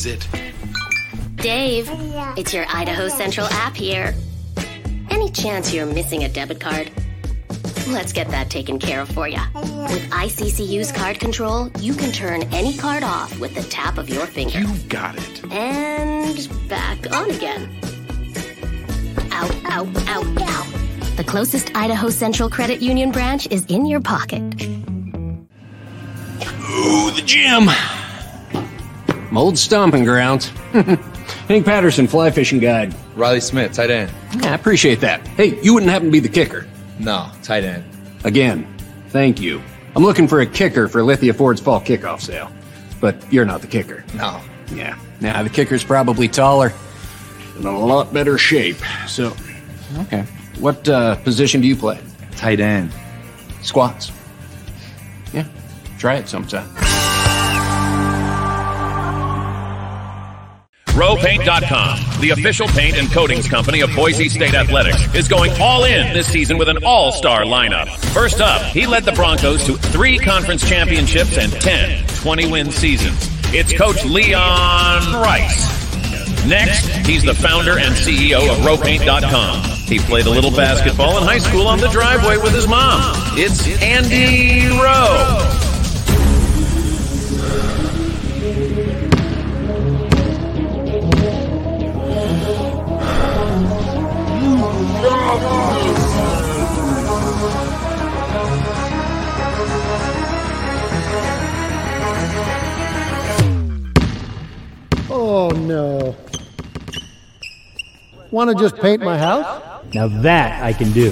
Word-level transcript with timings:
is 0.00 0.06
it? 0.06 0.28
Dave, 1.36 1.88
it's 2.36 2.54
your 2.54 2.64
Idaho 2.68 3.08
Central 3.08 3.46
app 3.48 3.76
here. 3.76 4.14
Any 5.10 5.30
chance 5.30 5.74
you're 5.74 5.86
missing 5.86 6.24
a 6.24 6.28
debit 6.28 6.60
card? 6.60 6.90
Let's 7.88 8.12
get 8.12 8.28
that 8.28 8.50
taken 8.50 8.78
care 8.78 9.00
of 9.00 9.08
for 9.10 9.28
you. 9.28 9.40
With 9.54 10.10
ICCU's 10.10 10.92
card 10.92 11.18
control, 11.18 11.70
you 11.80 11.94
can 11.94 12.12
turn 12.12 12.44
any 12.52 12.76
card 12.76 13.02
off 13.02 13.38
with 13.40 13.54
the 13.54 13.62
tap 13.62 13.98
of 13.98 14.08
your 14.08 14.26
finger. 14.26 14.60
You've 14.60 14.88
got 14.88 15.16
it. 15.16 15.52
And 15.52 16.48
back 16.68 17.12
on 17.12 17.30
again. 17.30 17.68
Out, 19.32 19.54
out, 19.66 19.88
out, 20.08 20.42
out. 20.42 21.16
The 21.16 21.24
closest 21.26 21.74
Idaho 21.74 22.08
Central 22.10 22.48
Credit 22.48 22.80
Union 22.80 23.10
branch 23.10 23.48
is 23.50 23.66
in 23.66 23.86
your 23.86 24.00
pocket. 24.00 24.42
Ooh, 26.70 27.10
the 27.10 27.22
gym. 27.24 27.68
My 29.30 29.40
old 29.40 29.56
stomping 29.56 30.04
grounds. 30.04 30.48
Hank 31.48 31.64
Patterson, 31.64 32.08
fly 32.08 32.30
fishing 32.30 32.58
guide. 32.58 32.94
Riley 33.14 33.40
Smith, 33.40 33.72
tight 33.72 33.90
end. 33.90 34.10
Yeah, 34.38 34.52
I 34.52 34.54
appreciate 34.54 35.00
that. 35.00 35.26
Hey, 35.28 35.60
you 35.62 35.74
wouldn't 35.74 35.90
happen 35.90 36.08
to 36.08 36.12
be 36.12 36.20
the 36.20 36.28
kicker. 36.28 36.66
No, 36.98 37.30
tight 37.42 37.64
end. 37.64 37.84
Again, 38.24 38.66
thank 39.08 39.40
you. 39.40 39.62
I'm 39.94 40.02
looking 40.02 40.26
for 40.28 40.40
a 40.40 40.46
kicker 40.46 40.88
for 40.88 41.02
Lithia 41.02 41.32
Ford's 41.32 41.60
fall 41.60 41.80
kickoff 41.80 42.20
sale. 42.20 42.50
But 43.00 43.16
you're 43.32 43.44
not 43.44 43.60
the 43.60 43.66
kicker. 43.66 44.04
No. 44.14 44.40
Yeah. 44.72 44.98
Now, 45.20 45.42
the 45.42 45.50
kicker's 45.50 45.84
probably 45.84 46.28
taller 46.28 46.72
and 47.56 47.64
in 47.64 47.74
a 47.74 47.78
lot 47.78 48.12
better 48.12 48.38
shape. 48.38 48.76
So, 49.06 49.36
okay. 49.98 50.22
What 50.58 50.88
uh, 50.88 51.16
position 51.16 51.60
do 51.60 51.68
you 51.68 51.76
play? 51.76 51.98
Tight 52.36 52.60
end. 52.60 52.92
Squats. 53.62 54.12
Yeah. 55.32 55.46
Try 55.98 56.16
it 56.16 56.28
sometime. 56.28 56.68
RowPaint.com, 61.00 62.20
the 62.20 62.28
official 62.28 62.68
paint 62.68 62.98
and 62.98 63.10
coatings 63.10 63.48
company 63.48 63.80
of 63.80 63.88
Boise 63.96 64.28
State 64.28 64.52
Athletics, 64.52 65.14
is 65.14 65.28
going 65.28 65.50
all 65.58 65.84
in 65.84 66.12
this 66.12 66.26
season 66.26 66.58
with 66.58 66.68
an 66.68 66.84
all-star 66.84 67.44
lineup. 67.44 67.88
First 68.12 68.42
up, 68.42 68.60
he 68.60 68.86
led 68.86 69.04
the 69.04 69.12
Broncos 69.12 69.64
to 69.64 69.78
three 69.78 70.18
conference 70.18 70.68
championships 70.68 71.38
and 71.38 71.50
10 71.52 72.04
20-win 72.04 72.70
seasons. 72.70 73.16
It's 73.44 73.72
Coach 73.72 74.04
Leon 74.04 75.14
Rice. 75.14 76.44
Next, 76.46 76.88
he's 77.06 77.22
the 77.22 77.34
founder 77.34 77.78
and 77.78 77.94
CEO 77.94 78.50
of 78.50 78.58
RowPaint.com. 78.58 79.62
He 79.86 80.00
played 80.00 80.26
a 80.26 80.30
little 80.30 80.50
basketball 80.50 81.16
in 81.16 81.22
high 81.22 81.38
school 81.38 81.66
on 81.66 81.78
the 81.78 81.88
driveway 81.88 82.36
with 82.36 82.52
his 82.52 82.68
mom. 82.68 83.14
It's 83.38 83.66
Andy 83.80 84.68
Rowe. 84.68 85.59
Oh 105.12 105.50
no. 105.54 106.14
Want 108.30 108.50
to 108.50 108.56
just 108.56 108.76
paint 108.76 109.02
my 109.02 109.16
house? 109.16 109.62
Now 109.94 110.08
that 110.20 110.62
I 110.62 110.74
can 110.74 110.92
do. 110.92 111.10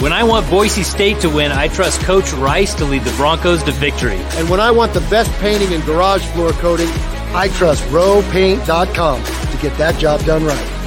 When 0.00 0.12
I 0.12 0.24
want 0.24 0.50
Boise 0.50 0.82
State 0.82 1.20
to 1.20 1.28
win, 1.28 1.52
I 1.52 1.68
trust 1.68 2.00
Coach 2.00 2.32
Rice 2.32 2.74
to 2.74 2.84
lead 2.84 3.02
the 3.02 3.12
Broncos 3.16 3.62
to 3.64 3.72
victory. 3.72 4.18
And 4.32 4.50
when 4.50 4.58
I 4.58 4.72
want 4.72 4.94
the 4.94 5.00
best 5.02 5.30
painting 5.40 5.72
and 5.72 5.84
garage 5.84 6.24
floor 6.32 6.50
coating, 6.52 6.88
I 7.34 7.48
trust 7.54 7.84
rowpaint.com 7.84 9.24
to 9.24 9.58
get 9.62 9.78
that 9.78 9.96
job 9.98 10.24
done 10.24 10.44
right. 10.44 10.77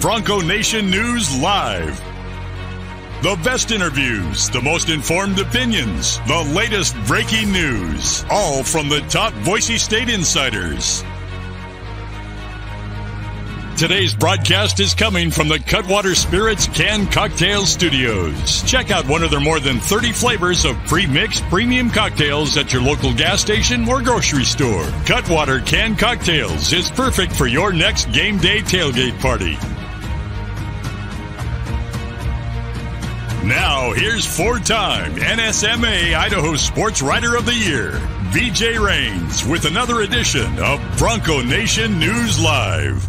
Bronco 0.00 0.40
Nation 0.40 0.90
News 0.90 1.38
Live. 1.42 1.94
The 3.22 3.38
best 3.44 3.70
interviews, 3.70 4.48
the 4.48 4.62
most 4.62 4.88
informed 4.88 5.38
opinions, 5.38 6.18
the 6.20 6.50
latest 6.54 6.96
breaking 7.06 7.52
news, 7.52 8.24
all 8.30 8.64
from 8.64 8.88
the 8.88 9.00
top 9.10 9.34
Boise 9.44 9.76
State 9.76 10.08
insiders. 10.08 11.04
Today's 13.76 14.14
broadcast 14.14 14.80
is 14.80 14.94
coming 14.94 15.30
from 15.30 15.48
the 15.48 15.58
Cutwater 15.58 16.14
Spirits 16.14 16.66
Can 16.68 17.06
Cocktail 17.06 17.66
Studios. 17.66 18.62
Check 18.62 18.90
out 18.90 19.06
one 19.06 19.22
of 19.22 19.30
their 19.30 19.38
more 19.38 19.60
than 19.60 19.80
30 19.80 20.12
flavors 20.12 20.64
of 20.64 20.76
pre-mixed 20.86 21.42
premium 21.44 21.90
cocktails 21.90 22.56
at 22.56 22.72
your 22.72 22.80
local 22.80 23.12
gas 23.12 23.42
station 23.42 23.86
or 23.86 24.00
grocery 24.00 24.44
store. 24.44 24.86
Cutwater 25.04 25.60
Can 25.60 25.94
Cocktails 25.94 26.72
is 26.72 26.90
perfect 26.90 27.32
for 27.32 27.46
your 27.46 27.70
next 27.70 28.10
game 28.12 28.38
day 28.38 28.60
tailgate 28.60 29.18
party. 29.20 29.58
Now, 33.44 33.94
here's 33.94 34.26
four-time 34.26 35.14
NSMA 35.14 36.14
Idaho 36.14 36.56
Sports 36.56 37.00
Writer 37.00 37.36
of 37.36 37.46
the 37.46 37.54
Year, 37.54 37.92
BJ 38.32 38.78
Rains, 38.78 39.46
with 39.46 39.64
another 39.64 40.02
edition 40.02 40.58
of 40.58 40.78
Bronco 40.98 41.40
Nation 41.40 41.98
News 41.98 42.38
Live. 42.38 43.08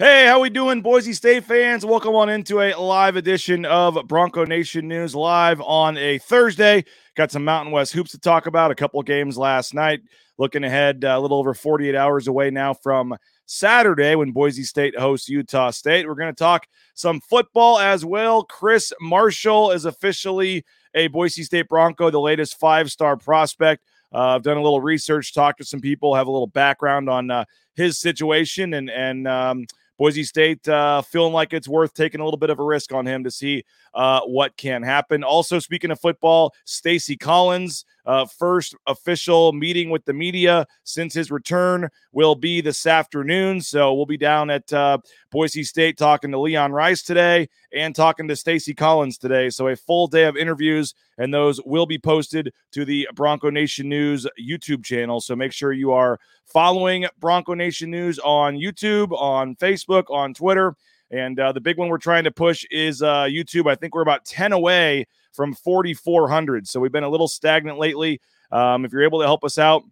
Hey, 0.00 0.26
how 0.26 0.40
we 0.40 0.50
doing, 0.50 0.80
Boise 0.80 1.12
State 1.12 1.44
fans? 1.44 1.86
Welcome 1.86 2.16
on 2.16 2.30
into 2.30 2.62
a 2.62 2.74
live 2.74 3.14
edition 3.14 3.64
of 3.64 4.08
Bronco 4.08 4.44
Nation 4.44 4.88
News 4.88 5.14
live 5.14 5.60
on 5.60 5.96
a 5.98 6.18
Thursday. 6.18 6.84
Got 7.14 7.30
some 7.30 7.44
Mountain 7.44 7.70
West 7.70 7.92
hoops 7.92 8.10
to 8.10 8.18
talk 8.18 8.46
about. 8.46 8.72
A 8.72 8.74
couple 8.74 9.00
games 9.02 9.38
last 9.38 9.72
night. 9.72 10.00
Looking 10.36 10.64
ahead, 10.64 11.04
uh, 11.04 11.14
a 11.16 11.20
little 11.20 11.38
over 11.38 11.54
48 11.54 11.94
hours 11.94 12.26
away 12.26 12.50
now 12.50 12.74
from 12.74 13.14
Saturday 13.50 14.14
when 14.14 14.30
Boise 14.30 14.62
State 14.62 14.96
hosts 14.96 15.28
Utah 15.28 15.70
State. 15.70 16.06
We're 16.06 16.14
going 16.14 16.32
to 16.32 16.38
talk 16.38 16.68
some 16.94 17.20
football 17.20 17.80
as 17.80 18.04
well. 18.04 18.44
Chris 18.44 18.92
Marshall 19.00 19.72
is 19.72 19.86
officially 19.86 20.64
a 20.94 21.08
Boise 21.08 21.42
State 21.42 21.68
Bronco, 21.68 22.10
the 22.10 22.20
latest 22.20 22.60
five-star 22.60 23.16
prospect. 23.16 23.82
Uh, 24.14 24.36
I've 24.36 24.44
done 24.44 24.56
a 24.56 24.62
little 24.62 24.80
research, 24.80 25.34
talked 25.34 25.58
to 25.58 25.64
some 25.64 25.80
people, 25.80 26.14
have 26.14 26.28
a 26.28 26.30
little 26.30 26.46
background 26.46 27.10
on 27.10 27.30
uh, 27.32 27.44
his 27.74 27.98
situation, 27.98 28.74
and 28.74 28.88
and 28.88 29.26
um, 29.26 29.66
Boise 29.98 30.24
State 30.24 30.66
uh, 30.68 31.02
feeling 31.02 31.32
like 31.32 31.52
it's 31.52 31.68
worth 31.68 31.92
taking 31.92 32.20
a 32.20 32.24
little 32.24 32.38
bit 32.38 32.50
of 32.50 32.60
a 32.60 32.64
risk 32.64 32.92
on 32.92 33.04
him 33.04 33.24
to 33.24 33.32
see 33.32 33.64
uh, 33.94 34.20
what 34.22 34.56
can 34.56 34.82
happen. 34.82 35.24
Also, 35.24 35.58
speaking 35.58 35.90
of 35.90 36.00
football, 36.00 36.54
Stacy 36.64 37.16
Collins, 37.16 37.84
uh, 38.06 38.24
first 38.24 38.74
official 38.86 39.52
meeting 39.52 39.90
with 39.90 40.04
the 40.04 40.12
media 40.12 40.66
since 40.84 41.14
his 41.14 41.30
return 41.30 41.88
will 42.12 42.34
be 42.34 42.60
this 42.60 42.86
afternoon. 42.86 43.60
So 43.60 43.94
we'll 43.94 44.06
be 44.06 44.16
down 44.16 44.50
at 44.50 44.72
uh, 44.72 44.98
Boise 45.30 45.64
State 45.64 45.96
talking 45.96 46.30
to 46.30 46.38
Leon 46.38 46.72
Rice 46.72 47.02
today 47.02 47.48
and 47.72 47.94
talking 47.94 48.26
to 48.28 48.36
Stacy 48.36 48.74
Collins 48.74 49.18
today. 49.18 49.50
So 49.50 49.68
a 49.68 49.76
full 49.76 50.06
day 50.06 50.24
of 50.24 50.36
interviews, 50.36 50.94
and 51.18 51.32
those 51.32 51.60
will 51.64 51.86
be 51.86 51.98
posted 51.98 52.52
to 52.72 52.84
the 52.84 53.08
Bronco 53.14 53.50
Nation 53.50 53.88
News 53.88 54.26
YouTube 54.40 54.84
channel. 54.84 55.20
So 55.20 55.36
make 55.36 55.52
sure 55.52 55.72
you 55.72 55.92
are 55.92 56.18
following 56.46 57.06
Bronco 57.18 57.54
Nation 57.54 57.90
News 57.90 58.18
on 58.20 58.56
YouTube, 58.56 59.12
on 59.12 59.56
Facebook, 59.56 60.04
on 60.10 60.34
Twitter. 60.34 60.74
And 61.10 61.38
uh, 61.40 61.52
the 61.52 61.60
big 61.60 61.76
one 61.76 61.88
we're 61.88 61.98
trying 61.98 62.24
to 62.24 62.30
push 62.30 62.64
is 62.70 63.02
uh, 63.02 63.24
YouTube. 63.24 63.70
I 63.70 63.74
think 63.74 63.94
we're 63.94 64.02
about 64.02 64.24
10 64.24 64.52
away 64.52 65.06
from 65.32 65.54
4,400. 65.54 66.68
So 66.68 66.80
we've 66.80 66.92
been 66.92 67.04
a 67.04 67.08
little 67.08 67.28
stagnant 67.28 67.78
lately. 67.78 68.20
Um, 68.52 68.84
if 68.84 68.92
you're 68.92 69.02
able 69.02 69.20
to 69.20 69.26
help 69.26 69.44
us 69.44 69.58
out, 69.58 69.82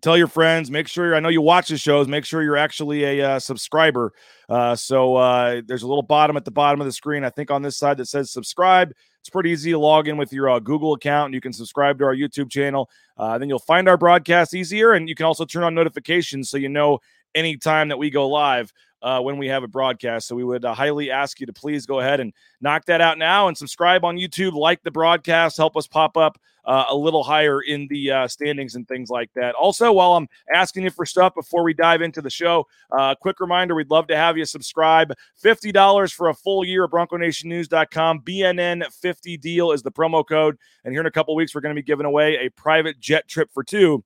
tell 0.00 0.16
your 0.16 0.26
friends. 0.26 0.70
Make 0.70 0.88
sure 0.88 1.14
I 1.14 1.20
know 1.20 1.28
you 1.28 1.42
watch 1.42 1.68
the 1.68 1.78
shows. 1.78 2.08
Make 2.08 2.24
sure 2.24 2.42
you're 2.42 2.56
actually 2.56 3.04
a 3.04 3.32
uh, 3.32 3.38
subscriber. 3.38 4.12
Uh, 4.48 4.74
so 4.74 5.16
uh, 5.16 5.62
there's 5.66 5.82
a 5.82 5.88
little 5.88 6.02
bottom 6.02 6.36
at 6.36 6.44
the 6.44 6.50
bottom 6.50 6.80
of 6.80 6.86
the 6.86 6.92
screen. 6.92 7.24
I 7.24 7.30
think 7.30 7.50
on 7.50 7.62
this 7.62 7.76
side 7.76 7.96
that 7.98 8.06
says 8.06 8.30
subscribe. 8.30 8.92
It's 9.20 9.28
pretty 9.28 9.50
easy 9.50 9.72
to 9.72 9.78
log 9.78 10.08
in 10.08 10.16
with 10.16 10.32
your 10.32 10.48
uh, 10.48 10.58
Google 10.58 10.94
account. 10.94 11.26
And 11.26 11.34
you 11.34 11.42
can 11.42 11.52
subscribe 11.52 11.98
to 11.98 12.04
our 12.04 12.14
YouTube 12.14 12.50
channel. 12.50 12.88
Uh, 13.18 13.36
then 13.36 13.50
you'll 13.50 13.58
find 13.58 13.86
our 13.86 13.98
broadcast 13.98 14.54
easier, 14.54 14.92
and 14.92 15.10
you 15.10 15.14
can 15.14 15.26
also 15.26 15.44
turn 15.44 15.62
on 15.62 15.74
notifications 15.74 16.48
so 16.48 16.56
you 16.56 16.70
know 16.70 17.00
anytime 17.34 17.88
that 17.88 17.98
we 17.98 18.10
go 18.10 18.28
live 18.28 18.72
uh, 19.02 19.20
when 19.20 19.38
we 19.38 19.48
have 19.48 19.62
a 19.62 19.68
broadcast. 19.68 20.28
So 20.28 20.36
we 20.36 20.44
would 20.44 20.64
uh, 20.64 20.74
highly 20.74 21.10
ask 21.10 21.40
you 21.40 21.46
to 21.46 21.52
please 21.52 21.86
go 21.86 22.00
ahead 22.00 22.20
and 22.20 22.32
knock 22.60 22.84
that 22.86 23.00
out 23.00 23.18
now 23.18 23.48
and 23.48 23.56
subscribe 23.56 24.04
on 24.04 24.16
YouTube, 24.16 24.52
like 24.52 24.82
the 24.82 24.90
broadcast, 24.90 25.56
help 25.56 25.76
us 25.76 25.86
pop 25.86 26.16
up 26.16 26.38
uh, 26.64 26.84
a 26.88 26.94
little 26.94 27.22
higher 27.22 27.62
in 27.62 27.86
the 27.88 28.10
uh, 28.10 28.28
standings 28.28 28.74
and 28.74 28.86
things 28.86 29.10
like 29.10 29.30
that. 29.34 29.54
Also, 29.54 29.90
while 29.92 30.14
I'm 30.14 30.28
asking 30.54 30.84
you 30.84 30.90
for 30.90 31.06
stuff 31.06 31.34
before 31.34 31.62
we 31.62 31.74
dive 31.74 32.02
into 32.02 32.20
the 32.20 32.30
show, 32.30 32.66
uh, 32.90 33.14
quick 33.14 33.40
reminder 33.40 33.74
we'd 33.74 33.90
love 33.90 34.06
to 34.08 34.16
have 34.16 34.36
you 34.36 34.44
subscribe. 34.44 35.12
$50 35.42 36.12
for 36.12 36.28
a 36.28 36.34
full 36.34 36.64
year 36.64 36.84
of 36.84 36.90
BroncoNationNews.com. 36.90 38.20
BNN50 38.20 39.40
deal 39.40 39.72
is 39.72 39.82
the 39.82 39.92
promo 39.92 40.26
code. 40.26 40.56
And 40.84 40.92
here 40.92 41.00
in 41.00 41.06
a 41.06 41.10
couple 41.10 41.34
weeks, 41.34 41.54
we're 41.54 41.60
going 41.60 41.74
to 41.74 41.80
be 41.80 41.84
giving 41.84 42.06
away 42.06 42.36
a 42.36 42.50
private 42.50 43.00
jet 43.00 43.26
trip 43.26 43.50
for 43.52 43.64
two 43.64 44.04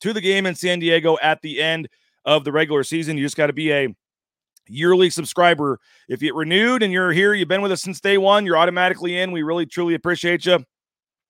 to 0.00 0.12
the 0.12 0.20
game 0.20 0.46
in 0.46 0.54
San 0.54 0.78
Diego 0.78 1.18
at 1.22 1.42
the 1.42 1.60
end 1.60 1.88
of 2.24 2.44
the 2.44 2.52
regular 2.52 2.84
season. 2.84 3.16
You 3.16 3.24
just 3.24 3.36
got 3.36 3.48
to 3.48 3.52
be 3.52 3.72
a 3.72 3.94
yearly 4.68 5.10
subscriber. 5.10 5.78
If 6.08 6.22
you 6.22 6.28
get 6.28 6.34
renewed 6.34 6.82
and 6.82 6.92
you're 6.92 7.12
here, 7.12 7.34
you've 7.34 7.48
been 7.48 7.62
with 7.62 7.72
us 7.72 7.82
since 7.82 8.00
day 8.00 8.18
one, 8.18 8.46
you're 8.46 8.56
automatically 8.56 9.18
in. 9.18 9.32
We 9.32 9.42
really, 9.42 9.66
truly 9.66 9.94
appreciate 9.94 10.46
you. 10.46 10.64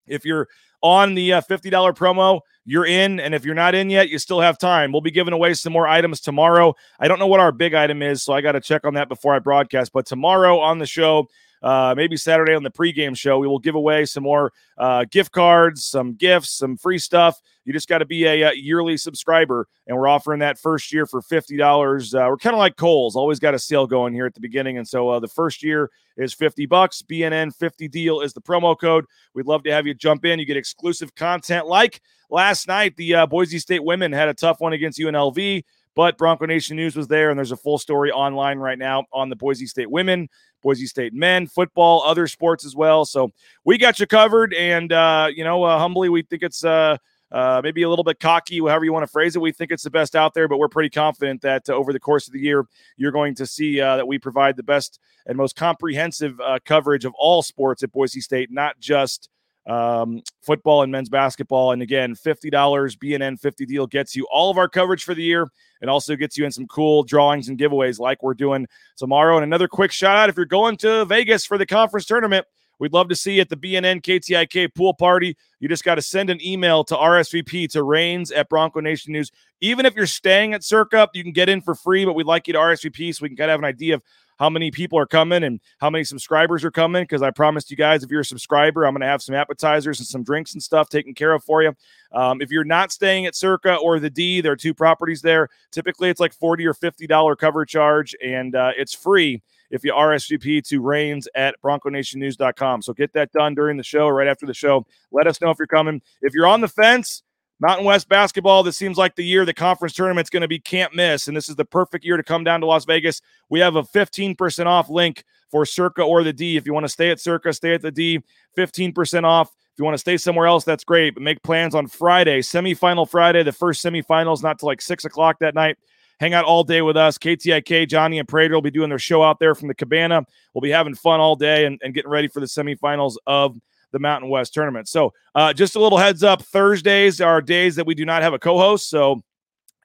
If 0.06 0.24
you're 0.24 0.48
on 0.82 1.14
the 1.14 1.34
uh, 1.34 1.40
$50 1.42 1.70
promo, 1.96 2.40
you're 2.64 2.86
in. 2.86 3.20
And 3.20 3.34
if 3.34 3.44
you're 3.44 3.54
not 3.54 3.74
in 3.74 3.90
yet, 3.90 4.08
you 4.08 4.18
still 4.18 4.40
have 4.40 4.58
time. 4.58 4.92
We'll 4.92 5.00
be 5.00 5.10
giving 5.10 5.32
away 5.32 5.54
some 5.54 5.72
more 5.72 5.86
items 5.86 6.20
tomorrow. 6.20 6.74
I 6.98 7.08
don't 7.08 7.18
know 7.18 7.26
what 7.26 7.40
our 7.40 7.52
big 7.52 7.74
item 7.74 8.02
is, 8.02 8.22
so 8.22 8.32
I 8.32 8.40
got 8.40 8.52
to 8.52 8.60
check 8.60 8.84
on 8.84 8.94
that 8.94 9.08
before 9.08 9.34
I 9.34 9.38
broadcast. 9.38 9.92
But 9.92 10.06
tomorrow 10.06 10.58
on 10.58 10.78
the 10.78 10.86
show, 10.86 11.28
uh, 11.62 11.94
maybe 11.96 12.16
Saturday 12.16 12.54
on 12.54 12.62
the 12.62 12.70
pregame 12.70 13.16
show, 13.16 13.38
we 13.38 13.46
will 13.46 13.58
give 13.58 13.74
away 13.74 14.04
some 14.04 14.24
more 14.24 14.52
uh, 14.78 15.04
gift 15.10 15.32
cards, 15.32 15.84
some 15.84 16.14
gifts, 16.14 16.50
some 16.50 16.76
free 16.76 16.98
stuff. 16.98 17.40
You 17.64 17.72
just 17.72 17.88
got 17.88 17.98
to 17.98 18.04
be 18.04 18.24
a, 18.24 18.42
a, 18.42 18.54
yearly 18.54 18.96
subscriber, 18.96 19.68
and 19.86 19.96
we're 19.96 20.08
offering 20.08 20.40
that 20.40 20.58
first 20.58 20.92
year 20.92 21.06
for 21.06 21.22
fifty 21.22 21.56
dollars. 21.56 22.12
Uh, 22.12 22.26
we're 22.28 22.36
kind 22.36 22.54
of 22.54 22.58
like 22.58 22.76
Kohl's, 22.76 23.14
always 23.14 23.38
got 23.38 23.54
a 23.54 23.58
sale 23.58 23.86
going 23.86 24.12
here 24.12 24.26
at 24.26 24.34
the 24.34 24.40
beginning, 24.40 24.78
and 24.78 24.88
so 24.88 25.08
uh, 25.08 25.20
the 25.20 25.28
first 25.28 25.62
year 25.62 25.88
is 26.16 26.34
fifty 26.34 26.66
bucks. 26.66 27.02
BNN 27.02 27.54
fifty 27.54 27.86
deal 27.86 28.20
is 28.20 28.32
the 28.32 28.40
promo 28.40 28.78
code. 28.78 29.04
We'd 29.34 29.46
love 29.46 29.62
to 29.64 29.70
have 29.70 29.86
you 29.86 29.94
jump 29.94 30.24
in. 30.24 30.40
You 30.40 30.46
get 30.46 30.56
exclusive 30.56 31.14
content 31.14 31.68
like 31.68 32.00
last 32.30 32.66
night. 32.66 32.96
The 32.96 33.14
uh, 33.14 33.26
Boise 33.26 33.60
State 33.60 33.84
women 33.84 34.10
had 34.10 34.28
a 34.28 34.34
tough 34.34 34.60
one 34.60 34.72
against 34.72 34.98
UNLV. 34.98 35.62
But 35.94 36.16
Bronco 36.16 36.46
Nation 36.46 36.76
News 36.76 36.96
was 36.96 37.08
there, 37.08 37.30
and 37.30 37.38
there's 37.38 37.52
a 37.52 37.56
full 37.56 37.78
story 37.78 38.10
online 38.10 38.58
right 38.58 38.78
now 38.78 39.04
on 39.12 39.28
the 39.28 39.36
Boise 39.36 39.66
State 39.66 39.90
women, 39.90 40.28
Boise 40.62 40.86
State 40.86 41.12
men, 41.12 41.46
football, 41.46 42.02
other 42.02 42.26
sports 42.26 42.64
as 42.64 42.74
well. 42.74 43.04
So 43.04 43.30
we 43.64 43.78
got 43.78 44.00
you 44.00 44.06
covered, 44.06 44.54
and 44.54 44.92
uh, 44.92 45.28
you 45.34 45.44
know, 45.44 45.62
uh, 45.64 45.78
humbly, 45.78 46.08
we 46.08 46.22
think 46.22 46.42
it's 46.42 46.64
uh, 46.64 46.96
uh, 47.32 47.60
maybe 47.64 47.82
a 47.82 47.88
little 47.88 48.04
bit 48.04 48.20
cocky, 48.20 48.58
however 48.58 48.84
you 48.84 48.92
want 48.92 49.04
to 49.04 49.10
phrase 49.10 49.34
it. 49.34 49.40
We 49.40 49.52
think 49.52 49.70
it's 49.70 49.82
the 49.82 49.90
best 49.90 50.14
out 50.14 50.34
there, 50.34 50.48
but 50.48 50.58
we're 50.58 50.68
pretty 50.68 50.90
confident 50.90 51.40
that 51.42 51.68
uh, 51.68 51.72
over 51.72 51.92
the 51.92 52.00
course 52.00 52.26
of 52.26 52.34
the 52.34 52.40
year, 52.40 52.66
you're 52.96 53.12
going 53.12 53.34
to 53.36 53.46
see 53.46 53.80
uh, 53.80 53.96
that 53.96 54.06
we 54.06 54.18
provide 54.18 54.56
the 54.56 54.62
best 54.62 55.00
and 55.26 55.36
most 55.36 55.56
comprehensive 55.56 56.38
uh, 56.40 56.58
coverage 56.64 57.04
of 57.04 57.14
all 57.18 57.42
sports 57.42 57.82
at 57.82 57.90
Boise 57.90 58.20
State, 58.20 58.50
not 58.50 58.78
just 58.78 59.30
um, 59.66 60.22
football 60.40 60.82
and 60.82 60.90
men's 60.90 61.08
basketball. 61.08 61.72
And 61.72 61.82
again, 61.82 62.14
$50 62.14 62.50
BNN 62.50 63.38
50 63.38 63.66
deal 63.66 63.86
gets 63.86 64.16
you 64.16 64.26
all 64.32 64.50
of 64.50 64.58
our 64.58 64.68
coverage 64.68 65.04
for 65.04 65.14
the 65.14 65.22
year 65.22 65.48
and 65.80 65.90
also 65.90 66.16
gets 66.16 66.36
you 66.36 66.44
in 66.44 66.52
some 66.52 66.66
cool 66.66 67.02
drawings 67.02 67.48
and 67.48 67.58
giveaways 67.58 67.98
like 67.98 68.22
we're 68.22 68.34
doing 68.34 68.66
tomorrow. 68.96 69.36
And 69.36 69.44
another 69.44 69.68
quick 69.68 69.92
shout 69.92 70.16
out 70.16 70.28
if 70.28 70.36
you're 70.36 70.46
going 70.46 70.76
to 70.78 71.04
Vegas 71.04 71.46
for 71.46 71.58
the 71.58 71.66
conference 71.66 72.06
tournament, 72.06 72.46
we'd 72.78 72.92
love 72.92 73.08
to 73.08 73.16
see 73.16 73.34
you 73.34 73.40
at 73.40 73.48
the 73.48 73.56
BNN 73.56 74.02
KTIK 74.02 74.74
pool 74.74 74.94
party. 74.94 75.36
You 75.60 75.68
just 75.68 75.84
got 75.84 75.94
to 75.94 76.02
send 76.02 76.30
an 76.30 76.44
email 76.44 76.82
to 76.84 76.96
RSVP 76.96 77.70
to 77.70 77.84
Rains 77.84 78.32
at 78.32 78.48
Bronco 78.48 78.80
Nation 78.80 79.12
News. 79.12 79.30
Even 79.60 79.86
if 79.86 79.94
you're 79.94 80.06
staying 80.06 80.54
at 80.54 80.64
Circa, 80.64 81.08
you 81.14 81.22
can 81.22 81.32
get 81.32 81.48
in 81.48 81.60
for 81.60 81.76
free, 81.76 82.04
but 82.04 82.14
we'd 82.14 82.26
like 82.26 82.48
you 82.48 82.52
to 82.54 82.58
RSVP 82.58 83.14
so 83.14 83.22
we 83.22 83.28
can 83.28 83.36
kind 83.36 83.50
of 83.50 83.54
have 83.54 83.60
an 83.60 83.66
idea 83.66 83.94
of 83.94 84.02
how 84.42 84.50
many 84.50 84.72
people 84.72 84.98
are 84.98 85.06
coming 85.06 85.44
and 85.44 85.60
how 85.78 85.88
many 85.88 86.02
subscribers 86.02 86.64
are 86.64 86.70
coming. 86.72 87.04
Because 87.04 87.22
I 87.22 87.30
promised 87.30 87.70
you 87.70 87.76
guys, 87.76 88.02
if 88.02 88.10
you're 88.10 88.22
a 88.22 88.24
subscriber, 88.24 88.84
I'm 88.84 88.92
going 88.92 89.02
to 89.02 89.06
have 89.06 89.22
some 89.22 89.36
appetizers 89.36 90.00
and 90.00 90.06
some 90.06 90.24
drinks 90.24 90.54
and 90.54 90.60
stuff 90.60 90.88
taken 90.88 91.14
care 91.14 91.32
of 91.32 91.44
for 91.44 91.62
you. 91.62 91.72
Um, 92.10 92.42
if 92.42 92.50
you're 92.50 92.64
not 92.64 92.90
staying 92.90 93.26
at 93.26 93.36
Circa 93.36 93.76
or 93.76 94.00
the 94.00 94.10
D, 94.10 94.40
there 94.40 94.50
are 94.50 94.56
two 94.56 94.74
properties 94.74 95.22
there. 95.22 95.48
Typically, 95.70 96.10
it's 96.10 96.18
like 96.18 96.34
40 96.34 96.66
or 96.66 96.74
$50 96.74 97.38
cover 97.38 97.64
charge, 97.64 98.16
and 98.20 98.56
uh, 98.56 98.72
it's 98.76 98.92
free 98.92 99.40
if 99.70 99.84
you 99.84 99.92
RSVP 99.92 100.66
to 100.66 100.80
Rains 100.80 101.28
at 101.36 101.54
BroncoNationNews.com. 101.64 102.82
So 102.82 102.92
get 102.92 103.12
that 103.12 103.30
done 103.30 103.54
during 103.54 103.76
the 103.76 103.84
show, 103.84 104.08
right 104.08 104.26
after 104.26 104.44
the 104.44 104.54
show. 104.54 104.84
Let 105.12 105.28
us 105.28 105.40
know 105.40 105.50
if 105.50 105.58
you're 105.58 105.68
coming. 105.68 106.02
If 106.20 106.34
you're 106.34 106.48
on 106.48 106.60
the 106.60 106.68
fence, 106.68 107.22
Mountain 107.62 107.86
West 107.86 108.08
basketball, 108.08 108.64
this 108.64 108.76
seems 108.76 108.98
like 108.98 109.14
the 109.14 109.24
year 109.24 109.44
the 109.44 109.54
conference 109.54 109.94
tournament's 109.94 110.30
going 110.30 110.40
to 110.40 110.48
be 110.48 110.58
can't 110.58 110.92
miss. 110.96 111.28
And 111.28 111.36
this 111.36 111.48
is 111.48 111.54
the 111.54 111.64
perfect 111.64 112.04
year 112.04 112.16
to 112.16 112.22
come 112.24 112.42
down 112.42 112.60
to 112.60 112.66
Las 112.66 112.84
Vegas. 112.84 113.22
We 113.50 113.60
have 113.60 113.76
a 113.76 113.84
15% 113.84 114.66
off 114.66 114.90
link 114.90 115.22
for 115.48 115.64
Circa 115.64 116.02
or 116.02 116.24
the 116.24 116.32
D. 116.32 116.56
If 116.56 116.66
you 116.66 116.74
want 116.74 116.86
to 116.86 116.88
stay 116.88 117.10
at 117.10 117.20
Circa, 117.20 117.52
stay 117.52 117.72
at 117.72 117.80
the 117.80 117.92
D, 117.92 118.18
15% 118.58 119.22
off. 119.22 119.50
If 119.50 119.78
you 119.78 119.84
want 119.84 119.94
to 119.94 119.98
stay 119.98 120.16
somewhere 120.16 120.48
else, 120.48 120.64
that's 120.64 120.82
great. 120.82 121.14
But 121.14 121.22
make 121.22 121.40
plans 121.44 121.76
on 121.76 121.86
Friday, 121.86 122.40
semifinal 122.40 123.08
Friday. 123.08 123.44
The 123.44 123.52
first 123.52 123.84
semifinals, 123.84 124.42
not 124.42 124.58
till 124.58 124.66
like 124.66 124.82
six 124.82 125.04
o'clock 125.04 125.38
that 125.38 125.54
night. 125.54 125.78
Hang 126.18 126.34
out 126.34 126.44
all 126.44 126.64
day 126.64 126.82
with 126.82 126.96
us. 126.96 127.16
KTIK, 127.16 127.88
Johnny 127.88 128.18
and 128.18 128.26
Prater 128.26 128.54
will 128.54 128.62
be 128.62 128.72
doing 128.72 128.88
their 128.88 128.98
show 128.98 129.22
out 129.22 129.38
there 129.38 129.54
from 129.54 129.68
the 129.68 129.74
cabana. 129.74 130.26
We'll 130.52 130.62
be 130.62 130.70
having 130.70 130.96
fun 130.96 131.20
all 131.20 131.36
day 131.36 131.64
and, 131.66 131.80
and 131.84 131.94
getting 131.94 132.10
ready 132.10 132.26
for 132.26 132.40
the 132.40 132.46
semifinals 132.46 133.14
of 133.24 133.56
the 133.92 133.98
Mountain 133.98 134.30
West 134.30 134.54
tournament. 134.54 134.88
So, 134.88 135.12
uh, 135.34 135.52
just 135.52 135.76
a 135.76 135.80
little 135.80 135.98
heads 135.98 136.22
up 136.22 136.42
Thursdays 136.42 137.20
are 137.20 137.40
days 137.40 137.76
that 137.76 137.86
we 137.86 137.94
do 137.94 138.04
not 138.04 138.22
have 138.22 138.34
a 138.34 138.38
co 138.38 138.58
host. 138.58 138.90
So, 138.90 139.22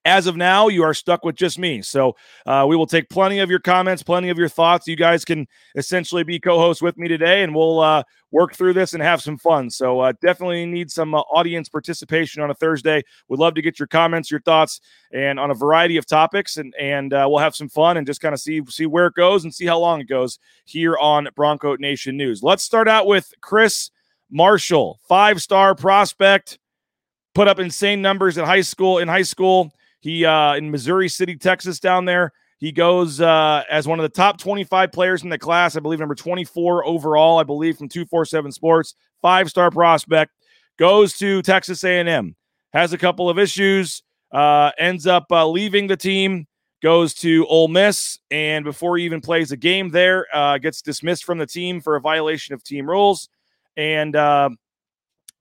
as 0.08 0.26
of 0.26 0.38
now, 0.38 0.70
you 0.70 0.84
are 0.84 0.94
stuck 0.94 1.26
with 1.26 1.36
just 1.36 1.60
me. 1.60 1.82
So 1.82 2.16
uh, 2.46 2.66
we 2.68 2.78
will 2.78 2.88
take 2.88 3.10
plenty 3.10 3.40
of 3.40 3.50
your 3.50 3.60
comments, 3.60 4.02
plenty 4.02 4.30
of 4.30 4.38
your 4.38 4.48
thoughts. 4.48 4.88
You 4.88 4.96
guys 4.96 5.26
can 5.26 5.46
essentially 5.76 6.24
be 6.24 6.40
co-hosts 6.40 6.82
with 6.82 6.98
me 6.98 7.10
today, 7.10 7.44
and 7.44 7.54
we'll 7.54 7.82
uh, 7.82 8.04
work 8.32 8.56
through 8.56 8.74
this 8.74 8.94
and 8.94 9.04
have 9.04 9.22
some 9.22 9.38
fun. 9.38 9.70
So 9.70 10.00
uh, 10.00 10.14
definitely 10.22 10.66
need 10.66 10.90
some 10.90 11.14
uh, 11.14 11.20
audience 11.20 11.68
participation 11.68 12.42
on 12.42 12.50
a 12.50 12.54
Thursday. 12.54 13.04
We'd 13.28 13.40
love 13.40 13.56
to 13.56 13.62
get 13.62 13.80
your 13.80 13.88
comments, 13.88 14.32
your 14.32 14.40
thoughts, 14.40 14.80
and 15.12 15.42
on 15.42 15.52
a 15.52 15.56
variety 15.56 15.98
of 15.98 16.06
topics, 16.06 16.56
and 16.56 16.74
and 16.80 17.14
uh, 17.14 17.28
we'll 17.30 17.40
have 17.40 17.56
some 17.56 17.68
fun 17.68 17.98
and 17.98 18.08
just 18.08 18.22
kind 18.22 18.34
of 18.34 18.40
see 18.40 18.62
see 18.70 18.86
where 18.86 19.08
it 19.08 19.14
goes 19.14 19.44
and 19.44 19.54
see 19.54 19.66
how 19.66 19.78
long 19.78 20.00
it 20.00 20.08
goes 20.08 20.40
here 20.64 20.98
on 20.98 21.28
Bronco 21.36 21.76
Nation 21.76 22.16
News. 22.16 22.42
Let's 22.42 22.64
start 22.64 22.88
out 22.88 23.08
with 23.08 23.34
Chris 23.42 23.92
Marshall, 24.30 25.00
five-star 25.08 25.76
prospect, 25.76 26.60
put 27.34 27.48
up 27.48 27.60
insane 27.60 28.02
numbers 28.02 28.38
in 28.38 28.46
high 28.46 28.62
school. 28.62 28.98
In 28.98 29.08
high 29.08 29.22
school 29.22 29.72
he 30.00 30.26
uh, 30.26 30.56
in 30.56 30.72
Missouri 30.72 31.10
City, 31.10 31.36
Texas, 31.36 31.80
down 31.80 32.06
there. 32.06 32.32
He 32.60 32.72
goes 32.72 33.22
uh, 33.22 33.64
as 33.70 33.88
one 33.88 34.00
of 34.00 34.04
the 34.04 34.10
top 34.10 34.40
25 34.40 34.92
players 34.92 35.24
in 35.24 35.30
the 35.30 35.38
class. 35.38 35.76
I 35.76 35.80
believe 35.80 36.00
number 36.00 36.16
24 36.16 36.86
overall. 36.86 37.38
I 37.38 37.44
believe 37.44 37.78
from 37.78 37.88
247 37.88 38.52
Sports, 38.52 38.96
five 39.22 39.50
star 39.50 39.70
prospect. 39.70 40.32
Goes 40.78 41.18
to 41.18 41.42
Texas 41.42 41.84
A&M. 41.84 42.36
Has 42.74 42.94
a 42.94 42.98
couple 42.98 43.30
of 43.30 43.38
issues. 43.38 44.04
Uh, 44.32 44.72
ends 44.78 45.08
up 45.08 45.26
uh, 45.32 45.48
leaving 45.48 45.88
the 45.88 45.98
team. 45.98 46.48
Goes 46.82 47.16
to 47.16 47.46
Ole 47.48 47.68
Miss, 47.68 48.20
and 48.30 48.64
before 48.64 48.98
he 48.98 49.06
even 49.06 49.20
plays 49.20 49.52
a 49.52 49.58
game 49.58 49.90
there, 49.90 50.28
uh, 50.32 50.60
gets 50.60 50.84
dismissed 50.84 51.26
from 51.26 51.40
the 51.40 51.48
team 51.48 51.82
for 51.82 51.96
a 51.96 52.02
violation 52.02 52.54
of 52.54 52.64
team 52.64 52.88
rules, 52.88 53.30
and 53.78 54.16
uh, 54.16 54.50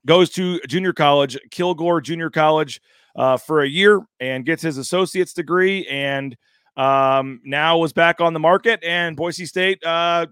goes 0.07 0.31
to 0.31 0.61
junior 0.69 0.93
college, 0.93 1.37
Kilgore 1.51 2.01
Junior 2.01 2.31
College 2.31 2.81
uh, 3.17 3.37
for 3.37 3.63
a 3.63 3.69
year 3.69 4.03
and 4.21 4.45
gets 4.45 4.63
his 4.63 4.79
associate's 4.79 5.33
degree 5.33 5.87
and 5.89 6.37
um, 6.77 7.41
now 7.45 7.79
was 7.79 7.93
back 7.93 8.21
on 8.21 8.35
the 8.35 8.39
market 8.39 8.79
and 8.85 9.17
Boise 9.17 9.47
State 9.47 9.83
uh, 9.85 10.27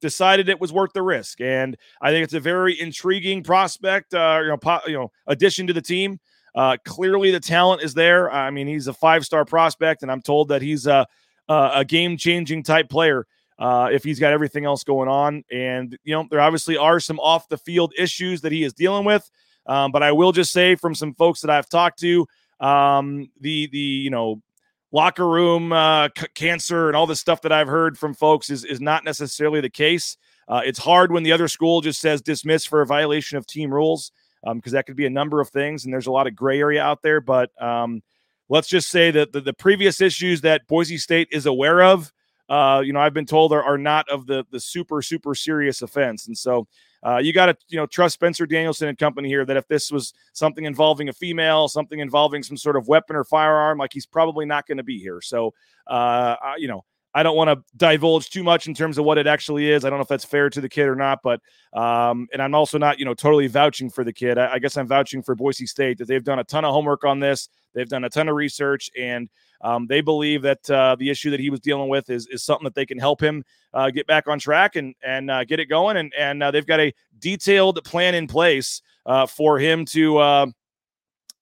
decided 0.00 0.48
it 0.48 0.60
was 0.60 0.72
worth 0.72 0.92
the 0.94 1.02
risk. 1.02 1.42
And 1.42 1.76
I 2.00 2.10
think 2.10 2.24
it's 2.24 2.34
a 2.34 2.40
very 2.40 2.80
intriguing 2.80 3.42
prospect, 3.42 4.14
uh, 4.14 4.40
you 4.42 4.48
know, 4.48 4.56
po- 4.56 4.80
you 4.86 4.94
know, 4.94 5.12
addition 5.26 5.66
to 5.66 5.74
the 5.74 5.82
team. 5.82 6.18
Uh, 6.54 6.76
clearly, 6.84 7.30
the 7.30 7.38
talent 7.38 7.82
is 7.82 7.94
there. 7.94 8.30
I 8.30 8.50
mean, 8.50 8.66
he's 8.66 8.88
a 8.88 8.92
five-star 8.92 9.44
prospect, 9.44 10.02
and 10.02 10.10
I'm 10.10 10.20
told 10.20 10.48
that 10.48 10.62
he's 10.62 10.88
a, 10.88 11.06
a 11.48 11.84
game-changing 11.84 12.64
type 12.64 12.88
player 12.88 13.24
uh, 13.60 13.90
if 13.92 14.02
he's 14.02 14.18
got 14.18 14.32
everything 14.32 14.64
else 14.64 14.82
going 14.82 15.08
on. 15.08 15.44
And 15.52 15.96
you 16.02 16.14
know, 16.14 16.26
there 16.30 16.40
obviously 16.40 16.76
are 16.76 16.98
some 16.98 17.20
off-the-field 17.20 17.92
issues 17.96 18.40
that 18.40 18.50
he 18.50 18.64
is 18.64 18.72
dealing 18.72 19.04
with. 19.04 19.30
Um, 19.66 19.92
but 19.92 20.02
I 20.02 20.10
will 20.10 20.32
just 20.32 20.52
say 20.52 20.74
from 20.74 20.94
some 20.94 21.14
folks 21.14 21.42
that 21.42 21.50
I've 21.50 21.68
talked 21.68 22.00
to, 22.00 22.26
um, 22.58 23.30
the 23.40 23.68
the 23.70 23.78
you 23.78 24.10
know 24.10 24.42
locker 24.90 25.28
room 25.28 25.72
uh, 25.72 26.08
c- 26.18 26.26
cancer 26.34 26.88
and 26.88 26.96
all 26.96 27.06
this 27.06 27.20
stuff 27.20 27.42
that 27.42 27.52
I've 27.52 27.68
heard 27.68 27.96
from 27.96 28.14
folks 28.14 28.50
is 28.50 28.64
is 28.64 28.80
not 28.80 29.04
necessarily 29.04 29.60
the 29.60 29.70
case. 29.70 30.16
Uh, 30.48 30.62
it's 30.64 30.78
hard 30.78 31.12
when 31.12 31.22
the 31.22 31.30
other 31.30 31.46
school 31.46 31.80
just 31.80 32.00
says 32.00 32.20
dismiss 32.20 32.64
for 32.64 32.80
a 32.80 32.86
violation 32.86 33.38
of 33.38 33.46
team 33.46 33.72
rules 33.72 34.10
because 34.42 34.72
um, 34.72 34.76
that 34.76 34.86
could 34.86 34.96
be 34.96 35.06
a 35.06 35.10
number 35.10 35.40
of 35.40 35.50
things, 35.50 35.84
and 35.84 35.92
there's 35.92 36.06
a 36.06 36.10
lot 36.12 36.26
of 36.26 36.34
gray 36.34 36.58
area 36.58 36.82
out 36.82 37.02
there. 37.02 37.20
But 37.20 37.50
um, 37.62 38.02
let's 38.48 38.68
just 38.68 38.88
say 38.88 39.10
that 39.10 39.32
the, 39.32 39.42
the 39.42 39.52
previous 39.52 40.00
issues 40.00 40.40
that 40.40 40.66
Boise 40.66 40.98
State 40.98 41.28
is 41.30 41.46
aware 41.46 41.82
of 41.82 42.10
uh, 42.50 42.82
you 42.84 42.92
know, 42.92 42.98
I've 43.00 43.14
been 43.14 43.26
told 43.26 43.52
are, 43.52 43.62
are 43.62 43.78
not 43.78 44.08
of 44.10 44.26
the 44.26 44.44
the 44.50 44.58
super 44.58 45.00
super 45.02 45.36
serious 45.36 45.82
offense, 45.82 46.26
and 46.26 46.36
so 46.36 46.66
uh, 47.06 47.18
you 47.18 47.32
got 47.32 47.46
to 47.46 47.56
you 47.68 47.76
know 47.76 47.86
trust 47.86 48.14
Spencer 48.14 48.44
Danielson 48.44 48.88
and 48.88 48.98
company 48.98 49.28
here 49.28 49.46
that 49.46 49.56
if 49.56 49.68
this 49.68 49.92
was 49.92 50.12
something 50.32 50.64
involving 50.64 51.08
a 51.08 51.12
female, 51.12 51.68
something 51.68 52.00
involving 52.00 52.42
some 52.42 52.56
sort 52.56 52.76
of 52.76 52.88
weapon 52.88 53.14
or 53.14 53.22
firearm, 53.22 53.78
like 53.78 53.92
he's 53.92 54.04
probably 54.04 54.46
not 54.46 54.66
going 54.66 54.78
to 54.78 54.82
be 54.82 54.98
here. 54.98 55.20
So, 55.20 55.54
uh, 55.86 56.34
you 56.58 56.66
know, 56.66 56.84
I 57.14 57.22
don't 57.22 57.36
want 57.36 57.48
to 57.50 57.64
divulge 57.76 58.30
too 58.30 58.42
much 58.42 58.68
in 58.68 58.74
terms 58.74 58.96
of 58.96 59.04
what 59.04 59.18
it 59.18 59.26
actually 59.26 59.70
is. 59.70 59.84
I 59.84 59.90
don't 59.90 59.98
know 59.98 60.02
if 60.02 60.08
that's 60.08 60.24
fair 60.24 60.48
to 60.48 60.60
the 60.60 60.68
kid 60.68 60.86
or 60.86 60.94
not, 60.94 61.20
but 61.22 61.40
um, 61.72 62.28
and 62.32 62.40
I'm 62.40 62.54
also 62.54 62.78
not, 62.78 62.98
you 62.98 63.04
know, 63.04 63.14
totally 63.14 63.48
vouching 63.48 63.90
for 63.90 64.04
the 64.04 64.12
kid. 64.12 64.38
I, 64.38 64.54
I, 64.54 64.58
guess 64.58 64.76
I'm 64.76 64.86
vouching 64.86 65.22
for 65.22 65.34
Boise 65.34 65.66
State 65.66 65.98
that 65.98 66.06
they've 66.06 66.22
done 66.22 66.38
a 66.38 66.44
ton 66.44 66.64
of 66.64 66.72
homework 66.72 67.04
on 67.04 67.18
this. 67.18 67.48
They've 67.74 67.88
done 67.88 68.04
a 68.04 68.08
ton 68.08 68.28
of 68.28 68.36
research, 68.36 68.90
and 68.98 69.28
um, 69.60 69.86
they 69.86 70.00
believe 70.00 70.42
that 70.42 70.70
uh, 70.70 70.96
the 70.98 71.10
issue 71.10 71.30
that 71.30 71.40
he 71.40 71.50
was 71.50 71.60
dealing 71.60 71.88
with 71.88 72.10
is 72.10 72.26
is 72.28 72.42
something 72.42 72.64
that 72.64 72.74
they 72.74 72.86
can 72.86 72.98
help 72.98 73.20
him 73.20 73.44
uh, 73.74 73.90
get 73.90 74.06
back 74.06 74.28
on 74.28 74.38
track 74.38 74.76
and 74.76 74.94
and 75.02 75.30
uh, 75.30 75.44
get 75.44 75.60
it 75.60 75.66
going. 75.66 75.96
And 75.96 76.12
and 76.18 76.42
uh, 76.42 76.50
they've 76.50 76.66
got 76.66 76.80
a 76.80 76.92
detailed 77.18 77.82
plan 77.84 78.14
in 78.14 78.26
place 78.26 78.82
uh, 79.06 79.26
for 79.26 79.58
him 79.58 79.84
to, 79.86 80.18
uh, 80.18 80.46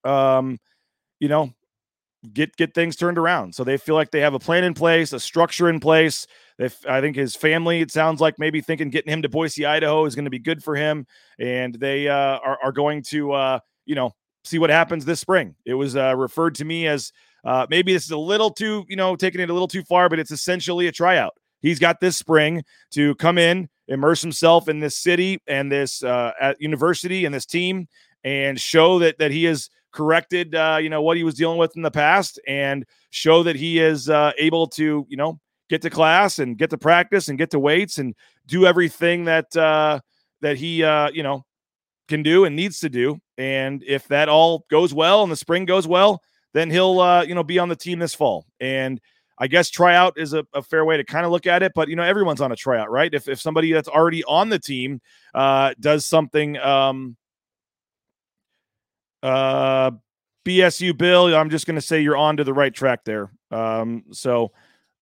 um, 0.05 0.59
you 1.19 1.29
know, 1.29 1.53
get 2.33 2.57
get 2.57 2.75
things 2.75 2.97
turned 2.97 3.19
around. 3.19 3.55
So 3.55 3.65
they 3.65 3.77
feel 3.77 3.95
like 3.95 4.11
they 4.11 4.21
have 4.21 4.35
a 4.35 4.39
plan 4.39 4.65
in 4.65 4.75
place, 4.75 5.13
a 5.13 5.21
structure 5.21 5.69
in 5.69 5.81
place. 5.81 6.27
If 6.59 6.85
I 6.87 7.01
think 7.01 7.17
his 7.17 7.37
family, 7.37 7.81
it 7.81 7.91
sounds 7.91 8.21
like 8.21 8.39
maybe 8.39 8.61
thinking 8.61 8.91
getting 8.91 9.13
him 9.13 9.23
to 9.23 9.29
Boise, 9.29 9.65
Idaho, 9.65 10.05
is 10.05 10.15
going 10.15 10.25
to 10.25 10.31
be 10.31 10.39
good 10.39 10.63
for 10.63 10.75
him, 10.75 11.07
and 11.39 11.75
they 11.75 12.09
uh, 12.09 12.39
are 12.39 12.59
are 12.63 12.73
going 12.73 13.03
to 13.05 13.33
uh, 13.33 13.59
you 13.87 13.95
know 13.95 14.13
see 14.45 14.59
what 14.59 14.71
happens 14.71 15.05
this 15.05 15.21
spring. 15.21 15.55
It 15.65 15.75
was 15.75 15.97
uh, 15.97 16.17
referred 16.17 16.57
to 16.57 16.65
me 16.65 16.87
as 16.87 17.13
uh, 17.45 17.67
maybe 17.71 17.93
this 17.93 18.05
is 18.05 18.11
a 18.11 18.19
little 18.19 18.51
too 18.51 18.85
you 18.89 18.97
know 18.97 19.15
taking 19.17 19.41
it 19.41 19.51
a 19.51 19.53
little 19.53 19.69
too 19.69 19.85
far, 19.85 20.09
but 20.09 20.19
it's 20.19 20.33
essentially 20.33 20.89
a 20.89 20.93
tryout. 20.93 21.35
He's 21.61 21.79
got 21.79 22.01
this 22.01 22.17
spring 22.17 22.63
to 22.93 23.15
come 23.17 23.39
in, 23.39 23.69
immerse 23.89 24.23
himself 24.23 24.69
in 24.69 24.79
this 24.81 24.97
city 24.97 25.41
and 25.47 25.71
this 25.71 26.03
uh, 26.03 26.33
at 26.41 26.61
university 26.61 27.25
and 27.25 27.35
this 27.35 27.47
team, 27.47 27.89
and 28.25 28.61
show 28.61 28.99
that 28.99 29.19
that 29.19 29.31
he 29.31 29.47
is 29.47 29.71
corrected, 29.93 30.55
uh, 30.55 30.79
you 30.81 30.89
know, 30.89 31.03
what 31.03 31.17
he 31.17 31.25
was 31.25 31.35
dealing 31.35 31.59
with 31.59 31.77
in 31.77 31.83
the 31.83 31.91
past 31.91 32.41
and 32.47 32.85
show 33.11 33.43
that 33.43 33.57
he 33.57 33.79
is 33.79 34.09
uh, 34.09 34.33
able 34.39 34.67
to, 34.67 35.07
you 35.09 35.17
know, 35.17 35.41
get 35.69 35.83
to 35.83 35.91
class 35.91 36.39
and 36.39 36.59
get 36.59 36.71
to 36.71 36.79
practice 36.79 37.29
and 37.29 37.39
get 37.39 37.51
to 37.51 37.59
weights 37.59 37.99
and 37.99 38.15
do 38.47 38.67
everything 38.67 39.25
that 39.25 39.55
uh, 39.57 40.01
that 40.41 40.57
he, 40.57 40.83
uh, 40.83 41.11
you 41.11 41.23
know, 41.23 41.45
can 42.09 42.23
do 42.23 42.45
and 42.45 42.57
needs 42.57 42.81
to 42.81 42.89
do. 42.89 43.19
And 43.37 43.83
if 43.87 44.09
that 44.09 44.29
all 44.29 44.65
goes 44.71 44.95
well 44.95 45.23
and 45.23 45.31
the 45.31 45.37
spring 45.37 45.65
goes 45.65 45.87
well, 45.87 46.23
then 46.55 46.71
he'll, 46.71 47.01
uh, 47.01 47.23
you 47.23 47.35
know, 47.35 47.45
be 47.45 47.59
on 47.59 47.69
the 47.69 47.77
team 47.77 47.99
this 47.99 48.15
fall. 48.15 48.47
And 48.61 49.01
I 49.39 49.47
guess 49.47 49.71
tryout 49.71 50.15
is 50.17 50.33
a, 50.33 50.45
a, 50.53 50.63
fair 50.63 50.85
way 50.85 50.97
to 50.97 51.05
kind 51.05 51.25
of 51.25 51.31
look 51.31 51.47
at 51.47 51.63
it, 51.63 51.73
but 51.75 51.89
you 51.89 51.95
know, 51.95 52.03
everyone's 52.03 52.41
on 52.41 52.51
a 52.51 52.57
tryout, 52.57 52.91
right? 52.91 53.13
If, 53.13 53.29
if 53.29 53.41
somebody 53.41 53.73
that's 53.73 53.89
already 53.89 54.25
on 54.25 54.49
the 54.49 54.59
team 54.59 55.01
uh, 55.35 55.75
does 55.79 56.07
something, 56.07 56.57
um, 56.59 57.17
uh, 59.23 59.91
BSU 60.45 60.97
Bill, 60.97 61.35
I'm 61.35 61.51
just 61.51 61.67
going 61.67 61.77
to 61.77 61.83
say 61.83 62.01
you're 62.01 62.17
on 62.17 62.37
to 62.39 62.45
the 62.45 62.55
right 62.55 62.73
track 62.73 63.05
there. 63.05 63.31
Um, 63.51 64.05
so, 64.13 64.53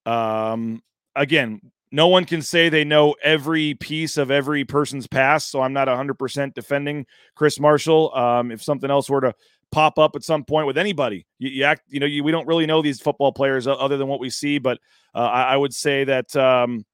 um, 0.04 0.82
again, 1.14 1.60
no 1.92 2.08
one 2.08 2.24
can 2.24 2.42
say 2.42 2.68
they 2.68 2.84
know 2.84 3.14
every 3.22 3.74
piece 3.74 4.16
of 4.16 4.30
every 4.30 4.64
person's 4.64 5.06
past. 5.06 5.50
So 5.50 5.62
I'm 5.62 5.72
not 5.72 5.88
100% 5.88 6.54
defending 6.54 7.06
Chris 7.34 7.60
Marshall. 7.60 8.14
Um, 8.14 8.50
if 8.50 8.62
something 8.62 8.90
else 8.90 9.08
were 9.08 9.20
to 9.20 9.34
pop 9.70 9.98
up 9.98 10.16
at 10.16 10.24
some 10.24 10.44
point 10.44 10.66
with 10.66 10.78
anybody, 10.78 11.26
you, 11.38 11.50
you 11.50 11.64
act, 11.64 11.82
you 11.88 12.00
know, 12.00 12.06
you, 12.06 12.24
we 12.24 12.32
don't 12.32 12.46
really 12.46 12.66
know 12.66 12.82
these 12.82 13.00
football 13.00 13.32
players 13.32 13.66
other 13.66 13.96
than 13.96 14.08
what 14.08 14.20
we 14.20 14.30
see. 14.30 14.58
But 14.58 14.78
uh, 15.14 15.18
I, 15.18 15.42
I, 15.42 15.56
would 15.56 15.74
say 15.74 16.04
that 16.04 16.34
um, 16.34 16.84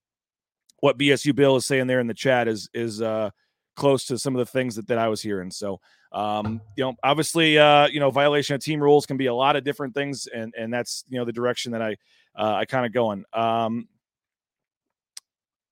what 0.81 0.99
BSU 0.99 1.35
Bill 1.35 1.57
is 1.57 1.67
saying 1.67 1.87
there 1.87 2.01
in 2.01 2.07
the 2.07 2.15
chat 2.15 2.49
is 2.49 2.69
is 2.75 3.01
uh, 3.01 3.31
close 3.77 4.05
to 4.07 4.19
some 4.19 4.35
of 4.35 4.39
the 4.39 4.51
things 4.51 4.77
that, 4.77 4.89
that 4.89 4.99
I 4.99 5.09
was 5.09 5.23
hearing. 5.23 5.51
So, 5.51 5.81
um, 6.13 6.61
you 6.77 6.85
know, 6.85 6.95
obviously, 7.03 7.59
uh, 7.59 7.87
you 7.89 8.01
know, 8.01 8.11
violation 8.11 8.55
of 8.55 8.63
team 8.63 8.83
rules 8.83 9.07
can 9.07 9.17
be 9.17 9.27
a 9.27 9.35
lot 9.35 9.57
of 9.57 9.65
different 9.65 9.95
things, 9.95 10.27
and 10.27 10.53
and 10.57 10.73
that's 10.73 11.05
you 11.09 11.19
know 11.19 11.25
the 11.25 11.33
direction 11.33 11.73
that 11.73 11.83
I 11.83 11.97
uh, 12.37 12.55
I 12.55 12.65
kind 12.65 12.87
of 12.87 12.93
going. 12.93 13.25
Um, 13.33 13.89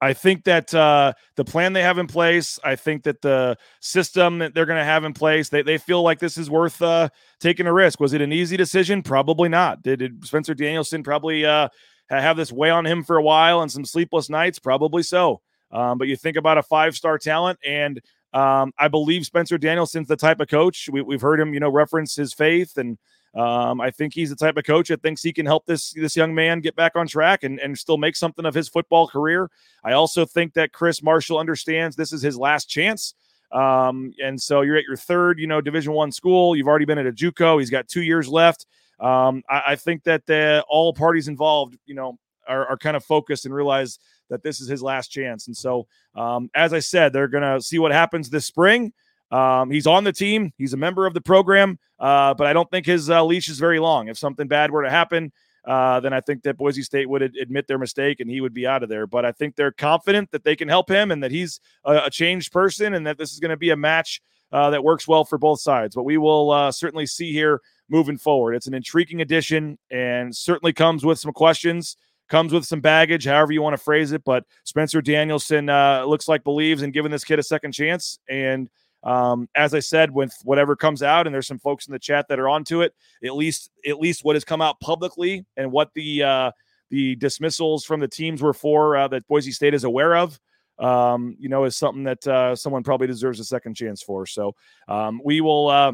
I 0.03 0.15
think 0.15 0.45
that 0.45 0.73
uh, 0.73 1.13
the 1.37 1.45
plan 1.45 1.75
they 1.75 1.83
have 1.83 1.99
in 1.99 2.07
place, 2.07 2.59
I 2.65 2.75
think 2.75 3.03
that 3.03 3.21
the 3.21 3.59
system 3.81 4.39
that 4.39 4.55
they're 4.55 4.65
going 4.65 4.79
to 4.79 4.85
have 4.85 5.05
in 5.05 5.13
place, 5.13 5.51
they, 5.51 5.61
they 5.61 5.77
feel 5.77 6.03
like 6.03 6.19
this 6.19 6.39
is 6.39 6.49
worth 6.49 6.81
uh, 6.81 7.11
taking 7.39 7.67
a 7.67 7.73
risk. 7.73 8.01
Was 8.01 8.15
it 8.15 8.23
an 8.23 8.33
easy 8.33 8.57
decision? 8.57 9.03
Probably 9.03 9.51
not. 9.51 9.83
Did, 9.83 9.99
did 9.99 10.25
Spencer 10.27 10.55
Danielson 10.55 11.03
probably 11.03 11.45
uh, 11.45 11.69
have 12.09 12.39
this 12.39 12.51
weigh 12.51 12.71
on 12.71 12.87
him 12.87 13.05
for 13.05 13.19
a 13.19 13.23
while 13.23 13.61
and 13.61 13.71
some 13.71 13.85
sleepless 13.85 14.31
nights? 14.31 14.59
Probably 14.59 15.03
so. 15.03 15.43
Um, 15.71 15.99
but 15.99 16.09
you 16.09 16.17
think 16.17 16.39
about 16.39 16.57
a 16.57 16.63
five 16.63 16.97
star 16.97 17.19
talent, 17.19 17.59
and 17.65 18.01
um, 18.33 18.73
I 18.79 18.89
believe 18.89 19.27
Spencer 19.27 19.59
Danielson's 19.59 20.09
the 20.09 20.17
type 20.17 20.41
of 20.41 20.49
coach. 20.49 20.89
We, 20.91 21.05
have 21.13 21.21
heard 21.21 21.41
him, 21.41 21.53
you 21.53 21.61
know, 21.61 21.71
reference 21.71 22.15
his 22.15 22.33
faith, 22.33 22.77
and 22.77 22.97
um, 23.35 23.81
I 23.81 23.91
think 23.91 24.15
he's 24.15 24.31
the 24.31 24.37
type 24.37 24.57
of 24.57 24.65
coach 24.65 24.89
that 24.89 25.03
thinks 25.03 25.23
he 25.23 25.33
can 25.33 25.47
help 25.47 25.67
this 25.67 25.93
this 25.93 26.17
young 26.17 26.35
man 26.35 26.61
get 26.61 26.77
back 26.77 26.97
on 26.97 27.07
track 27.07 27.45
and, 27.45 27.59
and 27.61 27.79
still 27.79 27.97
make 27.97 28.17
something 28.17 28.45
of 28.45 28.55
his 28.55 28.69
football 28.69 29.09
career. 29.09 29.51
I 29.85 29.93
also 29.93 30.27
think 30.27 30.55
that 30.55 30.73
Chris 30.73 31.03
Marshall 31.03 31.39
understands 31.39 31.97
this 31.97 32.13
is 32.13 32.23
his 32.23 32.37
last 32.37 32.69
chance. 32.69 33.15
Um, 33.53 34.13
and 34.23 34.41
so 34.41 34.61
you're 34.61 34.77
at 34.77 34.85
your 34.85 34.97
third, 34.97 35.41
you 35.41 35.47
know, 35.47 35.61
Division 35.61 35.93
One 35.93 36.13
school. 36.13 36.55
You've 36.55 36.69
already 36.69 36.85
been 36.85 36.99
at 36.99 37.07
a 37.07 37.13
JUCO. 37.13 37.59
He's 37.59 37.71
got 37.71 37.89
two 37.89 38.03
years 38.03 38.29
left. 38.29 38.67
Um, 39.01 39.43
I, 39.49 39.63
I, 39.69 39.77
think 39.77 40.05
that 40.05 40.27
the, 40.27 40.65
all 40.69 40.93
parties 40.93 41.27
involved, 41.27 41.77
you 41.87 41.95
know, 41.95 42.19
are, 42.47 42.67
are 42.67 42.77
kind 42.77 42.97
of 42.97 43.05
focused 43.05 43.47
and 43.47 43.55
realize 43.55 43.99
that 44.31 44.43
this 44.43 44.61
is 44.61 44.69
his 44.69 44.83
last 44.83 45.09
chance. 45.09 45.47
And 45.47 45.57
so, 45.57 45.87
um, 46.15 46.51
as 46.55 46.73
I 46.73 46.79
said, 46.79 47.13
they're 47.13 47.29
going 47.29 47.43
to 47.43 47.61
see 47.61 47.79
what 47.79 47.93
happens 47.93 48.31
this 48.31 48.47
spring. 48.47 48.93
Um, 49.31 49.71
he's 49.71 49.87
on 49.87 50.05
the 50.05 50.13
team. 50.13 50.53
He's 50.57 50.73
a 50.73 50.77
member 50.77 51.07
of 51.07 51.15
the 51.15 51.21
program, 51.21 51.79
uh, 51.99 52.35
but 52.35 52.47
I 52.47 52.53
don't 52.53 52.71
think 52.71 52.87
his 52.87 53.11
uh, 53.11 53.25
leash 53.25 53.49
is 53.49 53.59
very 53.59 53.79
long. 53.79 54.09
If 54.09 54.19
something 54.19 54.49
bad 54.49 54.71
were 54.71 54.83
to 54.83 54.91
happen, 54.91 55.33
uh, 55.65 56.01
then 56.01 56.13
I 56.13 56.21
think 56.21 56.43
that 56.43 56.57
Boise 56.57 56.83
State 56.83 57.09
would 57.09 57.23
ad- 57.23 57.37
admit 57.41 57.67
their 57.67 57.79
mistake 57.79 58.21
and 58.21 58.31
he 58.31 58.41
would 58.41 58.55
be 58.55 58.67
out 58.67 58.83
of 58.83 58.89
there. 58.89 59.07
But 59.07 59.25
I 59.25 59.33
think 59.33 59.55
they're 59.55 59.73
confident 59.73 60.31
that 60.33 60.43
they 60.43 60.57
can 60.57 60.69
help 60.69 60.91
him 60.91 61.11
and 61.11 61.23
that 61.23 61.31
he's 61.31 61.61
a, 61.85 62.05
a 62.07 62.11
changed 62.11 62.53
person 62.53 62.95
and 62.95 63.07
that 63.07 63.19
this 63.19 63.33
is 63.33 63.41
going 63.41 63.51
to 63.51 63.57
be 63.57 63.71
a 63.71 63.77
match 63.77 64.21
uh, 64.53 64.71
that 64.71 64.83
works 64.83 65.07
well 65.07 65.25
for 65.25 65.39
both 65.39 65.61
sides. 65.61 65.95
But 65.95 66.05
we 66.05 66.17
will 66.17 66.51
uh, 66.51 66.73
certainly 66.73 67.07
see 67.07 67.33
here 67.33 67.61
moving 67.89 68.19
forward. 68.19 68.55
It's 68.55 68.67
an 68.67 68.75
intriguing 68.75 69.21
addition 69.21 69.79
and 69.91 70.35
certainly 70.35 70.73
comes 70.73 71.05
with 71.05 71.19
some 71.19 71.33
questions 71.33 71.97
comes 72.31 72.53
with 72.53 72.65
some 72.65 72.81
baggage, 72.81 73.27
however 73.27 73.53
you 73.53 73.61
want 73.61 73.75
to 73.75 73.83
phrase 73.83 74.13
it. 74.13 74.25
But 74.25 74.45
Spencer 74.65 75.03
Danielson 75.03 75.69
uh, 75.69 76.05
looks 76.05 76.29
like 76.29 76.45
believes 76.45 76.83
in 76.83 76.93
giving 76.93 77.11
this 77.11 77.25
kid 77.25 77.39
a 77.39 77.43
second 77.43 77.73
chance. 77.73 78.19
And 78.29 78.71
um, 79.03 79.49
as 79.55 79.75
I 79.75 79.81
said, 79.81 80.11
with 80.11 80.35
whatever 80.45 80.77
comes 80.77 81.03
out, 81.03 81.27
and 81.27 81.35
there's 81.35 81.47
some 81.47 81.59
folks 81.59 81.87
in 81.87 81.93
the 81.93 81.99
chat 81.99 82.27
that 82.29 82.39
are 82.39 82.49
onto 82.49 82.83
it, 82.83 82.95
at 83.25 83.35
least 83.35 83.71
at 83.87 83.99
least 83.99 84.25
what 84.25 84.37
has 84.37 84.45
come 84.45 84.63
out 84.63 84.81
publicly 84.81 85.45
and 85.57 85.73
what 85.73 85.91
the 85.95 86.23
uh, 86.23 86.51
the 86.91 87.17
dismissals 87.17 87.85
from 87.85 88.01
the 88.01 88.09
teams 88.09 88.43
were 88.43 88.55
for 88.55 88.97
uh, 88.97 89.09
that 89.09 89.27
Boise 89.27 89.53
State 89.53 89.75
is 89.75 89.85
aware 89.85 90.17
of. 90.17 90.39
Um, 90.79 91.37
you 91.39 91.51
know, 91.51 91.65
is 91.65 91.77
something 91.77 92.05
that 92.05 92.27
uh, 92.27 92.57
someone 92.57 92.83
probably 92.83 93.07
deserves 93.07 93.39
a 93.39 93.45
second 93.45 93.75
chance 93.75 94.03
for. 94.03 94.25
So 94.25 94.55
um, 94.89 95.21
we 95.23 95.43
will 95.43 95.69
uh, 95.69 95.93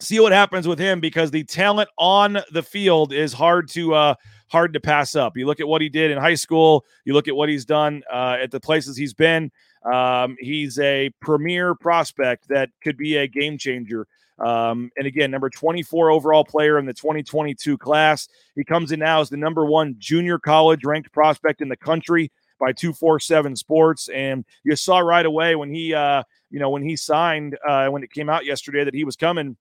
see 0.00 0.20
what 0.20 0.32
happens 0.32 0.68
with 0.68 0.78
him 0.78 1.00
because 1.00 1.30
the 1.30 1.44
talent 1.44 1.88
on 1.98 2.38
the 2.52 2.62
field 2.62 3.12
is 3.12 3.32
hard 3.32 3.68
to 3.70 3.94
uh, 3.94 4.14
hard 4.48 4.72
to 4.72 4.80
pass 4.80 5.14
up. 5.14 5.36
You 5.36 5.46
look 5.46 5.60
at 5.60 5.68
what 5.68 5.82
he 5.82 5.88
did 5.88 6.10
in 6.10 6.18
high 6.18 6.34
school, 6.34 6.84
you 7.04 7.14
look 7.14 7.28
at 7.28 7.36
what 7.36 7.48
he's 7.48 7.64
done 7.64 8.02
uh, 8.10 8.36
at 8.40 8.50
the 8.50 8.60
places 8.60 8.96
he's 8.96 9.14
been. 9.14 9.50
Um, 9.84 10.36
he's 10.40 10.78
a 10.78 11.10
premier 11.20 11.74
prospect 11.74 12.48
that 12.48 12.70
could 12.82 12.96
be 12.96 13.16
a 13.16 13.26
game 13.26 13.58
changer. 13.58 14.06
Um, 14.38 14.90
and 14.96 15.06
again, 15.06 15.30
number 15.30 15.50
24 15.50 16.10
overall 16.10 16.44
player 16.44 16.78
in 16.78 16.86
the 16.86 16.94
2022 16.94 17.76
class. 17.78 18.28
He 18.54 18.64
comes 18.64 18.92
in 18.92 19.00
now 19.00 19.20
as 19.20 19.30
the 19.30 19.36
number 19.36 19.64
one 19.66 19.96
junior 19.98 20.38
college 20.38 20.84
ranked 20.84 21.12
prospect 21.12 21.60
in 21.60 21.68
the 21.68 21.76
country 21.76 22.30
by 22.60 22.72
247 22.72 23.56
Sports. 23.56 24.08
And 24.08 24.44
you 24.64 24.76
saw 24.76 24.98
right 24.98 25.26
away 25.26 25.56
when 25.56 25.72
he, 25.72 25.92
uh, 25.92 26.22
you 26.50 26.60
know, 26.60 26.70
when 26.70 26.82
he 26.82 26.96
signed, 26.96 27.58
uh, 27.66 27.88
when 27.88 28.02
it 28.02 28.12
came 28.12 28.28
out 28.28 28.44
yesterday 28.44 28.84
that 28.84 28.94
he 28.94 29.04
was 29.04 29.16
coming, 29.16 29.56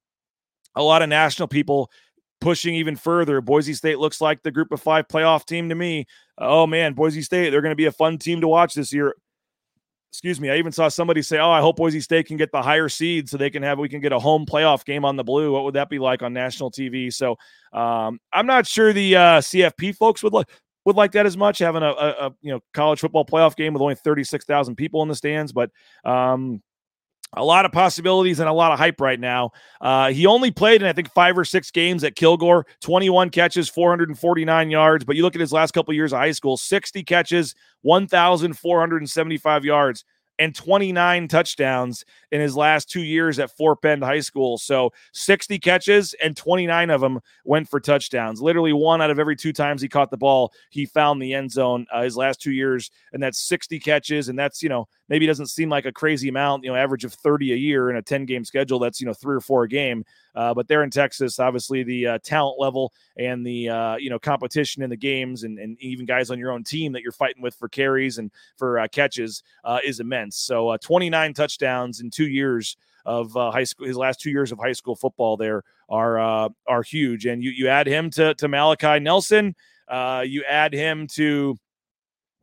a 0.77 0.83
lot 0.83 1.01
of 1.01 1.09
national 1.09 1.47
people 1.47 1.91
pushing 2.39 2.75
even 2.75 2.95
further. 2.95 3.41
Boise 3.41 3.73
State 3.73 3.99
looks 3.99 4.21
like 4.21 4.43
the 4.43 4.51
group 4.51 4.71
of 4.71 4.81
five 4.81 5.07
playoff 5.07 5.45
team 5.45 5.69
to 5.69 5.75
me. 5.75 6.05
Oh 6.37 6.67
man, 6.67 6.93
Boise 6.93 7.21
State, 7.21 7.49
they're 7.49 7.61
going 7.61 7.71
to 7.71 7.75
be 7.75 7.85
a 7.85 7.91
fun 7.91 8.17
team 8.17 8.41
to 8.41 8.47
watch 8.47 8.73
this 8.75 8.93
year. 8.93 9.15
Excuse 10.11 10.39
me. 10.39 10.49
I 10.49 10.57
even 10.57 10.71
saw 10.71 10.87
somebody 10.87 11.21
say, 11.21 11.37
"Oh, 11.37 11.49
I 11.49 11.59
hope 11.59 11.75
Boise 11.75 11.99
State 11.99 12.27
can 12.27 12.37
get 12.37 12.51
the 12.51 12.61
higher 12.61 12.89
seed 12.89 13.27
so 13.27 13.37
they 13.37 13.49
can 13.49 13.61
have 13.61 13.77
we 13.77 13.89
can 13.89 13.99
get 13.99 14.13
a 14.13 14.19
home 14.19 14.45
playoff 14.45 14.85
game 14.85 15.03
on 15.03 15.15
the 15.15 15.23
blue." 15.23 15.51
What 15.51 15.63
would 15.65 15.75
that 15.75 15.89
be 15.89 15.99
like 15.99 16.23
on 16.23 16.33
national 16.33 16.71
TV? 16.71 17.13
So 17.13 17.37
um, 17.73 18.19
I'm 18.31 18.45
not 18.45 18.65
sure 18.65 18.93
the 18.93 19.15
uh, 19.15 19.41
CFP 19.41 19.95
folks 19.95 20.23
would 20.23 20.33
like 20.33 20.47
would 20.85 20.95
like 20.95 21.11
that 21.11 21.25
as 21.25 21.35
much 21.35 21.59
having 21.59 21.83
a, 21.83 21.89
a, 21.89 22.09
a, 22.27 22.35
you 22.41 22.51
know 22.51 22.61
college 22.73 23.01
football 23.01 23.25
playoff 23.25 23.57
game 23.57 23.73
with 23.73 23.81
only 23.81 23.95
36,000 23.95 24.75
people 24.75 25.03
in 25.03 25.09
the 25.09 25.15
stands, 25.15 25.51
but 25.51 25.69
um, 26.05 26.63
a 27.33 27.43
lot 27.43 27.65
of 27.65 27.71
possibilities 27.71 28.39
and 28.39 28.47
a 28.47 28.53
lot 28.53 28.71
of 28.71 28.79
hype 28.79 29.01
right 29.01 29.19
now. 29.19 29.51
Uh, 29.81 30.11
he 30.11 30.25
only 30.25 30.51
played 30.51 30.81
in 30.81 30.87
I 30.87 30.93
think 30.93 31.11
five 31.13 31.37
or 31.37 31.45
six 31.45 31.71
games 31.71 32.03
at 32.03 32.15
Kilgore, 32.15 32.65
21 32.81 33.29
catches, 33.29 33.69
449 33.69 34.69
yards. 34.69 35.03
But 35.05 35.15
you 35.15 35.23
look 35.23 35.35
at 35.35 35.41
his 35.41 35.53
last 35.53 35.71
couple 35.71 35.91
of 35.91 35.95
years 35.95 36.13
of 36.13 36.19
high 36.19 36.31
school, 36.31 36.57
60 36.57 37.03
catches, 37.03 37.55
1,475 37.81 39.65
yards 39.65 40.05
and 40.39 40.53
29 40.53 41.27
touchdowns 41.27 42.05
in 42.31 42.41
his 42.41 42.55
last 42.55 42.89
two 42.89 43.03
years 43.03 43.39
at 43.39 43.55
Fort 43.55 43.81
Bend 43.81 44.03
High 44.03 44.19
School. 44.19 44.57
So 44.57 44.91
60 45.13 45.59
catches 45.59 46.13
and 46.15 46.35
29 46.35 46.89
of 46.89 47.01
them 47.01 47.19
went 47.45 47.69
for 47.69 47.79
touchdowns. 47.79 48.41
Literally 48.41 48.73
one 48.73 49.01
out 49.01 49.09
of 49.09 49.19
every 49.19 49.35
two 49.35 49.53
times 49.53 49.81
he 49.81 49.87
caught 49.87 50.11
the 50.11 50.17
ball, 50.17 50.51
he 50.69 50.85
found 50.85 51.21
the 51.21 51.33
end 51.33 51.51
zone 51.51 51.85
uh, 51.91 52.03
his 52.03 52.17
last 52.17 52.41
two 52.41 52.51
years. 52.51 52.91
And 53.13 53.21
that's 53.21 53.39
60 53.39 53.79
catches. 53.79 54.29
And 54.29 54.37
that's, 54.37 54.61
you 54.61 54.69
know, 54.69 54.87
maybe 55.09 55.25
doesn't 55.25 55.47
seem 55.47 55.69
like 55.69 55.85
a 55.85 55.91
crazy 55.91 56.29
amount, 56.29 56.63
you 56.63 56.69
know, 56.69 56.75
average 56.75 57.05
of 57.05 57.13
30 57.13 57.53
a 57.53 57.55
year 57.55 57.89
in 57.89 57.95
a 57.95 58.01
10 58.01 58.25
game 58.25 58.43
schedule. 58.43 58.79
That's, 58.79 58.99
you 58.99 59.07
know, 59.07 59.13
three 59.13 59.35
or 59.35 59.41
four 59.41 59.63
a 59.63 59.67
game. 59.67 60.03
Uh, 60.37 60.53
but 60.53 60.67
there 60.67 60.83
in 60.83 60.91
Texas, 60.91 61.39
obviously 61.39 61.81
the 61.81 62.05
uh, 62.05 62.19
talent 62.23 62.59
level 62.59 62.93
and 63.17 63.43
the 63.43 63.67
uh, 63.67 63.95
you 63.95 64.11
know 64.11 64.19
competition 64.19 64.83
in 64.83 64.89
the 64.89 64.95
games, 64.95 65.43
and, 65.43 65.57
and 65.57 65.75
even 65.81 66.05
guys 66.05 66.29
on 66.29 66.37
your 66.37 66.51
own 66.51 66.63
team 66.63 66.91
that 66.91 67.01
you're 67.01 67.11
fighting 67.11 67.41
with 67.41 67.55
for 67.55 67.67
carries 67.67 68.19
and 68.19 68.31
for 68.55 68.77
uh, 68.77 68.87
catches 68.87 69.41
uh, 69.63 69.79
is 69.83 69.99
immense. 69.99 70.37
So 70.37 70.69
uh, 70.69 70.77
29 70.77 71.33
touchdowns 71.33 72.01
in 72.01 72.11
two 72.17 72.27
years 72.27 72.77
of 73.05 73.35
uh, 73.37 73.51
high 73.51 73.63
school. 73.63 73.87
His 73.87 73.97
last 73.97 74.19
two 74.19 74.31
years 74.31 74.51
of 74.51 74.59
high 74.59 74.73
school 74.73 74.95
football 74.95 75.37
there 75.37 75.63
are 75.89 76.19
uh, 76.19 76.49
are 76.67 76.83
huge, 76.83 77.25
and 77.25 77.43
you 77.43 77.51
you 77.51 77.67
add 77.67 77.87
him 77.87 78.09
to 78.11 78.33
to 78.35 78.47
Malachi 78.47 78.99
Nelson, 78.99 79.55
uh, 79.87 80.23
you 80.25 80.43
add 80.43 80.73
him 80.73 81.07
to 81.13 81.57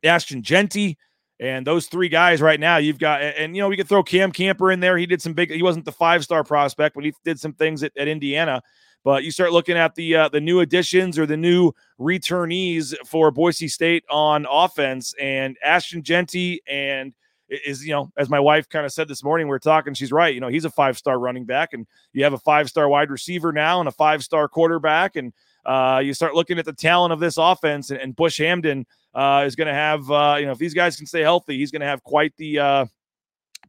Ashton 0.03 0.43
Jeanty. 0.43 0.99
And 1.41 1.67
those 1.67 1.89
three 1.89 2.09
guys 2.09 2.41
right 2.41 2.61
now, 2.61 2.77
you've 2.77 3.01
got, 3.01 3.21
and 3.21 3.57
you 3.57 3.63
know, 3.63 3.69
we 3.69 3.77
could 3.77 3.89
throw 3.89 4.05
Cam 4.05 4.31
Camper 4.31 4.71
in 4.71 4.79
there. 4.79 4.97
He 4.97 5.05
did 5.05 5.21
some 5.21 5.33
big. 5.33 5.51
He 5.51 5.65
wasn't 5.65 5.85
the 5.85 5.93
five 5.93 6.23
star 6.23 6.45
prospect, 6.45 6.95
but 6.95 7.05
he 7.05 7.13
did 7.25 7.41
some 7.41 7.53
things 7.53 7.83
at, 7.83 7.93
at 7.97 8.07
Indiana. 8.07 8.63
But 9.03 9.25
you 9.25 9.33
start 9.33 9.53
looking 9.53 9.77
at 9.77 9.95
the 9.97 10.15
uh, 10.15 10.29
the 10.29 10.41
new 10.41 10.61
additions 10.61 11.19
or 11.19 11.27
the 11.27 11.37
new 11.37 11.73
returnees 12.01 12.95
for 13.05 13.33
Boise 13.33 13.69
State 13.69 14.05
on 14.09 14.47
offense, 14.49 15.13
and 15.21 15.57
Ashton 15.63 16.03
Jeanty 16.03 16.63
and 16.69 17.13
is 17.49 17.85
you 17.85 17.93
know 17.93 18.11
as 18.17 18.31
my 18.31 18.41
wife 18.41 18.69
kind 18.69 18.87
of 18.87 18.93
said 18.93 19.07
this 19.07 19.23
morning 19.23 19.47
we 19.47 19.55
are 19.55 19.59
talking 19.59 19.93
she's 19.93 20.13
right 20.13 20.35
you 20.35 20.41
know 20.41 20.49
he's 20.49 20.65
a 20.65 20.71
five 20.71 20.97
star 20.97 21.19
running 21.19 21.45
back 21.45 21.73
and 21.73 21.87
you 22.13 22.25
have 22.25 22.33
a 22.33 22.39
five 22.39 22.69
star 22.69 22.89
wide 22.89 23.11
receiver 23.11 23.53
now 23.53 23.81
and 23.81 23.89
a 23.89 23.93
five 23.93 24.25
star 24.25 24.49
quarterback 24.49 25.17
and 25.17 25.33
uh, 25.67 26.01
you 26.05 26.13
start 26.13 26.35
looking 26.35 26.59
at 26.59 26.65
the 26.65 26.73
talent 26.73 27.13
of 27.13 27.21
this 27.21 27.37
offense 27.39 27.91
and, 27.91 28.01
and 28.01 28.17
Bush 28.17 28.41
Hamdan 28.41 28.85
uh, 29.15 29.45
is 29.47 29.57
going 29.57 29.69
to 29.69 29.75
have, 29.75 30.11
uh, 30.11 30.37
you 30.39 30.47
know, 30.47 30.53
if 30.53 30.59
these 30.59 30.75
guys 30.75 30.97
can 30.97 31.07
stay 31.07 31.23
healthy, 31.23 31.57
he's 31.57 31.71
going 31.71 31.81
to 31.81 31.87
have 31.87 32.03
quite 32.03 32.37
the 32.37 32.59
uh, 32.59 32.87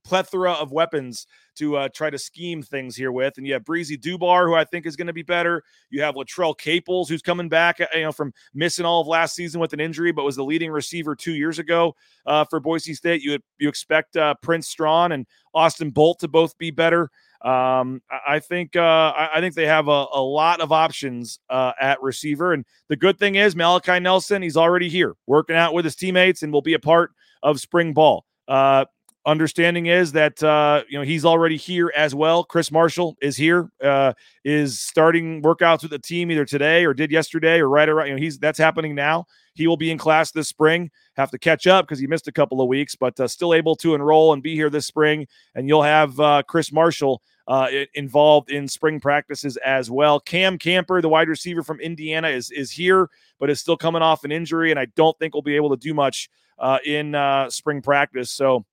plethora 0.03 0.53
of 0.53 0.71
weapons 0.71 1.27
to 1.55 1.77
uh, 1.77 1.89
try 1.93 2.09
to 2.09 2.17
scheme 2.17 2.61
things 2.61 2.95
here 2.95 3.11
with. 3.11 3.37
And 3.37 3.47
you 3.47 3.53
have 3.53 3.63
Breezy 3.63 3.97
Dubar, 3.97 4.45
who 4.45 4.55
I 4.55 4.63
think 4.65 4.85
is 4.85 4.95
going 4.95 5.07
to 5.07 5.13
be 5.13 5.23
better. 5.23 5.63
You 5.89 6.01
have 6.01 6.15
Latrell 6.15 6.57
Caples, 6.57 7.09
who's 7.09 7.21
coming 7.21 7.49
back, 7.49 7.79
uh, 7.79 7.85
you 7.93 8.03
know, 8.03 8.11
from 8.11 8.33
missing 8.53 8.85
all 8.85 9.01
of 9.01 9.07
last 9.07 9.35
season 9.35 9.61
with 9.61 9.73
an 9.73 9.79
injury, 9.79 10.11
but 10.11 10.25
was 10.25 10.35
the 10.35 10.43
leading 10.43 10.71
receiver 10.71 11.15
two 11.15 11.33
years 11.33 11.59
ago 11.59 11.95
uh, 12.25 12.45
for 12.45 12.59
Boise 12.59 12.93
State. 12.93 13.21
You 13.21 13.39
you 13.57 13.69
expect 13.69 14.17
uh, 14.17 14.35
Prince 14.41 14.67
Strachan 14.67 15.13
and 15.13 15.25
Austin 15.53 15.91
Bolt 15.91 16.19
to 16.19 16.27
both 16.27 16.57
be 16.57 16.71
better. 16.71 17.09
Um, 17.41 18.01
I 18.27 18.39
think 18.39 18.75
uh, 18.75 19.13
I 19.15 19.39
think 19.39 19.53
they 19.53 19.67
have 19.67 19.87
a, 19.87 20.05
a 20.13 20.21
lot 20.21 20.61
of 20.61 20.71
options 20.71 21.39
uh, 21.49 21.73
at 21.79 22.01
receiver, 22.01 22.53
and 22.53 22.65
the 22.89 22.95
good 22.95 23.19
thing 23.19 23.35
is 23.35 23.55
Malachi 23.55 23.99
Nelson 23.99 24.41
he's 24.41 24.57
already 24.57 24.89
here 24.89 25.15
working 25.27 25.55
out 25.55 25.73
with 25.73 25.85
his 25.85 25.95
teammates 25.95 26.41
and 26.41 26.51
will 26.51 26.63
be 26.63 26.73
a 26.73 26.79
part 26.79 27.11
of 27.43 27.59
spring 27.59 27.93
ball. 27.93 28.25
Uh, 28.47 28.85
understanding 29.25 29.87
is 29.87 30.11
that 30.11 30.41
uh, 30.43 30.83
you 30.89 30.97
know 30.97 31.03
he's 31.03 31.25
already 31.25 31.57
here 31.57 31.91
as 31.95 32.13
well. 32.13 32.43
Chris 32.43 32.71
Marshall 32.71 33.15
is 33.21 33.35
here, 33.37 33.69
uh, 33.83 34.13
is 34.43 34.79
starting 34.79 35.41
workouts 35.41 35.81
with 35.81 35.91
the 35.91 35.99
team 35.99 36.31
either 36.31 36.45
today 36.45 36.85
or 36.85 36.93
did 36.93 37.11
yesterday 37.11 37.59
or 37.59 37.69
right 37.69 37.89
around. 37.89 38.07
You 38.07 38.13
know 38.15 38.21
he's 38.21 38.37
that's 38.37 38.59
happening 38.59 38.95
now. 38.95 39.25
He 39.53 39.67
will 39.67 39.77
be 39.77 39.91
in 39.91 39.97
class 39.97 40.31
this 40.31 40.49
spring. 40.49 40.91
Have 41.15 41.31
to 41.31 41.39
catch 41.39 41.65
up 41.65 41.85
because 41.85 41.99
he 41.99 42.07
missed 42.07 42.27
a 42.27 42.31
couple 42.31 42.61
of 42.61 42.67
weeks, 42.67 42.95
but 42.95 43.19
uh, 43.19 43.27
still 43.27 43.53
able 43.53 43.75
to 43.77 43.95
enroll 43.95 44.33
and 44.33 44.43
be 44.43 44.55
here 44.55 44.69
this 44.69 44.85
spring. 44.85 45.27
And 45.55 45.67
you'll 45.67 45.83
have 45.83 46.19
uh, 46.19 46.43
Chris 46.47 46.71
Marshall 46.71 47.21
uh, 47.47 47.67
involved 47.93 48.49
in 48.49 48.67
spring 48.67 48.99
practices 48.99 49.57
as 49.57 49.89
well. 49.89 50.19
Cam 50.19 50.57
Camper, 50.57 51.01
the 51.01 51.09
wide 51.09 51.29
receiver 51.29 51.63
from 51.63 51.79
Indiana, 51.79 52.29
is 52.29 52.51
is 52.51 52.71
here, 52.71 53.09
but 53.39 53.49
is 53.49 53.59
still 53.59 53.77
coming 53.77 54.01
off 54.01 54.23
an 54.23 54.31
injury, 54.31 54.71
and 54.71 54.79
I 54.79 54.85
don't 54.95 55.17
think 55.19 55.33
will 55.33 55.41
be 55.41 55.55
able 55.55 55.69
to 55.69 55.77
do 55.77 55.93
much 55.93 56.29
uh, 56.59 56.79
in 56.85 57.15
uh, 57.15 57.49
spring 57.49 57.81
practice. 57.81 58.31
So, 58.31 58.65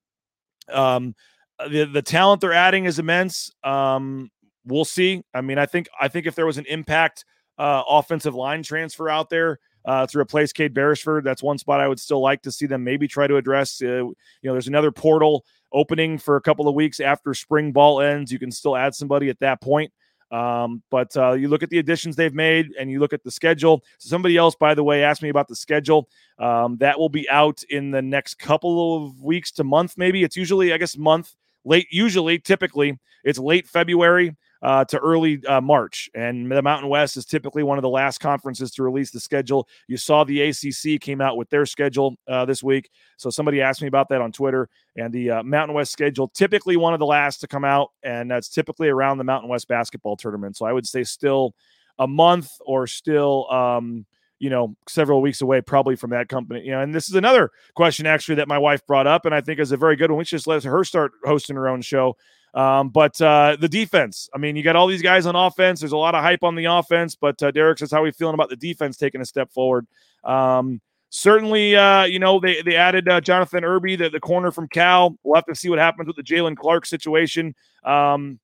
um, 0.73 1.15
the 1.59 1.85
the 1.85 2.03
talent 2.03 2.41
they're 2.41 2.53
adding 2.53 2.85
is 2.85 2.99
immense. 2.99 3.53
Um, 3.63 4.31
we'll 4.65 4.85
see. 4.85 5.23
I 5.35 5.41
mean, 5.41 5.59
I 5.59 5.67
think 5.67 5.89
I 6.01 6.09
think 6.09 6.27
if 6.27 6.35
there 6.35 6.47
was 6.47 6.59
an 6.59 6.67
impact 6.67 7.25
uh, 7.59 7.83
offensive 7.89 8.35
line 8.35 8.63
transfer 8.63 9.09
out 9.09 9.31
there. 9.31 9.59
Uh, 9.85 10.07
to 10.07 10.17
replace 10.17 10.53
Cade 10.53 10.73
Beresford, 10.73 11.25
that's 11.25 11.43
one 11.43 11.59
spot 11.59 11.81
I 11.81 11.89
would 11.89 11.99
still 11.99 12.21
like 12.21 12.41
to 12.43 12.53
see 12.53 12.67
them 12.67 12.85
maybe 12.85 13.09
try 13.09 13.27
to 13.27 13.35
address. 13.35 13.83
Uh, 13.83 13.87
you 13.87 14.15
know, 14.45 14.53
there's 14.53 14.69
another 14.69 14.93
portal 14.93 15.45
opening 15.73 16.19
for 16.19 16.37
a 16.37 16.41
couple 16.41 16.69
of 16.69 16.77
weeks 16.77 17.01
after 17.01 17.35
spring 17.35 17.73
ball 17.73 18.01
ends. 18.01 18.31
You 18.31 18.39
can 18.39 18.53
still 18.53 18.77
add 18.77 18.95
somebody 18.95 19.29
at 19.29 19.41
that 19.41 19.61
point. 19.61 19.93
Um, 20.33 20.83
but 20.91 21.15
uh, 21.17 21.33
you 21.33 21.49
look 21.49 21.63
at 21.63 21.69
the 21.69 21.79
additions 21.79 22.17
they've 22.17 22.35
made 22.35 22.71
and 22.81 22.91
you 22.91 22.99
look 22.99 23.13
at 23.13 23.23
the 23.23 23.31
schedule. 23.31 23.85
So 23.99 24.09
somebody 24.09 24.39
else, 24.39 24.55
by 24.55 24.75
the 24.75 24.83
way, 24.83 25.05
asked 25.05 25.23
me 25.23 25.29
about 25.29 25.47
the 25.47 25.55
schedule. 25.55 26.09
Um, 26.39 26.79
that 26.79 26.99
will 26.99 27.11
be 27.11 27.29
out 27.29 27.63
in 27.69 27.91
the 27.91 28.01
next 28.01 28.39
couple 28.39 28.97
of 28.97 29.21
weeks 29.21 29.53
to 29.53 29.65
month, 29.65 29.95
maybe. 29.99 30.25
It's 30.25 30.37
usually, 30.37 30.73
I 30.73 30.79
guess, 30.79 30.97
month 30.97 31.35
late, 31.65 31.87
usually, 31.91 32.39
typically, 32.39 32.99
it's 33.25 33.39
late 33.39 33.69
February 33.69 34.35
uh, 34.63 34.85
to 34.85 34.99
early 34.99 35.45
uh, 35.47 35.61
March. 35.61 36.09
And 36.15 36.51
the 36.51 36.63
Mountain 36.63 36.89
West 36.89 37.17
is 37.17 37.25
typically 37.25 37.63
one 37.63 37.79
of 37.79 37.83
the 37.83 37.89
last 37.89 38.19
conferences 38.19 38.71
to 38.73 38.83
release 38.83 39.11
the 39.11 39.21
schedule. 39.21 39.69
You 39.89 39.97
saw 39.97 40.25
the 40.25 40.41
ACC 40.43 41.01
came 41.01 41.21
out 41.21 41.37
with 41.37 41.51
their 41.51 41.67
schedule 41.67 42.17
uh, 42.29 42.45
this 42.45 42.63
week. 42.63 42.91
So 43.17 43.29
somebody 43.29 43.61
asked 43.61 43.83
me 43.83 43.89
about 43.89 44.09
that 44.11 44.21
on 44.21 44.31
Twitter. 44.31 44.69
And 44.97 45.13
the 45.13 45.31
uh, 45.31 45.43
Mountain 45.43 45.75
West 45.75 45.91
schedule, 45.91 46.29
typically 46.29 46.77
one 46.77 46.95
of 46.95 47.01
the 47.01 47.07
last 47.07 47.39
to 47.39 47.49
come 47.49 47.65
out. 47.65 47.91
And 48.03 48.31
that's 48.31 48.49
typically 48.49 48.89
around 48.89 49.19
the 49.19 49.25
Mountain 49.25 49.51
West 49.51 49.67
basketball 49.67 50.17
tournament. 50.17 50.57
So 50.57 50.65
I 50.65 50.73
would 50.73 50.87
say 50.87 51.03
still 51.03 51.55
a 51.99 52.07
month 52.07 52.51
or 52.65 52.87
still. 52.87 53.51
Um, 53.51 54.07
you 54.39 54.51
know, 54.51 54.75
several 54.89 55.23
weeks 55.23 55.41
away, 55.41 55.61
probably 55.61 55.95
from 55.95 56.11
that 56.11 56.29
company. 56.29 56.65
You 56.65 56.73
know, 56.73 56.81
and 56.81 56.93
this 56.93 57.09
is 57.09 57.15
another 57.15 57.53
question 57.77 58.07
actually 58.07 58.35
that 58.35 58.49
my 58.49 58.59
wife 58.59 58.85
brought 58.89 59.07
up, 59.07 59.25
and 59.25 59.33
I 59.33 59.41
think 59.41 59.61
is 59.61 59.71
a 59.71 59.77
very 59.77 59.95
good 59.95 60.11
one. 60.11 60.19
We 60.19 60.25
should 60.25 60.39
just 60.39 60.49
let 60.49 60.65
her 60.65 60.83
start 60.83 61.13
hosting 61.25 61.55
her 61.55 61.69
own 61.69 61.81
show. 61.81 62.17
Um, 62.55 62.91
but 62.91 63.21
uh, 63.21 63.57
the 63.59 63.69
defense, 63.69 64.29
I 64.35 64.39
mean, 64.39 64.57
you 64.57 64.63
got 64.63 64.77
all 64.77 64.87
these 64.87 65.03
guys 65.03 65.25
on 65.27 65.35
offense. 65.35 65.81
There's 65.81 65.93
a 65.93 65.97
lot 65.97 66.15
of 66.15 66.23
hype 66.23 66.43
on 66.43 66.55
the 66.55 66.67
offense, 66.67 67.15
but 67.15 67.43
uh, 67.43 67.51
Derek 67.51 67.79
says, 67.79 67.91
How 67.91 68.01
are 68.01 68.05
we 68.05 68.13
feeling 68.13 68.35
about 68.35 68.51
the 68.51 68.57
defense 68.57 68.97
taking 68.97 69.21
a 69.21 69.25
step 69.25 69.51
forward? 69.53 69.87
Um, 70.23 70.81
certainly, 71.09 71.77
uh, 71.77 72.05
you 72.05 72.19
know, 72.19 72.41
they, 72.41 72.63
they 72.63 72.77
added 72.77 73.09
uh, 73.09 73.21
Jonathan 73.21 73.65
Irby, 73.65 73.97
the, 73.97 74.11
the 74.11 74.21
corner 74.21 74.51
from 74.51 74.69
Cal. 74.69 75.17
We'll 75.23 75.37
have 75.37 75.47
to 75.47 75.55
see 75.55 75.71
what 75.71 75.79
happens 75.79 76.07
with 76.07 76.17
the 76.17 76.23
Jalen 76.23 76.57
Clark 76.57 76.85
situation. 76.87 77.55
Um, 77.85 78.39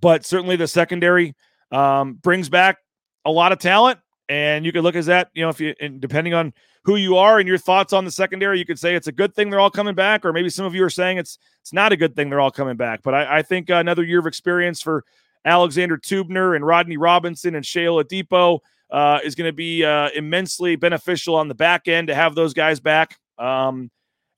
but 0.00 0.24
certainly 0.24 0.56
the 0.56 0.66
secondary 0.66 1.34
um, 1.70 2.14
brings 2.14 2.48
back 2.48 2.78
a 3.24 3.30
lot 3.30 3.52
of 3.52 3.58
talent. 3.58 3.98
And 4.28 4.64
you 4.64 4.72
could 4.72 4.82
look 4.82 4.96
at 4.96 5.04
that, 5.04 5.30
you 5.34 5.42
know, 5.42 5.50
if 5.50 5.60
you, 5.60 5.74
depending 5.98 6.32
on 6.32 6.54
who 6.84 6.96
you 6.96 7.16
are 7.16 7.38
and 7.38 7.48
your 7.48 7.58
thoughts 7.58 7.92
on 7.92 8.04
the 8.04 8.10
secondary. 8.10 8.58
You 8.58 8.66
could 8.66 8.78
say 8.78 8.94
it's 8.94 9.06
a 9.06 9.12
good 9.12 9.34
thing 9.34 9.50
they're 9.50 9.60
all 9.60 9.70
coming 9.70 9.94
back, 9.94 10.24
or 10.24 10.32
maybe 10.32 10.50
some 10.50 10.66
of 10.66 10.74
you 10.74 10.84
are 10.84 10.90
saying 10.90 11.18
it's 11.18 11.38
it's 11.60 11.72
not 11.72 11.92
a 11.92 11.96
good 11.96 12.14
thing 12.14 12.30
they're 12.30 12.40
all 12.40 12.50
coming 12.50 12.76
back. 12.76 13.02
But 13.02 13.14
I, 13.14 13.38
I 13.38 13.42
think 13.42 13.70
another 13.70 14.04
year 14.04 14.18
of 14.18 14.26
experience 14.26 14.82
for 14.82 15.04
Alexander 15.44 15.96
Teubner 15.96 16.56
and 16.56 16.66
Rodney 16.66 16.96
Robinson 16.96 17.54
and 17.54 17.64
Seyi 17.64 17.86
Oladipo 17.86 18.60
uh, 18.90 19.18
is 19.24 19.34
going 19.34 19.48
to 19.48 19.52
be 19.52 19.84
uh, 19.84 20.10
immensely 20.14 20.76
beneficial 20.76 21.34
on 21.34 21.48
the 21.48 21.54
back 21.54 21.88
end 21.88 22.08
to 22.08 22.14
have 22.14 22.34
those 22.34 22.54
guys 22.54 22.80
back. 22.80 23.18
Um, 23.38 23.90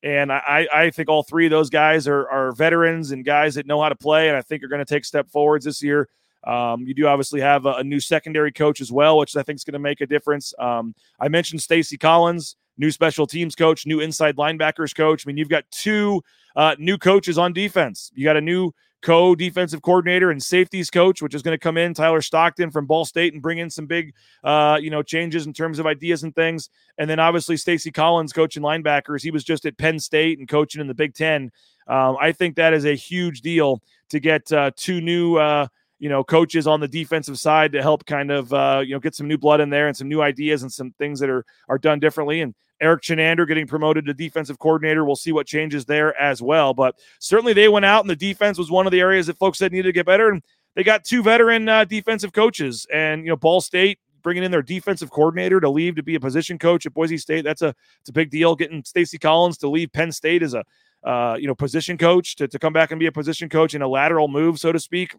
and 0.02 0.32
I, 0.32 0.68
I 0.72 0.90
think 0.90 1.08
all 1.08 1.24
three 1.24 1.46
of 1.46 1.50
those 1.50 1.68
guys 1.68 2.06
are, 2.06 2.28
are 2.28 2.52
veterans 2.52 3.10
and 3.10 3.24
guys 3.24 3.56
that 3.56 3.66
know 3.66 3.82
how 3.82 3.88
to 3.88 3.96
play, 3.96 4.28
and 4.28 4.36
I 4.36 4.42
think 4.42 4.62
are 4.62 4.68
going 4.68 4.84
to 4.84 4.84
take 4.84 5.04
step 5.04 5.28
forwards 5.30 5.64
this 5.64 5.82
year. 5.82 6.08
Um, 6.46 6.82
you 6.82 6.94
do 6.94 7.06
obviously 7.06 7.40
have 7.40 7.66
a, 7.66 7.74
a, 7.74 7.84
new 7.84 7.98
secondary 7.98 8.52
coach 8.52 8.80
as 8.80 8.92
well, 8.92 9.18
which 9.18 9.36
I 9.36 9.42
think 9.42 9.56
is 9.56 9.64
going 9.64 9.72
to 9.72 9.80
make 9.80 10.00
a 10.00 10.06
difference. 10.06 10.54
Um, 10.58 10.94
I 11.18 11.28
mentioned 11.28 11.60
Stacy 11.60 11.98
Collins, 11.98 12.54
new 12.78 12.92
special 12.92 13.26
teams 13.26 13.56
coach, 13.56 13.84
new 13.84 14.00
inside 14.00 14.36
linebackers 14.36 14.94
coach. 14.94 15.26
I 15.26 15.28
mean, 15.28 15.36
you've 15.36 15.48
got 15.48 15.64
two 15.72 16.22
uh, 16.54 16.76
new 16.78 16.98
coaches 16.98 17.36
on 17.36 17.52
defense. 17.52 18.12
You 18.14 18.24
got 18.24 18.36
a 18.36 18.40
new 18.40 18.72
co 19.02 19.34
defensive 19.34 19.82
coordinator 19.82 20.30
and 20.30 20.42
safeties 20.42 20.90
coach, 20.90 21.20
which 21.20 21.34
is 21.34 21.42
going 21.42 21.54
to 21.54 21.58
come 21.58 21.76
in, 21.76 21.94
Tyler 21.94 22.22
Stockton 22.22 22.70
from 22.70 22.86
Ball 22.86 23.04
State, 23.04 23.32
and 23.32 23.42
bring 23.42 23.58
in 23.58 23.70
some 23.70 23.86
big, 23.86 24.14
uh, 24.44 24.78
you 24.80 24.90
know, 24.90 25.02
changes 25.02 25.46
in 25.46 25.52
terms 25.52 25.78
of 25.78 25.86
ideas 25.86 26.22
and 26.22 26.34
things. 26.34 26.70
And 26.98 27.08
then 27.08 27.18
obviously 27.18 27.56
Stacy 27.56 27.90
Collins 27.90 28.32
coaching 28.32 28.62
linebackers. 28.62 29.22
He 29.22 29.30
was 29.30 29.44
just 29.44 29.66
at 29.66 29.78
Penn 29.78 29.98
State 29.98 30.38
and 30.38 30.48
coaching 30.48 30.80
in 30.80 30.86
the 30.86 30.94
Big 30.94 31.14
Ten. 31.14 31.50
Um, 31.86 32.16
I 32.20 32.32
think 32.32 32.56
that 32.56 32.72
is 32.72 32.84
a 32.84 32.94
huge 32.94 33.42
deal 33.42 33.80
to 34.08 34.20
get 34.20 34.50
uh, 34.52 34.70
two 34.76 35.00
new 35.00 35.36
uh, 35.36 35.68
you 35.98 36.08
know 36.08 36.22
coaches 36.22 36.66
on 36.66 36.80
the 36.80 36.88
defensive 36.88 37.38
side 37.38 37.72
to 37.72 37.82
help 37.82 38.04
kind 38.06 38.30
of 38.30 38.52
uh, 38.52 38.82
you 38.84 38.94
know 38.94 39.00
get 39.00 39.14
some 39.14 39.28
new 39.28 39.38
blood 39.38 39.60
in 39.60 39.70
there 39.70 39.88
and 39.88 39.96
some 39.96 40.08
new 40.08 40.22
ideas 40.22 40.62
and 40.62 40.72
some 40.72 40.92
things 40.98 41.20
that 41.20 41.30
are 41.30 41.44
are 41.68 41.78
done 41.78 41.98
differently 41.98 42.40
and 42.40 42.54
Erik 42.80 43.02
Chinander 43.02 43.46
getting 43.46 43.66
promoted 43.66 44.04
to 44.06 44.14
defensive 44.14 44.58
coordinator. 44.58 45.04
We'll 45.04 45.16
see 45.16 45.32
what 45.32 45.46
changes 45.46 45.84
there 45.84 46.18
as 46.20 46.42
well. 46.42 46.74
But 46.74 46.96
certainly 47.18 47.52
they 47.52 47.68
went 47.68 47.84
out 47.84 48.02
and 48.02 48.10
the 48.10 48.16
defense 48.16 48.58
was 48.58 48.70
one 48.70 48.86
of 48.86 48.92
the 48.92 49.00
areas 49.00 49.26
that 49.26 49.38
folks 49.38 49.58
said 49.58 49.72
needed 49.72 49.88
to 49.88 49.92
get 49.92 50.06
better. 50.06 50.28
And 50.28 50.42
they 50.74 50.84
got 50.84 51.04
two 51.04 51.22
veteran 51.22 51.68
uh, 51.68 51.84
defensive 51.84 52.32
coaches. 52.32 52.86
And, 52.92 53.24
you 53.24 53.30
know, 53.30 53.36
Ball 53.36 53.60
State 53.60 53.98
bringing 54.22 54.44
in 54.44 54.50
their 54.50 54.62
defensive 54.62 55.10
coordinator 55.10 55.60
to 55.60 55.70
leave 55.70 55.96
to 55.96 56.02
be 56.02 56.16
a 56.16 56.20
position 56.20 56.58
coach 56.58 56.84
at 56.84 56.92
Boise 56.92 57.16
State. 57.16 57.44
That's 57.44 57.62
a, 57.62 57.74
it's 58.00 58.10
a 58.10 58.12
big 58.12 58.30
deal. 58.30 58.54
Getting 58.54 58.84
Stacy 58.84 59.18
Collins 59.18 59.56
to 59.58 59.68
leave 59.68 59.92
Penn 59.92 60.12
State 60.12 60.42
as 60.42 60.54
a, 60.54 60.64
uh, 61.04 61.36
you 61.38 61.46
know, 61.46 61.54
position 61.54 61.96
coach 61.96 62.36
to, 62.36 62.48
to 62.48 62.58
come 62.58 62.72
back 62.72 62.90
and 62.90 63.00
be 63.00 63.06
a 63.06 63.12
position 63.12 63.48
coach 63.48 63.74
in 63.74 63.82
a 63.82 63.88
lateral 63.88 64.28
move, 64.28 64.58
so 64.58 64.72
to 64.72 64.80
speak. 64.80 65.14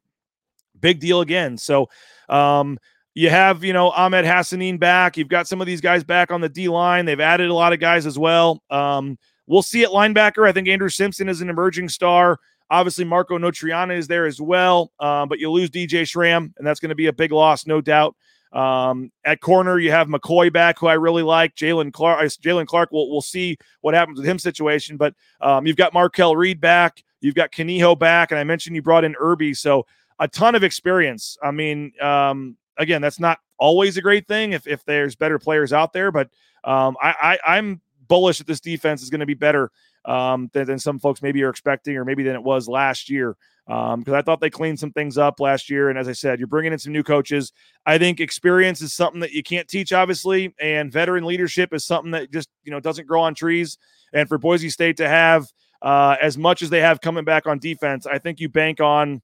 Big 0.80 1.00
deal 1.00 1.22
again. 1.22 1.58
So, 1.58 1.90
um, 2.30 2.78
you 3.18 3.32
have, 3.32 3.64
you 3.64 3.74
know, 3.74 3.90
Ahmed 3.90 4.26
Hassanein 4.26 4.80
back. 4.80 5.18
You've 5.18 5.28
got 5.28 5.48
some 5.48 5.60
of 5.60 5.66
these 5.66 5.82
guys 5.82 6.04
back 6.04 6.32
on 6.32 6.40
the 6.40 6.50
D 6.50 6.70
line. 6.70 7.06
They've 7.06 7.20
added 7.20 7.50
a 7.50 7.54
lot 7.54 7.74
of 7.74 7.80
guys 7.80 8.06
as 8.06 8.20
well. 8.20 8.62
Um, 8.70 9.18
we'll 9.48 9.64
see 9.64 9.82
at 9.84 9.90
linebacker. 9.90 10.48
I 10.48 10.52
think 10.52 10.68
Andrew 10.68 10.90
Simpson 10.90 11.28
is 11.28 11.42
an 11.42 11.50
emerging 11.50 11.90
star. 11.90 12.40
Obviously, 12.70 13.06
Marco 13.06 13.40
Notarainni 13.40 13.98
is 13.98 14.08
there 14.08 14.28
as 14.28 14.40
well. 14.40 14.92
Um, 15.00 15.30
but 15.30 15.40
you 15.40 15.50
lose 15.50 15.72
DJ 15.72 16.08
Schramm, 16.08 16.54
and 16.58 16.68
that's 16.68 16.80
going 16.80 16.90
to 16.90 16.96
be 16.96 17.08
a 17.08 17.14
big 17.14 17.32
loss, 17.32 17.66
no 17.66 17.82
doubt. 17.82 18.16
Um, 18.54 19.12
at 19.26 19.42
corner, 19.42 19.80
you 19.80 19.92
have 19.92 20.08
McCoy 20.08 20.54
back, 20.54 20.78
who 20.78 20.88
I 20.88 20.94
really 20.94 21.24
like. 21.24 21.56
Jalen 21.56 21.94
Clark, 21.94 22.22
Jalen 22.22 22.68
Clark. 22.68 22.90
We'll 22.92 23.10
we'll 23.10 23.22
see 23.22 23.58
what 23.82 23.94
happens 23.94 24.20
with 24.20 24.28
him 24.28 24.38
situation. 24.38 24.96
But 24.96 25.16
um, 25.42 25.66
you've 25.66 25.76
got 25.76 25.94
Markel 25.94 26.36
Reed 26.36 26.62
back. 26.62 27.04
You've 27.20 27.36
got 27.36 27.52
Kaniho 27.52 27.98
back, 27.98 28.32
and 28.32 28.40
I 28.40 28.44
mentioned 28.44 28.76
you 28.76 28.82
brought 28.82 29.04
in 29.04 29.16
Irby, 29.20 29.56
so 29.56 29.86
a 30.20 30.28
ton 30.28 30.56
of 30.56 30.64
experience. 30.64 31.38
I 31.44 31.52
mean, 31.52 31.94
um, 32.02 32.58
again, 32.78 33.02
that's 33.02 33.20
not 33.20 33.40
always 33.58 33.98
a 33.98 34.02
great 34.02 34.28
thing 34.28 34.54
if, 34.54 34.68
if 34.68 34.84
there's 34.86 35.16
better 35.16 35.40
players 35.40 35.74
out 35.74 35.94
there, 35.94 36.12
but 36.12 36.30
um, 36.64 36.98
I, 37.02 37.40
I, 37.46 37.58
am 37.58 37.82
bullish 38.08 38.40
that 38.40 38.48
this 38.48 38.60
defense 38.60 39.02
is 39.02 39.10
going 39.10 39.20
to 39.20 39.26
be 39.26 39.34
better 39.34 39.72
um, 40.06 40.50
than, 40.54 40.66
than, 40.68 40.80
some 40.80 41.00
folks 41.00 41.22
maybe 41.22 41.44
are 41.44 41.50
expecting, 41.50 41.96
or 41.98 42.06
maybe 42.06 42.24
than 42.24 42.36
it 42.36 42.44
was 42.44 42.68
last 42.68 43.10
year. 43.10 43.36
Because 43.66 44.08
um, 44.08 44.14
I 44.14 44.22
thought 44.22 44.40
they 44.40 44.50
cleaned 44.50 44.80
some 44.80 44.94
things 44.94 45.18
up 45.18 45.40
last 45.40 45.70
year, 45.70 45.90
and 45.90 46.00
as 46.00 46.08
I 46.08 46.14
said, 46.14 46.40
you're 46.40 46.48
bringing 46.48 46.72
in 46.72 46.80
some 46.80 46.94
new 46.94 47.04
coaches. 47.04 47.52
I 47.86 47.98
think 47.98 48.20
experience 48.20 48.82
is 48.82 48.94
something 48.94 49.20
that 49.20 49.34
you 49.34 49.44
can't 49.44 49.68
teach, 49.68 49.92
obviously, 49.92 50.54
and 50.60 50.92
veteran 50.92 51.26
leadership 51.26 51.74
is 51.74 51.86
something 51.86 52.12
that 52.12 52.32
just 52.32 52.50
you 52.64 52.72
know 52.72 52.80
doesn't 52.80 53.08
grow 53.08 53.22
on 53.22 53.36
trees. 53.36 53.78
And 54.14 54.30
for 54.30 54.38
Boise 54.38 54.70
State 54.70 54.98
to 54.98 55.10
have 55.10 55.48
uh, 55.82 56.16
as 56.22 56.38
much 56.38 56.62
as 56.62 56.70
they 56.70 56.80
have 56.80 57.02
coming 57.02 57.26
back 57.26 57.46
on 57.46 57.60
defense, 57.60 58.06
I 58.06 58.20
think 58.20 58.40
you 58.40 58.50
bank 58.50 58.80
on. 58.80 59.22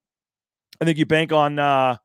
I 0.84 0.86
think 0.86 0.98
you 0.98 1.06
bank 1.06 1.32
on 1.32 1.60
uh, 1.60 1.96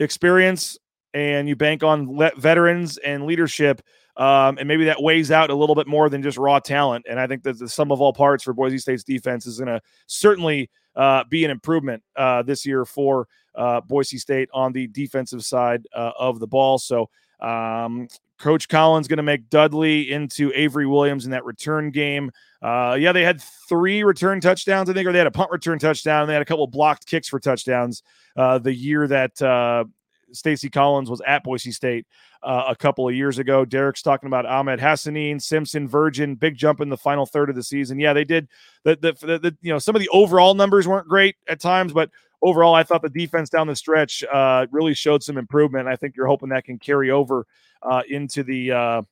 experience 0.00 0.76
and 1.12 1.48
you 1.48 1.54
bank 1.54 1.84
on 1.84 2.16
le- 2.16 2.32
veterans 2.36 2.98
and 2.98 3.26
leadership, 3.26 3.80
um, 4.16 4.58
and 4.58 4.66
maybe 4.66 4.86
that 4.86 5.00
weighs 5.00 5.30
out 5.30 5.50
a 5.50 5.54
little 5.54 5.76
bit 5.76 5.86
more 5.86 6.08
than 6.08 6.20
just 6.20 6.36
raw 6.36 6.58
talent. 6.58 7.06
And 7.08 7.20
I 7.20 7.28
think 7.28 7.44
that 7.44 7.60
the 7.60 7.68
sum 7.68 7.92
of 7.92 8.00
all 8.00 8.12
parts 8.12 8.42
for 8.42 8.52
Boise 8.52 8.78
State's 8.78 9.04
defense 9.04 9.46
is 9.46 9.58
going 9.58 9.68
to 9.68 9.80
certainly 10.08 10.68
uh, 10.96 11.22
be 11.30 11.44
an 11.44 11.52
improvement 11.52 12.02
uh, 12.16 12.42
this 12.42 12.66
year 12.66 12.84
for 12.84 13.28
uh, 13.54 13.80
Boise 13.82 14.18
State 14.18 14.48
on 14.52 14.72
the 14.72 14.88
defensive 14.88 15.44
side 15.44 15.86
uh, 15.94 16.10
of 16.18 16.40
the 16.40 16.48
ball. 16.48 16.78
So. 16.78 17.08
Um, 17.40 18.08
Coach 18.38 18.68
Collins 18.68 19.06
going 19.06 19.18
to 19.18 19.22
make 19.22 19.48
Dudley 19.48 20.10
into 20.10 20.50
Avery 20.54 20.86
Williams 20.86 21.24
in 21.24 21.30
that 21.30 21.44
return 21.44 21.90
game. 21.90 22.32
Uh, 22.64 22.94
yeah, 22.94 23.12
they 23.12 23.22
had 23.22 23.42
three 23.68 24.02
return 24.04 24.40
touchdowns, 24.40 24.88
I 24.88 24.94
think, 24.94 25.06
or 25.06 25.12
they 25.12 25.18
had 25.18 25.26
a 25.26 25.30
punt 25.30 25.50
return 25.50 25.78
touchdown. 25.78 26.26
They 26.26 26.32
had 26.32 26.40
a 26.40 26.46
couple 26.46 26.66
blocked 26.66 27.06
kicks 27.06 27.28
for 27.28 27.38
touchdowns 27.38 28.02
uh, 28.38 28.56
the 28.56 28.72
year 28.72 29.06
that 29.06 29.42
uh, 29.42 29.84
Stacy 30.32 30.70
Collins 30.70 31.10
was 31.10 31.20
at 31.26 31.44
Boise 31.44 31.72
State 31.72 32.06
uh, 32.42 32.64
a 32.68 32.74
couple 32.74 33.06
of 33.06 33.14
years 33.14 33.38
ago. 33.38 33.66
Derek's 33.66 34.00
talking 34.00 34.28
about 34.28 34.46
Ahmed 34.46 34.80
Hassanein, 34.80 35.42
Simpson, 35.42 35.86
Virgin, 35.86 36.36
big 36.36 36.56
jump 36.56 36.80
in 36.80 36.88
the 36.88 36.96
final 36.96 37.26
third 37.26 37.50
of 37.50 37.54
the 37.54 37.62
season. 37.62 38.00
Yeah, 38.00 38.14
they 38.14 38.24
did. 38.24 38.48
The, 38.84 38.96
the, 38.96 39.12
the, 39.26 39.38
the 39.38 39.56
you 39.60 39.70
know 39.70 39.78
some 39.78 39.94
of 39.94 40.00
the 40.00 40.08
overall 40.08 40.54
numbers 40.54 40.88
weren't 40.88 41.06
great 41.06 41.36
at 41.46 41.60
times, 41.60 41.92
but 41.92 42.08
overall, 42.40 42.74
I 42.74 42.82
thought 42.82 43.02
the 43.02 43.10
defense 43.10 43.50
down 43.50 43.66
the 43.66 43.76
stretch 43.76 44.24
uh, 44.24 44.66
really 44.70 44.94
showed 44.94 45.22
some 45.22 45.36
improvement. 45.36 45.86
I 45.86 45.96
think 45.96 46.16
you're 46.16 46.26
hoping 46.26 46.48
that 46.48 46.64
can 46.64 46.78
carry 46.78 47.10
over 47.10 47.46
uh, 47.82 48.02
into 48.08 48.42
the 48.42 48.72
uh, 48.72 49.02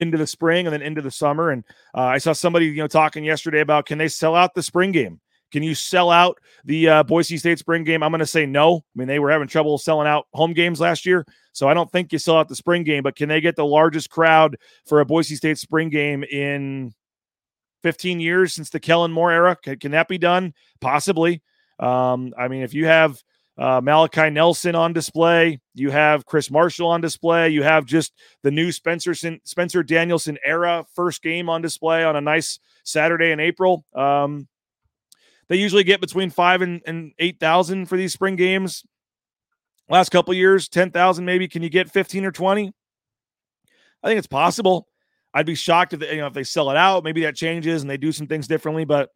into 0.00 0.18
the 0.18 0.26
spring 0.26 0.66
and 0.66 0.72
then 0.72 0.82
into 0.82 1.02
the 1.02 1.10
summer. 1.10 1.50
And 1.50 1.64
uh, 1.94 2.02
I 2.02 2.18
saw 2.18 2.32
somebody 2.32 2.66
you 2.66 2.76
know 2.76 2.86
talking 2.86 3.24
yesterday 3.24 3.60
about 3.60 3.86
can 3.86 3.98
they 3.98 4.08
sell 4.08 4.34
out 4.34 4.54
the 4.54 4.62
spring 4.62 4.92
game? 4.92 5.20
Can 5.50 5.62
you 5.62 5.74
sell 5.74 6.10
out 6.10 6.38
the 6.64 6.88
uh, 6.88 7.02
Boise 7.02 7.36
State 7.36 7.58
spring 7.58 7.84
game? 7.84 8.02
I'm 8.02 8.12
going 8.12 8.20
to 8.20 8.26
say 8.26 8.46
no. 8.46 8.76
I 8.76 8.82
mean, 8.94 9.08
they 9.08 9.18
were 9.18 9.30
having 9.30 9.48
trouble 9.48 9.78
selling 9.78 10.06
out 10.06 10.26
home 10.32 10.52
games 10.52 10.80
last 10.80 11.04
year. 11.04 11.26
So 11.52 11.68
I 11.68 11.74
don't 11.74 11.90
think 11.90 12.12
you 12.12 12.18
sell 12.18 12.36
out 12.36 12.48
the 12.48 12.54
spring 12.54 12.84
game, 12.84 13.02
but 13.02 13.16
can 13.16 13.28
they 13.28 13.40
get 13.40 13.56
the 13.56 13.66
largest 13.66 14.10
crowd 14.10 14.56
for 14.86 15.00
a 15.00 15.04
Boise 15.04 15.34
State 15.34 15.58
spring 15.58 15.90
game 15.90 16.22
in 16.22 16.92
15 17.82 18.20
years 18.20 18.54
since 18.54 18.70
the 18.70 18.78
Kellen 18.78 19.10
Moore 19.10 19.32
era? 19.32 19.56
Can, 19.60 19.78
can 19.78 19.90
that 19.92 20.06
be 20.06 20.18
done? 20.18 20.54
Possibly. 20.80 21.42
Um, 21.80 22.32
I 22.38 22.46
mean, 22.46 22.62
if 22.62 22.72
you 22.72 22.86
have 22.86 23.20
uh, 23.58 23.80
Malachi 23.82 24.30
Nelson 24.30 24.74
on 24.74 24.92
display, 24.92 25.60
you 25.74 25.90
have 25.90 26.24
Chris 26.24 26.50
Marshall 26.50 26.88
on 26.88 27.00
display, 27.00 27.50
you 27.50 27.62
have 27.62 27.84
just 27.84 28.12
the 28.42 28.50
new 28.50 28.72
Spencer 28.72 29.14
Spencer 29.14 29.82
Danielson 29.82 30.38
era 30.44 30.84
first 30.94 31.22
game 31.22 31.48
on 31.48 31.60
display 31.60 32.04
on 32.04 32.16
a 32.16 32.20
nice 32.20 32.58
Saturday 32.84 33.32
in 33.32 33.40
April. 33.40 33.84
Um, 33.94 34.48
they 35.48 35.56
usually 35.56 35.84
get 35.84 36.00
between 36.00 36.30
five 36.30 36.62
and, 36.62 36.80
and 36.86 37.12
8,000 37.18 37.86
for 37.86 37.96
these 37.96 38.12
spring 38.12 38.36
games. 38.36 38.84
Last 39.88 40.10
couple 40.10 40.32
years, 40.32 40.68
10,000 40.68 41.24
maybe. 41.24 41.48
Can 41.48 41.62
you 41.62 41.68
get 41.68 41.90
15 41.90 42.24
or 42.24 42.30
20? 42.30 42.72
I 44.02 44.08
think 44.08 44.18
it's 44.18 44.28
possible. 44.28 44.86
I'd 45.34 45.46
be 45.46 45.56
shocked 45.56 45.92
if 45.92 46.00
they, 46.00 46.14
you 46.14 46.20
know 46.20 46.28
if 46.28 46.32
they 46.32 46.44
sell 46.44 46.70
it 46.70 46.76
out. 46.76 47.04
Maybe 47.04 47.22
that 47.22 47.34
changes 47.34 47.82
and 47.82 47.90
they 47.90 47.96
do 47.96 48.12
some 48.12 48.26
things 48.26 48.48
differently. 48.48 48.84
But 48.84 49.10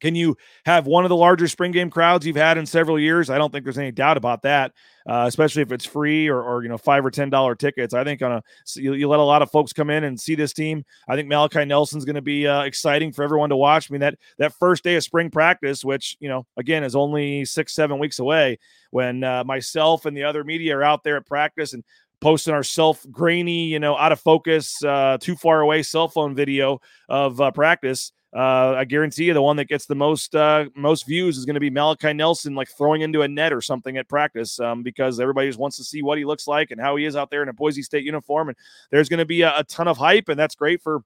can 0.00 0.14
you 0.14 0.36
have 0.64 0.86
one 0.86 1.04
of 1.04 1.08
the 1.08 1.16
larger 1.16 1.46
spring 1.46 1.72
game 1.72 1.90
crowds 1.90 2.26
you've 2.26 2.36
had 2.36 2.58
in 2.58 2.66
several 2.66 2.98
years? 2.98 3.30
I 3.30 3.38
don't 3.38 3.52
think 3.52 3.64
there's 3.64 3.78
any 3.78 3.92
doubt 3.92 4.16
about 4.16 4.42
that, 4.42 4.72
uh, 5.08 5.24
especially 5.28 5.62
if 5.62 5.72
it's 5.72 5.84
free 5.84 6.28
or, 6.28 6.42
or, 6.42 6.62
you 6.62 6.68
know 6.68 6.78
five 6.78 7.04
or 7.04 7.10
ten 7.10 7.30
dollar 7.30 7.54
tickets. 7.54 7.94
I 7.94 8.04
think 8.04 8.22
on 8.22 8.32
a 8.32 8.42
you, 8.74 8.94
you, 8.94 9.08
let 9.08 9.20
a 9.20 9.24
lot 9.24 9.42
of 9.42 9.50
folks 9.50 9.72
come 9.72 9.90
in 9.90 10.04
and 10.04 10.18
see 10.18 10.34
this 10.34 10.52
team. 10.52 10.84
I 11.08 11.16
think 11.16 11.28
Malachi 11.28 11.64
Nelson's 11.64 12.04
going 12.04 12.16
to 12.16 12.22
be 12.22 12.46
uh, 12.46 12.62
exciting 12.62 13.12
for 13.12 13.22
everyone 13.22 13.50
to 13.50 13.56
watch. 13.56 13.90
I 13.90 13.92
mean 13.92 14.00
that 14.00 14.18
that 14.38 14.54
first 14.54 14.84
day 14.84 14.96
of 14.96 15.04
spring 15.04 15.30
practice, 15.30 15.84
which 15.84 16.16
you 16.20 16.28
know 16.28 16.46
again 16.56 16.82
is 16.82 16.96
only 16.96 17.44
six 17.44 17.74
seven 17.74 17.98
weeks 17.98 18.18
away, 18.18 18.58
when 18.90 19.22
uh, 19.22 19.44
myself 19.44 20.06
and 20.06 20.16
the 20.16 20.24
other 20.24 20.44
media 20.44 20.76
are 20.76 20.82
out 20.82 21.04
there 21.04 21.16
at 21.16 21.26
practice 21.26 21.72
and 21.72 21.84
posting 22.20 22.54
our 22.54 22.62
self 22.62 23.06
grainy, 23.10 23.64
you 23.64 23.78
know, 23.78 23.96
out 23.96 24.12
of 24.12 24.20
focus, 24.20 24.82
uh, 24.84 25.18
too 25.20 25.36
far 25.36 25.60
away 25.60 25.82
cell 25.82 26.08
phone 26.08 26.34
video 26.34 26.80
of 27.08 27.40
uh, 27.40 27.50
practice 27.50 28.12
uh, 28.34 28.74
I 28.76 28.84
guarantee 28.84 29.24
you 29.24 29.34
the 29.34 29.42
one 29.42 29.56
that 29.56 29.68
gets 29.68 29.86
the 29.86 29.96
most 29.96 30.36
uh, 30.36 30.66
most 30.76 31.06
views 31.06 31.36
is 31.36 31.44
going 31.44 31.54
to 31.54 31.60
be 31.60 31.70
Malachi 31.70 32.12
Nelson, 32.12 32.54
like 32.54 32.68
throwing 32.68 33.00
into 33.00 33.22
a 33.22 33.28
net 33.28 33.52
or 33.52 33.60
something 33.60 33.96
at 33.96 34.08
practice, 34.08 34.60
um, 34.60 34.84
because 34.84 35.18
everybody 35.18 35.48
just 35.48 35.58
wants 35.58 35.76
to 35.78 35.84
see 35.84 36.02
what 36.02 36.16
he 36.16 36.24
looks 36.24 36.46
like 36.46 36.70
and 36.70 36.80
how 36.80 36.94
he 36.94 37.04
is 37.04 37.16
out 37.16 37.30
there 37.30 37.42
in 37.42 37.48
a 37.48 37.52
Boise 37.52 37.82
State 37.82 38.04
uniform. 38.04 38.48
And 38.48 38.56
there's 38.90 39.08
going 39.08 39.18
to 39.18 39.24
be 39.24 39.42
a, 39.42 39.58
a 39.58 39.64
ton 39.64 39.88
of 39.88 39.96
hype, 39.96 40.28
and 40.28 40.38
that's 40.38 40.54
great 40.54 40.80
for 40.80 41.02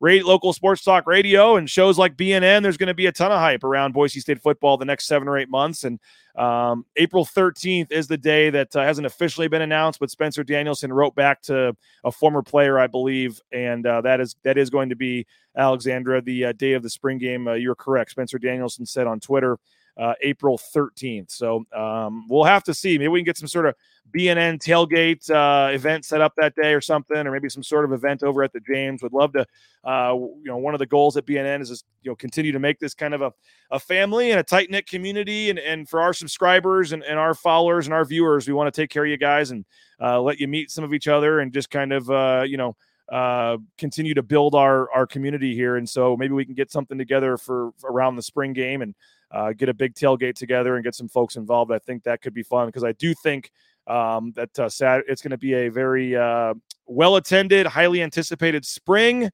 local 0.00 0.52
sports 0.52 0.84
talk 0.84 1.06
radio 1.06 1.56
and 1.56 1.68
shows 1.68 1.98
like 1.98 2.16
BNN. 2.16 2.62
There's 2.62 2.76
going 2.76 2.88
to 2.88 2.94
be 2.94 3.06
a 3.06 3.12
ton 3.12 3.32
of 3.32 3.38
hype 3.38 3.64
around 3.64 3.92
Boise 3.92 4.20
State 4.20 4.40
football 4.40 4.76
the 4.76 4.84
next 4.84 5.06
seven 5.06 5.28
or 5.28 5.38
eight 5.38 5.48
months. 5.48 5.84
And 5.84 5.98
um, 6.36 6.84
April 6.96 7.24
13th 7.24 7.90
is 7.90 8.06
the 8.06 8.18
day 8.18 8.50
that 8.50 8.76
uh, 8.76 8.82
hasn't 8.82 9.06
officially 9.06 9.48
been 9.48 9.62
announced, 9.62 9.98
but 9.98 10.10
Spencer 10.10 10.44
Danielson 10.44 10.92
wrote 10.92 11.14
back 11.14 11.40
to 11.42 11.74
a 12.04 12.12
former 12.12 12.42
player, 12.42 12.78
I 12.78 12.86
believe, 12.88 13.40
and 13.52 13.86
uh, 13.86 14.02
that 14.02 14.20
is 14.20 14.36
that 14.42 14.58
is 14.58 14.68
going 14.68 14.90
to 14.90 14.96
be 14.96 15.26
Alexandra 15.56 16.20
the 16.20 16.46
uh, 16.46 16.52
day 16.52 16.74
of 16.74 16.82
the 16.82 16.90
spring 16.90 17.16
game. 17.16 17.48
Uh, 17.48 17.54
you're 17.54 17.74
correct. 17.74 18.10
Spencer 18.10 18.38
Danielson 18.38 18.84
said 18.84 19.06
on 19.06 19.18
Twitter 19.18 19.58
uh, 19.96 20.14
April 20.22 20.58
13th. 20.58 21.30
So 21.30 21.64
um, 21.74 22.26
we'll 22.28 22.44
have 22.44 22.64
to 22.64 22.74
see. 22.74 22.98
Maybe 22.98 23.08
we 23.08 23.20
can 23.20 23.24
get 23.24 23.38
some 23.38 23.48
sort 23.48 23.66
of 23.66 23.74
BNN 24.14 24.58
tailgate 24.58 25.30
uh, 25.30 25.72
event 25.72 26.04
set 26.04 26.20
up 26.20 26.34
that 26.36 26.54
day 26.54 26.74
or 26.74 26.80
something, 26.80 27.26
or 27.26 27.30
maybe 27.30 27.48
some 27.48 27.62
sort 27.62 27.84
of 27.84 27.92
event 27.92 28.22
over 28.22 28.42
at 28.42 28.52
the 28.52 28.60
James. 28.60 29.02
Would 29.02 29.12
love 29.12 29.32
to. 29.32 29.46
Uh, 29.84 30.14
you 30.14 30.46
know, 30.46 30.56
one 30.56 30.74
of 30.74 30.80
the 30.80 30.86
goals 30.86 31.16
at 31.16 31.24
BNN 31.26 31.60
is, 31.60 31.68
just, 31.68 31.84
you 32.02 32.10
know 32.10 32.16
continue 32.16 32.50
to 32.52 32.58
make 32.58 32.78
this 32.78 32.92
kind 32.92 33.14
of 33.14 33.22
a, 33.22 33.32
a 33.70 33.78
family 33.78 34.32
and 34.32 34.40
a 34.40 34.42
tight 34.42 34.70
knit 34.70 34.88
community, 34.88 35.50
and 35.50 35.58
and 35.58 35.88
for 35.88 36.00
our 36.00 36.12
subscribers 36.12 36.92
and, 36.92 37.02
and 37.04 37.18
our 37.18 37.34
followers 37.34 37.86
and 37.86 37.94
our 37.94 38.04
viewers, 38.04 38.46
we 38.46 38.54
want 38.54 38.72
to 38.72 38.80
take 38.80 38.90
care 38.90 39.04
of 39.04 39.10
you 39.10 39.16
guys 39.16 39.50
and 39.50 39.64
uh, 40.00 40.20
let 40.20 40.38
you 40.38 40.48
meet 40.48 40.70
some 40.70 40.84
of 40.84 40.92
each 40.92 41.08
other 41.08 41.40
and 41.40 41.52
just 41.52 41.70
kind 41.70 41.92
of 41.92 42.10
uh, 42.10 42.44
you 42.46 42.56
know 42.56 42.76
uh, 43.10 43.56
continue 43.78 44.14
to 44.14 44.22
build 44.22 44.54
our 44.54 44.90
our 44.92 45.06
community 45.06 45.54
here. 45.54 45.76
And 45.76 45.88
so 45.88 46.16
maybe 46.16 46.34
we 46.34 46.44
can 46.44 46.54
get 46.54 46.70
something 46.70 46.98
together 46.98 47.36
for, 47.36 47.70
for 47.78 47.90
around 47.90 48.16
the 48.16 48.22
spring 48.22 48.52
game 48.52 48.82
and 48.82 48.94
uh, 49.30 49.52
get 49.52 49.68
a 49.68 49.74
big 49.74 49.94
tailgate 49.94 50.34
together 50.34 50.76
and 50.76 50.84
get 50.84 50.94
some 50.94 51.08
folks 51.08 51.36
involved. 51.36 51.72
I 51.72 51.78
think 51.78 52.04
that 52.04 52.22
could 52.22 52.34
be 52.34 52.42
fun 52.42 52.66
because 52.66 52.84
I 52.84 52.92
do 52.92 53.14
think 53.14 53.50
um, 53.86 54.32
that 54.36 54.58
uh, 54.58 54.68
Sat- 54.68 55.04
it's 55.08 55.22
going 55.22 55.30
to 55.30 55.38
be 55.38 55.54
a 55.54 55.68
very 55.68 56.16
uh, 56.16 56.54
well 56.86 57.16
attended, 57.16 57.66
highly 57.66 58.02
anticipated 58.02 58.64
spring 58.64 59.30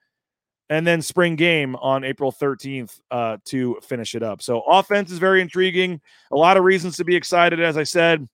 and 0.70 0.86
then 0.86 1.02
spring 1.02 1.36
game 1.36 1.76
on 1.76 2.04
April 2.04 2.32
13th 2.32 2.98
uh, 3.10 3.36
to 3.44 3.78
finish 3.82 4.14
it 4.14 4.22
up. 4.22 4.40
So 4.40 4.60
offense 4.62 5.10
is 5.10 5.18
very 5.18 5.42
intriguing. 5.42 6.00
A 6.30 6.36
lot 6.36 6.56
of 6.56 6.64
reasons 6.64 6.96
to 6.96 7.04
be 7.04 7.14
excited, 7.14 7.60
as 7.60 7.76
I 7.76 7.82
said. 7.82 8.26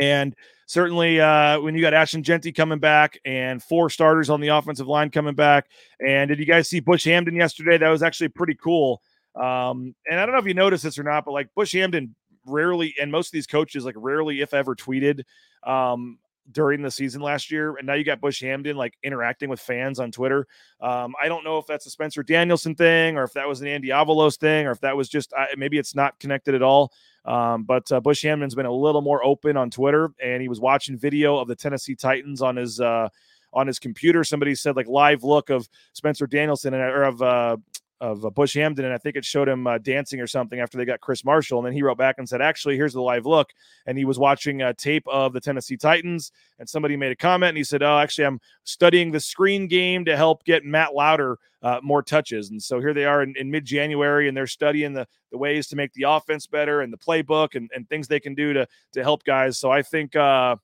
And 0.00 0.34
certainly 0.66 1.20
uh, 1.20 1.60
when 1.60 1.74
you 1.74 1.82
got 1.82 1.92
Ashton 1.92 2.22
Jeanty 2.22 2.52
coming 2.52 2.78
back 2.78 3.18
and 3.24 3.62
four 3.62 3.90
starters 3.90 4.30
on 4.30 4.40
the 4.40 4.48
offensive 4.48 4.86
line 4.86 5.10
coming 5.10 5.34
back. 5.34 5.68
And 6.06 6.28
did 6.28 6.38
you 6.38 6.46
guys 6.46 6.68
see 6.68 6.80
Bush 6.80 7.06
Hamdan 7.06 7.36
yesterday? 7.36 7.76
That 7.76 7.90
was 7.90 8.02
actually 8.02 8.28
pretty 8.28 8.54
cool. 8.54 9.02
Um, 9.40 9.94
and 10.10 10.18
I 10.18 10.26
don't 10.26 10.34
know 10.34 10.40
if 10.40 10.46
you 10.46 10.54
noticed 10.54 10.84
this 10.84 10.98
or 10.98 11.04
not, 11.04 11.24
but 11.24 11.32
like 11.32 11.48
Bush 11.54 11.74
Hamdan 11.74 12.10
rarely, 12.46 12.94
and 13.00 13.12
most 13.12 13.28
of 13.28 13.32
these 13.32 13.46
coaches 13.46 13.84
like 13.84 13.94
rarely, 13.96 14.40
if 14.40 14.52
ever, 14.54 14.74
tweeted 14.74 15.22
um, 15.64 16.18
during 16.50 16.82
the 16.82 16.90
season 16.90 17.20
last 17.20 17.50
year. 17.50 17.76
And 17.76 17.86
now 17.86 17.94
you 17.94 18.04
got 18.04 18.20
Bush 18.20 18.42
Hamdan 18.42 18.74
like 18.74 18.94
interacting 19.02 19.48
with 19.48 19.60
fans 19.60 20.00
on 20.00 20.10
Twitter. 20.10 20.46
Um, 20.80 21.14
I 21.22 21.28
don't 21.28 21.44
know 21.44 21.58
if 21.58 21.66
that's 21.66 21.86
a 21.86 21.90
Spencer 21.90 22.22
Danielson 22.22 22.74
thing 22.74 23.16
or 23.16 23.24
if 23.24 23.32
that 23.34 23.46
was 23.46 23.60
an 23.60 23.68
Andy 23.68 23.88
Avalos 23.88 24.38
thing 24.38 24.66
or 24.66 24.70
if 24.70 24.80
that 24.80 24.96
was 24.96 25.08
just 25.08 25.32
uh, 25.34 25.46
maybe 25.56 25.78
it's 25.78 25.94
not 25.94 26.18
connected 26.18 26.54
at 26.54 26.62
all. 26.62 26.92
Um, 27.24 27.64
but 27.64 27.90
uh, 27.92 28.00
Bush 28.00 28.24
Hamdan's 28.24 28.54
been 28.54 28.66
a 28.66 28.72
little 28.72 29.02
more 29.02 29.22
open 29.24 29.56
on 29.56 29.70
Twitter 29.70 30.10
and 30.22 30.40
he 30.40 30.48
was 30.48 30.60
watching 30.60 30.96
video 30.96 31.36
of 31.36 31.48
the 31.48 31.56
Tennessee 31.56 31.94
Titans 31.94 32.40
on 32.40 32.56
his 32.56 32.80
uh, 32.80 33.08
on 33.52 33.66
his 33.66 33.78
computer. 33.78 34.24
Somebody 34.24 34.54
said 34.54 34.76
like 34.76 34.88
live 34.88 35.24
look 35.24 35.50
of 35.50 35.68
Spencer 35.92 36.26
Danielson 36.26 36.74
and 36.74 36.82
or 36.82 37.02
of 37.04 37.22
uh, 37.22 37.56
of 38.00 38.24
uh, 38.24 38.30
Bush 38.30 38.56
Hamdan, 38.56 38.84
and 38.84 38.92
I 38.92 38.98
think 38.98 39.16
it 39.16 39.24
showed 39.24 39.48
him 39.48 39.66
uh, 39.66 39.78
dancing 39.78 40.20
or 40.20 40.26
something 40.26 40.60
after 40.60 40.78
they 40.78 40.84
got 40.84 41.00
Chris 41.00 41.24
Marshall. 41.24 41.58
And 41.58 41.66
then 41.66 41.72
he 41.72 41.82
wrote 41.82 41.98
back 41.98 42.16
and 42.18 42.28
said, 42.28 42.40
"Actually, 42.40 42.76
here's 42.76 42.92
the 42.92 43.02
live 43.02 43.26
look." 43.26 43.50
And 43.86 43.98
he 43.98 44.04
was 44.04 44.18
watching 44.18 44.62
a 44.62 44.72
tape 44.72 45.06
of 45.08 45.32
the 45.32 45.40
Tennessee 45.40 45.76
Titans, 45.76 46.32
and 46.58 46.68
somebody 46.68 46.96
made 46.96 47.12
a 47.12 47.16
comment, 47.16 47.50
and 47.50 47.56
he 47.56 47.64
said, 47.64 47.82
"Oh, 47.82 47.98
actually, 47.98 48.26
I'm 48.26 48.40
studying 48.64 49.10
the 49.10 49.20
screen 49.20 49.66
game 49.66 50.04
to 50.04 50.16
help 50.16 50.44
get 50.44 50.64
Matt 50.64 50.94
Lauter 50.94 51.38
uh, 51.62 51.80
more 51.82 52.02
touches." 52.02 52.50
And 52.50 52.62
so 52.62 52.80
here 52.80 52.94
they 52.94 53.04
are 53.04 53.22
in, 53.22 53.34
in 53.36 53.50
mid-January, 53.50 54.28
and 54.28 54.36
they're 54.36 54.46
studying 54.46 54.92
the 54.92 55.06
the 55.30 55.38
ways 55.38 55.66
to 55.68 55.76
make 55.76 55.92
the 55.92 56.04
offense 56.04 56.46
better 56.46 56.80
and 56.80 56.92
the 56.92 56.98
playbook 56.98 57.54
and, 57.54 57.70
and 57.74 57.88
things 57.88 58.08
they 58.08 58.20
can 58.20 58.34
do 58.34 58.52
to 58.52 58.66
to 58.92 59.02
help 59.02 59.24
guys. 59.24 59.58
So 59.58 59.70
I 59.70 59.82
think. 59.82 60.14
Uh, 60.16 60.56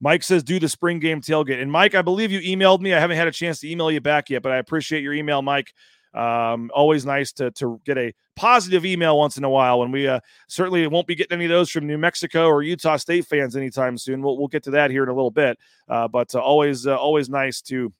Mike 0.00 0.22
says, 0.22 0.44
do 0.44 0.60
the 0.60 0.68
spring 0.68 1.00
game 1.00 1.20
tailgate. 1.20 1.60
And 1.60 1.72
Mike, 1.72 1.96
I 1.96 2.02
believe 2.02 2.30
you 2.30 2.38
emailed 2.40 2.80
me. 2.80 2.94
I 2.94 3.00
haven't 3.00 3.16
had 3.16 3.26
a 3.26 3.32
chance 3.32 3.58
to 3.60 3.68
email 3.68 3.90
you 3.90 4.00
back 4.00 4.30
yet, 4.30 4.42
but 4.42 4.52
I 4.52 4.58
appreciate 4.58 5.02
your 5.02 5.12
email, 5.12 5.42
Mike. 5.42 5.74
Um, 6.14 6.70
always 6.74 7.04
nice 7.04 7.32
to 7.32 7.50
to 7.52 7.80
get 7.84 7.98
a 7.98 8.12
positive 8.36 8.86
email 8.86 9.18
once 9.18 9.36
in 9.36 9.44
a 9.44 9.50
while. 9.50 9.82
And 9.82 9.92
we 9.92 10.06
uh, 10.06 10.20
certainly 10.46 10.86
won't 10.86 11.06
be 11.06 11.14
getting 11.14 11.36
any 11.36 11.44
of 11.46 11.50
those 11.50 11.70
from 11.70 11.86
New 11.86 11.98
Mexico 11.98 12.46
or 12.46 12.62
Utah 12.62 12.96
State 12.96 13.26
fans 13.26 13.56
anytime 13.56 13.98
soon. 13.98 14.22
We'll 14.22 14.38
we'll 14.38 14.48
get 14.48 14.62
to 14.64 14.70
that 14.72 14.90
here 14.90 15.02
in 15.02 15.08
a 15.08 15.14
little 15.14 15.30
bit. 15.30 15.58
Uh, 15.88 16.08
but 16.08 16.34
uh, 16.34 16.38
always 16.38 16.86
uh, 16.86 16.96
always 16.96 17.28
nice 17.28 17.60
to 17.62 17.92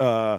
uh, 0.00 0.38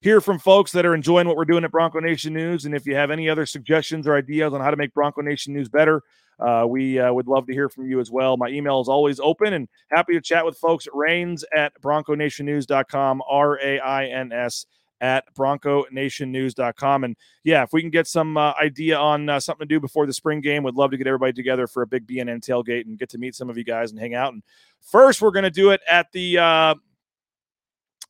hear 0.00 0.20
from 0.20 0.38
folks 0.38 0.72
that 0.72 0.84
are 0.84 0.94
enjoying 0.94 1.26
what 1.26 1.36
we're 1.36 1.44
doing 1.44 1.64
at 1.64 1.70
Bronco 1.70 2.00
Nation 2.00 2.34
News. 2.34 2.64
And 2.64 2.74
if 2.74 2.86
you 2.86 2.94
have 2.94 3.10
any 3.10 3.28
other 3.28 3.46
suggestions 3.46 4.06
or 4.06 4.16
ideas 4.16 4.52
on 4.52 4.60
how 4.60 4.70
to 4.70 4.76
make 4.76 4.92
Bronco 4.92 5.22
Nation 5.22 5.54
News 5.54 5.68
better, 5.68 6.02
uh, 6.38 6.66
we 6.68 6.98
uh, 6.98 7.12
would 7.12 7.26
love 7.26 7.46
to 7.46 7.52
hear 7.52 7.68
from 7.68 7.88
you 7.88 7.98
as 7.98 8.10
well. 8.10 8.36
My 8.36 8.48
email 8.48 8.80
is 8.80 8.88
always 8.88 9.20
open 9.20 9.54
and 9.54 9.68
happy 9.90 10.12
to 10.12 10.20
chat 10.20 10.44
with 10.44 10.58
folks 10.58 10.86
Rains 10.92 11.44
at 11.56 11.72
BroncoNationNews.com, 11.80 13.22
R 13.28 13.58
A 13.62 13.78
I 13.78 14.06
N 14.06 14.32
S 14.32 14.66
at 15.00 15.24
bronconationnews.com. 15.34 17.04
And 17.04 17.16
yeah, 17.44 17.62
if 17.62 17.72
we 17.72 17.80
can 17.80 17.90
get 17.90 18.06
some 18.06 18.36
uh, 18.36 18.52
idea 18.60 18.98
on 18.98 19.28
uh, 19.28 19.40
something 19.40 19.66
to 19.66 19.74
do 19.74 19.80
before 19.80 20.06
the 20.06 20.12
spring 20.12 20.40
game, 20.40 20.62
would 20.62 20.74
love 20.74 20.90
to 20.90 20.96
get 20.96 21.06
everybody 21.06 21.32
together 21.32 21.66
for 21.66 21.82
a 21.82 21.86
big 21.86 22.06
BNN 22.06 22.40
tailgate 22.40 22.86
and 22.86 22.98
get 22.98 23.08
to 23.10 23.18
meet 23.18 23.34
some 23.34 23.50
of 23.50 23.58
you 23.58 23.64
guys 23.64 23.90
and 23.90 24.00
hang 24.00 24.14
out. 24.14 24.32
And 24.32 24.42
first, 24.80 25.20
we're 25.20 25.30
going 25.30 25.44
to 25.44 25.50
do 25.50 25.70
it 25.70 25.80
at 25.88 26.10
the. 26.12 26.38
Uh, 26.38 26.74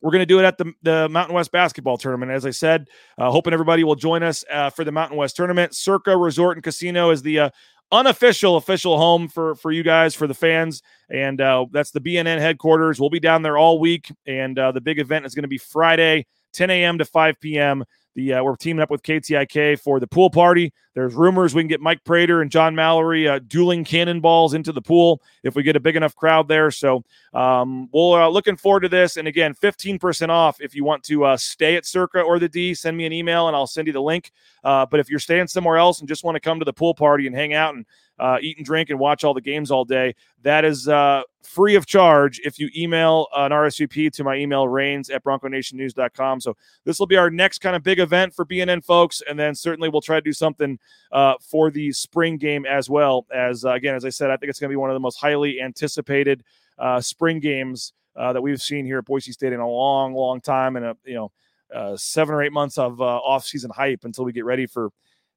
we're 0.03 0.11
going 0.11 0.21
to 0.21 0.27
do 0.27 0.39
it 0.39 0.45
at 0.45 0.59
the, 0.59 0.73
the 0.83 1.09
Mountain 1.09 1.35
West 1.35 1.51
basketball 1.51 1.97
tournament. 1.97 2.31
As 2.31 2.45
I 2.45 2.51
said, 2.51 2.87
uh, 3.17 3.31
hoping 3.31 3.55
everybody 3.55 3.83
will 3.83 3.95
join 3.95 4.23
us 4.23 4.45
uh, 4.51 4.69
for 4.69 4.85
the 4.85 4.93
Mountain 4.93 5.17
West 5.17 5.37
tournament. 5.37 5.75
Circa 5.75 6.15
Resort 6.15 6.59
and 6.59 6.63
Casino 6.63 7.11
is 7.11 7.23
the 7.23 7.39
uh, 7.39 7.51
unofficial 7.93 8.57
official 8.57 8.99
home 8.99 9.29
for 9.29 9.55
for 9.55 9.71
you 9.71 9.85
guys 9.85 10.15
for 10.15 10.27
the 10.27 10.35
fans 10.35 10.83
and 11.09 11.41
uh, 11.41 11.65
that's 11.71 11.93
the 11.93 12.01
bnn 12.01 12.39
headquarters 12.39 12.99
we'll 12.99 13.11
be 13.11 13.21
down 13.21 13.43
there 13.43 13.57
all 13.57 13.79
week 13.79 14.11
and 14.27 14.59
uh, 14.59 14.73
the 14.73 14.81
big 14.81 14.99
event 14.99 15.25
is 15.25 15.37
going 15.37 15.45
to 15.45 15.49
be 15.49 15.59
friday 15.59 16.27
10 16.57 16.71
a.m. 16.71 16.99
to 16.99 17.05
5 17.05 17.41
p.m. 17.41 17.85
The 18.17 18.33
uh, 18.33 18.43
we're 18.43 18.57
teaming 18.57 18.83
up 18.83 18.91
with 18.91 19.03
KTIK 19.03 19.79
for 19.79 20.01
the 20.01 20.07
pool 20.07 20.31
party. 20.31 20.73
There's 20.95 21.15
rumors 21.15 21.55
we 21.55 21.61
can 21.61 21.69
get 21.69 21.83
Mike 21.83 22.03
Prater 22.03 22.41
and 22.41 22.51
John 22.51 22.75
Mallory 22.75 23.29
uh, 23.29 23.41
dueling 23.47 23.85
cannonballs 23.85 24.55
into 24.55 24.73
the 24.73 24.81
pool 24.81 25.21
if 25.43 25.55
we 25.55 25.63
get 25.63 25.77
a 25.77 25.81
big 25.81 25.97
enough 25.97 26.17
crowd 26.17 26.49
there. 26.49 26.71
So 26.71 27.05
um, 27.35 27.91
we're 27.93 28.23
uh, 28.23 28.29
looking 28.29 28.57
forward 28.57 28.81
to 28.81 28.89
this. 28.89 29.19
And 29.19 29.29
again, 29.29 29.53
15% 29.53 30.31
off 30.31 30.59
if 30.63 30.75
you 30.75 30.83
want 30.83 31.03
to 31.05 31.27
uh, 31.27 31.37
stay 31.37 31.77
at 31.77 31.85
Circa 31.85 32.23
or 32.23 32.39
the 32.39 32.49
D. 32.49 32.73
Send 32.73 32.97
me 32.97 33.05
an 33.05 33.13
email 33.13 33.49
and 33.49 33.55
I'll 33.55 33.67
send 33.67 33.87
you 33.87 33.93
the 33.93 34.01
link. 34.01 34.33
Uh, 34.65 34.87
but 34.87 34.99
if 34.99 35.11
you're 35.11 35.19
staying 35.19 35.49
somewhere 35.49 35.77
else 35.77 36.01
and 36.01 36.09
just 36.09 36.25
want 36.25 36.37
to 36.37 36.41
come 36.41 36.59
to 36.59 36.65
the 36.65 36.73
pool 36.73 36.95
party 36.95 37.27
and 37.27 37.37
hang 37.37 37.53
out 37.53 37.75
and 37.75 37.85
uh, 38.19 38.39
eat 38.41 38.57
and 38.57 38.67
drink 38.67 38.91
and 38.91 38.99
watch 38.99 39.25
all 39.25 39.35
the 39.35 39.41
games 39.41 39.71
all 39.71 39.85
day. 39.85 40.15
That 40.43 40.65
is 40.65 40.89
uh, 40.89 41.23
free 41.43 41.75
of 41.75 41.87
charge 41.87 42.41
if 42.45 42.59
you 42.59 42.69
email 42.77 43.27
an 43.35 43.51
RSVP 43.51 44.13
to 44.13 44.25
my 44.25 44.37
email, 44.37 44.69
rains 44.69 45.11
at 45.11 45.25
bronconationnews.com. 45.25 46.41
So 46.41 46.57
this 46.85 46.99
will 46.99 47.07
be 47.07 47.17
our 47.17 47.31
next 47.31 47.59
kind 47.59 47.77
of 47.77 47.83
big 47.83 47.99
event 47.99 48.35
for 48.35 48.45
BNN 48.45 48.85
folks. 48.85 49.23
And 49.29 49.39
then 49.39 49.55
certainly 49.55 49.89
we'll 49.89 50.01
try 50.01 50.17
to 50.17 50.23
do 50.23 50.33
something 50.33 50.79
uh, 51.13 51.35
for 51.41 51.71
the 51.71 51.93
spring 51.93 52.37
game 52.37 52.67
as 52.67 52.89
well. 52.89 53.27
As 53.35 53.65
uh, 53.65 53.73
again, 53.73 53.95
as 53.95 54.05
I 54.05 54.11
said, 54.11 54.31
I 54.31 54.37
think 54.37 54.51
it's 54.51 54.61
going 54.61 54.69
to 54.69 54.73
be 54.73 54.77
one 54.77 54.91
of 54.91 54.95
the 54.95 55.01
most 55.01 55.19
highly 55.19 55.61
anticipated 55.61 56.43
uh, 56.79 57.01
spring 57.01 57.41
games 57.41 57.93
uh, 58.17 58.33
that 58.33 58.43
we've 58.43 58.61
seen 58.61 58.85
here 58.85 58.99
at 58.99 59.05
Boise 59.05 59.33
State 59.33 59.53
in 59.53 59.61
a 59.61 59.69
long, 59.69 60.15
long 60.15 60.41
time. 60.41 60.77
And, 60.77 60.87
a, 60.87 60.97
you 61.05 61.15
know, 61.15 61.97
seven 61.97 62.35
or 62.35 62.43
eight 62.43 62.53
months 62.53 62.79
of 62.79 63.01
uh, 63.01 63.05
off-season 63.05 63.71
hype 63.75 64.05
until 64.05 64.25
we 64.25 64.33
get 64.33 64.45
ready 64.45 64.67
for 64.67 64.91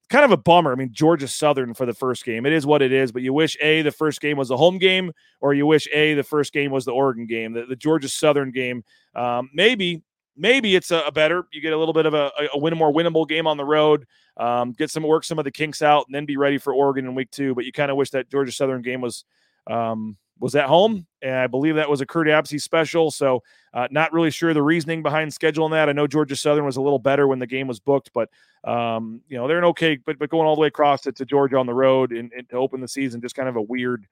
kind 0.09 0.25
of 0.25 0.31
a 0.31 0.37
bummer. 0.37 0.71
I 0.71 0.75
mean, 0.75 0.89
Georgia 0.91 1.27
Southern 1.27 1.73
for 1.73 1.85
the 1.85 1.93
first 1.93 2.25
game. 2.25 2.45
It 2.45 2.53
is 2.53 2.65
what 2.65 2.81
it 2.81 2.91
is, 2.91 3.11
but 3.11 3.21
you 3.21 3.33
wish 3.33 3.55
A, 3.61 3.81
the 3.81 3.91
first 3.91 4.21
game 4.21 4.37
was 4.37 4.49
a 4.49 4.57
home 4.57 4.77
game, 4.77 5.11
or 5.39 5.53
you 5.53 5.65
wish 5.65 5.87
A, 5.93 6.15
the 6.15 6.23
first 6.23 6.51
game 6.51 6.71
was 6.71 6.85
the 6.85 6.91
Oregon 6.91 7.25
game. 7.27 7.53
The, 7.53 7.65
the 7.65 7.75
Georgia 7.75 8.09
Southern 8.09 8.51
game, 8.51 8.83
um, 9.15 9.49
maybe, 9.53 10.01
maybe 10.35 10.75
it's 10.75 10.91
a, 10.91 11.01
a, 11.01 11.11
better. 11.11 11.45
You 11.51 11.61
get 11.61 11.73
a 11.73 11.77
little 11.77 11.93
bit 11.93 12.05
of 12.05 12.13
a, 12.13 12.31
a 12.53 12.57
win 12.57 12.75
more 12.77 12.91
winnable 12.91 13.27
game 13.27 13.45
on 13.45 13.57
the 13.57 13.65
road, 13.65 14.05
um, 14.37 14.71
get 14.73 14.89
some 14.89 15.03
work 15.03 15.23
some 15.23 15.37
of 15.37 15.45
the 15.45 15.51
kinks 15.51 15.81
out, 15.81 16.05
and 16.07 16.15
then 16.15 16.25
be 16.25 16.37
ready 16.37 16.57
for 16.57 16.73
Oregon 16.73 17.05
in 17.05 17.13
week 17.13 17.29
two. 17.31 17.53
But 17.53 17.65
you 17.65 17.71
kind 17.71 17.91
of 17.91 17.97
wish 17.97 18.09
that 18.11 18.29
Georgia 18.29 18.51
Southern 18.51 18.81
game 18.81 19.01
was 19.01 19.25
um, 19.67 20.17
was 20.39 20.55
at 20.55 20.65
home, 20.65 21.05
and 21.21 21.35
I 21.35 21.47
believe 21.47 21.75
that 21.75 21.89
was 21.89 22.01
a 22.01 22.05
Curt 22.05 22.27
Apsey 22.27 22.61
special. 22.61 23.11
So, 23.11 23.43
uh, 23.73 23.87
not 23.91 24.13
really 24.13 24.31
sure 24.31 24.53
the 24.53 24.63
reasoning 24.63 25.03
behind 25.03 25.31
scheduling 25.31 25.71
that. 25.71 25.89
I 25.89 25.91
know 25.91 26.07
Georgia 26.07 26.35
Southern 26.35 26.65
was 26.65 26.77
a 26.77 26.81
little 26.81 26.99
better 26.99 27.27
when 27.27 27.39
the 27.39 27.47
game 27.47 27.67
was 27.67 27.79
booked, 27.79 28.11
but 28.13 28.29
um, 28.63 29.21
you 29.27 29.37
know 29.37 29.47
they're 29.47 29.57
an 29.57 29.65
okay. 29.65 29.97
But 29.97 30.17
but 30.17 30.29
going 30.29 30.47
all 30.47 30.55
the 30.55 30.61
way 30.61 30.67
across 30.67 31.01
to, 31.01 31.11
to 31.11 31.25
Georgia 31.25 31.57
on 31.57 31.65
the 31.65 31.73
road 31.73 32.11
and, 32.11 32.31
and, 32.31 32.47
to 32.49 32.55
open 32.55 32.81
the 32.81 32.87
season, 32.87 33.21
just 33.21 33.35
kind 33.35 33.49
of 33.49 33.57
a 33.57 33.61
weird, 33.61 34.05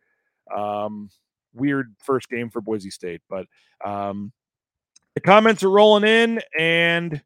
um, 0.55 1.09
weird 1.53 1.95
first 2.03 2.29
game 2.29 2.49
for 2.49 2.61
Boise 2.61 2.91
State. 2.91 3.21
But 3.29 3.47
um, 3.83 4.31
the 5.15 5.21
comments 5.21 5.63
are 5.63 5.71
rolling 5.71 6.03
in, 6.03 6.41
and 6.59 7.21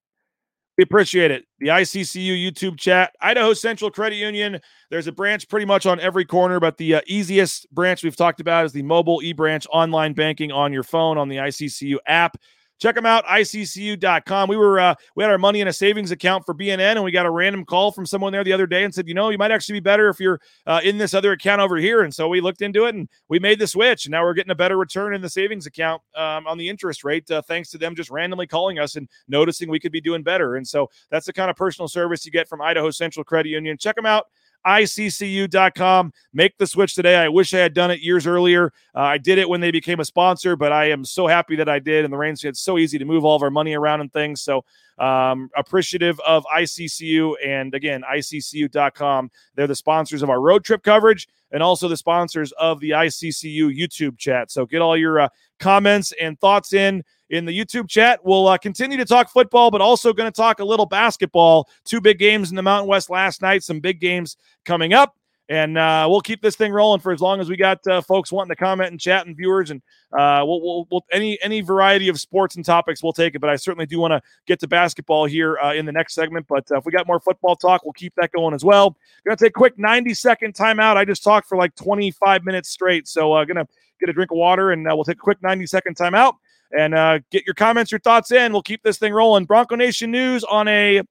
we 0.77 0.83
appreciate 0.83 1.31
it. 1.31 1.45
The 1.59 1.67
ICCU 1.67 2.51
YouTube 2.51 2.77
chat, 2.77 3.13
Idaho 3.21 3.53
Central 3.53 3.91
Credit 3.91 4.15
Union. 4.15 4.59
There's 4.89 5.07
a 5.07 5.11
branch 5.11 5.47
pretty 5.49 5.65
much 5.65 5.85
on 5.85 5.99
every 5.99 6.25
corner, 6.25 6.59
but 6.59 6.77
the 6.77 6.95
uh, 6.95 7.01
easiest 7.07 7.69
branch 7.71 8.03
we've 8.03 8.15
talked 8.15 8.39
about 8.39 8.65
is 8.65 8.71
the 8.71 8.83
mobile 8.83 9.21
e 9.21 9.33
branch 9.33 9.67
online 9.71 10.13
banking 10.13 10.51
on 10.51 10.71
your 10.71 10.83
phone 10.83 11.17
on 11.17 11.27
the 11.27 11.37
ICCU 11.37 11.97
app. 12.07 12.37
Check 12.81 12.95
them 12.95 13.05
out, 13.05 13.23
iccu.com. 13.25 14.49
We 14.49 14.57
were 14.57 14.79
uh, 14.79 14.95
we 15.15 15.23
had 15.23 15.31
our 15.31 15.37
money 15.37 15.61
in 15.61 15.67
a 15.67 15.73
savings 15.73 16.09
account 16.09 16.47
for 16.47 16.55
BNN, 16.55 16.79
and 16.79 17.03
we 17.03 17.11
got 17.11 17.27
a 17.27 17.29
random 17.29 17.63
call 17.63 17.91
from 17.91 18.07
someone 18.07 18.33
there 18.33 18.43
the 18.43 18.53
other 18.53 18.65
day 18.65 18.83
and 18.83 18.91
said, 18.91 19.07
you 19.07 19.13
know, 19.13 19.29
you 19.29 19.37
might 19.37 19.51
actually 19.51 19.73
be 19.73 19.81
better 19.81 20.09
if 20.09 20.19
you're 20.19 20.41
uh, 20.65 20.81
in 20.83 20.97
this 20.97 21.13
other 21.13 21.31
account 21.33 21.61
over 21.61 21.77
here. 21.77 22.01
And 22.01 22.11
so 22.11 22.27
we 22.27 22.41
looked 22.41 22.63
into 22.63 22.85
it 22.85 22.95
and 22.95 23.07
we 23.29 23.37
made 23.37 23.59
the 23.59 23.67
switch. 23.67 24.05
And 24.05 24.11
now 24.11 24.23
we're 24.23 24.33
getting 24.33 24.51
a 24.51 24.55
better 24.55 24.77
return 24.77 25.13
in 25.13 25.21
the 25.21 25.29
savings 25.29 25.67
account 25.67 26.01
um, 26.15 26.47
on 26.47 26.57
the 26.57 26.67
interest 26.67 27.03
rate, 27.03 27.29
uh, 27.29 27.43
thanks 27.43 27.69
to 27.69 27.77
them 27.77 27.95
just 27.95 28.09
randomly 28.09 28.47
calling 28.47 28.79
us 28.79 28.95
and 28.95 29.07
noticing 29.27 29.69
we 29.69 29.79
could 29.79 29.91
be 29.91 30.01
doing 30.01 30.23
better. 30.23 30.55
And 30.55 30.67
so 30.67 30.89
that's 31.11 31.27
the 31.27 31.33
kind 31.33 31.51
of 31.51 31.55
personal 31.55 31.87
service 31.87 32.25
you 32.25 32.31
get 32.31 32.49
from 32.49 32.63
Idaho 32.63 32.89
Central 32.89 33.23
Credit 33.23 33.49
Union. 33.49 33.77
Check 33.77 33.95
them 33.95 34.07
out 34.07 34.25
iccu.com. 34.65 36.13
Make 36.33 36.57
the 36.57 36.67
switch 36.67 36.95
today. 36.95 37.17
I 37.17 37.27
wish 37.29 37.53
I 37.53 37.59
had 37.59 37.73
done 37.73 37.91
it 37.91 38.01
years 38.01 38.27
earlier. 38.27 38.73
Uh, 38.95 39.01
I 39.01 39.17
did 39.17 39.37
it 39.37 39.47
when 39.47 39.61
they 39.61 39.71
became 39.71 39.99
a 39.99 40.05
sponsor, 40.05 40.55
but 40.55 40.71
I 40.71 40.91
am 40.91 41.05
so 41.05 41.27
happy 41.27 41.55
that 41.57 41.69
I 41.69 41.79
did. 41.79 42.05
And 42.05 42.13
the 42.13 42.17
Rains, 42.17 42.43
it's 42.43 42.61
so 42.61 42.77
easy 42.77 42.97
to 42.97 43.05
move 43.05 43.25
all 43.25 43.35
of 43.35 43.43
our 43.43 43.49
money 43.49 43.73
around 43.73 44.01
and 44.01 44.11
things. 44.11 44.41
So 44.41 44.65
um, 44.99 45.49
appreciative 45.55 46.19
of 46.21 46.45
ICCU. 46.45 47.35
And 47.45 47.73
again, 47.73 48.03
iccu.com. 48.11 49.31
They're 49.55 49.67
the 49.67 49.75
sponsors 49.75 50.23
of 50.23 50.29
our 50.29 50.41
road 50.41 50.63
trip 50.63 50.83
coverage 50.83 51.27
and 51.51 51.61
also 51.61 51.87
the 51.87 51.97
sponsors 51.97 52.51
of 52.53 52.79
the 52.79 52.91
ICCU 52.91 53.77
YouTube 53.77 54.17
chat. 54.17 54.51
So 54.51 54.65
get 54.65 54.81
all 54.81 54.97
your 54.97 55.21
uh, 55.21 55.29
comments 55.59 56.13
and 56.19 56.39
thoughts 56.39 56.73
in 56.73 57.03
in 57.29 57.45
the 57.45 57.57
YouTube 57.57 57.89
chat. 57.89 58.19
We'll 58.23 58.47
uh, 58.47 58.57
continue 58.57 58.97
to 58.97 59.05
talk 59.05 59.29
football, 59.29 59.71
but 59.71 59.81
also 59.81 60.13
going 60.13 60.31
to 60.31 60.35
talk 60.35 60.59
a 60.59 60.65
little 60.65 60.85
basketball. 60.85 61.69
Two 61.85 62.01
big 62.01 62.19
games 62.19 62.49
in 62.49 62.55
the 62.55 62.61
Mountain 62.61 62.89
West 62.89 63.09
last 63.09 63.41
night, 63.41 63.63
some 63.63 63.79
big 63.79 63.99
games 63.99 64.37
coming 64.65 64.93
up. 64.93 65.15
And 65.51 65.77
uh, 65.77 66.07
we'll 66.09 66.21
keep 66.21 66.41
this 66.41 66.55
thing 66.55 66.71
rolling 66.71 67.01
for 67.01 67.11
as 67.11 67.19
long 67.19 67.41
as 67.41 67.49
we 67.49 67.57
got 67.57 67.85
uh, 67.85 67.99
folks 67.99 68.31
wanting 68.31 68.51
to 68.51 68.55
comment 68.55 68.91
and 68.91 68.97
chat 68.97 69.27
and 69.27 69.35
viewers. 69.35 69.69
And 69.69 69.81
uh, 70.17 70.45
we'll, 70.45 70.61
we'll, 70.61 70.87
we'll, 70.89 71.05
any 71.11 71.37
any 71.43 71.59
variety 71.59 72.07
of 72.07 72.21
sports 72.21 72.55
and 72.55 72.63
topics, 72.63 73.03
we'll 73.03 73.11
take 73.11 73.35
it. 73.35 73.39
But 73.39 73.49
I 73.49 73.57
certainly 73.57 73.85
do 73.85 73.99
want 73.99 74.13
to 74.13 74.21
get 74.47 74.61
to 74.61 74.69
basketball 74.69 75.25
here 75.25 75.57
uh, 75.57 75.73
in 75.73 75.85
the 75.85 75.91
next 75.91 76.13
segment. 76.13 76.45
But 76.47 76.71
uh, 76.71 76.77
if 76.77 76.85
we 76.85 76.93
got 76.93 77.05
more 77.05 77.19
football 77.19 77.57
talk, 77.57 77.83
we'll 77.83 77.91
keep 77.91 78.13
that 78.15 78.31
going 78.31 78.53
as 78.53 78.63
well. 78.63 78.95
Going 79.25 79.35
to 79.35 79.43
take 79.43 79.49
a 79.49 79.59
quick 79.59 79.77
90 79.77 80.13
second 80.13 80.53
timeout. 80.53 80.95
I 80.95 81.03
just 81.03 81.21
talked 81.21 81.49
for 81.49 81.57
like 81.57 81.75
25 81.75 82.45
minutes 82.45 82.69
straight. 82.69 83.09
So 83.09 83.33
uh, 83.33 83.43
to 83.43 83.67
get 83.99 84.07
a 84.07 84.13
drink 84.13 84.31
of 84.31 84.37
water, 84.37 84.71
and 84.71 84.87
uh, 84.87 84.95
we'll 84.95 85.03
take 85.03 85.17
a 85.17 85.19
quick 85.19 85.43
90 85.43 85.67
second 85.67 85.97
timeout 85.97 86.35
and 86.77 86.95
uh, 86.95 87.19
get 87.29 87.45
your 87.45 87.55
comments, 87.55 87.91
your 87.91 87.99
thoughts 87.99 88.31
in. 88.31 88.53
We'll 88.53 88.61
keep 88.61 88.83
this 88.83 88.97
thing 88.97 89.11
rolling. 89.11 89.43
Bronco 89.43 89.75
Nation 89.75 90.11
News 90.11 90.45
on 90.45 90.69
a 90.69 91.01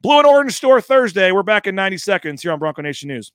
Blue 0.00 0.16
and 0.16 0.26
Orange 0.26 0.54
Store 0.54 0.80
Thursday. 0.80 1.32
We're 1.32 1.42
back 1.42 1.66
in 1.66 1.74
90 1.74 1.98
seconds 1.98 2.40
here 2.40 2.52
on 2.52 2.58
Bronco 2.58 2.80
Nation 2.80 3.08
News. 3.08 3.30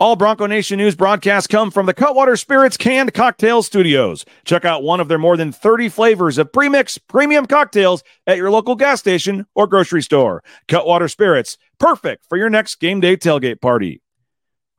All 0.00 0.16
Bronco 0.16 0.46
Nation 0.46 0.78
News 0.78 0.96
broadcasts 0.96 1.46
come 1.46 1.70
from 1.70 1.86
the 1.86 1.94
Cutwater 1.94 2.36
Spirits 2.36 2.76
Canned 2.76 3.14
Cocktail 3.14 3.62
Studios. 3.62 4.24
Check 4.44 4.64
out 4.64 4.82
one 4.82 4.98
of 4.98 5.06
their 5.06 5.18
more 5.18 5.36
than 5.36 5.52
30 5.52 5.88
flavors 5.88 6.36
of 6.36 6.52
premix 6.52 6.98
premium 6.98 7.46
cocktails 7.46 8.02
at 8.26 8.36
your 8.36 8.50
local 8.50 8.74
gas 8.74 8.98
station 8.98 9.46
or 9.54 9.68
grocery 9.68 10.02
store. 10.02 10.42
Cutwater 10.66 11.06
Spirits, 11.06 11.58
perfect 11.78 12.26
for 12.28 12.36
your 12.36 12.50
next 12.50 12.80
game 12.80 12.98
day 12.98 13.16
tailgate 13.16 13.60
party. 13.60 14.02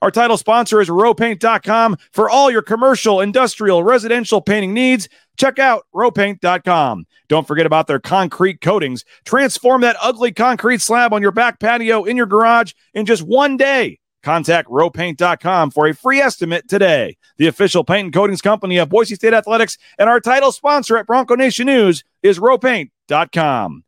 Our 0.01 0.12
title 0.12 0.36
sponsor 0.36 0.82
is 0.82 0.89
rowpaint.com 0.89 1.95
for 2.12 2.30
all 2.30 2.51
your 2.51 2.62
commercial, 2.62 3.21
industrial, 3.21 3.86
residential 3.86 4.41
painting 4.41 4.73
needs. 4.73 5.08
Check 5.38 5.60
out 5.60 5.86
rowpaint.com. 5.95 7.06
Don't 7.30 7.47
forget 7.47 7.65
about 7.65 7.88
their 7.88 8.01
concrete 8.01 8.60
coatings. 8.60 9.06
Transform 9.23 9.80
that 9.82 9.95
ugly 10.01 10.34
concrete 10.34 10.82
slab 10.82 11.13
on 11.13 11.21
your 11.21 11.32
back 11.32 11.62
patio 11.62 12.04
in 12.04 12.17
your 12.17 12.25
garage 12.25 12.73
in 12.93 13.06
just 13.06 13.23
one 13.23 13.56
day. 13.56 13.99
Contact 14.26 14.68
rowpaint.com 14.70 15.70
for 15.70 15.86
a 15.88 15.94
free 15.94 16.20
estimate 16.20 16.68
today. 16.68 17.16
The 17.38 17.46
official 17.46 17.84
paint 17.84 18.06
and 18.06 18.14
coatings 18.14 18.42
company 18.42 18.78
of 18.78 18.90
Boise 18.90 19.14
State 19.14 19.36
Athletics 19.36 19.78
and 20.00 20.10
our 20.10 20.20
title 20.20 20.52
sponsor 20.52 20.98
at 20.98 21.06
Bronco 21.06 21.36
Nation 21.36 21.68
News 21.68 22.04
is 22.24 22.40
rowpaint.com. 22.40 23.84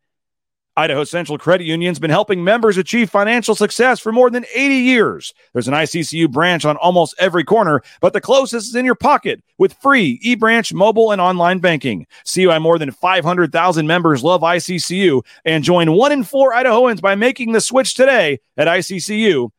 Idaho 0.76 1.06
Central 1.06 1.40
Credit 1.40 1.66
Union's 1.66 1.98
been 1.98 2.12
helping 2.12 2.44
members 2.44 2.78
achieve 2.78 3.10
financial 3.10 3.56
success 3.56 4.00
for 4.00 4.12
more 4.12 4.30
than 4.30 4.46
80 4.54 4.76
years. 4.76 5.34
There's 5.54 5.68
an 5.68 5.74
ICCU 5.74 6.32
branch 6.32 6.66
on 6.66 6.78
almost 6.78 7.16
every 7.18 7.44
corner, 7.44 7.82
but 8.00 8.14
the 8.14 8.22
closest 8.22 8.68
is 8.68 8.76
in 8.76 8.86
your 8.86 8.94
pocket 8.94 9.44
with 9.58 9.74
free 9.74 10.20
e-branch 10.22 10.72
mobile 10.72 11.12
and 11.12 11.20
online 11.20 11.58
banking. 11.58 12.06
See 12.26 12.46
why 12.46 12.60
more 12.60 12.78
than 12.78 12.92
500,000 12.92 13.88
members 13.88 14.24
love 14.24 14.42
ICCU 14.42 15.26
and 15.46 15.64
join 15.64 15.94
one 15.94 16.12
in 16.12 16.24
four 16.24 16.54
Idahoans 16.54 17.02
by 17.02 17.16
making 17.16 17.54
the 17.54 17.62
switch 17.62 17.96
today 17.96 18.40
at 18.56 18.68
ICCU 18.68 19.50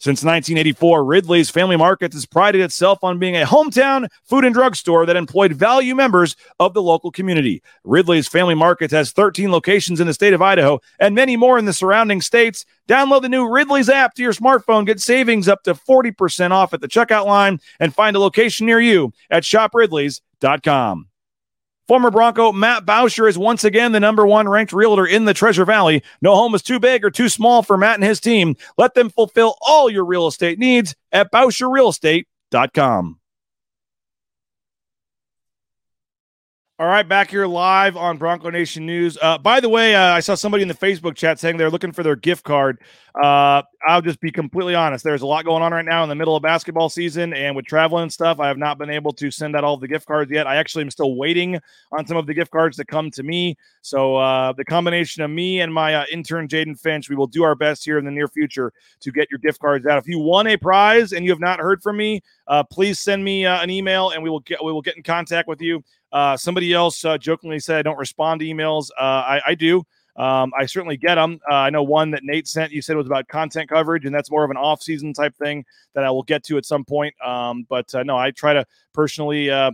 Since 0.00 0.22
1984, 0.22 1.04
Ridley's 1.04 1.50
Family 1.50 1.76
Markets 1.76 2.14
has 2.14 2.24
prided 2.24 2.60
itself 2.60 3.02
on 3.02 3.18
being 3.18 3.36
a 3.36 3.44
hometown 3.44 4.08
food 4.22 4.44
and 4.44 4.54
drug 4.54 4.76
store 4.76 5.04
that 5.04 5.16
employed 5.16 5.52
value 5.52 5.96
members 5.96 6.36
of 6.60 6.72
the 6.72 6.82
local 6.82 7.10
community. 7.10 7.64
Ridley's 7.82 8.28
Family 8.28 8.54
Markets 8.54 8.92
has 8.92 9.10
13 9.10 9.50
locations 9.50 9.98
in 9.98 10.06
the 10.06 10.14
state 10.14 10.34
of 10.34 10.42
Idaho 10.42 10.78
and 11.00 11.16
many 11.16 11.36
more 11.36 11.58
in 11.58 11.64
the 11.64 11.72
surrounding 11.72 12.20
states. 12.20 12.64
Download 12.86 13.22
the 13.22 13.28
new 13.28 13.50
Ridley's 13.50 13.88
app 13.88 14.14
to 14.14 14.22
your 14.22 14.32
smartphone, 14.32 14.86
get 14.86 15.00
savings 15.00 15.48
up 15.48 15.64
to 15.64 15.74
40% 15.74 16.52
off 16.52 16.72
at 16.72 16.80
the 16.80 16.86
checkout 16.86 17.26
line, 17.26 17.58
and 17.80 17.92
find 17.92 18.14
a 18.14 18.20
location 18.20 18.66
near 18.66 18.80
you 18.80 19.12
at 19.30 19.42
shopridleys.com. 19.42 21.08
Former 21.88 22.10
Bronco 22.10 22.52
Matt 22.52 22.84
Bauscher 22.84 23.26
is 23.26 23.38
once 23.38 23.64
again 23.64 23.92
the 23.92 24.00
number 24.00 24.26
one 24.26 24.46
ranked 24.46 24.74
realtor 24.74 25.06
in 25.06 25.24
the 25.24 25.32
Treasure 25.32 25.64
Valley. 25.64 26.02
No 26.20 26.34
home 26.34 26.54
is 26.54 26.60
too 26.62 26.78
big 26.78 27.02
or 27.02 27.10
too 27.10 27.30
small 27.30 27.62
for 27.62 27.78
Matt 27.78 27.94
and 27.94 28.04
his 28.04 28.20
team. 28.20 28.56
Let 28.76 28.92
them 28.92 29.08
fulfill 29.08 29.56
all 29.66 29.88
your 29.88 30.04
real 30.04 30.26
estate 30.26 30.58
needs 30.58 30.94
at 31.12 31.32
BauscherRealEstate.com. 31.32 33.18
All 36.80 36.86
right, 36.86 37.08
back 37.08 37.28
here 37.28 37.44
live 37.44 37.96
on 37.96 38.18
Bronco 38.18 38.50
Nation 38.50 38.86
News. 38.86 39.18
Uh, 39.20 39.36
by 39.36 39.58
the 39.58 39.68
way, 39.68 39.96
uh, 39.96 40.12
I 40.12 40.20
saw 40.20 40.36
somebody 40.36 40.62
in 40.62 40.68
the 40.68 40.74
Facebook 40.74 41.16
chat 41.16 41.40
saying 41.40 41.56
they're 41.56 41.72
looking 41.72 41.90
for 41.90 42.04
their 42.04 42.14
gift 42.14 42.44
card. 42.44 42.78
Uh, 43.20 43.62
I'll 43.88 44.00
just 44.00 44.20
be 44.20 44.30
completely 44.30 44.76
honest. 44.76 45.02
There's 45.02 45.22
a 45.22 45.26
lot 45.26 45.44
going 45.44 45.60
on 45.60 45.72
right 45.72 45.84
now 45.84 46.04
in 46.04 46.08
the 46.08 46.14
middle 46.14 46.36
of 46.36 46.42
basketball 46.44 46.88
season, 46.88 47.34
and 47.34 47.56
with 47.56 47.64
traveling 47.64 48.04
and 48.04 48.12
stuff, 48.12 48.38
I 48.38 48.46
have 48.46 48.58
not 48.58 48.78
been 48.78 48.90
able 48.90 49.12
to 49.14 49.28
send 49.28 49.56
out 49.56 49.64
all 49.64 49.76
the 49.76 49.88
gift 49.88 50.06
cards 50.06 50.30
yet. 50.30 50.46
I 50.46 50.54
actually 50.54 50.82
am 50.82 50.90
still 50.92 51.16
waiting 51.16 51.58
on 51.90 52.06
some 52.06 52.16
of 52.16 52.26
the 52.26 52.34
gift 52.34 52.52
cards 52.52 52.76
to 52.76 52.84
come 52.84 53.10
to 53.10 53.24
me. 53.24 53.56
So 53.82 54.14
uh, 54.14 54.52
the 54.52 54.64
combination 54.64 55.24
of 55.24 55.32
me 55.32 55.60
and 55.60 55.74
my 55.74 55.96
uh, 55.96 56.04
intern 56.12 56.46
Jaden 56.46 56.78
Finch, 56.78 57.10
we 57.10 57.16
will 57.16 57.26
do 57.26 57.42
our 57.42 57.56
best 57.56 57.84
here 57.84 57.98
in 57.98 58.04
the 58.04 58.12
near 58.12 58.28
future 58.28 58.72
to 59.00 59.10
get 59.10 59.28
your 59.32 59.38
gift 59.38 59.58
cards 59.58 59.84
out. 59.84 59.98
If 59.98 60.06
you 60.06 60.20
won 60.20 60.46
a 60.46 60.56
prize 60.56 61.12
and 61.12 61.24
you 61.24 61.32
have 61.32 61.40
not 61.40 61.58
heard 61.58 61.82
from 61.82 61.96
me, 61.96 62.22
uh, 62.46 62.62
please 62.62 63.00
send 63.00 63.24
me 63.24 63.46
an 63.46 63.68
email, 63.68 64.10
and 64.10 64.22
we 64.22 64.30
will 64.30 64.40
get 64.40 64.64
we 64.64 64.70
will 64.70 64.82
get 64.82 64.96
in 64.96 65.02
contact 65.02 65.48
with 65.48 65.60
you. 65.60 65.82
Uh, 66.12 66.36
somebody 66.36 66.72
else 66.72 67.04
uh, 67.04 67.18
jokingly 67.18 67.58
said 67.58 67.78
I 67.78 67.82
don't 67.82 67.98
respond 67.98 68.40
to 68.40 68.46
emails. 68.46 68.90
Uh, 68.98 69.02
I, 69.02 69.40
I, 69.48 69.54
do. 69.54 69.82
Um, 70.16 70.52
I 70.58 70.66
certainly 70.66 70.96
get 70.96 71.16
them. 71.16 71.38
Uh, 71.50 71.54
I 71.54 71.70
know 71.70 71.82
one 71.82 72.10
that 72.12 72.22
Nate 72.24 72.48
sent. 72.48 72.72
You 72.72 72.82
said 72.82 72.96
was 72.96 73.06
about 73.06 73.28
content 73.28 73.68
coverage, 73.68 74.04
and 74.04 74.14
that's 74.14 74.30
more 74.30 74.44
of 74.44 74.50
an 74.50 74.56
off-season 74.56 75.12
type 75.12 75.36
thing 75.36 75.64
that 75.94 76.04
I 76.04 76.10
will 76.10 76.22
get 76.22 76.44
to 76.44 76.56
at 76.56 76.66
some 76.66 76.84
point. 76.84 77.14
Um, 77.24 77.66
but 77.68 77.94
uh, 77.94 78.02
no, 78.02 78.16
I 78.16 78.30
try 78.30 78.54
to 78.54 78.64
personally 78.92 79.50
uh, 79.50 79.70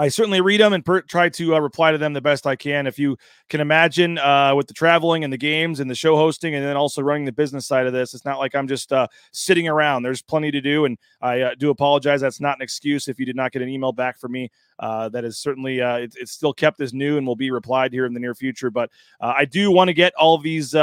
I 0.00 0.08
certainly 0.08 0.40
read 0.40 0.62
them 0.62 0.72
and 0.72 0.82
per- 0.82 1.02
try 1.02 1.28
to 1.28 1.56
uh, 1.56 1.58
reply 1.58 1.92
to 1.92 1.98
them 1.98 2.14
the 2.14 2.22
best 2.22 2.46
I 2.46 2.56
can. 2.56 2.86
If 2.86 2.98
you 2.98 3.18
can 3.50 3.60
imagine, 3.60 4.16
uh, 4.16 4.54
with 4.54 4.66
the 4.66 4.72
traveling 4.72 5.24
and 5.24 5.32
the 5.32 5.36
games 5.36 5.78
and 5.78 5.90
the 5.90 5.94
show 5.94 6.16
hosting, 6.16 6.54
and 6.54 6.64
then 6.64 6.74
also 6.74 7.02
running 7.02 7.26
the 7.26 7.32
business 7.32 7.66
side 7.66 7.86
of 7.86 7.92
this, 7.92 8.14
it's 8.14 8.24
not 8.24 8.38
like 8.38 8.54
I'm 8.54 8.66
just 8.66 8.94
uh, 8.94 9.08
sitting 9.32 9.68
around. 9.68 10.02
There's 10.02 10.22
plenty 10.22 10.50
to 10.52 10.60
do, 10.62 10.86
and 10.86 10.96
I 11.20 11.54
do 11.58 11.68
apologize. 11.68 12.22
That's 12.22 12.40
not 12.40 12.56
an 12.56 12.62
excuse 12.62 13.08
if 13.08 13.20
you 13.20 13.26
did 13.26 13.36
not 13.36 13.52
get 13.52 13.60
an 13.60 13.68
email 13.68 13.92
back 13.92 14.18
from 14.18 14.32
me. 14.32 14.50
Uh, 14.80 15.08
that 15.10 15.24
is 15.24 15.38
certainly 15.38 15.80
uh, 15.80 15.96
it, 15.96 16.14
it's 16.16 16.32
still 16.32 16.52
kept 16.52 16.80
as 16.80 16.92
new 16.92 17.18
and 17.18 17.26
will 17.26 17.36
be 17.36 17.50
replied 17.50 17.92
here 17.92 18.06
in 18.06 18.14
the 18.14 18.20
near 18.20 18.34
future. 18.34 18.70
But 18.70 18.90
I 19.20 19.44
do 19.44 19.70
want 19.70 19.88
to 19.88 19.94
get 19.94 20.14
all 20.14 20.38
these 20.38 20.74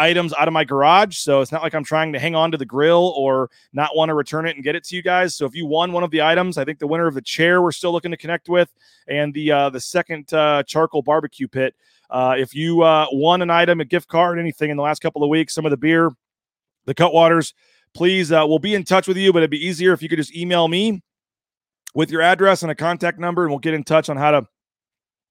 items 0.00 0.32
out 0.32 0.48
of 0.48 0.54
my 0.54 0.64
garage. 0.64 1.18
So 1.18 1.42
it's 1.42 1.52
not 1.52 1.62
like 1.62 1.74
I'm 1.74 1.84
trying 1.84 2.12
to 2.14 2.18
hang 2.18 2.34
on 2.34 2.50
to 2.52 2.56
the 2.56 2.64
grill 2.64 3.12
or 3.16 3.50
not 3.72 3.94
want 3.94 4.08
to 4.08 4.14
return 4.14 4.46
it 4.46 4.56
and 4.56 4.64
get 4.64 4.74
it 4.74 4.82
to 4.84 4.96
you 4.96 5.02
guys. 5.02 5.36
So 5.36 5.44
if 5.44 5.54
you 5.54 5.66
won 5.66 5.92
one 5.92 6.02
of 6.02 6.10
the 6.10 6.22
items, 6.22 6.56
I 6.58 6.64
think 6.64 6.78
the 6.78 6.86
winner 6.86 7.06
of 7.06 7.14
the 7.14 7.20
chair 7.20 7.60
we're 7.60 7.72
still 7.72 7.92
looking 7.92 8.10
to 8.10 8.16
connect 8.16 8.48
with, 8.48 8.72
and 9.06 9.32
the 9.34 9.52
uh, 9.52 9.70
the 9.70 9.80
second 9.80 10.32
uh, 10.32 10.62
charcoal 10.64 11.02
barbecue 11.02 11.46
pit. 11.46 11.74
Uh, 12.08 12.34
if 12.36 12.54
you 12.54 12.82
uh, 12.82 13.06
won 13.12 13.40
an 13.42 13.50
item, 13.50 13.80
a 13.80 13.84
gift 13.84 14.08
card, 14.08 14.38
anything 14.38 14.70
in 14.70 14.76
the 14.76 14.82
last 14.82 15.00
couple 15.00 15.22
of 15.22 15.28
weeks, 15.28 15.54
some 15.54 15.64
of 15.64 15.70
the 15.70 15.76
beer, 15.76 16.10
the 16.86 16.94
Cutwaters, 16.94 17.52
please, 17.94 18.32
uh, 18.32 18.44
we'll 18.46 18.58
be 18.58 18.74
in 18.74 18.82
touch 18.82 19.06
with 19.06 19.16
you. 19.16 19.32
But 19.32 19.40
it'd 19.40 19.50
be 19.50 19.64
easier 19.64 19.92
if 19.92 20.02
you 20.02 20.08
could 20.08 20.18
just 20.18 20.34
email 20.34 20.66
me 20.66 21.02
with 21.94 22.10
your 22.10 22.22
address 22.22 22.62
and 22.62 22.70
a 22.70 22.74
contact 22.74 23.18
number, 23.18 23.42
and 23.42 23.50
we'll 23.50 23.58
get 23.58 23.74
in 23.74 23.84
touch 23.84 24.08
on 24.08 24.16
how 24.16 24.30
to 24.30 24.46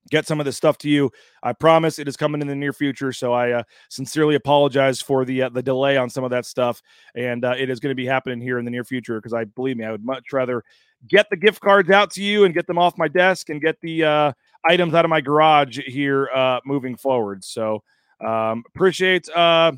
get 0.10 0.26
some 0.26 0.40
of 0.40 0.46
this 0.46 0.58
stuff 0.58 0.78
to 0.80 0.90
you. 0.90 1.12
I 1.44 1.54
promise 1.54 2.00
it 2.00 2.08
is 2.08 2.18
coming 2.18 2.42
in 2.42 2.48
the 2.48 2.56
near 2.56 2.74
future. 2.74 3.14
So 3.14 3.34
I 3.34 3.52
uh, 3.52 3.64
sincerely 3.90 4.36
apologize 4.36 5.02
for 5.02 5.26
the 5.26 5.44
uh, 5.44 5.50
the 5.50 5.64
delay 5.64 5.98
on 5.98 6.10
some 6.10 6.24
of 6.24 6.32
that 6.32 6.46
stuff, 6.46 6.82
and 7.16 7.46
uh, 7.46 7.56
it 7.58 7.70
is 7.70 7.80
going 7.80 7.92
to 7.92 7.96
be 7.96 8.06
happening 8.06 8.42
here 8.42 8.60
in 8.60 8.66
the 8.66 8.72
near 8.72 8.84
future 8.84 9.20
because 9.20 9.34
I 9.34 9.46
believe 9.46 9.78
me, 9.78 9.86
I 9.86 9.92
would 9.92 10.04
much 10.04 10.34
rather 10.34 10.64
get 11.08 11.30
the 11.30 11.38
gift 11.38 11.62
cards 11.62 11.90
out 11.90 12.12
to 12.12 12.24
you 12.24 12.44
and 12.44 12.54
get 12.54 12.68
them 12.68 12.78
off 12.78 12.98
my 12.98 13.08
desk 13.08 13.50
and 13.50 13.62
get 13.62 13.80
the 13.82 14.04
uh, 14.04 14.32
items 14.66 14.94
out 14.94 15.06
of 15.06 15.10
my 15.10 15.22
garage 15.22 15.80
here 15.88 16.30
uh, 16.36 16.60
moving 16.66 16.96
forward. 16.96 17.44
So 17.44 17.84
um, 18.26 18.64
appreciate 18.76 19.30
uh, 19.30 19.72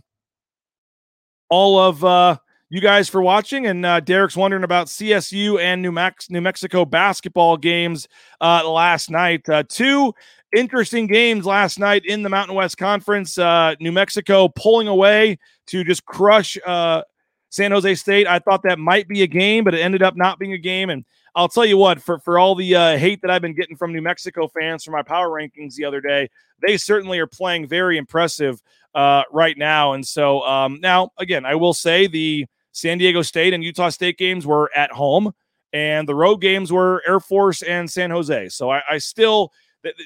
all 1.50 1.78
of 1.78 2.40
you 2.72 2.80
guys 2.80 3.10
for 3.10 3.22
watching. 3.22 3.68
And 3.68 3.86
uh, 3.86 4.00
Derek's 4.00 4.38
wondering 4.38 4.64
about 4.64 4.88
CSU 4.88 5.60
and 5.60 5.82
New, 5.82 5.92
Max- 5.92 6.30
New 6.30 6.40
Mexico 6.40 6.86
basketball 6.86 7.58
games 7.58 8.08
uh, 8.40 8.68
last 8.68 9.12
night. 9.12 9.48
Uh, 9.50 9.64
two 9.68 10.14
interesting 10.56 11.06
games 11.06 11.46
last 11.46 11.80
night 11.80 12.06
in 12.06 12.24
the 12.24 12.30
Mountain 12.30 12.56
West 12.56 12.78
Conference. 12.78 13.38
Uh, 13.38 13.76
New 13.82 13.92
Mexico 13.92 14.48
pulling 14.48 14.88
away 14.88 15.38
to 15.68 15.84
just 15.84 16.06
crush 16.06 16.58
uh, 16.66 17.02
San 17.50 17.72
Jose 17.72 17.94
State. 17.96 18.26
I 18.26 18.40
thought 18.40 18.64
that 18.64 18.80
might 18.80 19.10
be 19.10 19.22
a 19.22 19.28
game, 19.28 19.66
but 19.66 19.76
it 19.76 19.82
ended 19.82 20.02
up 20.02 20.16
not 20.16 20.40
being 20.40 20.54
a 20.54 20.58
game. 20.58 20.90
And 20.90 21.04
I'll 21.36 21.50
tell 21.50 21.66
you 21.66 21.76
what, 21.76 22.02
for, 22.02 22.20
for 22.20 22.40
all 22.40 22.56
the 22.56 22.74
uh, 22.74 22.98
hate 22.98 23.22
that 23.22 23.32
I've 23.32 23.42
been 23.42 23.56
getting 23.56 23.76
from 23.76 23.92
New 23.92 24.02
Mexico 24.02 24.48
fans 24.48 24.86
for 24.86 24.92
my 24.92 25.04
power 25.04 25.28
rankings 25.28 25.76
the 25.76 25.84
other 25.84 26.00
day, 26.00 26.30
they 26.62 26.78
certainly 26.78 27.20
are 27.20 27.28
playing 27.28 27.68
very 27.68 27.98
impressive 27.98 28.62
right 28.96 29.58
now. 29.58 29.92
And 29.92 30.08
so 30.08 30.42
um, 30.44 30.80
now, 30.80 31.10
again, 31.18 31.46
I 31.46 31.56
will 31.56 31.74
say 31.74 32.08
the 32.08 32.48
San 32.72 32.98
Diego 32.98 33.22
State 33.22 33.54
and 33.54 33.64
Utah 33.64 33.90
State 33.90 34.18
games 34.18 34.46
were 34.46 34.70
at 34.76 34.92
home, 34.92 35.34
and 35.74 36.08
the 36.08 36.16
road 36.16 36.38
games 36.38 36.72
were 36.72 37.02
Air 37.08 37.20
Force 37.20 37.62
and 37.62 37.90
San 37.90 38.12
Jose. 38.12 38.50
So 38.50 38.70
I, 38.70 38.82
I 38.90 38.98
still, 38.98 39.52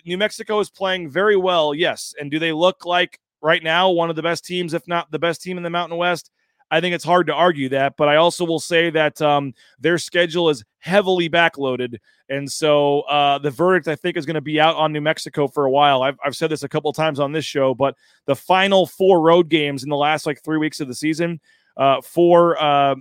New 0.05 0.17
Mexico 0.17 0.59
is 0.59 0.69
playing 0.69 1.09
very 1.09 1.37
well, 1.37 1.73
yes. 1.73 2.13
And 2.19 2.31
do 2.31 2.39
they 2.39 2.51
look 2.51 2.85
like 2.85 3.19
right 3.41 3.63
now 3.63 3.89
one 3.89 4.09
of 4.09 4.15
the 4.15 4.23
best 4.23 4.45
teams, 4.45 4.73
if 4.73 4.87
not 4.87 5.11
the 5.11 5.19
best 5.19 5.41
team 5.41 5.57
in 5.57 5.63
the 5.63 5.69
Mountain 5.69 5.97
West? 5.97 6.31
I 6.71 6.81
think 6.81 6.95
it's 6.95 7.03
hard 7.03 7.27
to 7.27 7.33
argue 7.33 7.69
that, 7.69 7.95
but 7.95 8.09
I 8.09 8.15
also 8.15 8.43
will 8.43 8.59
say 8.59 8.89
that 8.89 9.21
um, 9.21 9.53
their 9.79 9.99
schedule 9.99 10.49
is 10.49 10.63
heavily 10.79 11.29
backloaded, 11.29 11.99
and 12.27 12.51
so 12.51 13.01
uh, 13.01 13.37
the 13.37 13.51
verdict 13.51 13.87
I 13.87 13.95
think 13.95 14.17
is 14.17 14.25
going 14.25 14.35
to 14.35 14.41
be 14.41 14.59
out 14.59 14.75
on 14.75 14.91
New 14.91 15.01
Mexico 15.01 15.47
for 15.47 15.65
a 15.65 15.71
while. 15.71 16.01
I've, 16.01 16.17
I've 16.25 16.35
said 16.35 16.49
this 16.49 16.63
a 16.63 16.67
couple 16.67 16.91
times 16.91 17.19
on 17.19 17.31
this 17.31 17.45
show, 17.45 17.75
but 17.75 17.95
the 18.25 18.35
final 18.35 18.87
four 18.87 19.21
road 19.21 19.47
games 19.47 19.83
in 19.83 19.89
the 19.89 19.95
last 19.95 20.25
like 20.25 20.43
three 20.43 20.57
weeks 20.57 20.79
of 20.79 20.87
the 20.87 20.95
season 20.95 21.39
uh, 21.77 22.01
for 22.01 22.61
uh, 22.61 22.95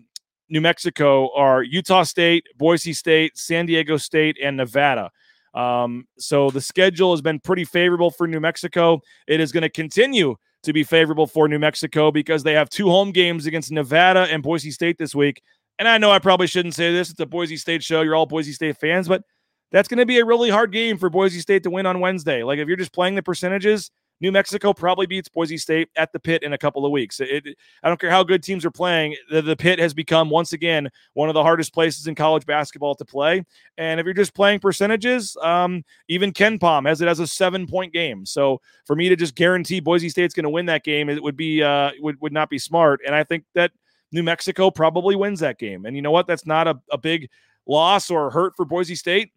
New 0.48 0.60
Mexico 0.60 1.34
are 1.34 1.62
Utah 1.62 2.02
State, 2.02 2.46
Boise 2.56 2.92
State, 2.92 3.36
San 3.36 3.66
Diego 3.66 3.96
State, 3.96 4.36
and 4.42 4.56
Nevada. 4.56 5.10
Um, 5.54 6.06
so 6.18 6.50
the 6.50 6.60
schedule 6.60 7.12
has 7.12 7.22
been 7.22 7.40
pretty 7.40 7.64
favorable 7.64 8.10
for 8.10 8.26
New 8.26 8.40
Mexico. 8.40 9.00
It 9.26 9.40
is 9.40 9.52
going 9.52 9.62
to 9.62 9.68
continue 9.68 10.36
to 10.64 10.72
be 10.72 10.82
favorable 10.82 11.26
for 11.26 11.46
New 11.48 11.58
Mexico 11.58 12.10
because 12.10 12.42
they 12.42 12.52
have 12.52 12.68
two 12.68 12.88
home 12.88 13.12
games 13.12 13.46
against 13.46 13.70
Nevada 13.70 14.26
and 14.30 14.42
Boise 14.42 14.70
State 14.70 14.98
this 14.98 15.14
week. 15.14 15.42
and 15.78 15.88
I 15.88 15.98
know 15.98 16.10
I 16.10 16.18
probably 16.18 16.46
shouldn't 16.46 16.74
say 16.74 16.92
this. 16.92 17.10
It's 17.10 17.20
a 17.20 17.26
Boise 17.26 17.56
State 17.56 17.82
show. 17.82 18.02
You're 18.02 18.14
all 18.14 18.26
Boise 18.26 18.52
State 18.52 18.78
fans, 18.78 19.08
but 19.08 19.22
that's 19.70 19.88
going 19.88 19.98
to 19.98 20.06
be 20.06 20.18
a 20.18 20.24
really 20.24 20.50
hard 20.50 20.72
game 20.72 20.98
for 20.98 21.10
Boise 21.10 21.40
State 21.40 21.62
to 21.64 21.70
win 21.70 21.86
on 21.86 22.00
Wednesday. 22.00 22.42
Like 22.42 22.58
if 22.58 22.68
you're 22.68 22.76
just 22.76 22.92
playing 22.92 23.14
the 23.14 23.22
percentages, 23.22 23.90
New 24.20 24.32
Mexico 24.32 24.72
probably 24.72 25.06
beats 25.06 25.28
Boise 25.28 25.58
State 25.58 25.88
at 25.96 26.12
the 26.12 26.20
pit 26.20 26.42
in 26.42 26.52
a 26.52 26.58
couple 26.58 26.86
of 26.86 26.92
weeks. 26.92 27.20
It, 27.20 27.44
I 27.82 27.88
don't 27.88 28.00
care 28.00 28.10
how 28.10 28.22
good 28.22 28.42
teams 28.42 28.64
are 28.64 28.70
playing. 28.70 29.16
The, 29.30 29.42
the 29.42 29.56
pit 29.56 29.78
has 29.78 29.92
become 29.92 30.30
once 30.30 30.52
again 30.52 30.88
one 31.14 31.28
of 31.28 31.34
the 31.34 31.42
hardest 31.42 31.74
places 31.74 32.06
in 32.06 32.14
college 32.14 32.46
basketball 32.46 32.94
to 32.94 33.04
play. 33.04 33.44
And 33.76 34.00
if 34.00 34.04
you're 34.04 34.14
just 34.14 34.34
playing 34.34 34.60
percentages, 34.60 35.36
um, 35.42 35.84
even 36.08 36.32
KenPom 36.32 36.86
has 36.86 37.00
it 37.00 37.08
as 37.08 37.20
a 37.20 37.26
seven 37.26 37.66
point 37.66 37.92
game. 37.92 38.24
So 38.24 38.60
for 38.86 38.96
me 38.96 39.08
to 39.08 39.16
just 39.16 39.34
guarantee 39.34 39.80
Boise 39.80 40.08
State's 40.08 40.34
going 40.34 40.44
to 40.44 40.50
win 40.50 40.66
that 40.66 40.84
game, 40.84 41.08
it 41.08 41.22
would 41.22 41.36
be 41.36 41.62
uh, 41.62 41.90
would 42.00 42.20
would 42.20 42.32
not 42.32 42.48
be 42.48 42.58
smart. 42.58 43.00
And 43.04 43.14
I 43.14 43.24
think 43.24 43.44
that 43.54 43.72
New 44.12 44.22
Mexico 44.22 44.70
probably 44.70 45.16
wins 45.16 45.40
that 45.40 45.58
game. 45.58 45.86
And 45.86 45.96
you 45.96 46.02
know 46.02 46.12
what? 46.12 46.26
That's 46.26 46.46
not 46.46 46.68
a, 46.68 46.80
a 46.90 46.96
big 46.96 47.28
loss 47.66 48.10
or 48.10 48.30
hurt 48.30 48.54
for 48.56 48.64
Boise 48.64 48.94
State. 48.94 49.32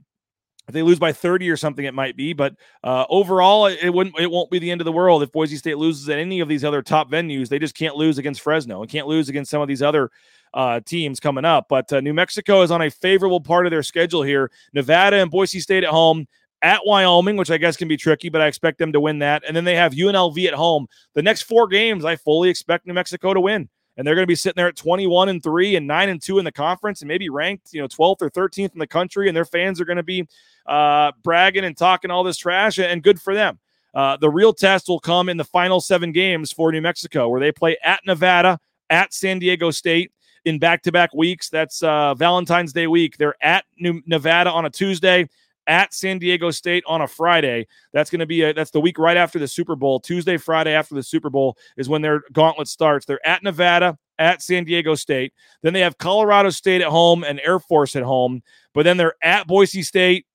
If 0.68 0.74
they 0.74 0.84
lose 0.84 1.00
by 1.00 1.14
30 1.14 1.50
or 1.50 1.56
something, 1.56 1.86
it 1.86 1.94
might 1.94 2.18
be, 2.18 2.34
but 2.34 2.56
uh, 2.84 3.06
overall, 3.10 3.68
it 3.68 3.90
wouldn't. 3.90 4.20
It 4.20 4.30
won't 4.30 4.52
be 4.52 4.60
the 4.60 4.70
end 4.70 4.82
of 4.82 4.86
the 4.86 4.92
world 4.92 5.24
if 5.24 5.32
Boise 5.32 5.56
State 5.56 5.78
loses 5.78 6.10
at 6.10 6.20
any 6.20 6.42
of 6.42 6.50
these 6.50 6.66
other 6.66 6.82
top 6.82 7.10
venues. 7.10 7.48
They 7.48 7.60
just 7.60 7.76
can't 7.76 7.96
lose 7.96 8.18
against 8.18 8.42
Fresno 8.42 8.82
and 8.82 8.92
can't 8.92 9.08
lose 9.08 9.30
against 9.30 9.50
some 9.50 9.62
of 9.62 9.70
these 9.70 9.82
other 9.82 10.12
uh, 10.54 10.82
teams 10.82 11.22
coming 11.22 11.46
up. 11.46 11.68
But 11.70 11.94
uh, 11.94 12.02
New 12.02 12.14
Mexico 12.14 12.64
is 12.64 12.72
on 12.72 12.82
a 12.82 12.90
favorable 12.90 13.40
part 13.40 13.66
of 13.66 13.72
their 13.72 13.84
schedule 13.84 14.24
here. 14.24 14.52
Nevada 14.74 15.18
and 15.18 15.32
Boise 15.32 15.62
State 15.62 15.86
at 15.86 15.90
home, 15.90 16.28
at 16.62 16.82
Wyoming, 16.86 17.38
which 17.38 17.52
I 17.52 17.58
guess 17.58 17.78
can 17.78 17.88
be 17.88 17.96
tricky, 17.96 18.28
but 18.28 18.42
I 18.42 18.48
expect 18.48 18.78
them 18.78 18.92
to 18.92 19.00
win 19.00 19.20
that. 19.20 19.44
And 19.48 19.56
then 19.56 19.64
they 19.64 19.76
have 19.76 19.94
UNLV 19.94 20.46
at 20.48 20.54
home. 20.54 20.88
The 21.14 21.22
next 21.22 21.44
four 21.44 21.68
games, 21.68 22.04
I 22.04 22.18
fully 22.18 22.50
expect 22.50 22.86
New 22.86 22.94
Mexico 22.94 23.34
to 23.34 23.40
win 23.40 23.70
and 23.98 24.06
they're 24.06 24.16
going 24.16 24.24
to 24.24 24.28
be 24.28 24.36
sitting 24.36 24.56
there 24.56 24.68
at 24.68 24.76
21 24.76 25.30
and 25.30 25.44
3 25.44 25.76
and 25.76 25.88
9 25.88 26.10
and 26.10 26.22
2 26.22 26.40
in 26.40 26.46
the 26.46 26.52
conference 26.52 27.02
and 27.02 27.08
maybe 27.08 27.30
ranked 27.30 27.74
you 27.74 27.82
know 27.82 27.88
12th 27.88 28.22
or 28.22 28.30
13th 28.30 28.74
in 28.74 28.80
the 28.80 28.88
country 28.88 29.28
and 29.28 29.36
their 29.36 29.46
fans 29.46 29.82
are 29.82 29.86
going 29.86 29.98
to 29.98 30.04
be 30.04 30.28
uh, 30.68 31.12
bragging 31.24 31.66
and 31.66 31.78
talking 31.78 32.12
all 32.12 32.24
this 32.24 32.38
trash 32.38 32.80
and 32.80 33.04
good 33.04 33.20
for 33.20 33.34
them. 33.34 33.60
Uh, 33.94 34.18
the 34.18 34.30
real 34.30 34.54
test 34.54 34.88
will 34.88 35.00
come 35.00 35.30
in 35.30 35.38
the 35.38 35.44
final 35.44 35.82
seven 35.82 36.12
games 36.12 36.52
for 36.52 36.72
new 36.72 36.82
mexico 36.82 37.28
where 37.30 37.40
they 37.40 37.52
play 37.52 37.78
at 37.84 38.00
nevada 38.06 38.60
at 38.90 39.14
san 39.14 39.40
diego 39.40 39.72
state 39.72 40.12
in 40.46 40.60
back-to-back 40.60 41.14
weeks. 41.14 41.50
That's 41.50 41.84
uh, 41.84 42.14
valentine's 42.14 42.72
day 42.72 42.88
week. 42.88 43.18
They're 43.18 43.36
at 43.42 43.66
new 43.80 44.02
nevada 44.06 44.50
on 44.50 44.66
a 44.66 44.70
tuesday 44.70 45.28
at 45.68 45.94
San 45.94 46.18
Diego 46.18 46.50
State 46.52 46.84
on 46.88 47.02
a 47.02 47.08
Friday. 47.08 47.68
That's 47.94 48.10
going 48.10 48.20
to 48.20 48.26
be 48.26 48.42
a, 48.44 48.54
that's 48.54 48.72
the 48.72 48.82
week 48.82 48.98
right 48.98 49.18
after 49.18 49.38
the 49.38 49.48
Super 49.48 49.76
Bowl. 49.76 50.00
Tuesday, 50.00 50.38
Friday 50.38 50.72
after 50.72 50.96
the 50.96 51.04
Super 51.04 51.30
Bowl 51.30 51.58
is 51.78 51.90
when 51.90 52.02
their 52.02 52.24
gauntlet 52.32 52.68
starts. 52.68 53.06
They're 53.06 53.26
at 53.28 53.44
Nevada, 53.44 53.98
at 54.20 54.42
San 54.42 54.64
Diego 54.64 54.96
State. 54.96 55.34
Then 55.62 55.74
they 55.74 55.82
have 55.82 55.98
Colorado 55.98 56.50
State 56.50 56.82
at 56.82 56.88
home 56.88 57.24
and 57.24 57.40
Air 57.42 57.60
Force 57.60 57.96
at 57.96 58.04
home. 58.04 58.42
But 58.74 58.84
then 58.84 58.98
they're 58.98 59.16
at 59.22 59.48
Boise 59.48 59.84
State, 59.84 60.26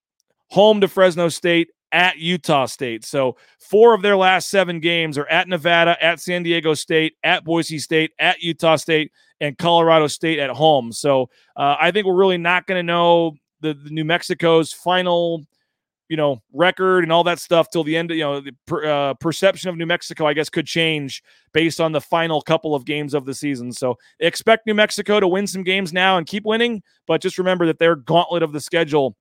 home 0.48 0.80
to 0.80 0.88
Fresno 0.88 1.28
State, 1.28 1.70
at 1.92 2.18
Utah 2.18 2.66
State. 2.66 3.04
So 3.04 3.36
four 3.58 3.94
of 3.94 4.02
their 4.02 4.16
last 4.16 4.48
seven 4.48 4.80
games 4.80 5.18
are 5.18 5.28
at 5.28 5.46
Nevada, 5.46 6.02
at 6.02 6.20
San 6.20 6.42
Diego 6.42 6.74
State, 6.74 7.16
at 7.22 7.44
Boise 7.44 7.78
State, 7.78 8.12
at 8.18 8.42
Utah 8.42 8.76
State, 8.76 9.12
and 9.40 9.58
Colorado 9.58 10.06
State 10.06 10.38
at 10.38 10.50
home. 10.50 10.92
So 10.92 11.28
uh, 11.56 11.76
I 11.78 11.90
think 11.90 12.06
we're 12.06 12.14
really 12.14 12.38
not 12.38 12.66
going 12.66 12.78
to 12.78 12.82
know 12.82 13.34
the, 13.62 13.74
the 13.74 13.90
New 13.90 14.04
Mexico's 14.04 14.72
final 14.72 15.44
you 16.08 16.16
know 16.16 16.42
record 16.52 17.04
and 17.04 17.12
all 17.12 17.24
that 17.24 17.38
stuff 17.38 17.70
till 17.70 17.84
the 17.84 17.96
end 17.96 18.10
you 18.10 18.20
know 18.20 18.40
the 18.40 18.52
per, 18.66 18.84
uh, 18.84 19.14
perception 19.14 19.70
of 19.70 19.76
New 19.76 19.86
Mexico 19.86 20.26
I 20.26 20.34
guess 20.34 20.50
could 20.50 20.66
change 20.66 21.22
based 21.54 21.80
on 21.80 21.92
the 21.92 22.00
final 22.00 22.42
couple 22.42 22.74
of 22.74 22.84
games 22.84 23.14
of 23.14 23.24
the 23.24 23.34
season 23.34 23.72
so 23.72 23.96
expect 24.20 24.66
New 24.66 24.74
Mexico 24.74 25.20
to 25.20 25.28
win 25.28 25.46
some 25.46 25.62
games 25.62 25.92
now 25.92 26.18
and 26.18 26.26
keep 26.26 26.44
winning 26.44 26.82
but 27.06 27.22
just 27.22 27.38
remember 27.38 27.64
that 27.66 27.78
their 27.78 27.96
gauntlet 27.96 28.42
of 28.42 28.52
the 28.52 28.60
schedule 28.60 29.16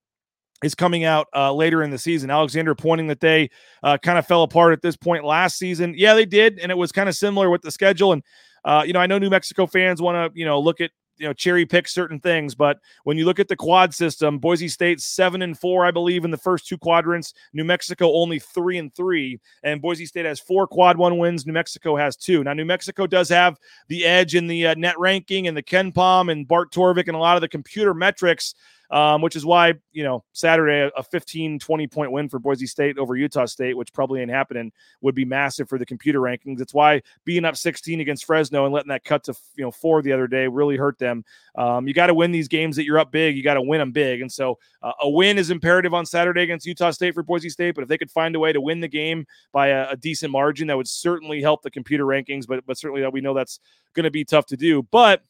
is 0.63 0.75
coming 0.75 1.03
out 1.03 1.27
uh, 1.35 1.51
later 1.53 1.81
in 1.81 1.89
the 1.89 1.97
season. 1.97 2.29
Alexander 2.29 2.75
pointing 2.75 3.07
that 3.07 3.19
they 3.19 3.49
uh, 3.83 3.97
kind 3.97 4.19
of 4.19 4.27
fell 4.27 4.43
apart 4.43 4.73
at 4.73 4.81
this 4.81 4.95
point 4.95 5.23
last 5.23 5.57
season. 5.57 5.93
Yeah, 5.97 6.13
they 6.13 6.25
did, 6.25 6.59
and 6.59 6.71
it 6.71 6.77
was 6.77 6.91
kind 6.91 7.09
of 7.09 7.15
similar 7.15 7.49
with 7.49 7.61
the 7.61 7.71
schedule. 7.71 8.13
And 8.13 8.23
uh, 8.63 8.83
you 8.85 8.93
know, 8.93 8.99
I 8.99 9.07
know 9.07 9.17
New 9.17 9.29
Mexico 9.29 9.65
fans 9.65 10.01
want 10.01 10.33
to 10.33 10.39
you 10.39 10.45
know 10.45 10.59
look 10.59 10.81
at 10.81 10.91
you 11.21 11.27
know 11.27 11.33
cherry 11.33 11.65
pick 11.65 11.87
certain 11.87 12.19
things 12.19 12.55
but 12.55 12.79
when 13.03 13.17
you 13.17 13.25
look 13.25 13.39
at 13.39 13.47
the 13.47 13.55
quad 13.55 13.93
system 13.93 14.39
boise 14.39 14.67
state 14.67 14.99
seven 14.99 15.43
and 15.43 15.57
four 15.57 15.85
i 15.85 15.91
believe 15.91 16.25
in 16.25 16.31
the 16.31 16.37
first 16.37 16.67
two 16.67 16.77
quadrants 16.77 17.33
new 17.53 17.63
mexico 17.63 18.11
only 18.13 18.39
three 18.39 18.79
and 18.79 18.93
three 18.95 19.39
and 19.63 19.81
boise 19.81 20.05
state 20.05 20.25
has 20.25 20.39
four 20.39 20.65
quad 20.65 20.97
one 20.97 21.17
wins 21.17 21.45
new 21.45 21.53
mexico 21.53 21.95
has 21.95 22.15
two. 22.15 22.43
Now 22.43 22.53
new 22.53 22.65
mexico 22.65 23.07
does 23.07 23.29
have 23.29 23.57
the 23.87 24.05
edge 24.05 24.35
in 24.35 24.47
the 24.47 24.67
uh, 24.67 24.75
net 24.75 24.97
ranking 24.97 25.47
and 25.47 25.55
the 25.55 25.63
KenPom 25.63 26.31
and 26.31 26.47
bart 26.47 26.71
torvik 26.71 27.07
and 27.07 27.15
a 27.15 27.19
lot 27.19 27.37
of 27.37 27.41
the 27.41 27.47
computer 27.47 27.93
metrics 27.93 28.55
um, 28.91 29.21
which 29.21 29.37
is 29.37 29.45
why, 29.45 29.73
you 29.93 30.03
know, 30.03 30.23
Saturday, 30.33 30.91
a 30.97 31.03
15, 31.03 31.59
20 31.59 31.87
point 31.87 32.11
win 32.11 32.27
for 32.27 32.39
Boise 32.39 32.67
State 32.67 32.97
over 32.97 33.15
Utah 33.15 33.45
State, 33.45 33.77
which 33.77 33.93
probably 33.93 34.21
ain't 34.21 34.29
happening, 34.29 34.71
would 34.99 35.15
be 35.15 35.23
massive 35.23 35.69
for 35.69 35.77
the 35.77 35.85
computer 35.85 36.19
rankings. 36.19 36.59
It's 36.59 36.73
why 36.73 37.01
being 37.23 37.45
up 37.45 37.55
16 37.55 38.01
against 38.01 38.25
Fresno 38.25 38.65
and 38.65 38.73
letting 38.73 38.89
that 38.89 39.05
cut 39.05 39.23
to, 39.25 39.35
you 39.55 39.63
know, 39.63 39.71
four 39.71 40.01
the 40.01 40.11
other 40.11 40.27
day 40.27 40.45
really 40.47 40.75
hurt 40.75 40.99
them. 40.99 41.23
Um, 41.55 41.87
you 41.87 41.93
got 41.93 42.07
to 42.07 42.13
win 42.13 42.31
these 42.31 42.49
games 42.49 42.75
that 42.75 42.83
you're 42.83 42.99
up 42.99 43.11
big. 43.11 43.37
You 43.37 43.43
got 43.43 43.53
to 43.53 43.61
win 43.61 43.79
them 43.79 43.93
big. 43.93 44.21
And 44.21 44.31
so 44.31 44.59
uh, 44.83 44.91
a 45.01 45.09
win 45.09 45.37
is 45.37 45.51
imperative 45.51 45.93
on 45.93 46.05
Saturday 46.05 46.43
against 46.43 46.65
Utah 46.65 46.91
State 46.91 47.13
for 47.13 47.23
Boise 47.23 47.49
State. 47.49 47.75
But 47.75 47.83
if 47.83 47.87
they 47.87 47.97
could 47.97 48.11
find 48.11 48.35
a 48.35 48.39
way 48.39 48.51
to 48.51 48.59
win 48.59 48.81
the 48.81 48.89
game 48.89 49.25
by 49.53 49.67
a, 49.67 49.91
a 49.91 49.95
decent 49.95 50.33
margin, 50.33 50.67
that 50.67 50.75
would 50.75 50.87
certainly 50.87 51.41
help 51.41 51.61
the 51.61 51.71
computer 51.71 52.05
rankings. 52.05 52.45
But, 52.45 52.65
but 52.65 52.77
certainly 52.77 53.01
that 53.01 53.13
we 53.13 53.21
know 53.21 53.33
that's 53.33 53.61
going 53.93 54.03
to 54.03 54.11
be 54.11 54.25
tough 54.25 54.47
to 54.47 54.57
do. 54.57 54.83
But 54.83 55.23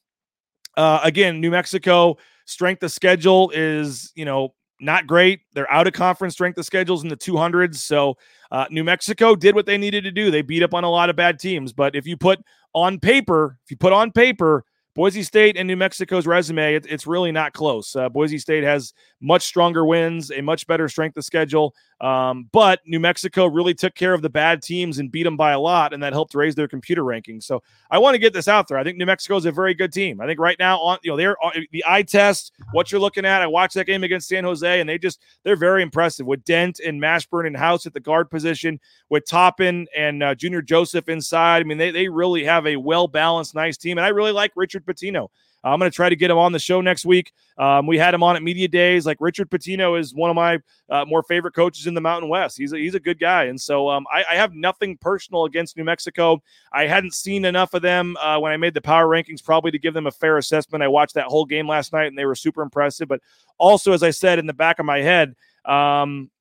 uh, 0.78 1.01
again, 1.03 1.41
New 1.41 1.51
Mexico 1.51 2.18
strength 2.52 2.84
of 2.84 2.91
schedule 2.91 3.52
is, 3.54 4.12
you 4.16 4.26
know, 4.26 4.54
not 4.80 5.08
great. 5.08 5.41
They're 5.54 5.72
out 5.72 5.88
of 5.88 5.93
conference 5.93 6.34
strength 6.34 6.58
of 6.58 6.66
schedules 6.66 7.04
in 7.04 7.10
the 7.10 7.18
200s. 7.18 7.76
So 7.76 8.18
uh, 8.52 8.66
New 8.70 8.84
Mexico 8.84 9.36
did 9.36 9.56
what 9.56 9.66
they 9.66 9.78
needed 9.78 10.04
to 10.04 10.12
do. 10.12 10.32
They 10.32 10.41
beat 10.41 10.64
up 10.64 10.74
on 10.74 10.84
a 10.84 10.89
lot 10.89 11.10
of 11.10 11.16
bad 11.16 11.39
teams. 11.39 11.72
But 11.72 11.95
if 11.95 12.08
you 12.08 12.18
put 12.18 12.39
on 12.74 12.99
paper, 12.99 13.58
if 13.64 13.72
you 13.72 13.78
put 13.78 13.93
on 13.93 14.12
paper 14.12 14.66
Boise 14.93 15.24
State 15.24 15.56
and 15.56 15.68
New 15.68 15.78
Mexico's 15.78 16.28
resume, 16.28 16.76
it, 16.76 16.86
it's 16.89 17.08
really 17.08 17.32
not 17.32 17.54
close. 17.54 17.95
Uh, 17.95 18.10
Boise 18.10 18.38
State 18.38 18.64
has 18.64 18.93
much 19.22 19.43
stronger 19.43 19.86
wins, 19.86 20.32
a 20.32 20.41
much 20.41 20.68
better 20.68 20.89
strength 20.89 21.16
of 21.16 21.24
schedule. 21.24 21.74
Um, 22.02 22.49
but 22.52 22.82
New 22.88 22.99
Mexico 22.99 23.45
really 23.45 23.76
took 23.76 23.93
care 23.93 24.16
of 24.16 24.24
the 24.24 24.30
bad 24.30 24.64
teams 24.64 24.97
and 24.97 25.12
beat 25.12 25.22
them 25.22 25.38
by 25.38 25.52
a 25.52 25.60
lot, 25.60 25.93
and 25.93 26.02
that 26.02 26.14
helped 26.14 26.34
raise 26.34 26.56
their 26.56 26.68
computer 26.68 27.04
rankings. 27.04 27.43
So 27.43 27.62
I 27.91 27.99
want 27.99 28.16
to 28.16 28.20
get 28.20 28.34
this 28.34 28.47
out 28.47 28.68
there. 28.68 28.80
I 28.80 28.84
think 28.84 28.97
New 28.97 29.06
Mexico 29.06 29.38
is 29.38 29.45
a 29.45 29.52
very 29.52 29.76
good 29.76 29.93
team. 29.93 30.20
I 30.20 30.26
think 30.26 30.39
right 30.39 30.58
now, 30.58 30.80
on 30.80 30.97
you 31.04 31.12
know, 31.12 31.18
they're 31.18 31.38
the 31.72 31.84
eye 31.88 32.02
test. 32.02 32.54
What 32.72 32.91
you're 32.91 32.99
looking 32.99 33.24
at, 33.24 33.43
I 33.43 33.47
watched 33.47 33.76
that 33.76 33.86
game 33.86 34.04
against 34.04 34.30
San 34.30 34.43
Jose, 34.43 34.80
and 34.80 34.89
they 34.89 34.97
just 34.97 35.22
they're 35.43 35.56
very 35.56 35.84
impressive 35.84 36.26
with 36.26 36.43
Dent 36.43 36.80
and 36.80 36.99
Mashburn 36.99 37.45
and 37.45 37.56
House 37.56 37.86
at 37.86 37.93
the 37.93 37.99
guard 37.99 38.32
position, 38.32 38.80
with 39.10 39.28
Toppin 39.28 39.86
and 39.95 40.24
uh, 40.24 40.34
Junior 40.34 40.64
Joseph 40.64 41.08
inside. 41.08 41.62
I 41.62 41.66
mean, 41.66 41.78
they 41.78 41.91
they 41.91 42.10
really 42.10 42.43
have 42.45 42.66
a 42.66 42.78
well 42.78 43.08
balanced, 43.08 43.54
nice 43.54 43.78
team, 43.78 43.99
and 43.99 44.06
I 44.06 44.10
really 44.10 44.32
like 44.32 44.54
Richard 44.56 44.88
Pitino. 44.88 45.28
I'm 45.64 45.80
going 45.80 45.91
to 45.91 45.95
try 45.95 46.09
to 46.09 46.16
get 46.16 46.32
him 46.32 46.38
on 46.38 46.51
the 46.51 46.59
show 46.59 46.82
next 46.82 47.05
week. 47.05 47.34
Um, 47.57 47.86
we 47.86 47.97
had 47.97 48.14
him 48.14 48.24
on 48.24 48.36
at 48.36 48.43
media 48.43 48.68
days. 48.68 49.05
Like 49.05 49.18
Richard 49.20 49.49
Pitino 49.49 49.99
is 49.99 50.14
one 50.14 50.30
of 50.30 50.36
my 50.36 50.59
uh, 50.89 51.05
more 51.05 51.24
favorite 51.24 51.53
coaches 51.53 51.88
in 51.88 51.93
the 51.93 52.01
Mountain 52.01 52.30
West. 52.30 52.57
He's 52.57 52.74
a, 52.74 52.78
he's 52.78 52.95
a 52.95 52.99
good 52.99 53.20
guy, 53.20 53.45
and 53.45 53.59
so 53.59 53.89
um, 53.89 54.05
I, 54.12 54.24
I, 54.32 54.36
have 54.36 54.53
nothing 54.53 54.97
personal 54.97 55.45
against 55.45 55.78
New 55.78 55.84
Mexico. 55.84 56.41
I 56.74 56.88
hadn't 56.88 57.14
seen 57.14 57.45
enough 57.45 57.74
of 57.74 57.82
them 57.82 58.18
uh, 58.18 58.39
when 58.39 58.51
I 58.51 58.57
made 58.57 58.74
the 58.74 58.82
power 58.82 59.07
rankings, 59.07 59.43
probably 59.43 59.72
to 59.72 59.80
give 59.80 59.93
them 59.93 60.07
a 60.07 60.12
fair 60.12 60.38
assessment. 60.38 60.84
I 60.84 60.88
watched 60.88 61.14
that 61.14 61.28
whole 61.28 61.45
game 61.45 61.68
last 61.68 61.93
night, 61.93 62.07
and 62.07 62.18
they 62.18 62.26
were 62.26 62.36
super 62.36 62.62
impressive. 62.62 63.07
But 63.07 63.22
also, 63.57 63.93
as 63.93 64.03
I 64.03 64.12
said 64.12 64.39
in 64.39 64.47
the 64.47 64.53
back 64.53 64.80
of 64.80 64.86
my 64.86 64.99
head, 65.01 65.36
um, 65.66 66.32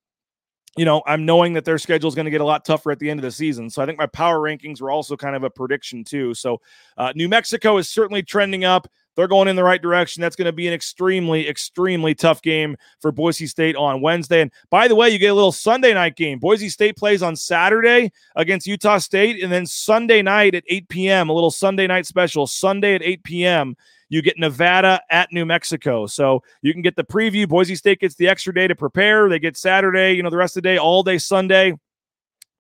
you 0.77 0.85
know, 0.85 1.03
I'm 1.07 1.27
knowing 1.27 1.55
that 1.55 1.65
their 1.65 1.79
schedule 1.79 2.09
is 2.09 2.15
going 2.15 2.27
to 2.27 2.31
get 2.31 2.41
a 2.41 2.45
lot 2.45 2.65
tougher 2.65 2.93
at 2.93 2.99
the 2.99 3.11
end 3.11 3.19
of 3.19 3.23
the 3.23 3.31
season. 3.33 3.69
So 3.71 3.83
I 3.83 3.87
think 3.87 3.99
my 3.99 4.07
power 4.07 4.39
rankings 4.39 4.81
were 4.81 4.91
also 4.91 5.17
kind 5.17 5.35
of 5.35 5.43
a 5.43 5.51
prediction 5.51 6.05
too. 6.05 6.33
So 6.35 6.61
uh, 6.97 7.13
New 7.17 7.29
Mexico 7.29 7.77
is 7.79 7.89
certainly 7.89 8.23
trending 8.23 8.65
up. 8.65 8.87
They're 9.17 9.29
going 9.29 9.49
in 9.49 9.57
the 9.57 9.65
right 9.65 9.81
direction. 9.81 10.21
That's 10.21 10.37
going 10.37 10.47
to 10.47 10.53
be 10.53 10.67
an 10.67 10.75
extremely, 10.75 11.49
extremely 11.49 12.15
tough 12.15 12.43
game 12.43 12.77
for 13.01 13.13
Boise 13.13 13.47
State 13.47 13.77
on 13.77 14.01
Wednesday. 14.01 14.41
And 14.41 14.53
by 14.71 14.89
the 14.89 14.95
way, 14.95 15.11
you 15.11 15.19
get 15.19 15.29
a 15.29 15.35
little 15.35 15.53
Sunday 15.53 15.93
night 15.93 16.17
game. 16.17 16.39
Boise 16.39 16.69
State 16.69 16.97
plays 16.97 17.23
on 17.23 17.37
Saturday 17.37 18.13
against 18.37 18.67
Utah 18.67 18.99
State, 18.99 19.43
and 19.43 19.53
then 19.53 19.67
Sunday 19.67 20.23
night 20.23 20.55
at 20.55 20.65
8 20.69 20.89
p.m., 20.89 21.29
a 21.29 21.33
little 21.33 21.51
Sunday 21.51 21.87
night 21.87 22.07
special. 22.07 22.47
Sunday 22.47 22.95
at 22.95 23.03
8 23.03 23.25
p.m., 23.25 23.77
you 24.09 24.23
get 24.23 24.39
Nevada 24.39 25.01
at 25.11 25.33
New 25.33 25.47
Mexico. 25.47 26.07
So 26.07 26.43
you 26.63 26.73
can 26.73 26.83
get 26.83 26.97
the 26.97 27.05
preview. 27.05 27.49
Boise 27.49 27.77
State 27.77 28.01
gets 28.01 28.17
the 28.17 28.29
extra 28.29 28.53
day 28.53 28.67
to 28.67 28.75
prepare. 28.75 29.29
They 29.29 29.39
get 29.39 29.57
Saturday, 29.57 30.13
you 30.13 30.23
know, 30.23 30.31
the 30.31 30.37
rest 30.37 30.57
of 30.57 30.63
the 30.63 30.69
day, 30.69 30.79
all 30.79 31.03
day 31.03 31.19
Sunday. 31.19 31.75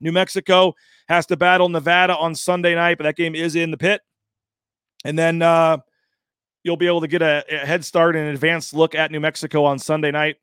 New 0.00 0.12
Mexico 0.12 0.74
has 1.08 1.26
to 1.26 1.36
battle 1.36 1.68
Nevada 1.68 2.16
on 2.16 2.34
Sunday 2.34 2.74
night, 2.74 2.98
but 2.98 3.04
that 3.04 3.16
game 3.16 3.34
is 3.34 3.56
in 3.56 3.70
the 3.70 3.76
pit. 3.76 4.00
And 5.04 5.18
then 5.18 5.42
uh, 5.42 5.78
you'll 6.62 6.76
be 6.76 6.86
able 6.86 7.00
to 7.00 7.08
get 7.08 7.22
a, 7.22 7.44
a 7.50 7.66
head 7.66 7.84
start 7.84 8.16
and 8.16 8.26
an 8.26 8.34
advanced 8.34 8.74
look 8.74 8.94
at 8.94 9.10
New 9.10 9.20
Mexico 9.20 9.64
on 9.64 9.78
Sunday 9.78 10.10
night. 10.10 10.36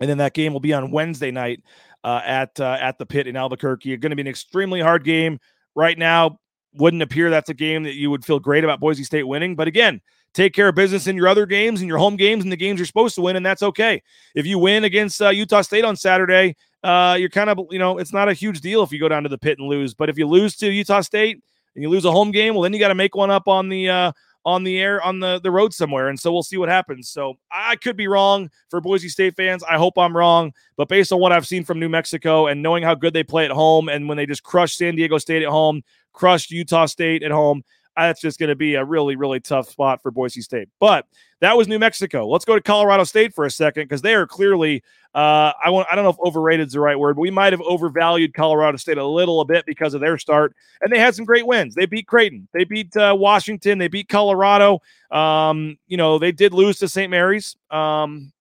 And 0.00 0.10
then 0.10 0.18
that 0.18 0.34
game 0.34 0.52
will 0.52 0.60
be 0.60 0.72
on 0.72 0.90
Wednesday 0.90 1.30
night 1.30 1.62
uh, 2.02 2.20
at 2.24 2.58
uh, 2.58 2.76
at 2.80 2.98
the 2.98 3.06
pit 3.06 3.26
in 3.26 3.36
Albuquerque. 3.36 3.92
It's 3.92 4.00
going 4.00 4.10
to 4.10 4.16
be 4.16 4.22
an 4.22 4.28
extremely 4.28 4.80
hard 4.80 5.04
game 5.04 5.38
right 5.74 5.96
now. 5.96 6.38
Wouldn't 6.74 7.02
appear 7.02 7.30
that's 7.30 7.50
a 7.50 7.54
game 7.54 7.84
that 7.84 7.94
you 7.94 8.10
would 8.10 8.24
feel 8.24 8.40
great 8.40 8.64
about 8.64 8.80
Boise 8.80 9.04
State 9.04 9.22
winning. 9.22 9.54
But 9.54 9.68
again, 9.68 10.00
take 10.34 10.52
care 10.52 10.68
of 10.68 10.74
business 10.74 11.06
in 11.06 11.16
your 11.16 11.28
other 11.28 11.46
games 11.46 11.80
and 11.80 11.88
your 11.88 11.98
home 11.98 12.16
games 12.16 12.42
and 12.42 12.50
the 12.50 12.56
games 12.56 12.78
you're 12.78 12.86
supposed 12.86 13.14
to 13.14 13.22
win, 13.22 13.36
and 13.36 13.46
that's 13.46 13.62
okay. 13.62 14.02
If 14.34 14.46
you 14.46 14.58
win 14.58 14.82
against 14.82 15.22
uh, 15.22 15.28
Utah 15.28 15.62
State 15.62 15.84
on 15.84 15.96
Saturday, 15.96 16.56
uh, 16.82 17.16
you're 17.18 17.28
kind 17.30 17.48
of, 17.48 17.60
you 17.70 17.78
know, 17.78 17.98
it's 17.98 18.12
not 18.12 18.28
a 18.28 18.34
huge 18.34 18.60
deal 18.60 18.82
if 18.82 18.92
you 18.92 18.98
go 18.98 19.08
down 19.08 19.22
to 19.22 19.28
the 19.28 19.38
pit 19.38 19.58
and 19.58 19.68
lose. 19.68 19.94
But 19.94 20.10
if 20.10 20.18
you 20.18 20.26
lose 20.26 20.56
to 20.56 20.70
Utah 20.70 21.00
State 21.00 21.40
and 21.76 21.82
you 21.82 21.88
lose 21.88 22.04
a 22.04 22.12
home 22.12 22.32
game, 22.32 22.54
well, 22.54 22.62
then 22.62 22.72
you 22.72 22.80
got 22.80 22.88
to 22.88 22.94
make 22.96 23.14
one 23.14 23.30
up 23.30 23.46
on 23.46 23.68
the 23.68 23.88
uh, 23.88 24.12
on 24.44 24.64
the 24.64 24.80
air 24.80 25.02
on 25.02 25.20
the 25.20 25.40
the 25.40 25.50
road 25.50 25.72
somewhere, 25.72 26.08
and 26.08 26.18
so 26.18 26.32
we'll 26.32 26.42
see 26.42 26.56
what 26.56 26.68
happens. 26.68 27.08
So 27.08 27.34
I 27.50 27.76
could 27.76 27.96
be 27.96 28.08
wrong 28.08 28.50
for 28.68 28.80
Boise 28.80 29.08
State 29.08 29.36
fans. 29.36 29.62
I 29.64 29.76
hope 29.76 29.98
I'm 29.98 30.16
wrong, 30.16 30.52
but 30.76 30.88
based 30.88 31.12
on 31.12 31.20
what 31.20 31.32
I've 31.32 31.46
seen 31.46 31.64
from 31.64 31.80
New 31.80 31.88
Mexico 31.88 32.46
and 32.46 32.62
knowing 32.62 32.82
how 32.82 32.94
good 32.94 33.14
they 33.14 33.24
play 33.24 33.44
at 33.44 33.50
home, 33.50 33.88
and 33.88 34.08
when 34.08 34.16
they 34.16 34.26
just 34.26 34.42
crushed 34.42 34.78
San 34.78 34.96
Diego 34.96 35.18
State 35.18 35.42
at 35.42 35.48
home, 35.48 35.82
crushed 36.12 36.50
Utah 36.50 36.86
State 36.86 37.22
at 37.22 37.30
home, 37.30 37.62
that's 37.96 38.20
just 38.20 38.38
going 38.38 38.48
to 38.48 38.56
be 38.56 38.74
a 38.74 38.84
really, 38.84 39.16
really 39.16 39.40
tough 39.40 39.68
spot 39.70 40.02
for 40.02 40.10
Boise 40.10 40.40
State. 40.40 40.68
But 40.80 41.06
that 41.40 41.56
was 41.56 41.68
New 41.68 41.78
Mexico. 41.78 42.26
Let's 42.28 42.44
go 42.44 42.54
to 42.54 42.60
Colorado 42.60 43.04
State 43.04 43.34
for 43.34 43.44
a 43.44 43.50
second 43.50 43.84
because 43.84 44.02
they 44.02 44.14
are 44.14 44.26
clearly, 44.26 44.82
uh, 45.14 45.52
I 45.64 45.70
want, 45.70 45.86
I 45.90 45.94
don't 45.94 46.04
know 46.04 46.10
if 46.10 46.18
overrated 46.18 46.66
is 46.66 46.72
the 46.72 46.80
right 46.80 46.98
word, 46.98 47.14
but 47.16 47.22
we 47.22 47.30
might 47.30 47.52
have 47.52 47.60
overvalued 47.62 48.34
Colorado 48.34 48.76
State 48.76 48.98
a 48.98 49.06
little 49.06 49.40
a 49.40 49.44
bit 49.44 49.64
because 49.66 49.94
of 49.94 50.00
their 50.00 50.18
start. 50.18 50.54
And 50.80 50.92
they 50.92 50.98
had 50.98 51.14
some 51.14 51.24
great 51.24 51.46
wins. 51.46 51.74
They 51.74 51.86
beat 51.86 52.06
Creighton, 52.06 52.48
they 52.52 52.64
beat 52.64 52.96
uh, 52.96 53.14
Washington, 53.18 53.78
they 53.78 53.88
beat 53.88 54.08
Colorado. 54.08 54.80
Um, 55.10 55.76
you 55.86 55.96
know, 55.96 56.18
they 56.18 56.32
did 56.32 56.52
lose 56.52 56.78
to 56.78 56.88
St. 56.88 57.10
Mary's. 57.10 57.56
Um, 57.70 58.32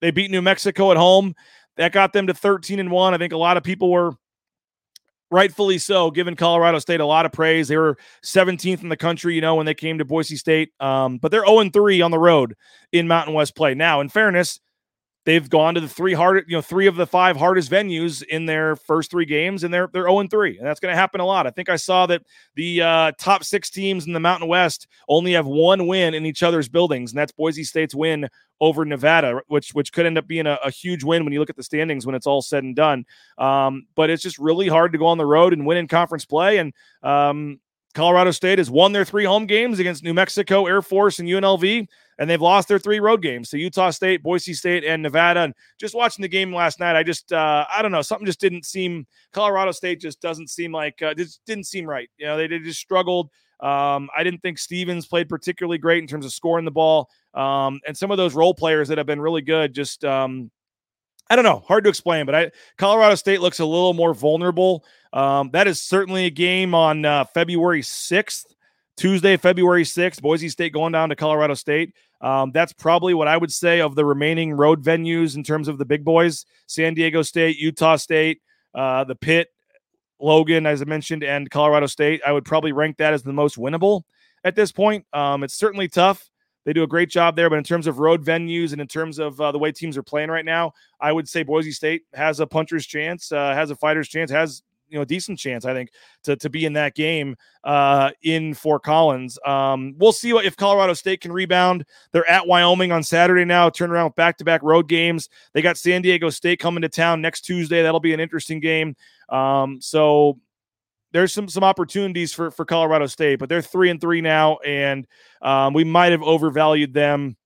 they 0.00 0.10
beat 0.10 0.30
New 0.30 0.42
Mexico 0.42 0.90
at 0.90 0.96
home. 0.96 1.34
That 1.76 1.92
got 1.92 2.12
them 2.12 2.26
to 2.26 2.34
13 2.34 2.80
and 2.80 2.90
1. 2.90 3.14
I 3.14 3.18
think 3.18 3.32
a 3.32 3.38
lot 3.38 3.56
of 3.56 3.62
people 3.62 3.90
were 3.90 4.12
rightfully 5.30 5.78
so, 5.78 6.10
given 6.10 6.36
Colorado 6.36 6.78
State 6.78 7.00
a 7.00 7.06
lot 7.06 7.26
of 7.26 7.32
praise. 7.32 7.68
They 7.68 7.76
were 7.76 7.96
17th 8.24 8.82
in 8.82 8.88
the 8.88 8.96
country, 8.96 9.34
you 9.34 9.40
know, 9.40 9.54
when 9.54 9.66
they 9.66 9.74
came 9.74 9.98
to 9.98 10.04
Boise 10.04 10.36
State. 10.36 10.72
Um, 10.80 11.18
but 11.18 11.30
they're 11.30 11.46
0 11.46 11.70
3 11.70 12.00
on 12.02 12.10
the 12.10 12.18
road 12.18 12.54
in 12.92 13.08
Mountain 13.08 13.34
West 13.34 13.54
play. 13.54 13.74
Now, 13.74 14.00
in 14.00 14.08
fairness, 14.08 14.60
they've 15.24 15.48
gone 15.48 15.74
to 15.74 15.80
the 15.80 15.88
three 15.88 16.14
hard, 16.14 16.44
you 16.48 16.56
know, 16.56 16.62
three 16.62 16.86
of 16.86 16.96
the 16.96 17.06
five 17.06 17.36
hardest 17.36 17.70
venues 17.70 18.22
in 18.22 18.46
their 18.46 18.76
first 18.76 19.10
three 19.10 19.24
games, 19.24 19.64
and 19.64 19.72
they're 19.72 19.88
they're 19.92 20.08
0 20.08 20.26
3. 20.28 20.58
And 20.58 20.66
that's 20.66 20.80
going 20.80 20.92
to 20.92 20.96
happen 20.96 21.20
a 21.20 21.26
lot. 21.26 21.46
I 21.46 21.50
think 21.50 21.68
I 21.68 21.76
saw 21.76 22.06
that 22.06 22.22
the 22.54 22.82
uh, 22.82 23.12
top 23.18 23.44
six 23.44 23.70
teams 23.70 24.06
in 24.06 24.12
the 24.12 24.20
Mountain 24.20 24.48
West 24.48 24.86
only 25.08 25.32
have 25.32 25.46
one 25.46 25.86
win 25.86 26.14
in 26.14 26.26
each 26.26 26.42
other's 26.42 26.68
buildings, 26.68 27.12
and 27.12 27.18
that's 27.18 27.32
Boise 27.32 27.64
State's 27.64 27.94
win 27.94 28.28
over 28.60 28.84
Nevada, 28.84 29.40
which 29.48 29.72
which 29.72 29.92
could 29.92 30.06
end 30.06 30.18
up 30.18 30.26
being 30.26 30.46
a, 30.46 30.58
a, 30.62 30.70
huge 30.70 31.02
win 31.02 31.24
when 31.24 31.32
you 31.32 31.40
look 31.40 31.50
at 31.50 31.56
the 31.56 31.62
standings 31.62 32.04
when 32.04 32.14
it's 32.14 32.26
all 32.26 32.42
said 32.42 32.62
and 32.62 32.76
done. 32.76 33.06
Um, 33.38 33.86
but 33.94 34.10
it's 34.10 34.22
just 34.22 34.38
really 34.38 34.68
hard 34.68 34.92
to 34.92 34.98
go 34.98 35.06
on 35.06 35.18
the 35.18 35.26
road 35.26 35.52
and 35.52 35.66
win 35.66 35.78
in 35.78 35.88
conference 35.88 36.26
play. 36.26 36.58
And 36.58 36.74
um, 37.02 37.60
Colorado 37.94 38.30
State 38.30 38.58
has 38.58 38.70
won 38.70 38.92
their 38.92 39.04
three 39.04 39.24
home 39.24 39.46
games 39.46 39.78
against 39.78 40.04
New 40.04 40.14
Mexico, 40.14 40.66
Air 40.66 40.80
Force, 40.80 41.18
and 41.18 41.28
UNLV, 41.28 41.88
and 42.18 42.30
they've 42.30 42.40
lost 42.40 42.68
their 42.68 42.78
three 42.78 43.00
road 43.00 43.20
games 43.20 43.50
to 43.50 43.58
Utah 43.58 43.90
State, 43.90 44.22
Boise 44.22 44.54
State, 44.54 44.84
and 44.84 45.02
Nevada. 45.02 45.40
And 45.40 45.54
just 45.78 45.94
watching 45.94 46.22
the 46.22 46.28
game 46.28 46.54
last 46.54 46.78
night, 46.78 46.94
I 46.94 47.02
just 47.02 47.32
uh, 47.32 47.64
I 47.74 47.82
don't 47.82 47.90
know 47.90 48.02
something 48.02 48.26
just 48.26 48.40
didn't 48.40 48.64
seem 48.64 49.06
Colorado 49.32 49.72
State 49.72 50.00
just 50.00 50.20
doesn't 50.20 50.50
seem 50.50 50.72
like 50.72 51.02
uh, 51.02 51.14
just 51.14 51.40
didn't 51.46 51.64
seem 51.64 51.86
right. 51.86 52.08
You 52.16 52.26
know, 52.26 52.36
they, 52.36 52.46
they 52.46 52.60
just 52.60 52.80
struggled. 52.80 53.30
Um, 53.58 54.08
I 54.16 54.22
didn't 54.24 54.40
think 54.40 54.58
Stevens 54.58 55.06
played 55.06 55.28
particularly 55.28 55.78
great 55.78 56.02
in 56.02 56.06
terms 56.06 56.24
of 56.24 56.32
scoring 56.32 56.64
the 56.64 56.70
ball. 56.70 57.08
Um, 57.34 57.80
and 57.86 57.96
some 57.96 58.10
of 58.10 58.16
those 58.16 58.34
role 58.34 58.54
players 58.54 58.88
that 58.88 58.98
have 58.98 59.06
been 59.06 59.20
really 59.20 59.42
good, 59.42 59.74
just 59.74 60.04
um, 60.04 60.50
I 61.30 61.36
don't 61.36 61.44
know, 61.44 61.62
hard 61.66 61.84
to 61.84 61.90
explain. 61.90 62.26
But 62.26 62.34
I 62.34 62.50
Colorado 62.76 63.14
State 63.14 63.40
looks 63.40 63.60
a 63.60 63.64
little 63.64 63.94
more 63.94 64.12
vulnerable. 64.12 64.84
Um, 65.12 65.50
that 65.52 65.66
is 65.66 65.80
certainly 65.80 66.26
a 66.26 66.30
game 66.30 66.74
on 66.74 67.04
uh, 67.04 67.24
February 67.24 67.82
sixth, 67.82 68.54
Tuesday, 68.96 69.36
February 69.36 69.84
sixth. 69.84 70.20
Boise 70.20 70.48
State 70.48 70.72
going 70.72 70.92
down 70.92 71.08
to 71.08 71.16
Colorado 71.16 71.54
State. 71.54 71.94
Um, 72.20 72.50
that's 72.52 72.72
probably 72.72 73.14
what 73.14 73.28
I 73.28 73.36
would 73.36 73.52
say 73.52 73.80
of 73.80 73.94
the 73.94 74.04
remaining 74.04 74.52
road 74.52 74.84
venues 74.84 75.36
in 75.36 75.42
terms 75.42 75.68
of 75.68 75.78
the 75.78 75.84
big 75.84 76.04
boys: 76.04 76.44
San 76.66 76.94
Diego 76.94 77.22
State, 77.22 77.56
Utah 77.58 77.96
State, 77.96 78.42
uh, 78.74 79.04
the 79.04 79.14
Pit, 79.14 79.48
Logan, 80.20 80.66
as 80.66 80.82
I 80.82 80.84
mentioned, 80.84 81.24
and 81.24 81.50
Colorado 81.50 81.86
State. 81.86 82.20
I 82.26 82.32
would 82.32 82.44
probably 82.44 82.72
rank 82.72 82.98
that 82.98 83.14
as 83.14 83.22
the 83.22 83.32
most 83.32 83.56
winnable 83.56 84.02
at 84.44 84.56
this 84.56 84.72
point. 84.72 85.06
Um, 85.12 85.44
it's 85.44 85.54
certainly 85.54 85.88
tough. 85.88 86.29
They 86.64 86.72
do 86.72 86.82
a 86.82 86.86
great 86.86 87.10
job 87.10 87.36
there, 87.36 87.48
but 87.48 87.56
in 87.56 87.64
terms 87.64 87.86
of 87.86 87.98
road 87.98 88.24
venues 88.24 88.72
and 88.72 88.80
in 88.80 88.86
terms 88.86 89.18
of 89.18 89.40
uh, 89.40 89.52
the 89.52 89.58
way 89.58 89.72
teams 89.72 89.96
are 89.96 90.02
playing 90.02 90.30
right 90.30 90.44
now, 90.44 90.72
I 91.00 91.12
would 91.12 91.28
say 91.28 91.42
Boise 91.42 91.72
State 91.72 92.02
has 92.12 92.40
a 92.40 92.46
puncher's 92.46 92.86
chance, 92.86 93.32
uh, 93.32 93.54
has 93.54 93.70
a 93.70 93.76
fighter's 93.76 94.08
chance, 94.08 94.30
has 94.30 94.62
you 94.90 94.98
know 94.98 95.02
a 95.02 95.06
decent 95.06 95.38
chance 95.38 95.64
I 95.64 95.72
think 95.72 95.90
to 96.24 96.36
to 96.36 96.50
be 96.50 96.64
in 96.66 96.74
that 96.74 96.94
game 96.94 97.36
uh, 97.64 98.10
in 98.22 98.52
Fort 98.54 98.82
Collins. 98.82 99.38
Um, 99.46 99.94
we'll 99.96 100.12
see 100.12 100.32
what 100.32 100.44
if 100.44 100.56
Colorado 100.56 100.92
State 100.92 101.20
can 101.20 101.32
rebound. 101.32 101.84
They're 102.12 102.28
at 102.28 102.46
Wyoming 102.46 102.92
on 102.92 103.02
Saturday 103.02 103.44
now. 103.44 103.70
Turn 103.70 103.90
around 103.90 104.06
with 104.06 104.16
back 104.16 104.36
to 104.38 104.44
back 104.44 104.62
road 104.62 104.88
games. 104.88 105.28
They 105.54 105.62
got 105.62 105.78
San 105.78 106.02
Diego 106.02 106.28
State 106.28 106.58
coming 106.58 106.82
to 106.82 106.88
town 106.88 107.22
next 107.22 107.42
Tuesday. 107.42 107.82
That'll 107.82 108.00
be 108.00 108.12
an 108.12 108.20
interesting 108.20 108.60
game. 108.60 108.96
Um, 109.28 109.80
so 109.80 110.38
there's 111.12 111.32
some 111.32 111.48
some 111.48 111.64
opportunities 111.64 112.32
for 112.32 112.50
for 112.50 112.64
Colorado 112.64 113.06
State, 113.06 113.38
but 113.38 113.48
they're 113.48 113.62
three 113.62 113.90
and 113.90 114.00
three 114.00 114.20
now, 114.20 114.58
and 114.58 115.06
um, 115.42 115.74
we 115.74 115.84
might 115.84 116.12
have 116.12 116.22
overvalued 116.22 116.92
them 116.92 117.36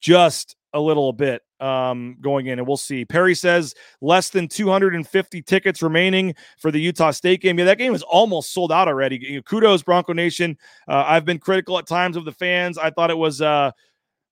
just 0.00 0.56
a 0.74 0.80
little 0.80 1.12
bit 1.12 1.42
um, 1.60 2.16
going 2.20 2.46
in, 2.46 2.58
and 2.58 2.68
we'll 2.68 2.76
see. 2.76 3.04
Perry 3.04 3.34
says 3.34 3.74
less 4.00 4.30
than 4.30 4.48
250 4.48 5.42
tickets 5.42 5.82
remaining 5.82 6.34
for 6.58 6.70
the 6.70 6.80
Utah 6.80 7.10
State 7.10 7.40
game. 7.40 7.58
Yeah, 7.58 7.64
that 7.66 7.78
game 7.78 7.94
is 7.94 8.02
almost 8.02 8.52
sold 8.52 8.70
out 8.70 8.88
already. 8.88 9.42
Kudos, 9.42 9.82
Bronco 9.82 10.12
Nation. 10.12 10.56
Uh, 10.86 11.04
I've 11.06 11.24
been 11.24 11.38
critical 11.38 11.78
at 11.78 11.86
times 11.86 12.16
of 12.16 12.24
the 12.24 12.32
fans. 12.32 12.78
I 12.78 12.90
thought 12.90 13.10
it 13.10 13.18
was 13.18 13.40
uh, 13.40 13.72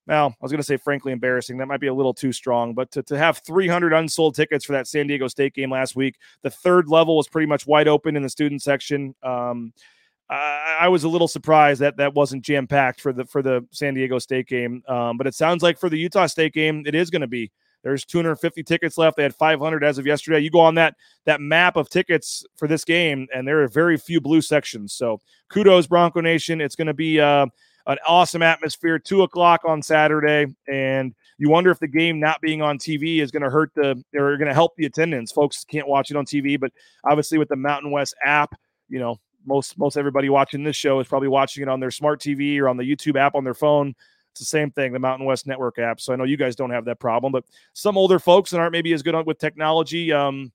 well, 0.06 0.28
I 0.28 0.44
was 0.44 0.52
going 0.52 0.60
to 0.60 0.66
say 0.66 0.76
frankly 0.76 1.12
embarrassing. 1.12 1.58
That 1.58 1.66
might 1.66 1.80
be 1.80 1.88
a 1.88 1.94
little 1.94 2.14
too 2.14 2.32
strong, 2.32 2.74
but 2.74 2.90
to, 2.92 3.02
to 3.04 3.18
have 3.18 3.38
300 3.38 3.92
unsold 3.92 4.36
tickets 4.36 4.64
for 4.64 4.72
that 4.72 4.86
San 4.86 5.08
Diego 5.08 5.26
State 5.26 5.54
game 5.54 5.70
last 5.70 5.96
week, 5.96 6.16
the 6.42 6.50
third 6.50 6.88
level 6.88 7.16
was 7.16 7.28
pretty 7.28 7.46
much 7.46 7.66
wide 7.66 7.88
open 7.88 8.16
in 8.16 8.22
the 8.22 8.28
student 8.28 8.62
section. 8.62 9.14
Um, 9.22 9.72
I, 10.30 10.78
I, 10.82 10.88
was 10.88 11.04
a 11.04 11.08
little 11.08 11.28
surprised 11.28 11.80
that 11.80 11.96
that 11.96 12.14
wasn't 12.14 12.44
jam 12.44 12.66
packed 12.66 13.00
for 13.00 13.12
the 13.12 13.24
for 13.24 13.42
the 13.42 13.66
San 13.70 13.94
Diego 13.94 14.18
State 14.18 14.46
game, 14.46 14.82
um, 14.88 15.16
but 15.16 15.26
it 15.26 15.34
sounds 15.34 15.62
like 15.62 15.78
for 15.78 15.88
the 15.88 15.98
Utah 15.98 16.26
State 16.26 16.52
game, 16.52 16.84
it 16.86 16.94
is 16.94 17.10
going 17.10 17.20
to 17.20 17.28
be. 17.28 17.50
There's 17.82 18.04
250 18.04 18.64
tickets 18.64 18.98
left. 18.98 19.16
They 19.16 19.22
had 19.22 19.34
500 19.34 19.84
as 19.84 19.98
of 19.98 20.06
yesterday. 20.06 20.40
You 20.40 20.50
go 20.50 20.58
on 20.58 20.74
that 20.74 20.96
that 21.24 21.40
map 21.40 21.76
of 21.76 21.88
tickets 21.88 22.44
for 22.56 22.66
this 22.66 22.84
game, 22.84 23.28
and 23.32 23.46
there 23.46 23.62
are 23.62 23.68
very 23.68 23.96
few 23.96 24.20
blue 24.20 24.40
sections. 24.40 24.92
So 24.92 25.20
kudos, 25.48 25.86
Bronco 25.86 26.20
Nation. 26.20 26.60
It's 26.60 26.76
going 26.76 26.88
to 26.88 26.94
be. 26.94 27.20
Uh, 27.20 27.46
an 27.86 27.98
awesome 28.06 28.42
atmosphere. 28.42 28.98
Two 28.98 29.22
o'clock 29.22 29.62
on 29.64 29.82
Saturday, 29.82 30.46
and 30.68 31.14
you 31.38 31.48
wonder 31.48 31.70
if 31.70 31.78
the 31.78 31.88
game 31.88 32.18
not 32.18 32.40
being 32.40 32.62
on 32.62 32.78
TV 32.78 33.20
is 33.20 33.30
going 33.30 33.42
to 33.42 33.50
hurt 33.50 33.72
the 33.74 34.02
or 34.14 34.36
going 34.36 34.48
to 34.48 34.54
help 34.54 34.74
the 34.76 34.86
attendance. 34.86 35.32
Folks 35.32 35.64
can't 35.64 35.88
watch 35.88 36.10
it 36.10 36.16
on 36.16 36.24
TV, 36.24 36.58
but 36.58 36.72
obviously 37.04 37.38
with 37.38 37.48
the 37.48 37.56
Mountain 37.56 37.90
West 37.90 38.14
app, 38.24 38.54
you 38.88 38.98
know 38.98 39.18
most 39.46 39.78
most 39.78 39.96
everybody 39.96 40.28
watching 40.28 40.64
this 40.64 40.76
show 40.76 40.98
is 41.00 41.06
probably 41.06 41.28
watching 41.28 41.62
it 41.62 41.68
on 41.68 41.80
their 41.80 41.90
smart 41.90 42.20
TV 42.20 42.58
or 42.58 42.68
on 42.68 42.76
the 42.76 42.84
YouTube 42.84 43.18
app 43.18 43.34
on 43.34 43.44
their 43.44 43.54
phone. 43.54 43.94
It's 44.32 44.40
the 44.40 44.46
same 44.46 44.70
thing, 44.70 44.92
the 44.92 44.98
Mountain 44.98 45.24
West 45.24 45.46
Network 45.46 45.78
app. 45.78 45.98
So 45.98 46.12
I 46.12 46.16
know 46.16 46.24
you 46.24 46.36
guys 46.36 46.56
don't 46.56 46.70
have 46.70 46.84
that 46.86 46.98
problem, 46.98 47.32
but 47.32 47.44
some 47.72 47.96
older 47.96 48.18
folks 48.18 48.50
that 48.50 48.58
aren't 48.58 48.72
maybe 48.72 48.92
as 48.92 49.02
good 49.02 49.14
with 49.26 49.38
technology 49.38 50.12
um, 50.12 50.52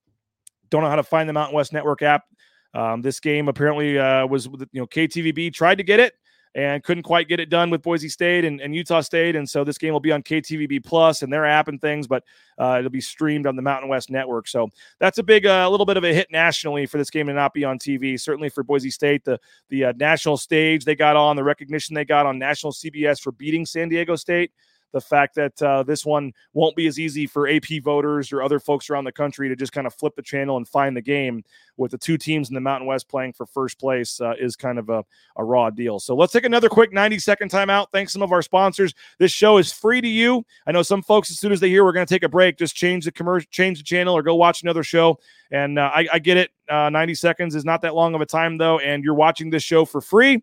don't 0.70 0.84
know 0.84 0.90
how 0.90 0.98
to 0.98 1.04
find 1.04 1.28
the 1.28 1.34
Mountain 1.34 1.56
West 1.56 1.74
Network 1.74 2.04
app. 2.04 2.26
Um, 2.74 3.02
this 3.02 3.20
game 3.20 3.48
apparently 3.48 3.98
uh, 3.98 4.28
was, 4.28 4.46
you 4.46 4.68
know, 4.74 4.88
KTVB 4.88 5.54
tried 5.54 5.80
to 5.80 5.84
get 5.84 6.00
it 6.00 6.14
and 6.54 6.84
couldn't 6.84 7.04
quite 7.04 7.30
get 7.30 7.40
it 7.40 7.50
done 7.50 7.70
with 7.70 7.82
Boise 7.82 8.10
State 8.10 8.44
and, 8.44 8.60
and, 8.60 8.76
Utah 8.76 9.00
State. 9.02 9.36
And 9.36 9.50
so 9.50 9.64
this 9.64 9.78
game 9.78 9.94
will 9.94 10.02
be 10.02 10.12
on 10.12 10.22
KTVB 10.22 10.84
Plus 10.84 11.22
and 11.22 11.32
their 11.32 11.46
app 11.46 11.70
and 11.70 11.80
things, 11.80 12.08
but 12.08 12.24
uh, 12.58 12.78
it'll 12.80 12.90
be 12.90 13.00
streamed 13.00 13.48
on 13.48 13.56
the 13.56 13.62
Mountain 13.62 13.90
West 13.90 14.10
Network. 14.10 14.48
So 14.48 14.70
that's 15.00 15.18
a 15.18 15.24
big, 15.24 15.46
a 15.46 15.64
uh, 15.64 15.70
little 15.70 15.86
bit 15.86 15.96
of 15.96 16.04
a 16.04 16.14
hit 16.14 16.28
nationally 16.30 16.86
for 16.86 16.98
this 16.98 17.10
game 17.10 17.28
to 17.28 17.34
not 17.34 17.54
be 17.54 17.64
on 17.64 17.80
TV. 17.80 18.20
Certainly 18.20 18.50
for 18.50 18.64
Boise 18.64 18.92
State, 18.92 19.24
the 19.24 19.40
the 19.70 19.86
uh, 19.86 19.94
national 19.96 20.38
stage 20.38 20.84
they 20.84 20.96
got 20.96 21.16
on, 21.16 21.36
the 21.36 21.44
recognition 21.44 21.94
they 21.94 22.06
got 22.06 22.26
on 22.26 22.38
national 22.38 22.74
CBS 22.74 23.22
for 23.22 23.32
beating 23.32 23.66
San 23.66 23.88
Diego 23.88 24.16
State 24.16 24.52
the 24.92 25.02
fact 25.02 25.36
that 25.36 25.62
uh, 25.62 25.84
this 25.84 26.06
one 26.06 26.34
won't 26.54 26.76
be 26.76 26.88
as 26.88 27.00
easy 27.00 27.28
for 27.28 27.48
AP 27.48 27.82
voters 27.84 28.32
or 28.32 28.42
other 28.42 28.60
folks 28.60 28.90
around 28.90 29.06
the 29.06 29.12
country 29.12 29.50
to 29.50 29.56
just 29.56 29.72
kind 29.72 29.88
of 29.88 29.94
flip 29.94 30.16
the 30.16 30.22
channel 30.22 30.58
and 30.58 30.68
find 30.68 30.96
the 30.96 31.02
game 31.02 31.44
with 31.78 31.92
the 31.92 31.98
two 31.98 32.18
teams 32.18 32.50
in 32.50 32.56
the 32.56 32.62
Mountain 32.62 32.88
West 32.88 33.10
playing 33.10 33.34
for 33.34 33.46
first 33.46 33.80
place 33.80 34.20
uh, 34.22 34.34
is 34.40 34.56
kind 34.56 34.78
of 34.78 34.90
a, 34.90 35.04
a 35.38 35.44
raw 35.44 35.70
deal. 35.70 36.00
So 36.00 36.16
let's 36.16 36.34
take 36.34 36.44
another 36.44 36.70
quick 36.70 36.94
90 36.94 37.20
second 37.20 37.52
timeout. 37.52 37.88
Thanks 37.92 38.14
some 38.14 38.22
of 38.22 38.32
our 38.32 38.42
sponsors. 38.42 38.94
This 39.18 39.32
show 39.32 39.58
is 39.58 39.72
free 39.72 40.02
to 40.02 40.08
you. 40.08 40.46
I 40.68 40.72
know 40.72 40.84
some 40.84 41.02
folks, 41.02 41.32
as 41.32 41.40
soon 41.40 41.52
as 41.52 41.60
they 41.60 41.70
hear 41.70 41.84
we're 41.84 41.94
going 41.94 42.06
to 42.06 42.14
take 42.14 42.24
a 42.24 42.30
break, 42.30 42.58
just 42.58 42.76
change 42.76 43.06
the 43.06 43.12
commercial, 43.12 43.48
change 43.52 43.80
the 43.80 43.84
channel, 43.84 44.16
or 44.16 44.22
go 44.22 44.36
watch 44.36 44.62
another 44.62 44.84
show. 44.84 45.20
And 45.52 45.80
uh, 45.80 45.92
I, 45.94 46.08
I, 46.14 46.20
get 46.20 46.38
it. 46.38 46.52
Uh, 46.70 46.90
90 46.90 47.16
seconds 47.16 47.56
is 47.56 47.66
not 47.66 47.82
that 47.82 47.94
long 47.94 48.16
of 48.16 48.22
a 48.22 48.26
time, 48.26 48.58
though. 48.58 48.80
And 48.80 49.04
you're 49.04 49.14
watching 49.14 49.50
this 49.50 49.64
show 49.64 49.84
for 49.84 50.00
free 50.00 50.42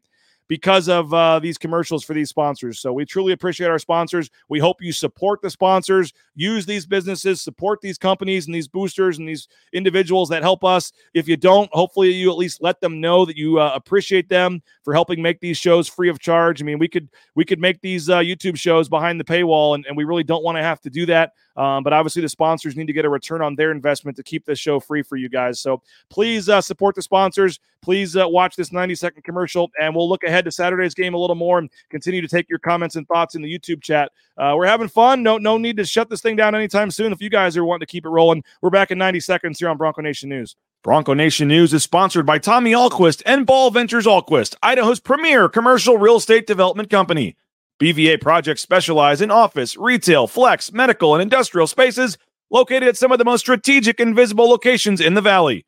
because 0.49 0.89
of 0.89 1.13
uh, 1.13 1.39
these 1.39 1.59
commercials 1.59 2.03
for 2.03 2.15
these 2.15 2.31
sponsors. 2.31 2.81
So 2.81 2.93
we 2.93 3.05
truly 3.05 3.33
appreciate 3.33 3.69
our 3.69 3.79
sponsors. 3.79 4.31
We 4.49 4.59
hope 4.59 4.83
you 4.83 4.93
support 4.93 5.43
the 5.43 5.51
sponsors, 5.51 6.13
use 6.35 6.67
these 6.67 6.87
businesses, 6.87 7.41
support 7.41 7.81
these 7.81 7.99
companies 7.99 8.47
and 8.47 8.55
these 8.55 8.67
boosters 8.67 9.19
and 9.19 9.29
these 9.29 9.47
individuals 9.73 10.29
that 10.31 10.43
help 10.43 10.65
us. 10.65 10.93
If 11.15 11.29
you 11.29 11.37
don't, 11.37 11.71
hopefully 11.73 12.13
you 12.13 12.31
at 12.31 12.39
least 12.39 12.63
let 12.63 12.81
them 12.81 13.01
know 13.01 13.25
that 13.27 13.37
you 13.37 13.61
uh, 13.61 13.73
appreciate 13.75 14.29
them 14.29 14.63
for 14.83 14.95
helping 14.95 15.23
make 15.23 15.41
these 15.41 15.59
shows 15.59 15.87
free 15.87 16.09
of 16.09 16.19
charge. 16.19 16.63
I 16.63 16.65
mean, 16.65 16.79
we 16.79 16.89
could 16.89 17.09
we 17.35 17.45
could 17.45 17.61
make 17.61 17.81
these 17.81 18.09
uh, 18.09 18.19
YouTube 18.19 18.57
shows 18.57 18.89
behind 18.89 19.21
the 19.21 19.25
paywall, 19.25 19.75
and, 19.75 19.85
and 19.87 19.97
we 19.97 20.05
really 20.05 20.25
don't 20.25 20.45
want 20.45 20.57
to 20.57 20.63
have 20.63 20.81
to 20.81 20.91
do 20.91 21.07
that. 21.07 21.33
Um, 21.59 21.83
but 21.83 21.93
obviously, 21.93 22.23
the 22.23 22.29
sponsors 22.29 22.77
need 22.77 22.87
to 22.87 22.93
get 22.93 23.05
a 23.05 23.09
return 23.09 23.43
on 23.43 23.57
their 23.57 23.73
investment 23.73 24.17
to 24.17 24.23
keep 24.23 24.45
this 24.45 24.61
show 24.61 24.79
free 24.79 25.03
for 25.03 25.17
you 25.17 25.29
guys. 25.29 25.59
So 25.59 25.83
please 26.09 26.49
uh, 26.49 26.61
support 26.61 26.95
the 26.95 27.03
sponsors. 27.03 27.59
Please 27.83 28.17
uh, 28.17 28.29
watch 28.29 28.55
this 28.55 28.73
90 28.73 28.95
second 28.95 29.25
commercial, 29.25 29.69
and 29.81 29.95
we'll 29.95 30.09
look 30.09 30.23
ahead 30.23 30.45
to 30.45 30.53
Saturday's 30.53 30.95
game 30.95 31.15
a 31.15 31.19
little 31.19 31.37
more 31.37 31.59
and 31.59 31.69
continue 31.91 32.21
to 32.21 32.29
take 32.29 32.49
your 32.49 32.61
comments 32.61 32.95
and 32.95 33.07
thoughts 33.09 33.35
in 33.35 33.43
the 33.43 33.53
YouTube 33.53 33.83
chat. 33.83 34.13
Uh, 34.37 34.55
we're 34.57 34.67
having 34.67 34.89
fun. 34.89 35.23
No, 35.23 35.37
no 35.37 35.59
need 35.59 35.77
to 35.79 35.85
shut 35.85 36.09
this 36.09 36.21
thing 36.21 36.37
down 36.37 36.55
anytime 36.55 36.93
soon. 36.93 37.13
If 37.13 37.21
you 37.21 37.29
guys 37.29 37.57
are 37.57 37.65
wanting 37.65 37.87
to 37.87 37.91
keep 37.91 38.07
it 38.07 38.11
rolling, 38.11 38.45
we're 38.63 38.71
back 38.71 38.93
in 38.93 38.99
90 38.99 39.19
seconds 39.19 39.59
here 39.59 39.69
on 39.69 39.77
Bronco 39.77 40.01
Nation 40.01 40.29
News. 40.29 40.55
Bronco 40.85 41.13
Nation 41.13 41.49
News 41.49 41.75
is 41.75 41.83
sponsored 41.83 42.25
by 42.25 42.39
Tommy 42.39 42.71
Ahlquist 42.71 43.21
and 43.27 43.45
Ball 43.45 43.73
Ventures 43.73 44.07
Ahlquist, 44.07 44.55
Idaho's 44.63 45.01
premier 45.01 45.49
commercial 45.49 45.99
real 45.99 46.17
estate 46.17 46.47
development 46.47 46.89
company. 46.89 47.37
BVA 47.81 48.21
projects 48.21 48.61
specialize 48.61 49.21
in 49.21 49.31
office, 49.31 49.77
retail, 49.77 50.27
flex, 50.27 50.73
medical, 50.73 51.15
and 51.15 51.23
industrial 51.23 51.69
spaces 51.69 52.19
located 52.51 52.85
at 52.89 52.97
some 52.97 53.13
of 53.13 53.19
the 53.19 53.25
most 53.25 53.41
strategic 53.41 54.01
and 54.01 54.17
visible 54.17 54.49
locations 54.49 55.01
in 55.01 55.15
the 55.15 55.21
valley. 55.21 55.65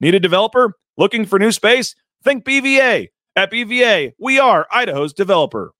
Need 0.00 0.14
a 0.14 0.20
developer? 0.20 0.74
Looking 0.96 1.24
for 1.24 1.38
new 1.38 1.50
space? 1.50 1.96
Think 2.22 2.44
BVA. 2.44 3.08
At 3.34 3.50
BVA, 3.50 4.12
we 4.20 4.38
are 4.38 4.68
Idaho's 4.70 5.12
developer. 5.12 5.72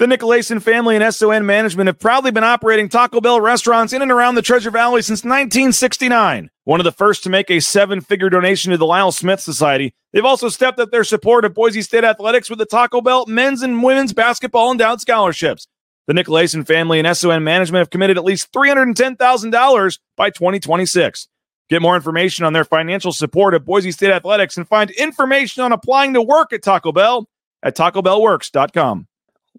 The 0.00 0.06
Nicolason 0.06 0.62
family 0.62 0.96
and 0.96 1.14
SON 1.14 1.44
management 1.44 1.86
have 1.86 1.98
proudly 1.98 2.30
been 2.30 2.42
operating 2.42 2.88
Taco 2.88 3.20
Bell 3.20 3.40
restaurants 3.40 3.92
in 3.92 4.02
and 4.02 4.10
around 4.10 4.34
the 4.34 4.42
Treasure 4.42 4.70
Valley 4.70 5.02
since 5.02 5.20
1969. 5.20 6.50
One 6.70 6.78
of 6.78 6.84
the 6.84 6.92
first 6.92 7.24
to 7.24 7.30
make 7.30 7.50
a 7.50 7.58
seven 7.58 8.00
figure 8.00 8.30
donation 8.30 8.70
to 8.70 8.78
the 8.78 8.86
Lyle 8.86 9.10
Smith 9.10 9.40
Society, 9.40 9.92
they've 10.12 10.24
also 10.24 10.48
stepped 10.48 10.78
up 10.78 10.92
their 10.92 11.02
support 11.02 11.44
of 11.44 11.52
Boise 11.52 11.82
State 11.82 12.04
athletics 12.04 12.48
with 12.48 12.60
the 12.60 12.64
Taco 12.64 13.00
Bell 13.00 13.26
men's 13.26 13.62
and 13.62 13.82
women's 13.82 14.12
basketball 14.12 14.70
endowed 14.70 15.00
scholarships. 15.00 15.66
The 16.06 16.12
Nicolason 16.12 16.64
family 16.64 17.00
and 17.00 17.16
SON 17.16 17.42
management 17.42 17.80
have 17.80 17.90
committed 17.90 18.18
at 18.18 18.24
least 18.24 18.52
$310,000 18.52 19.98
by 20.16 20.30
2026. 20.30 21.26
Get 21.70 21.82
more 21.82 21.96
information 21.96 22.44
on 22.44 22.52
their 22.52 22.64
financial 22.64 23.10
support 23.10 23.54
of 23.54 23.64
Boise 23.64 23.90
State 23.90 24.12
athletics 24.12 24.56
and 24.56 24.68
find 24.68 24.92
information 24.92 25.64
on 25.64 25.72
applying 25.72 26.14
to 26.14 26.22
work 26.22 26.52
at 26.52 26.62
Taco 26.62 26.92
Bell 26.92 27.26
at 27.64 27.76
tacobellworks.com. 27.76 29.08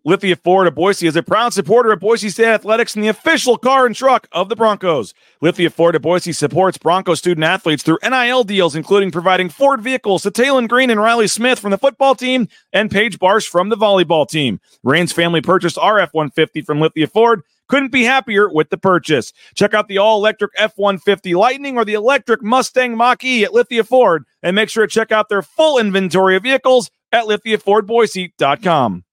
Lithia 0.04 0.36
Ford 0.36 0.66
of 0.66 0.74
Boise 0.74 1.06
is 1.06 1.16
a 1.16 1.22
proud 1.22 1.54
supporter 1.54 1.92
of 1.92 2.00
Boise 2.00 2.30
State 2.30 2.48
Athletics 2.48 2.96
and 2.96 3.04
the 3.04 3.10
official 3.10 3.56
car 3.56 3.86
and 3.86 3.96
truck 3.96 4.28
of 4.32 4.50
the 4.50 4.56
Broncos. 4.56 5.14
Lithia 5.42 5.70
Ford 5.70 5.96
of 5.96 6.02
Boise 6.02 6.34
supports 6.34 6.80
Bronco 6.80 7.14
student 7.14 7.46
athletes 7.46 7.84
through 7.84 8.00
NIL 8.02 8.44
deals, 8.44 8.76
including 8.76 9.12
providing 9.12 9.50
Ford 9.50 9.80
vehicles 9.80 10.24
to 10.24 10.32
Taylen 10.32 10.68
Green 10.68 10.90
and 10.90 11.00
Riley 11.00 11.28
Smith 11.28 11.60
from 11.60 11.70
the 11.70 11.78
football 11.78 12.16
team 12.16 12.48
and 12.74 12.90
Paige 12.90 13.20
Barsh 13.20 13.48
from 13.48 13.70
the 13.70 13.78
volleyball 13.78 14.28
team. 14.28 14.60
Rain's 14.84 15.12
family 15.12 15.40
purchased 15.40 15.78
RF 15.78 16.10
150 16.14 16.62
from 16.62 16.80
Lithia 16.82 17.06
Ford. 17.06 17.44
Couldn't 17.68 17.92
be 17.92 18.04
happier 18.04 18.52
with 18.52 18.72
the 18.72 18.78
purchase. 18.78 19.32
Check 19.54 19.76
out 19.76 19.88
the 19.88 20.00
all 20.00 20.18
electric 20.18 20.52
F 20.58 20.74
150 20.78 21.36
Lightning 21.36 21.78
or 21.78 21.86
the 21.86 21.94
electric 21.94 22.42
Mustang 22.42 22.98
Mach 22.98 23.24
E 23.24 23.44
at 23.44 23.54
Lithia 23.54 23.84
Ford 23.84 24.26
and 24.42 24.56
make 24.56 24.70
sure 24.70 24.88
to 24.88 24.92
check 24.92 25.12
out 25.12 25.30
their 25.30 25.44
full 25.44 25.78
inventory 25.78 26.36
of 26.36 26.44
vehicles 26.44 26.90
at 27.12 27.26
lithiafordboise.com. 27.26 29.04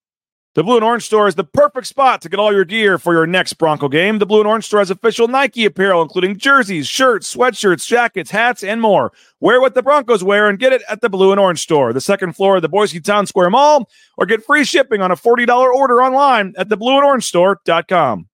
The 0.58 0.64
Blue 0.64 0.74
and 0.74 0.84
Orange 0.84 1.04
Store 1.04 1.28
is 1.28 1.36
the 1.36 1.44
perfect 1.44 1.86
spot 1.86 2.20
to 2.22 2.28
get 2.28 2.40
all 2.40 2.52
your 2.52 2.64
gear 2.64 2.98
for 2.98 3.12
your 3.12 3.28
next 3.28 3.52
Bronco 3.52 3.88
game. 3.88 4.18
The 4.18 4.26
Blue 4.26 4.40
and 4.40 4.48
Orange 4.48 4.64
Store 4.64 4.80
has 4.80 4.90
official 4.90 5.28
Nike 5.28 5.64
apparel, 5.64 6.02
including 6.02 6.36
jerseys, 6.36 6.88
shirts, 6.88 7.32
sweatshirts, 7.32 7.86
jackets, 7.86 8.32
hats, 8.32 8.64
and 8.64 8.82
more. 8.82 9.12
Wear 9.38 9.60
what 9.60 9.76
the 9.76 9.84
Broncos 9.84 10.24
wear 10.24 10.48
and 10.48 10.58
get 10.58 10.72
it 10.72 10.82
at 10.88 11.00
the 11.00 11.08
Blue 11.08 11.30
and 11.30 11.38
Orange 11.38 11.60
Store, 11.60 11.92
the 11.92 12.00
second 12.00 12.32
floor 12.32 12.56
of 12.56 12.62
the 12.62 12.68
Boise 12.68 12.98
Town 12.98 13.24
Square 13.24 13.50
Mall, 13.50 13.88
or 14.16 14.26
get 14.26 14.42
free 14.42 14.64
shipping 14.64 15.00
on 15.00 15.12
a 15.12 15.16
$40 15.16 15.48
order 15.48 16.02
online 16.02 16.54
at 16.58 16.68
theblueandorange.store.com. 16.68 18.28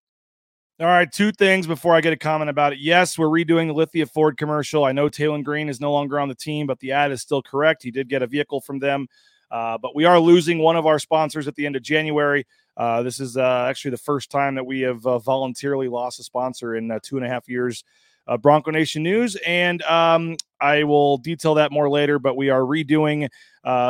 All 0.81 0.87
right, 0.87 1.13
two 1.13 1.31
things 1.31 1.67
before 1.67 1.95
I 1.95 2.01
get 2.01 2.15
a 2.15 2.17
comment 2.17 2.49
about 2.49 2.73
it. 2.73 2.79
Yes, 2.79 3.19
we're 3.19 3.27
redoing 3.27 3.67
the 3.67 3.75
Lithia 3.75 4.07
Ford 4.07 4.39
commercial. 4.39 4.87
I 4.87 4.93
know 4.93 5.11
Taylen 5.11 5.45
Green 5.45 5.69
is 5.69 5.79
no 5.79 5.93
longer 5.93 6.19
on 6.19 6.31
the 6.31 6.35
team, 6.35 6.67
but 6.67 6.81
the 6.81 6.93
ad 6.93 7.13
is 7.13 7.21
still 7.21 7.43
correct. 7.43 7.83
He 7.83 7.91
did 7.91 8.09
get 8.09 8.23
a 8.23 8.27
vehicle 8.27 8.63
from 8.63 8.79
them. 8.79 9.09
Uh, 9.55 9.79
but 9.79 9.95
we 9.95 10.05
are 10.05 10.19
losing 10.19 10.59
one 10.59 10.75
of 10.75 10.85
our 10.85 10.99
sponsors 10.99 11.47
at 11.47 11.55
the 11.55 11.65
end 11.65 11.77
of 11.77 11.83
January. 11.83 12.45
Uh, 12.77 13.05
this 13.05 13.21
is 13.21 13.37
uh, 13.37 13.67
actually 13.69 13.93
the 13.93 13.97
first 13.97 14.29
time 14.29 14.57
that 14.57 14.67
we 14.67 14.81
have 14.81 15.07
uh, 15.07 15.17
voluntarily 15.21 15.87
lost 15.87 16.19
a 16.19 16.25
sponsor 16.25 16.75
in 16.75 16.91
uh, 16.91 16.99
two 17.05 17.17
and 17.17 17.25
a 17.25 17.29
half 17.29 17.49
years. 17.49 17.85
Bronco 18.41 18.71
Nation 18.71 19.03
News, 19.03 19.37
and 19.47 19.83
um, 19.83 20.39
I 20.59 20.85
will 20.85 21.19
detail 21.19 21.53
that 21.57 21.71
more 21.71 21.91
later. 21.91 22.19
But 22.19 22.39
we 22.39 22.49
are 22.49 22.63
redoing 22.63 23.29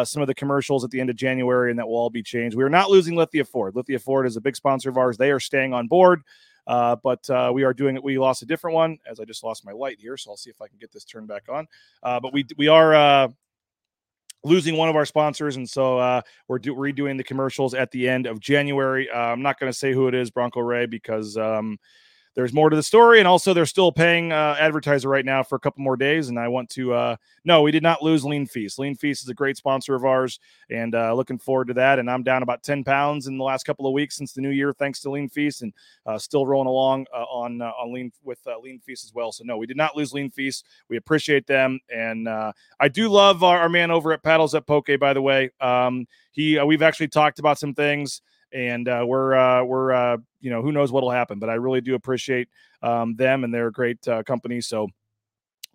some 0.04 0.20
of 0.20 0.26
the 0.26 0.34
commercials 0.34 0.82
at 0.82 0.90
the 0.90 1.00
end 1.00 1.08
of 1.08 1.14
January, 1.14 1.70
and 1.70 1.78
that 1.78 1.86
will 1.86 1.94
all 1.94 2.10
be 2.10 2.22
changed. 2.22 2.56
We 2.56 2.64
are 2.64 2.68
not 2.68 2.90
losing 2.90 3.14
Lithia 3.14 3.44
Ford. 3.44 3.76
Lithia 3.76 4.00
Ford 4.00 4.26
is 4.26 4.36
a 4.36 4.40
big 4.40 4.56
sponsor 4.56 4.90
of 4.90 4.98
ours. 4.98 5.16
They 5.16 5.30
are 5.30 5.38
staying 5.38 5.72
on 5.72 5.86
board. 5.86 6.22
Uh, 6.66 6.96
but 6.96 7.28
uh, 7.30 7.52
we 7.54 7.62
are 7.62 7.72
doing 7.72 7.94
it. 7.94 8.02
We 8.02 8.18
lost 8.18 8.42
a 8.42 8.46
different 8.46 8.74
one 8.74 8.98
as 9.08 9.20
I 9.20 9.24
just 9.24 9.44
lost 9.44 9.64
my 9.64 9.72
light 9.72 9.98
here. 10.00 10.16
So 10.16 10.30
I'll 10.30 10.36
see 10.36 10.50
if 10.50 10.60
I 10.60 10.66
can 10.66 10.78
get 10.78 10.90
this 10.92 11.04
turned 11.04 11.28
back 11.28 11.44
on. 11.48 11.68
Uh, 12.02 12.18
but 12.18 12.32
we 12.32 12.44
we 12.56 12.68
are 12.68 13.28
losing 14.44 14.76
one 14.76 14.88
of 14.88 14.96
our 14.96 15.06
sponsors, 15.06 15.56
and 15.56 15.68
so 15.68 15.98
uh, 15.98 16.20
we're 16.48 16.58
do- 16.58 16.74
redoing 16.74 17.16
the 17.16 17.24
commercials 17.24 17.74
at 17.74 17.90
the 17.90 18.08
end 18.08 18.26
of 18.26 18.40
January. 18.40 19.10
Uh, 19.10 19.18
I'm 19.18 19.42
not 19.42 19.58
going 19.58 19.72
to 19.72 19.78
say 19.78 19.92
who 19.92 20.06
it 20.08 20.14
is, 20.14 20.30
Bronco 20.30 20.60
Ray, 20.60 20.86
because 20.86 21.36
um, 21.36 21.78
there's 22.34 22.52
more 22.52 22.68
to 22.68 22.76
the 22.76 22.82
story, 22.82 23.20
and 23.20 23.28
also 23.28 23.54
they're 23.54 23.66
still 23.66 23.92
paying 23.92 24.32
uh, 24.32 24.56
advertiser 24.58 25.08
right 25.08 25.24
now 25.24 25.42
for 25.42 25.56
a 25.56 25.60
couple 25.60 25.82
more 25.82 25.96
days. 25.96 26.28
And 26.28 26.38
I 26.38 26.48
want 26.48 26.68
to 26.70 26.92
uh, 26.92 27.16
no, 27.44 27.62
we 27.62 27.70
did 27.70 27.82
not 27.82 28.02
lose 28.02 28.24
Lean 28.24 28.46
Feast. 28.46 28.78
Lean 28.78 28.94
Feast 28.94 29.22
is 29.22 29.28
a 29.28 29.34
great 29.34 29.56
sponsor 29.56 29.94
of 29.94 30.04
ours, 30.04 30.40
and 30.70 30.94
uh, 30.94 31.14
looking 31.14 31.38
forward 31.38 31.68
to 31.68 31.74
that. 31.74 31.98
And 31.98 32.10
I'm 32.10 32.22
down 32.22 32.42
about 32.42 32.62
10 32.62 32.82
pounds 32.84 33.26
in 33.26 33.38
the 33.38 33.44
last 33.44 33.64
couple 33.64 33.86
of 33.86 33.92
weeks 33.92 34.16
since 34.16 34.32
the 34.32 34.40
new 34.40 34.50
year, 34.50 34.72
thanks 34.72 35.00
to 35.00 35.10
Lean 35.10 35.28
Feast, 35.28 35.62
and 35.62 35.72
uh, 36.06 36.18
still 36.18 36.46
rolling 36.46 36.68
along 36.68 37.06
uh, 37.14 37.24
on 37.24 37.62
uh, 37.62 37.70
on 37.80 37.92
Lean 37.92 38.12
with 38.22 38.40
Lean 38.62 38.80
Feast 38.80 39.04
as 39.04 39.14
well. 39.14 39.30
So 39.30 39.44
no, 39.44 39.56
we 39.56 39.66
did 39.66 39.76
not 39.76 39.96
lose 39.96 40.12
Lean 40.12 40.30
Feast. 40.30 40.66
We 40.88 40.96
appreciate 40.96 41.46
them, 41.46 41.78
and 41.94 42.26
uh, 42.26 42.52
I 42.80 42.88
do 42.88 43.08
love 43.08 43.42
our, 43.42 43.58
our, 43.58 43.68
man 43.68 43.90
over 43.90 44.12
at 44.12 44.22
Paddles 44.22 44.54
Up 44.54 44.66
Poke. 44.66 44.88
By 44.98 45.12
the 45.12 45.22
way, 45.22 45.50
um, 45.60 46.06
he 46.32 46.60
we've 46.62 46.82
actually 46.82 47.08
talked 47.08 47.38
about 47.38 47.58
some 47.58 47.74
things 47.74 48.22
and 48.54 48.88
uh, 48.88 49.04
we're 49.06 49.34
uh, 49.34 49.64
we're 49.64 49.92
uh, 49.92 50.16
you 50.40 50.50
know 50.50 50.62
who 50.62 50.72
knows 50.72 50.92
what'll 50.92 51.10
happen, 51.10 51.38
but 51.38 51.50
I 51.50 51.54
really 51.54 51.80
do 51.80 51.94
appreciate 51.94 52.48
um, 52.82 53.16
them 53.16 53.44
and 53.44 53.52
they're 53.52 53.68
a 53.68 53.72
great 53.72 54.06
uh, 54.08 54.22
company. 54.22 54.60
So. 54.60 54.88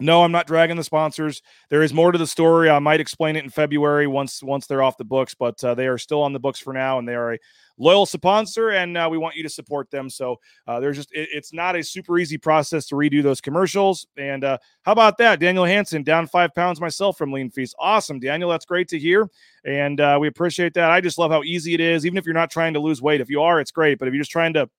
No, 0.02 0.24
I'm 0.24 0.32
not 0.32 0.48
dragging 0.48 0.78
the 0.78 0.84
sponsors. 0.86 1.42
There 1.70 1.84
is 1.84 1.94
more 1.94 2.14
to 2.14 2.18
the 2.18 2.26
story. 2.26 2.70
I 2.70 2.80
might 2.80 3.02
explain 3.02 3.36
it 3.36 3.44
in 3.44 3.50
February 3.50 4.08
once 4.08 4.42
once 4.42 4.66
they're 4.66 4.82
off 4.82 4.96
the 4.96 5.04
books, 5.04 5.34
but 5.34 5.62
uh, 5.62 5.76
they 5.76 5.88
are 5.88 5.98
still 5.98 6.22
on 6.22 6.32
the 6.32 6.40
books 6.40 6.58
for 6.58 6.72
now, 6.72 7.00
and 7.00 7.06
they 7.06 7.16
are 7.16 7.34
a 7.34 7.40
loyal 7.80 8.06
sponsor, 8.06 8.70
and 8.72 8.98
uh, 8.98 9.08
we 9.10 9.18
want 9.18 9.36
you 9.36 9.44
to 9.44 9.50
support 9.50 9.90
them. 9.90 10.10
So 10.10 10.36
uh, 10.68 10.80
there's 10.80 10.98
just 10.98 11.12
it, 11.14 11.30
it's 11.32 11.54
not 11.54 11.76
a 11.76 11.84
super 11.84 12.20
easy 12.20 12.38
process 12.38 12.86
to 12.88 12.96
redo 12.96 13.24
those 13.24 13.42
commercials. 13.42 14.06
And 14.18 14.44
uh, 14.44 14.58
how 14.84 14.92
about 14.92 15.18
that, 15.18 15.40
Daniel 15.40 15.66
Hanson, 15.66 16.04
down 16.04 16.28
five 16.28 16.54
pounds 16.54 16.80
myself 16.80 17.18
from 17.18 17.32
Lean 17.32 17.50
Feast. 17.50 17.76
Awesome, 17.80 18.20
Daniel. 18.20 18.50
That's 18.50 18.66
great 18.66 18.90
to 18.90 19.00
hear, 19.00 19.28
and 19.66 20.00
uh, 20.00 20.18
we 20.22 20.28
appreciate 20.28 20.74
that. 20.76 20.92
I 20.92 21.02
just 21.02 21.18
love 21.18 21.32
how 21.32 21.44
easy 21.44 21.74
it 21.74 21.80
is, 21.80 22.06
even 22.06 22.18
if 22.18 22.26
you're 22.26 22.34
not 22.34 22.52
trying 22.52 22.74
to 22.74 22.80
lose 22.80 23.02
weight. 23.02 23.22
If 23.22 23.30
you 23.30 23.42
are, 23.42 23.60
it's 23.60 23.72
great, 23.72 23.98
but 23.98 24.08
if 24.08 24.14
you're 24.14 24.22
just 24.22 24.32
trying 24.32 24.54
to 24.54 24.70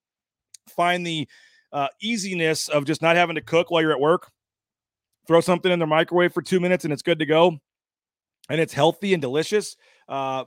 find 0.69 1.05
the 1.05 1.27
uh, 1.73 1.89
easiness 2.01 2.69
of 2.69 2.85
just 2.85 3.03
not 3.03 3.17
having 3.17 3.37
to 3.37 3.43
cook 3.43 3.71
while 3.71 3.81
you're 3.81 3.93
at 3.93 4.01
work, 4.01 4.31
throw 5.27 5.41
something 5.41 5.73
in 5.73 5.79
the 5.79 5.87
microwave 5.87 6.33
for 6.33 6.43
two 6.43 6.61
minutes 6.61 6.85
and 6.85 6.93
it's 6.93 7.03
good 7.03 7.19
to 7.19 7.27
go, 7.27 7.59
and 8.49 8.61
it's 8.61 8.73
healthy 8.73 9.15
and 9.15 9.23
delicious. 9.23 9.77
Uh, 10.09 10.45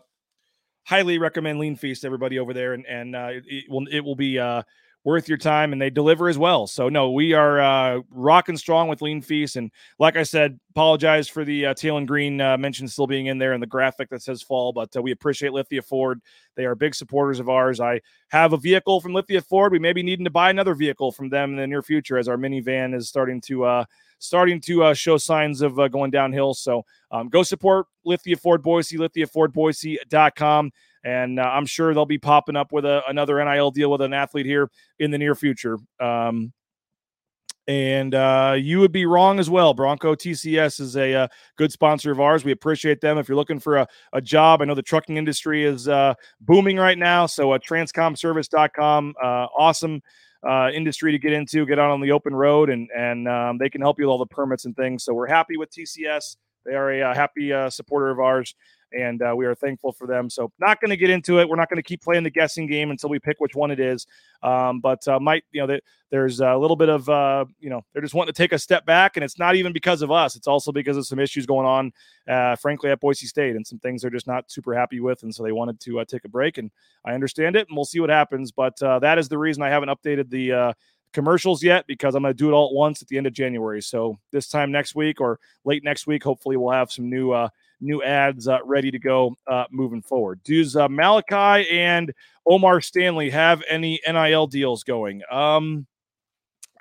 highly 0.86 1.18
recommend 1.18 1.60
Lean 1.60 1.76
Feast, 1.76 2.06
everybody 2.06 2.40
over 2.40 2.54
there, 2.54 2.74
and 2.74 2.86
and 2.86 3.16
uh, 3.16 3.30
it, 3.46 3.66
will 3.70 3.88
it 3.92 4.02
will 4.02 4.16
be 4.16 4.40
uh, 4.40 4.64
worth 5.04 5.28
your 5.28 5.38
time, 5.38 5.74
and 5.74 5.82
they 5.82 5.90
deliver 5.90 6.30
as 6.30 6.38
well. 6.38 6.66
So 6.68 6.90
no, 6.90 7.12
we 7.12 7.34
are 7.34 7.60
uh, 7.60 8.02
rocking 8.10 8.58
strong 8.58 8.88
with 8.88 9.02
Lean 9.02 9.22
Feast, 9.22 9.56
and 9.56 9.72
like 10.00 10.16
I 10.16 10.24
said, 10.24 10.60
apologize 10.72 11.28
for 11.28 11.44
the 11.44 11.68
uh, 11.68 11.74
and 11.84 12.08
Green 12.08 12.40
uh, 12.40 12.58
mention 12.58 12.88
still 12.88 13.08
being 13.08 13.26
in 13.28 13.38
there 13.38 13.54
and 13.54 13.62
the 13.62 13.68
graphic 13.68 14.10
that 14.10 14.22
says 14.22 14.42
fall, 14.42 14.74
but 14.74 14.96
uh, 14.96 15.02
we 15.02 15.12
appreciate 15.12 15.54
Lithia 15.54 15.82
Ford. 15.82 16.22
They 16.56 16.66
are 16.66 16.76
big 16.76 16.96
supporters 16.96 17.40
of 17.40 17.50
ours. 17.50 17.80
I 17.80 18.02
have 18.30 18.54
a 18.54 18.58
vehicle 18.58 19.02
from 19.02 19.14
Lithia 19.14 19.42
Ford. 19.42 19.72
We 19.72 19.80
may 19.80 19.94
be 19.94 20.04
needing 20.04 20.26
to 20.26 20.32
buy 20.32 20.50
another 20.50 20.76
vehicle 20.76 21.12
from 21.12 21.30
them 21.30 21.52
in 21.52 21.58
the 21.58 21.68
near 21.68 21.82
future 21.82 22.18
as 22.18 22.28
our 22.28 22.38
minivan 22.38 22.96
is 22.96 23.10
starting 23.10 23.42
to 23.42 23.66
uh, 23.66 23.86
starting 24.20 24.62
to 24.62 24.84
uh, 24.84 24.94
show 24.94 25.18
signs 25.18 25.62
of 25.62 25.78
uh, 25.80 25.88
going 25.90 26.12
downhill. 26.12 26.54
So 26.54 26.86
um, 27.12 27.30
go 27.30 27.44
support 27.44 27.88
Lithia 28.06 28.38
Ford 28.38 28.64
Boise, 28.64 28.98
lithiafordboise.com. 28.98 30.72
And 31.04 31.40
uh, 31.40 31.44
I'm 31.44 31.66
sure 31.66 31.94
they'll 31.94 32.06
be 32.06 32.18
popping 32.18 32.56
up 32.56 32.72
with 32.72 32.86
a, 32.86 33.02
another 33.08 33.44
NIL 33.44 33.72
deal 33.72 33.92
with 33.92 34.02
an 34.02 34.14
athlete 34.14 34.46
here 34.46 34.70
in 35.00 35.12
the 35.12 35.18
near 35.18 35.36
future. 35.36 35.78
Um, 36.00 36.54
and 37.68 38.14
uh, 38.14 38.56
you 38.58 38.80
would 38.80 38.92
be 38.92 39.06
wrong 39.06 39.40
as 39.40 39.50
well. 39.50 39.74
Bronco 39.74 40.16
TCS 40.16 40.80
is 40.80 40.98
a 40.98 41.14
uh, 41.14 41.28
good 41.58 41.72
sponsor 41.72 42.12
of 42.12 42.20
ours. 42.20 42.44
We 42.44 42.52
appreciate 42.52 43.00
them. 43.00 43.18
If 43.18 43.30
you're 43.30 43.38
looking 43.38 43.60
for 43.60 43.78
a, 43.78 43.88
a 44.12 44.22
job, 44.22 44.62
I 44.62 44.66
know 44.66 44.76
the 44.76 44.82
trucking 44.82 45.16
industry 45.16 45.64
is 45.64 45.88
uh, 45.88 46.14
booming 46.42 46.78
right 46.78 46.98
now. 46.98 47.26
So, 47.26 47.52
uh, 47.54 47.60
transcomservice.com, 47.60 49.16
uh, 49.22 49.26
awesome 49.58 50.02
uh, 50.48 50.72
industry 50.74 51.14
to 51.14 51.20
get 51.20 51.32
into, 51.32 51.66
get 51.66 51.80
out 51.80 51.90
on 51.90 52.02
the 52.02 52.12
open 52.12 52.36
road, 52.36 52.70
and 52.70 52.90
and 52.96 53.30
um, 53.30 53.58
they 53.58 53.70
can 53.70 53.80
help 53.80 53.98
you 53.98 54.08
with 54.08 54.12
all 54.12 54.20
the 54.20 54.26
permits 54.26 54.66
and 54.66 54.76
things. 54.76 55.06
So, 55.06 55.14
we're 55.14 55.28
happy 55.28 55.56
with 55.56 55.72
TCS. 55.72 56.36
They 56.66 56.76
are 56.76 56.92
a, 56.92 57.16
happy 57.16 57.54
supporter 57.70 58.10
of 58.10 58.20
ours 58.20 58.56
and 58.98 59.22
uh, 59.22 59.34
we 59.36 59.46
are 59.46 59.56
thankful 59.56 59.92
for 59.92 60.08
them. 60.08 60.30
So, 60.30 60.52
not 60.60 60.80
going 60.80 60.90
to 60.90 60.98
get 60.98 61.10
into 61.10 61.40
it. 61.40 61.48
We're 61.48 61.56
not 61.56 61.70
going 61.70 61.78
to 61.78 61.84
keep 61.84 62.02
playing 62.02 62.24
the 62.24 62.30
guessing 62.30 62.68
game 62.68 62.92
until 62.92 63.10
we 63.10 63.20
pick 63.20 63.40
which 63.40 63.56
one 63.56 63.72
it 63.72 63.80
is. 63.80 64.08
Um, 64.42 64.80
but 64.80 65.08
uh, 65.08 65.20
might 65.20 65.44
you 65.52 65.62
know 65.62 65.68
that 65.68 65.84
there's 66.10 66.40
a 66.40 66.56
little 66.56 66.76
bit 66.76 66.90
of 66.90 67.08
uh, 67.10 67.46
you 67.60 67.70
know 67.70 67.82
they're 67.94 68.02
just 68.02 68.14
wanting 68.14 68.34
to 68.34 68.38
take 68.38 68.52
a 68.52 68.60
step 68.60 68.86
back, 68.86 69.18
and 69.18 69.24
it's 69.24 69.40
not 69.40 69.56
even 69.56 69.74
because 69.74 70.02
of 70.02 70.12
us. 70.12 70.36
It's 70.36 70.48
also 70.48 70.72
because 70.72 70.98
of 70.98 71.06
some 71.08 71.20
issues 71.20 71.46
going 71.46 71.66
on, 71.66 71.92
uh, 72.28 72.56
frankly, 72.56 72.90
at 72.92 73.00
Boise 73.00 73.28
State, 73.28 73.56
and 73.56 73.66
some 73.66 73.80
things 73.80 74.02
they're 74.02 74.12
just 74.12 74.28
not 74.28 74.52
super 74.52 74.74
happy 74.74 75.00
with, 75.00 75.24
and 75.24 75.34
so 75.34 75.44
they 75.44 75.52
wanted 75.52 75.80
to 75.82 76.00
uh, 76.00 76.06
take 76.06 76.26
a 76.26 76.30
break. 76.30 76.58
And 76.58 76.72
I 77.06 77.14
understand 77.14 77.56
it, 77.56 77.68
and 77.68 77.76
we'll 77.76 77.86
see 77.86 78.00
what 78.00 78.10
happens. 78.10 78.52
But 78.52 78.82
uh, 78.82 79.00
that 79.00 79.18
is 79.18 79.30
the 79.30 79.38
reason 79.38 79.64
I 79.64 79.70
haven't 79.70 79.90
updated 79.90 80.30
the 80.30 80.76
commercials 81.14 81.64
yet 81.64 81.86
because 81.88 82.16
I'm 82.16 82.24
going 82.24 82.34
to 82.34 82.38
do 82.38 82.50
it 82.50 82.54
all 82.54 82.68
at 82.68 82.74
once 82.74 83.02
at 83.02 83.08
the 83.08 83.18
end 83.18 83.28
of 83.28 83.34
January. 83.34 83.82
So 83.82 84.18
this 84.32 84.50
time 84.50 84.72
next 84.72 84.96
week 84.96 85.22
or 85.22 85.40
late 85.64 85.84
next 85.84 86.08
week, 86.08 86.24
hopefully 86.24 86.58
we'll 86.58 86.74
have 86.74 86.92
some 86.92 87.10
new 87.10 87.32
uh, 87.32 87.50
new 87.82 88.04
ads 88.04 88.48
uh, 88.48 88.60
ready 88.64 88.92
to 88.92 89.00
go 89.00 89.36
uh, 89.48 89.66
moving 89.72 90.02
forward. 90.02 90.42
Does 90.44 90.76
uh, 90.76 90.88
Malachi 90.90 91.70
and 91.70 92.14
Omar 92.46 92.82
Stanley 92.82 93.30
have 93.30 93.64
any 93.70 94.00
NIL 94.08 94.48
deals 94.48 94.84
going? 94.84 95.22
Um, 95.32 95.86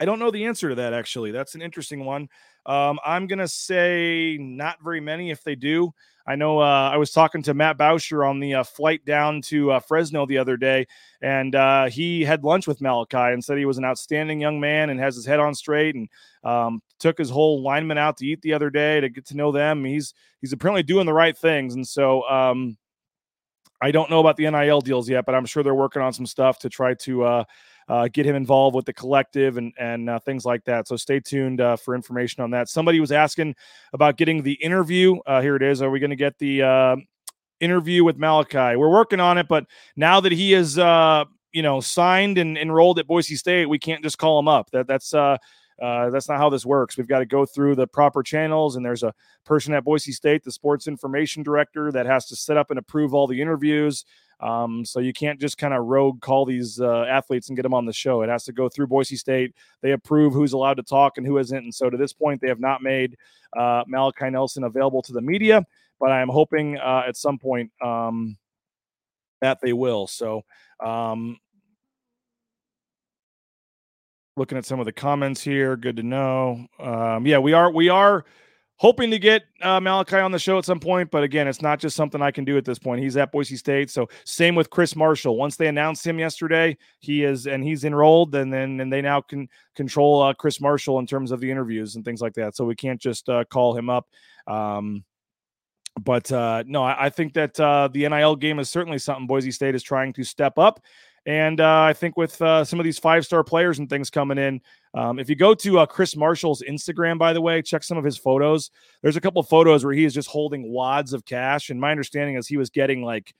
I 0.02 0.04
don't 0.04 0.18
know 0.18 0.32
the 0.32 0.46
answer 0.46 0.68
to 0.68 0.74
that 0.74 0.92
actually. 0.92 1.30
That's 1.30 1.54
an 1.54 1.62
interesting 1.62 2.04
one. 2.04 2.28
Um, 2.66 2.98
I'm 3.06 3.28
gonna 3.28 3.46
say 3.46 4.36
not 4.40 4.82
very 4.82 5.00
many 5.00 5.30
if 5.30 5.44
they 5.44 5.54
do. 5.54 5.94
I 6.26 6.34
know 6.34 6.58
uh, 6.58 6.90
I 6.92 6.96
was 6.96 7.12
talking 7.12 7.40
to 7.44 7.54
Matt 7.54 7.78
Bauscher 7.78 8.28
on 8.28 8.40
the 8.40 8.54
uh, 8.54 8.64
flight 8.64 9.04
down 9.04 9.42
to 9.42 9.70
uh, 9.70 9.78
Fresno 9.78 10.26
the 10.26 10.38
other 10.38 10.56
day, 10.56 10.88
and 11.20 11.54
uh, 11.54 11.88
he 11.88 12.24
had 12.24 12.42
lunch 12.42 12.66
with 12.66 12.80
Malachi 12.80 13.16
and 13.16 13.44
said 13.44 13.58
he 13.58 13.64
was 13.64 13.78
an 13.78 13.84
outstanding 13.84 14.40
young 14.40 14.58
man 14.58 14.90
and 14.90 14.98
has 14.98 15.14
his 15.14 15.24
head 15.24 15.38
on 15.38 15.54
straight 15.54 15.94
and 15.94 16.08
um, 16.42 16.82
took 16.98 17.16
his 17.16 17.30
whole 17.30 17.62
lineman 17.62 17.96
out 17.96 18.16
to 18.16 18.26
eat 18.26 18.42
the 18.42 18.54
other 18.54 18.70
day 18.70 19.00
to 19.00 19.08
get 19.08 19.24
to 19.26 19.36
know 19.36 19.52
them. 19.52 19.84
He's 19.84 20.14
he's 20.40 20.52
apparently 20.52 20.82
doing 20.82 21.06
the 21.06 21.12
right 21.12 21.38
things, 21.38 21.76
and 21.76 21.86
so 21.86 22.28
um, 22.28 22.76
I 23.80 23.92
don't 23.92 24.10
know 24.10 24.18
about 24.18 24.36
the 24.36 24.50
NIL 24.50 24.80
deals 24.80 25.08
yet, 25.08 25.26
but 25.26 25.36
I'm 25.36 25.46
sure 25.46 25.62
they're 25.62 25.76
working 25.76 26.02
on 26.02 26.12
some 26.12 26.26
stuff 26.26 26.58
to 26.60 26.68
try 26.68 26.94
to 26.94 27.44
uh, 27.88 28.08
get 28.12 28.26
him 28.26 28.36
involved 28.36 28.74
with 28.74 28.86
the 28.86 28.92
collective 28.92 29.56
and 29.56 29.72
and 29.78 30.08
uh, 30.08 30.18
things 30.20 30.44
like 30.44 30.64
that. 30.64 30.88
So 30.88 30.96
stay 30.96 31.20
tuned 31.20 31.60
uh, 31.60 31.76
for 31.76 31.94
information 31.94 32.42
on 32.42 32.50
that. 32.50 32.68
Somebody 32.68 33.00
was 33.00 33.12
asking 33.12 33.54
about 33.92 34.16
getting 34.16 34.42
the 34.42 34.54
interview. 34.54 35.18
Uh, 35.26 35.40
here 35.40 35.56
it 35.56 35.62
is. 35.62 35.82
Are 35.82 35.90
we 35.90 36.00
going 36.00 36.10
to 36.10 36.16
get 36.16 36.38
the 36.38 36.62
uh, 36.62 36.96
interview 37.60 38.04
with 38.04 38.16
Malachi? 38.16 38.76
We're 38.76 38.90
working 38.90 39.20
on 39.20 39.38
it, 39.38 39.48
but 39.48 39.66
now 39.96 40.20
that 40.20 40.32
he 40.32 40.54
is 40.54 40.78
uh, 40.78 41.24
you 41.52 41.62
know 41.62 41.80
signed 41.80 42.38
and 42.38 42.56
enrolled 42.56 42.98
at 42.98 43.06
Boise 43.06 43.36
State, 43.36 43.66
we 43.66 43.78
can't 43.78 44.02
just 44.02 44.18
call 44.18 44.38
him 44.38 44.48
up. 44.48 44.70
That 44.70 44.86
that's 44.86 45.14
uh, 45.14 45.38
uh, 45.80 46.10
that's 46.10 46.28
not 46.28 46.38
how 46.38 46.48
this 46.48 46.64
works. 46.64 46.96
We've 46.96 47.08
got 47.08 47.18
to 47.18 47.26
go 47.26 47.44
through 47.44 47.74
the 47.74 47.86
proper 47.86 48.22
channels, 48.22 48.76
and 48.76 48.84
there's 48.84 49.02
a 49.02 49.12
person 49.44 49.74
at 49.74 49.84
Boise 49.84 50.12
State, 50.12 50.44
the 50.44 50.52
sports 50.52 50.86
information 50.86 51.42
director, 51.42 51.90
that 51.90 52.06
has 52.06 52.26
to 52.26 52.36
set 52.36 52.56
up 52.56 52.70
and 52.70 52.78
approve 52.78 53.14
all 53.14 53.26
the 53.26 53.40
interviews. 53.40 54.04
Um, 54.42 54.84
so 54.84 54.98
you 54.98 55.12
can't 55.12 55.40
just 55.40 55.56
kind 55.56 55.72
of 55.72 55.84
rogue 55.84 56.20
call 56.20 56.44
these 56.44 56.80
uh, 56.80 57.04
athletes 57.04 57.48
and 57.48 57.56
get 57.56 57.62
them 57.62 57.74
on 57.74 57.86
the 57.86 57.92
show. 57.92 58.22
It 58.22 58.28
has 58.28 58.44
to 58.44 58.52
go 58.52 58.68
through 58.68 58.88
Boise 58.88 59.16
State. 59.16 59.54
They 59.82 59.92
approve 59.92 60.32
who's 60.32 60.52
allowed 60.52 60.78
to 60.78 60.82
talk 60.82 61.16
and 61.16 61.26
who 61.26 61.38
isn't. 61.38 61.56
And 61.56 61.74
so 61.74 61.88
to 61.88 61.96
this 61.96 62.12
point, 62.12 62.40
they 62.40 62.48
have 62.48 62.60
not 62.60 62.82
made 62.82 63.16
uh, 63.56 63.84
Malachi 63.86 64.30
Nelson 64.30 64.64
available 64.64 65.00
to 65.02 65.12
the 65.12 65.20
media, 65.20 65.64
but 66.00 66.10
I 66.10 66.20
am 66.20 66.28
hoping 66.28 66.76
uh, 66.76 67.04
at 67.06 67.16
some 67.16 67.38
point 67.38 67.70
um, 67.80 68.36
that 69.40 69.58
they 69.62 69.72
will. 69.72 70.08
So 70.08 70.42
um, 70.84 71.38
looking 74.36 74.58
at 74.58 74.64
some 74.64 74.80
of 74.80 74.86
the 74.86 74.92
comments 74.92 75.40
here, 75.40 75.76
good 75.76 75.96
to 75.96 76.02
know. 76.02 76.66
Um, 76.80 77.26
yeah, 77.26 77.38
we 77.38 77.52
are 77.52 77.70
we 77.70 77.88
are 77.88 78.24
hoping 78.82 79.12
to 79.12 79.18
get 79.20 79.44
uh, 79.60 79.78
Malachi 79.78 80.16
on 80.16 80.32
the 80.32 80.40
show 80.40 80.58
at 80.58 80.64
some 80.64 80.80
point, 80.80 81.08
but 81.12 81.22
again, 81.22 81.46
it's 81.46 81.62
not 81.62 81.78
just 81.78 81.94
something 81.94 82.20
I 82.20 82.32
can 82.32 82.44
do 82.44 82.58
at 82.58 82.64
this 82.64 82.80
point. 82.80 83.00
He's 83.00 83.16
at 83.16 83.30
Boise 83.30 83.56
State, 83.56 83.90
so 83.90 84.08
same 84.24 84.56
with 84.56 84.70
Chris 84.70 84.96
Marshall. 84.96 85.36
Once 85.36 85.54
they 85.54 85.68
announced 85.68 86.04
him 86.04 86.18
yesterday, 86.18 86.76
he 86.98 87.22
is 87.22 87.46
and 87.46 87.62
he's 87.62 87.84
enrolled, 87.84 88.34
and 88.34 88.52
then 88.52 88.80
and 88.80 88.92
they 88.92 89.00
now 89.00 89.20
can 89.20 89.48
control 89.76 90.20
uh, 90.20 90.34
Chris 90.34 90.60
Marshall 90.60 90.98
in 90.98 91.06
terms 91.06 91.30
of 91.30 91.38
the 91.38 91.48
interviews 91.48 91.94
and 91.94 92.04
things 92.04 92.20
like 92.20 92.34
that. 92.34 92.56
So 92.56 92.64
we 92.64 92.74
can't 92.74 93.00
just 93.00 93.28
uh, 93.28 93.44
call 93.44 93.76
him 93.76 93.88
up. 93.88 94.08
Um, 94.48 95.04
but 96.00 96.32
uh, 96.32 96.64
no, 96.66 96.82
I, 96.82 97.04
I, 97.06 97.10
think 97.10 97.34
that 97.34 97.60
uh, 97.60 97.88
the 97.92 98.08
NIL 98.08 98.34
game 98.34 98.58
is 98.58 98.68
certainly 98.68 98.98
something 98.98 99.28
Boise 99.28 99.52
State 99.52 99.76
is 99.76 99.84
trying 99.84 100.12
to 100.14 100.24
step 100.24 100.58
up. 100.58 100.80
And 101.24 101.60
uh, 101.60 101.82
I 101.82 101.92
think 101.92 102.16
with 102.16 102.40
uh, 102.42 102.64
some 102.64 102.80
of 102.80 102.84
these 102.84 102.98
five 102.98 103.24
star 103.24 103.44
players 103.44 103.78
and 103.78 103.88
things 103.88 104.10
coming 104.10 104.38
in, 104.38 104.60
um, 104.94 105.18
if 105.18 105.30
you 105.30 105.36
go 105.36 105.54
to 105.54 105.78
uh, 105.78 105.86
Chris 105.86 106.16
Marshall's 106.16 106.62
Instagram, 106.68 107.18
by 107.18 107.32
the 107.32 107.40
way, 107.40 107.62
check 107.62 107.84
some 107.84 107.96
of 107.96 108.04
his 108.04 108.18
photos. 108.18 108.70
There's 109.02 109.16
a 109.16 109.20
couple 109.20 109.42
photos 109.44 109.84
where 109.84 109.94
he 109.94 110.04
is 110.04 110.14
just 110.14 110.28
holding 110.28 110.72
wads 110.72 111.12
of 111.12 111.24
cash, 111.24 111.70
and 111.70 111.80
my 111.80 111.92
understanding 111.92 112.36
is 112.36 112.48
he 112.48 112.56
was 112.56 112.70
getting 112.70 113.04
like 113.04 113.34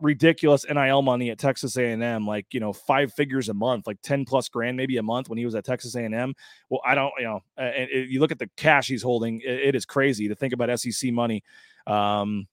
ridiculous 0.00 0.64
NIL 0.68 1.02
money 1.02 1.30
at 1.30 1.38
Texas 1.38 1.76
A&M, 1.76 2.26
like 2.26 2.46
you 2.52 2.60
know 2.60 2.72
five 2.72 3.12
figures 3.12 3.48
a 3.48 3.54
month, 3.54 3.86
like 3.86 4.00
ten 4.02 4.24
plus 4.24 4.48
grand 4.48 4.76
maybe 4.76 4.96
a 4.96 5.02
month 5.02 5.28
when 5.28 5.38
he 5.38 5.44
was 5.44 5.54
at 5.54 5.64
Texas 5.64 5.94
A&M. 5.94 6.34
Well, 6.70 6.80
I 6.84 6.94
don't, 6.94 7.12
you 7.18 7.24
know, 7.24 7.40
and 7.56 7.88
you 7.90 8.20
look 8.20 8.32
at 8.32 8.38
the 8.38 8.48
cash 8.56 8.88
he's 8.88 9.02
holding, 9.02 9.40
it, 9.40 9.68
it 9.68 9.74
is 9.74 9.84
crazy 9.84 10.28
to 10.28 10.34
think 10.34 10.54
about 10.54 10.78
SEC 10.80 11.12
money. 11.12 11.42
Um, 11.86 12.46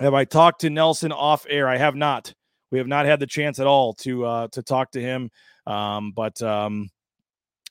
have 0.00 0.14
I 0.14 0.24
talked 0.24 0.62
to 0.62 0.70
Nelson 0.70 1.12
off 1.12 1.46
air? 1.48 1.68
I 1.68 1.76
have 1.76 1.94
not. 1.94 2.34
We 2.74 2.78
have 2.78 2.88
not 2.88 3.06
had 3.06 3.20
the 3.20 3.26
chance 3.28 3.60
at 3.60 3.68
all 3.68 3.94
to 4.00 4.24
uh, 4.24 4.48
to 4.48 4.60
talk 4.60 4.90
to 4.90 5.00
him, 5.00 5.30
um, 5.64 6.10
but 6.10 6.42
um, 6.42 6.90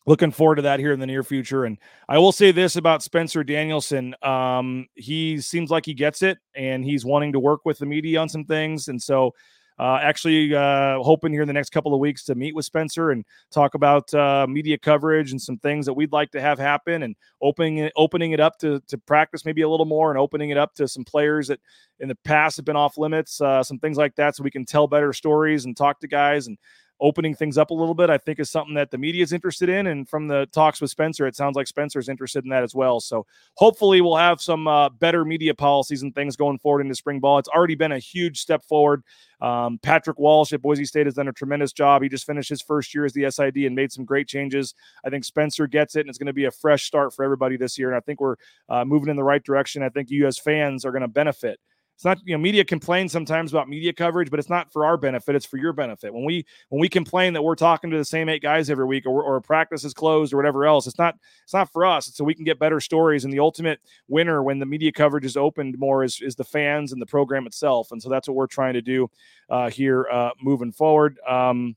looking 0.08 0.32
forward 0.32 0.56
to 0.56 0.62
that 0.62 0.80
here 0.80 0.94
in 0.94 1.00
the 1.02 1.06
near 1.06 1.24
future. 1.24 1.66
And 1.66 1.78
I 2.08 2.20
will 2.20 2.32
say 2.32 2.54
this 2.54 2.78
about 2.78 3.04
Spencer 3.04 3.44
Danielson: 3.44 4.16
um, 4.22 4.88
he 4.96 5.42
seems 5.42 5.70
like 5.70 5.86
he 5.86 5.94
gets 5.94 6.22
it, 6.22 6.38
and 6.56 6.86
he's 6.86 7.04
wanting 7.04 7.34
to 7.34 7.40
work 7.42 7.66
with 7.66 7.80
the 7.80 7.86
media 7.86 8.22
on 8.22 8.30
some 8.30 8.46
things, 8.46 8.88
and 8.88 9.02
so 9.02 9.34
uh, 9.80 10.00
actually, 10.02 10.54
uh, 10.54 11.00
hoping 11.00 11.32
here 11.32 11.42
in 11.42 11.48
the 11.48 11.54
next 11.54 11.72
couple 11.72 11.94
of 11.94 12.00
weeks 12.00 12.24
to 12.26 12.36
meet 12.36 12.56
with 12.56 12.66
Spencer 12.66 13.12
and 13.12 13.26
talk 13.52 13.74
about 13.74 14.14
uh, 14.14 14.46
media 14.48 14.78
coverage 14.78 15.32
and 15.32 15.42
some 15.42 15.58
things 15.58 15.86
that 15.86 15.94
we'd 15.94 16.12
like 16.12 16.32
to 16.32 16.42
have 16.42 16.60
happen, 16.60 17.04
and 17.04 17.16
opening 17.42 17.80
it, 17.80 17.94
opening 17.96 18.32
it 18.32 18.40
up 18.40 18.58
to 18.60 18.80
to 18.88 18.98
practice 18.98 19.46
maybe 19.46 19.62
a 19.62 19.70
little 19.70 19.86
more, 19.86 20.12
and 20.12 20.20
opening 20.20 20.52
it 20.52 20.58
up 20.58 20.74
to 20.76 20.88
some 20.88 21.04
players 21.04 21.48
that 21.48 21.60
in 22.00 22.08
the 22.08 22.18
past 22.24 22.58
have 22.58 22.66
been 22.66 22.76
off 22.76 22.98
limits, 22.98 23.42
uh, 23.42 23.64
some 23.64 23.80
things 23.80 23.98
like 23.98 24.16
that, 24.16 24.36
so 24.36 24.44
we 24.44 24.52
can 24.52 24.66
tell 24.66 24.88
better 24.88 25.14
stories 25.14 25.66
and 25.66 25.76
talk 25.76 26.00
to 26.00 26.08
guys 26.08 26.48
and 26.48 26.58
opening 27.02 27.36
things 27.36 27.58
up 27.58 27.70
a 27.70 27.74
little 27.74 27.94
bit, 27.94 28.10
I 28.10 28.18
think 28.18 28.40
is 28.40 28.50
something 28.50 28.76
that 28.76 28.92
the 28.92 28.98
media 28.98 29.24
is 29.24 29.34
interested 29.34 29.70
in. 29.70 29.88
And 29.88 30.08
from 30.08 30.28
the 30.28 30.48
talks 30.52 30.80
with 30.80 30.90
Spencer, 30.90 31.28
it 31.28 31.36
sounds 31.36 31.56
like 31.56 31.68
Spencer's 31.68 32.10
interested 32.10 32.44
in 32.44 32.50
that 32.52 32.64
as 32.64 32.74
well. 32.74 33.00
So 33.00 33.26
hopefully 33.56 34.02
we'll 34.02 34.16
have 34.16 34.42
some 34.42 34.68
uh, 34.68 34.90
better 34.90 35.26
media 35.26 35.54
policies 35.54 36.02
and 36.02 36.14
things 36.16 36.36
going 36.36 36.60
forward 36.60 36.82
into 36.82 36.96
spring 36.96 37.20
ball. 37.20 37.40
It's 37.40 37.50
already 37.50 37.76
been 37.76 37.92
a 37.92 38.00
huge 38.00 38.40
step 38.40 38.64
forward. 38.64 39.04
Um, 39.42 39.78
Patrick 39.84 40.18
Walsh 40.20 40.54
at 40.54 40.62
Boise 40.62 40.86
State 40.86 41.06
has 41.06 41.16
done 41.16 41.28
a 41.28 41.34
tremendous 41.34 41.74
job. 41.74 42.02
He 42.02 42.08
just 42.08 42.26
finished 42.26 42.48
his 42.48 42.62
first 42.62 42.96
year 42.96 43.04
as 43.04 43.12
the 43.12 43.30
SID 43.30 43.58
and 43.58 43.76
made 43.76 43.92
some 43.92 44.06
great 44.06 44.28
changes. 44.28 44.74
I 45.06 45.10
think 45.10 45.26
Spencer 45.26 45.68
gets 45.68 45.98
it, 45.98 46.02
and 46.02 46.10
it's 46.10 46.18
going 46.18 46.28
to 46.28 46.34
be 46.34 46.46
a 46.46 46.52
fresh 46.52 46.86
start 46.86 47.14
for 47.14 47.26
everybody 47.26 47.58
this 47.58 47.78
year. 47.78 47.90
And 47.90 47.98
I 47.98 48.00
think 48.00 48.22
we're 48.22 48.38
uh, 48.70 48.86
moving 48.86 49.10
in 49.10 49.18
the 49.18 49.24
right 49.24 49.44
direction. 49.44 49.84
I 49.84 49.90
think 49.90 50.10
you 50.10 50.28
as 50.28 50.38
fans 50.38 50.86
are 50.86 50.92
going 50.92 51.02
to 51.02 51.10
benefit 51.10 51.60
it's 51.96 52.06
not 52.06 52.18
you 52.26 52.34
know 52.34 52.42
media 52.42 52.64
complain 52.66 53.08
sometimes 53.08 53.52
about 53.52 53.70
media 53.70 53.94
coverage 53.94 54.30
but 54.30 54.40
it's 54.40 54.50
not 54.50 54.72
for 54.72 54.86
our 54.86 54.98
benefit 54.98 55.36
it's 55.36 55.46
for 55.46 55.58
your 55.58 55.74
benefit 55.74 56.14
when 56.14 56.24
we 56.24 56.46
when 56.70 56.80
we 56.80 56.90
complain 56.90 57.34
that 57.34 57.42
we're 57.42 57.56
talking 57.56 57.90
to 57.90 57.98
the 57.98 58.06
same 58.06 58.30
eight 58.30 58.42
guys 58.42 58.70
every 58.70 58.86
week 58.86 59.06
or, 59.06 59.24
or 59.24 59.40
practice 59.40 59.84
is 59.84 59.94
closed 59.94 60.34
or 60.34 60.38
whatever 60.38 60.66
else 60.66 60.88
it's 60.88 60.98
not 60.98 61.16
it's 61.44 61.54
not 61.54 61.72
for 61.72 61.86
us 61.86 62.08
it's 62.08 62.18
so 62.18 62.24
we 62.24 62.34
can 62.34 62.44
get 62.44 62.60
better 62.60 62.80
stories 62.80 63.26
and 63.26 63.34
the 63.34 63.40
ultimate 63.40 63.80
winner 64.08 64.44
when 64.44 64.60
the 64.60 64.66
media 64.66 64.92
coverage 64.92 65.26
is 65.26 65.38
opened 65.38 65.78
more 65.78 66.04
is, 66.04 66.22
is 66.22 66.36
the 66.36 66.44
fans 66.44 66.92
and 66.92 67.02
the 67.02 67.06
program 67.06 67.46
itself 67.46 67.92
and 67.92 68.02
so 68.02 68.10
that's 68.10 68.28
what 68.28 68.36
we're 68.36 68.48
trying 68.48 68.74
to 68.74 68.82
do 68.82 69.10
uh, 69.50 69.70
here 69.70 70.08
uh, 70.12 70.32
moving 70.42 70.72
forward 70.72 71.20
um, 71.28 71.76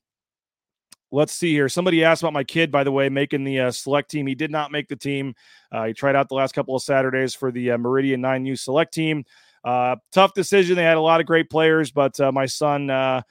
let's 1.11 1.33
see 1.33 1.51
here. 1.51 1.69
Somebody 1.69 2.03
asked 2.03 2.21
about 2.21 2.33
my 2.33 2.43
kid, 2.43 2.71
by 2.71 2.83
the 2.83 2.91
way, 2.91 3.09
making 3.09 3.43
the 3.43 3.59
uh, 3.59 3.71
select 3.71 4.11
team. 4.11 4.27
He 4.27 4.35
did 4.35 4.51
not 4.51 4.71
make 4.71 4.87
the 4.87 4.95
team. 4.95 5.35
Uh, 5.71 5.85
he 5.85 5.93
tried 5.93 6.15
out 6.15 6.29
the 6.29 6.35
last 6.35 6.53
couple 6.53 6.75
of 6.75 6.83
Saturdays 6.83 7.33
for 7.33 7.51
the 7.51 7.71
uh, 7.71 7.77
Meridian 7.77 8.21
9U 8.21 8.59
select 8.59 8.93
team. 8.93 9.23
Uh, 9.63 9.95
tough 10.11 10.33
decision. 10.33 10.75
They 10.75 10.83
had 10.83 10.97
a 10.97 11.01
lot 11.01 11.19
of 11.19 11.25
great 11.25 11.49
players, 11.49 11.91
but 11.91 12.19
uh, 12.19 12.31
my 12.31 12.45
son 12.45 12.89
uh, 12.89 13.21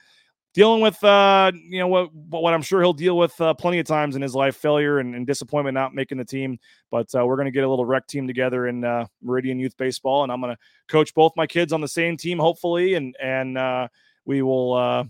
dealing 0.57 0.81
with 0.81 1.01
uh, 1.03 1.51
you 1.55 1.79
know 1.79 1.87
what 1.87 2.13
what 2.13 2.53
I'm 2.53 2.63
sure 2.63 2.81
he'll 2.81 2.91
deal 2.91 3.15
with 3.15 3.39
uh, 3.39 3.53
plenty 3.53 3.77
of 3.77 3.85
times 3.85 4.15
in 4.15 4.23
his 4.23 4.33
life, 4.33 4.55
failure 4.55 4.97
and, 4.97 5.13
and 5.13 5.27
disappointment 5.27 5.75
not 5.75 5.93
making 5.93 6.17
the 6.17 6.25
team. 6.25 6.57
But 6.89 7.13
uh, 7.15 7.23
we're 7.25 7.35
going 7.35 7.45
to 7.45 7.51
get 7.51 7.63
a 7.63 7.69
little 7.69 7.85
rec 7.85 8.07
team 8.07 8.25
together 8.25 8.67
in 8.67 8.83
uh, 8.83 9.05
Meridian 9.21 9.59
Youth 9.59 9.77
Baseball, 9.77 10.23
and 10.23 10.31
I'm 10.31 10.41
going 10.41 10.55
to 10.55 10.59
coach 10.87 11.13
both 11.13 11.33
my 11.35 11.45
kids 11.45 11.73
on 11.73 11.81
the 11.81 11.87
same 11.87 12.17
team, 12.17 12.39
hopefully, 12.39 12.95
and 12.95 13.15
and 13.21 13.55
uh, 13.55 13.87
we 14.25 14.41
will 14.41 14.73
uh, 14.73 15.03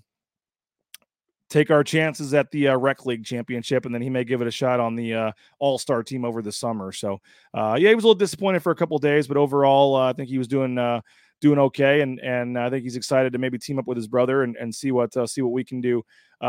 take 1.50 1.72
our 1.72 1.84
chances 1.84 2.34
at 2.34 2.52
the 2.52 2.70
uh, 2.70 2.78
rec 2.78 3.06
league 3.06 3.24
championship, 3.24 3.86
and 3.86 3.94
then 3.94 4.02
he 4.02 4.10
may 4.10 4.24
give 4.24 4.42
it 4.42 4.48
a 4.48 4.52
shot 4.52 4.80
on 4.80 4.96
the 4.96 5.14
uh, 5.14 5.32
all 5.60 5.78
star 5.78 6.04
team 6.04 6.26
over 6.26 6.42
the 6.42 6.52
summer. 6.52 6.92
So, 6.92 7.20
uh, 7.54 7.78
yeah, 7.80 7.90
he 7.90 7.96
was 7.96 8.04
a 8.04 8.08
little 8.08 8.20
disappointed 8.20 8.62
for 8.62 8.72
a 8.72 8.76
couple 8.76 8.98
days, 9.00 9.28
but 9.28 9.38
overall, 9.38 9.96
uh, 9.96 10.10
I 10.10 10.14
think 10.14 10.30
he 10.30 10.38
was 10.38 10.48
doing 10.48 10.78
uh, 10.78 11.02
doing 11.40 11.60
okay, 11.60 12.02
and 12.02 12.20
and 12.20 12.58
I 12.58 12.70
think 12.70 12.84
he's 12.84 12.96
excited 12.96 13.34
to 13.34 13.40
maybe 13.40 13.58
team 13.58 13.80
up 13.80 13.88
with 13.88 13.98
his 13.98 14.08
brother 14.08 14.44
and, 14.44 14.56
and 14.58 14.74
see 14.74 14.92
what 14.92 15.16
uh, 15.16 15.26
see 15.28 15.42
what 15.42 15.54
we 15.54 15.64
can 15.64 15.82
do 15.82 16.04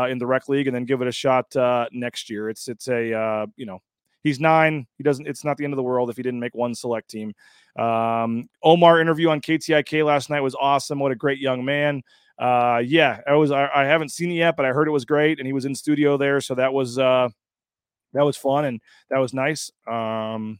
in 0.07 0.17
the 0.17 0.27
rec 0.27 0.49
league, 0.49 0.67
and 0.67 0.75
then 0.75 0.85
give 0.85 1.01
it 1.01 1.07
a 1.07 1.11
shot 1.11 1.55
next 1.91 2.29
year. 2.29 2.49
It's 2.49 2.67
it's 2.67 2.87
a 2.87 3.47
you 3.55 3.65
know 3.65 3.81
he's 4.23 4.39
nine. 4.39 4.85
He 4.97 5.03
doesn't. 5.03 5.27
It's 5.27 5.45
not 5.45 5.57
the 5.57 5.63
end 5.63 5.73
of 5.73 5.77
the 5.77 5.83
world 5.83 6.09
if 6.09 6.17
he 6.17 6.23
didn't 6.23 6.39
make 6.39 6.55
one 6.55 6.75
select 6.75 7.09
team. 7.09 7.33
Um, 7.77 8.49
Omar 8.63 8.99
interview 8.99 9.29
on 9.29 9.39
KTIK 9.39 10.05
last 10.05 10.29
night 10.29 10.41
was 10.41 10.55
awesome. 10.59 10.99
What 10.99 11.11
a 11.11 11.15
great 11.15 11.39
young 11.39 11.63
man 11.63 12.03
uh, 12.39 12.81
yeah, 12.85 13.19
I 13.27 13.35
was 13.35 13.51
I, 13.51 13.69
I, 13.73 13.85
haven't 13.85 14.09
seen 14.09 14.31
it 14.31 14.35
yet, 14.35 14.55
but 14.55 14.65
I 14.65 14.69
heard 14.69 14.87
it 14.87 14.91
was 14.91 15.05
great, 15.05 15.39
and 15.39 15.45
he 15.45 15.53
was 15.53 15.65
in 15.65 15.75
studio 15.75 16.15
there, 16.17 16.39
so 16.39 16.55
that 16.55 16.73
was 16.73 16.97
uh, 16.97 17.29
that 18.13 18.23
was 18.23 18.37
fun 18.37 18.65
and 18.65 18.81
that 19.09 19.19
was 19.19 19.33
nice. 19.33 19.71
Um, 19.87 20.59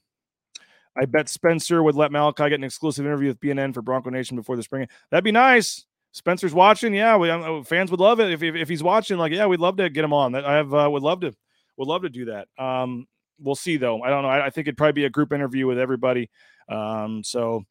I 0.97 1.05
bet 1.05 1.29
Spencer 1.29 1.81
would 1.81 1.95
let 1.95 2.11
Malachi 2.11 2.49
get 2.49 2.53
an 2.53 2.63
exclusive 2.63 3.05
interview 3.05 3.29
with 3.29 3.39
BNN 3.39 3.73
for 3.73 3.81
Bronco 3.81 4.09
Nation 4.09 4.35
before 4.35 4.55
the 4.55 4.63
spring. 4.63 4.87
That'd 5.09 5.23
be 5.23 5.31
nice. 5.31 5.85
Spencer's 6.11 6.53
watching. 6.53 6.93
Yeah, 6.93 7.15
we, 7.17 7.29
um, 7.29 7.63
fans 7.63 7.91
would 7.91 7.99
love 7.99 8.19
it 8.19 8.31
if, 8.31 8.43
if, 8.43 8.55
if 8.55 8.67
he's 8.67 8.83
watching. 8.83 9.17
Like, 9.17 9.31
yeah, 9.31 9.45
we'd 9.45 9.59
love 9.59 9.77
to 9.77 9.89
get 9.89 10.03
him 10.03 10.13
on. 10.13 10.35
I 10.35 10.55
have 10.55 10.73
uh, 10.73 10.89
would 10.91 11.03
love 11.03 11.21
to 11.21 11.33
would 11.77 11.87
love 11.87 12.01
to 12.01 12.09
do 12.09 12.25
that. 12.25 12.47
Um, 12.57 13.07
we'll 13.39 13.55
see 13.55 13.77
though. 13.77 14.01
I 14.01 14.09
don't 14.09 14.23
know. 14.23 14.29
I, 14.29 14.47
I 14.47 14.49
think 14.49 14.67
it'd 14.67 14.77
probably 14.77 14.93
be 14.93 15.05
a 15.05 15.09
group 15.09 15.31
interview 15.31 15.67
with 15.67 15.79
everybody. 15.79 16.29
Um, 16.67 17.23
so 17.23 17.63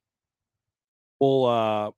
we'll 1.21 1.45
uh 1.47 1.91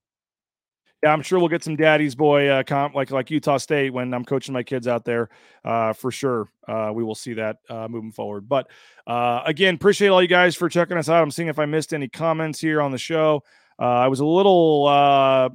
yeah, 1.03 1.13
I'm 1.13 1.23
sure 1.23 1.39
we'll 1.39 1.49
get 1.49 1.65
some 1.65 1.77
daddy's 1.77 2.15
boy 2.15 2.49
uh, 2.49 2.63
comp 2.63 2.95
like 2.95 3.11
like 3.11 3.31
Utah 3.31 3.57
State 3.57 3.93
when 3.93 4.13
I'm 4.13 4.25
coaching 4.25 4.53
my 4.53 4.63
kids 4.63 4.87
out 4.87 5.05
there. 5.05 5.31
Uh, 5.65 5.95
for 5.95 6.11
sure, 6.11 6.49
uh, 6.69 6.91
we 6.95 7.03
will 7.03 7.15
see 7.15 7.33
that 7.35 7.57
uh, 7.71 7.89
moving 7.89 8.13
forward. 8.13 8.49
But 8.49 8.71
uh, 9.07 9.41
again, 9.47 9.77
appreciate 9.77 10.09
all 10.09 10.21
you 10.21 10.29
guys 10.29 10.57
for 10.57 10.69
checking 10.69 10.99
us 10.99 11.09
out. 11.09 11.23
I'm 11.23 11.31
seeing 11.31 11.49
if 11.49 11.59
I 11.59 11.65
missed 11.65 11.95
any 11.95 12.09
comments 12.09 12.61
here 12.61 12.83
on 12.83 12.93
the 12.93 12.99
show. 12.99 13.43
Uh, 13.79 13.85
I 13.85 14.09
was 14.09 14.21
a 14.21 14.27
little 14.27 15.51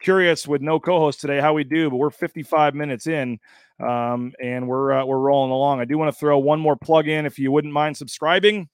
curious 0.00 0.48
with 0.48 0.62
no 0.62 0.80
co-host 0.80 1.20
today 1.20 1.38
how 1.38 1.52
we 1.52 1.62
do, 1.62 1.90
but 1.90 1.96
we're 1.96 2.08
55 2.08 2.74
minutes 2.74 3.06
in, 3.06 3.38
um, 3.78 4.32
and 4.42 4.66
we're 4.66 5.04
we're 5.04 5.18
rolling 5.18 5.52
along. 5.52 5.80
I 5.80 5.84
do 5.84 5.98
want 5.98 6.14
to 6.14 6.18
throw 6.18 6.38
one 6.38 6.60
more 6.60 6.76
plug 6.76 7.08
in 7.08 7.26
if 7.26 7.38
you 7.38 7.52
wouldn't 7.52 7.74
mind 7.74 7.98
subscribing. 7.98 8.70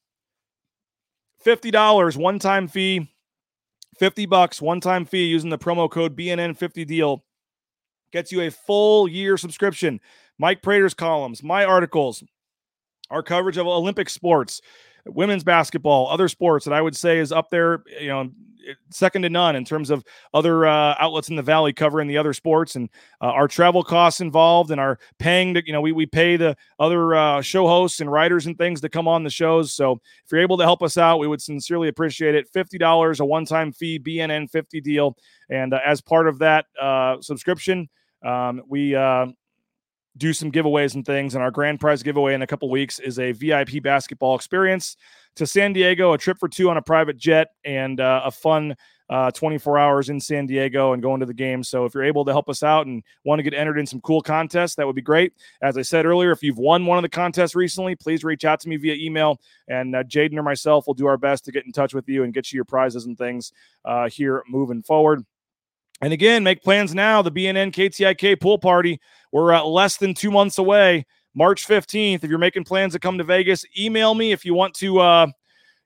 Fifty 1.40 1.72
dollars 1.72 2.16
one 2.16 2.38
time 2.38 2.68
fee 2.68 3.08
50 3.98 4.26
bucks 4.26 4.60
one 4.60 4.80
time 4.80 5.04
fee 5.04 5.26
using 5.26 5.50
the 5.50 5.58
promo 5.58 5.90
code 5.90 6.16
BNN50 6.16 6.86
deal 6.86 7.24
gets 8.12 8.32
you 8.32 8.42
a 8.42 8.50
full 8.50 9.08
year 9.08 9.36
subscription. 9.36 10.00
Mike 10.38 10.62
Prater's 10.62 10.94
columns, 10.94 11.42
my 11.42 11.64
articles, 11.64 12.22
our 13.10 13.22
coverage 13.22 13.56
of 13.56 13.66
Olympic 13.66 14.10
sports, 14.10 14.60
women's 15.06 15.44
basketball, 15.44 16.08
other 16.08 16.28
sports 16.28 16.64
that 16.64 16.74
I 16.74 16.80
would 16.80 16.96
say 16.96 17.18
is 17.18 17.32
up 17.32 17.50
there, 17.50 17.82
you 18.00 18.08
know, 18.08 18.30
second 18.90 19.22
to 19.22 19.30
none 19.30 19.56
in 19.56 19.64
terms 19.64 19.90
of 19.90 20.04
other 20.34 20.66
uh, 20.66 20.94
outlets 20.98 21.28
in 21.28 21.36
the 21.36 21.42
valley 21.42 21.72
covering 21.72 22.08
the 22.08 22.18
other 22.18 22.32
sports 22.32 22.76
and 22.76 22.88
uh, 23.20 23.26
our 23.26 23.48
travel 23.48 23.82
costs 23.82 24.20
involved 24.20 24.70
and 24.70 24.80
our 24.80 24.98
paying 25.18 25.54
to 25.54 25.66
you 25.66 25.72
know 25.72 25.80
we, 25.80 25.92
we 25.92 26.06
pay 26.06 26.36
the 26.36 26.56
other 26.78 27.14
uh, 27.14 27.40
show 27.40 27.66
hosts 27.66 28.00
and 28.00 28.10
writers 28.10 28.46
and 28.46 28.58
things 28.58 28.80
to 28.80 28.88
come 28.88 29.06
on 29.06 29.22
the 29.22 29.30
shows. 29.30 29.72
So 29.72 29.92
if 30.24 30.32
you're 30.32 30.40
able 30.40 30.58
to 30.58 30.64
help 30.64 30.82
us 30.82 30.98
out 30.98 31.18
we 31.18 31.28
would 31.28 31.42
sincerely 31.42 31.88
appreciate 31.88 32.34
it. 32.34 32.50
$50 32.52 33.20
a 33.20 33.24
one-time 33.24 33.72
fee 33.72 33.98
bnn 33.98 34.50
50 34.50 34.80
deal. 34.80 35.16
And 35.50 35.74
uh, 35.74 35.80
as 35.86 36.00
part 36.00 36.28
of 36.28 36.38
that 36.40 36.66
uh, 36.80 37.20
subscription 37.20 37.88
um, 38.24 38.62
we 38.68 38.94
uh, 38.94 39.26
do 40.16 40.32
some 40.32 40.50
giveaways 40.50 40.94
and 40.94 41.04
things. 41.04 41.34
And 41.34 41.42
our 41.42 41.50
grand 41.50 41.80
prize 41.80 42.02
giveaway 42.02 42.34
in 42.34 42.42
a 42.42 42.46
couple 42.46 42.70
weeks 42.70 42.98
is 42.98 43.18
a 43.18 43.32
VIP 43.32 43.82
basketball 43.82 44.34
experience 44.34 44.96
to 45.36 45.46
San 45.46 45.72
Diego, 45.72 46.12
a 46.12 46.18
trip 46.18 46.38
for 46.38 46.48
two 46.48 46.70
on 46.70 46.76
a 46.76 46.82
private 46.82 47.16
jet, 47.16 47.48
and 47.64 48.00
uh, 48.00 48.22
a 48.24 48.30
fun 48.30 48.76
uh, 49.08 49.30
24 49.30 49.78
hours 49.78 50.08
in 50.08 50.18
San 50.18 50.46
Diego 50.46 50.92
and 50.92 51.02
going 51.02 51.20
to 51.20 51.26
the 51.26 51.34
game. 51.34 51.62
So 51.62 51.84
if 51.84 51.94
you're 51.94 52.04
able 52.04 52.24
to 52.24 52.32
help 52.32 52.48
us 52.48 52.62
out 52.62 52.86
and 52.86 53.02
want 53.24 53.38
to 53.38 53.42
get 53.42 53.54
entered 53.54 53.78
in 53.78 53.86
some 53.86 54.00
cool 54.00 54.20
contests, 54.20 54.74
that 54.76 54.86
would 54.86 54.96
be 54.96 55.02
great. 55.02 55.32
As 55.62 55.78
I 55.78 55.82
said 55.82 56.06
earlier, 56.06 56.32
if 56.32 56.42
you've 56.42 56.58
won 56.58 56.86
one 56.86 56.98
of 56.98 57.02
the 57.02 57.08
contests 57.08 57.54
recently, 57.54 57.94
please 57.94 58.24
reach 58.24 58.44
out 58.44 58.60
to 58.60 58.68
me 58.68 58.76
via 58.76 58.94
email, 58.94 59.40
and 59.68 59.94
uh, 59.94 60.02
Jaden 60.02 60.36
or 60.36 60.42
myself 60.42 60.86
will 60.86 60.94
do 60.94 61.06
our 61.06 61.18
best 61.18 61.44
to 61.44 61.52
get 61.52 61.66
in 61.66 61.72
touch 61.72 61.94
with 61.94 62.08
you 62.08 62.24
and 62.24 62.34
get 62.34 62.52
you 62.52 62.56
your 62.56 62.64
prizes 62.64 63.06
and 63.06 63.16
things 63.16 63.52
uh, 63.84 64.08
here 64.08 64.42
moving 64.48 64.82
forward. 64.82 65.24
And 66.02 66.12
again, 66.12 66.44
make 66.44 66.62
plans 66.62 66.94
now. 66.94 67.22
The 67.22 67.32
BNN 67.32 67.72
KTIK 67.72 68.40
pool 68.40 68.58
party. 68.58 69.00
We're 69.32 69.54
uh, 69.54 69.64
less 69.64 69.96
than 69.96 70.14
two 70.14 70.30
months 70.30 70.58
away. 70.58 71.06
March 71.34 71.66
15th. 71.66 72.24
If 72.24 72.30
you're 72.30 72.38
making 72.38 72.64
plans 72.64 72.92
to 72.92 72.98
come 72.98 73.18
to 73.18 73.24
Vegas, 73.24 73.64
email 73.78 74.14
me 74.14 74.32
if 74.32 74.44
you 74.44 74.54
want 74.54 74.74
to 74.74 74.98
uh, 75.00 75.26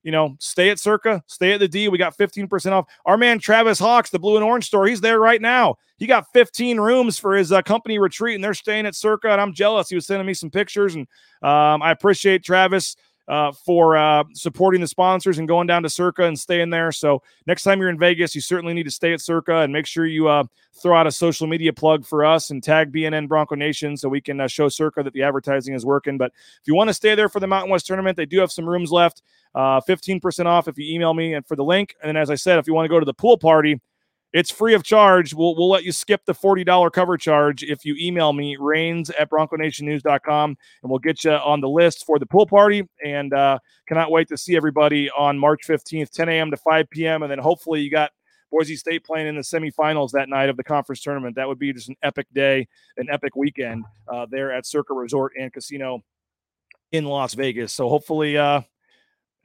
you 0.03 0.13
know, 0.13 0.37
stay 0.41 0.71
at 0.71 0.79
Circa, 0.79 1.23
stay 1.27 1.53
at 1.53 1.61
the 1.61 1.69
D. 1.69 1.89
We 1.89 1.99
got 1.99 2.17
15% 2.17 2.73
off. 2.73 2.87
Our 3.05 3.17
man 3.17 3.39
Travis 3.39 3.79
Hawks, 3.79 4.11
the 4.11 4.19
blue 4.19 4.37
and 4.37 4.45
orange 4.45 4.67
store, 4.67 4.87
he's 4.87 5.01
there 5.01 5.21
right 5.21 5.41
now. 5.41 5.77
He 5.99 6.07
got 6.07 6.27
15 6.33 6.81
rooms 6.81 7.19
for 7.19 7.37
his 7.37 7.53
uh, 7.53 7.61
company 7.63 7.99
retreat, 7.99 8.35
and 8.35 8.43
they're 8.43 8.55
staying 8.55 8.87
at 8.87 8.95
Circa. 8.95 9.31
And 9.31 9.41
I'm 9.41 9.53
jealous. 9.53 9.89
He 9.91 9.95
was 9.95 10.07
sending 10.07 10.27
me 10.27 10.35
some 10.35 10.51
pictures, 10.51 10.95
and 10.95 11.07
um, 11.43 11.83
I 11.83 11.91
appreciate 11.91 12.43
Travis 12.43 12.97
uh, 13.31 13.53
for 13.53 13.97
uh, 13.97 14.25
supporting 14.35 14.81
the 14.81 14.89
sponsors 14.89 15.39
and 15.39 15.47
going 15.47 15.69
down 15.69 15.85
to 15.85 15.89
Circa 15.89 16.25
and 16.25 16.37
staying 16.37 16.71
there. 16.71 16.91
So 16.91 17.23
next 17.47 17.63
time 17.63 17.79
you're 17.79 17.89
in 17.89 17.99
Vegas, 17.99 18.35
you 18.35 18.41
certainly 18.41 18.75
need 18.75 18.83
to 18.83 18.91
stay 18.91 19.13
at 19.13 19.21
Circa 19.21 19.59
and 19.59 19.73
make 19.73 19.87
sure 19.87 20.05
you 20.05 20.27
uh, 20.27 20.43
throw 20.83 20.97
out 20.97 21.07
a 21.07 21.13
social 21.13 21.47
media 21.47 21.73
plug 21.73 22.05
for 22.05 22.25
us 22.25 22.51
and 22.51 22.61
tag 22.61 22.93
BNN 22.93 23.29
Bronco 23.29 23.55
Nation 23.55 23.97
so 23.97 24.09
we 24.09 24.21
can 24.21 24.41
uh, 24.41 24.49
show 24.49 24.69
Circa 24.69 25.05
that 25.05 25.13
the 25.13 25.23
advertising 25.23 25.75
is 25.75 25.87
working. 25.87 26.19
But 26.19 26.33
if 26.35 26.67
you 26.67 26.75
want 26.75 26.89
to 26.89 26.95
stay 26.95 27.15
there 27.15 27.29
for 27.29 27.39
the 27.39 27.47
Mountain 27.47 27.71
West 27.71 27.87
tournament, 27.87 28.17
they 28.17 28.27
do 28.27 28.41
have 28.41 28.51
some 28.51 28.69
rooms 28.69 28.91
left. 28.91 29.23
Uh, 29.55 29.81
15% 29.89 30.47
off 30.47 30.67
if 30.67 30.77
you 30.77 30.93
email 30.93 31.15
me 31.15 31.35
and 31.35 31.47
for 31.47 31.55
the 31.55 31.65
link. 31.65 31.95
And 32.03 32.09
then, 32.09 32.17
as 32.17 32.31
I 32.31 32.35
said, 32.35 32.59
if 32.59 32.67
you 32.67 32.75
want 32.75 32.87
to 32.87 32.89
go 32.89 32.99
to 32.99 33.07
the 33.07 33.15
pool 33.15 33.39
party, 33.39 33.81
it's 34.33 34.51
free 34.51 34.75
of 34.75 34.83
charge. 34.85 35.35
We'll, 35.35 35.57
we'll 35.57 35.71
let 35.71 35.85
you 35.85 35.93
skip 35.93 36.25
the 36.25 36.35
$40 36.35 36.93
cover 36.93 37.17
charge 37.17 37.63
if 37.63 37.85
you 37.85 37.97
email 37.99 38.33
me, 38.33 38.57
rains 38.59 39.11
at 39.11 39.31
bronconationnews.com, 39.31 40.57
and 40.83 40.91
we'll 40.91 41.01
get 41.01 41.25
you 41.25 41.33
on 41.33 41.61
the 41.61 41.69
list 41.69 42.05
for 42.07 42.19
the 42.19 42.27
pool 42.27 42.47
party. 42.47 42.89
And 43.05 43.35
uh, 43.35 43.59
cannot 43.89 44.11
wait 44.11 44.29
to 44.29 44.37
see 44.37 44.57
everybody 44.57 45.11
on 45.11 45.39
March 45.39 45.63
15th, 45.67 46.11
10 46.11 46.29
a.m. 46.29 46.51
to 46.51 46.57
5 46.57 46.91
p.m. 46.91 47.23
And 47.23 47.31
then 47.31 47.39
hopefully 47.39 47.81
you 47.81 47.91
got 47.91 48.13
Boise 48.51 48.77
State 48.77 49.05
playing 49.05 49.29
in 49.29 49.37
the 49.37 49.43
semifinals 49.43 50.11
that 50.13 50.29
night 50.29 50.49
of 50.49 50.57
the 50.57 50.65
conference 50.65 51.01
tournament. 51.01 51.37
That 51.37 51.49
would 51.49 51.59
be 51.59 51.73
just 51.73 51.89
an 51.89 51.97
epic 52.03 52.27
day, 52.33 52.69
an 52.97 53.09
epic 53.11 53.37
weekend 53.37 53.85
uh, 54.09 54.27
there 54.31 54.53
at 54.53 54.67
Circa 54.67 54.95
Resort 54.95 55.33
and 55.39 55.53
Casino 55.53 56.03
in 56.93 57.05
Las 57.05 57.35
Vegas. 57.35 57.73
So 57.73 57.89
hopefully, 57.89 58.37
uh, 58.37 58.63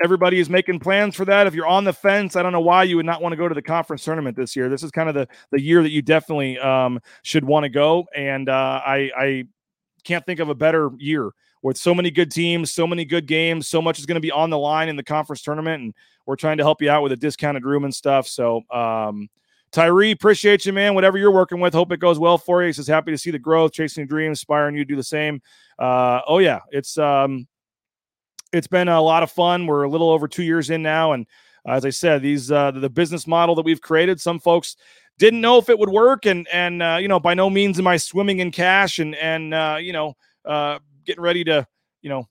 everybody 0.04 0.40
is 0.40 0.50
making 0.50 0.80
plans 0.80 1.16
for 1.16 1.26
that. 1.26 1.48
If 1.48 1.54
you're 1.54 1.68
on 1.68 1.84
the 1.84 1.94
fence, 1.94 2.36
I 2.36 2.44
don't 2.44 2.52
know 2.52 2.62
why 2.62 2.84
you 2.84 2.98
would 2.98 3.06
not 3.06 3.22
want 3.22 3.34
to 3.34 3.38
go 3.38 3.48
to 3.48 3.56
the 3.56 3.62
conference 3.62 4.04
tournament 4.04 4.36
this 4.36 4.56
year. 4.56 4.70
This 4.70 4.84
is 4.84 4.92
kind 4.92 5.10
of 5.10 5.16
the 5.16 5.28
the 5.52 5.62
year 5.62 5.82
that 5.84 5.92
you 5.92 6.02
definitely 6.02 6.58
um, 6.60 7.00
should 7.24 7.46
want 7.46 7.64
to 7.64 7.70
go. 7.70 8.06
And 8.16 8.50
uh, 8.50 8.82
I 8.86 9.12
I 9.18 9.44
can't 10.04 10.26
think 10.26 10.40
of 10.40 10.50
a 10.50 10.56
better 10.56 10.92
year 10.98 11.32
with 11.62 11.78
so 11.78 11.96
many 11.96 12.12
good 12.12 12.32
teams, 12.32 12.72
so 12.72 12.86
many 12.86 13.06
good 13.06 13.26
games, 13.26 13.68
so 13.68 13.82
much 13.82 13.98
is 13.98 14.06
going 14.06 14.16
to 14.16 14.22
be 14.22 14.32
on 14.32 14.50
the 14.50 14.58
line 14.58 14.88
in 14.88 14.96
the 14.96 15.04
conference 15.04 15.42
tournament, 15.42 15.82
and 15.82 15.94
we're 16.26 16.36
trying 16.36 16.58
to 16.58 16.64
help 16.64 16.82
you 16.82 16.90
out 16.90 17.02
with 17.02 17.12
a 17.12 17.18
discounted 17.18 17.66
room 17.66 17.84
and 17.84 17.94
stuff. 17.94 18.28
So. 18.28 18.62
Um, 18.72 19.30
Tyree, 19.72 20.12
appreciate 20.12 20.66
you, 20.66 20.72
man. 20.72 20.96
Whatever 20.96 21.18
you're 21.18 21.32
working 21.32 21.60
with, 21.60 21.74
hope 21.74 21.92
it 21.92 22.00
goes 22.00 22.18
well 22.18 22.38
for 22.38 22.64
you. 22.64 22.72
Says 22.72 22.88
happy 22.88 23.12
to 23.12 23.18
see 23.18 23.30
the 23.30 23.40
growth, 23.40 23.74
chasing 23.74 24.08
dreams, 24.08 24.40
inspiring 24.40 24.76
you 24.76 24.86
to 24.86 24.88
do 24.88 24.96
the 24.96 25.04
same. 25.04 25.42
Uh, 25.78 26.22
oh 26.28 26.38
yeah, 26.38 26.62
it's 26.72 26.98
um, 26.98 27.46
it's 28.54 28.68
been 28.68 28.88
a 28.88 29.02
lot 29.02 29.24
of 29.24 29.32
fun. 29.32 29.68
We're 29.68 29.84
a 29.84 29.90
little 29.90 30.10
over 30.10 30.28
two 30.28 30.44
years 30.44 30.70
in 30.70 30.82
now, 30.82 31.14
and 31.14 31.26
as 31.68 31.86
I 31.86 31.90
said, 31.90 32.22
these 32.22 32.52
uh, 32.52 32.72
the 32.72 32.90
business 32.90 33.28
model 33.28 33.56
that 33.56 33.66
we've 33.66 33.82
created. 33.82 34.22
Some 34.22 34.40
folks 34.40 34.76
didn't 35.18 35.42
know 35.42 35.58
if 35.58 35.70
it 35.70 35.80
would 35.80 35.90
work, 35.90 36.26
and 36.26 36.48
and 36.52 36.82
uh, 36.82 36.98
you 37.00 37.08
know, 37.08 37.20
by 37.20 37.34
no 37.34 37.50
means 37.50 37.80
am 37.80 37.88
I 37.88 37.98
swimming 37.98 38.40
in 38.40 38.52
cash 38.52 39.00
and 39.00 39.16
and 39.16 39.54
uh, 39.54 39.78
you 39.80 39.94
know, 39.94 40.14
uh, 40.46 40.80
getting 41.06 41.24
ready 41.24 41.44
to 41.46 41.68
you 42.02 42.10
know 42.10 42.28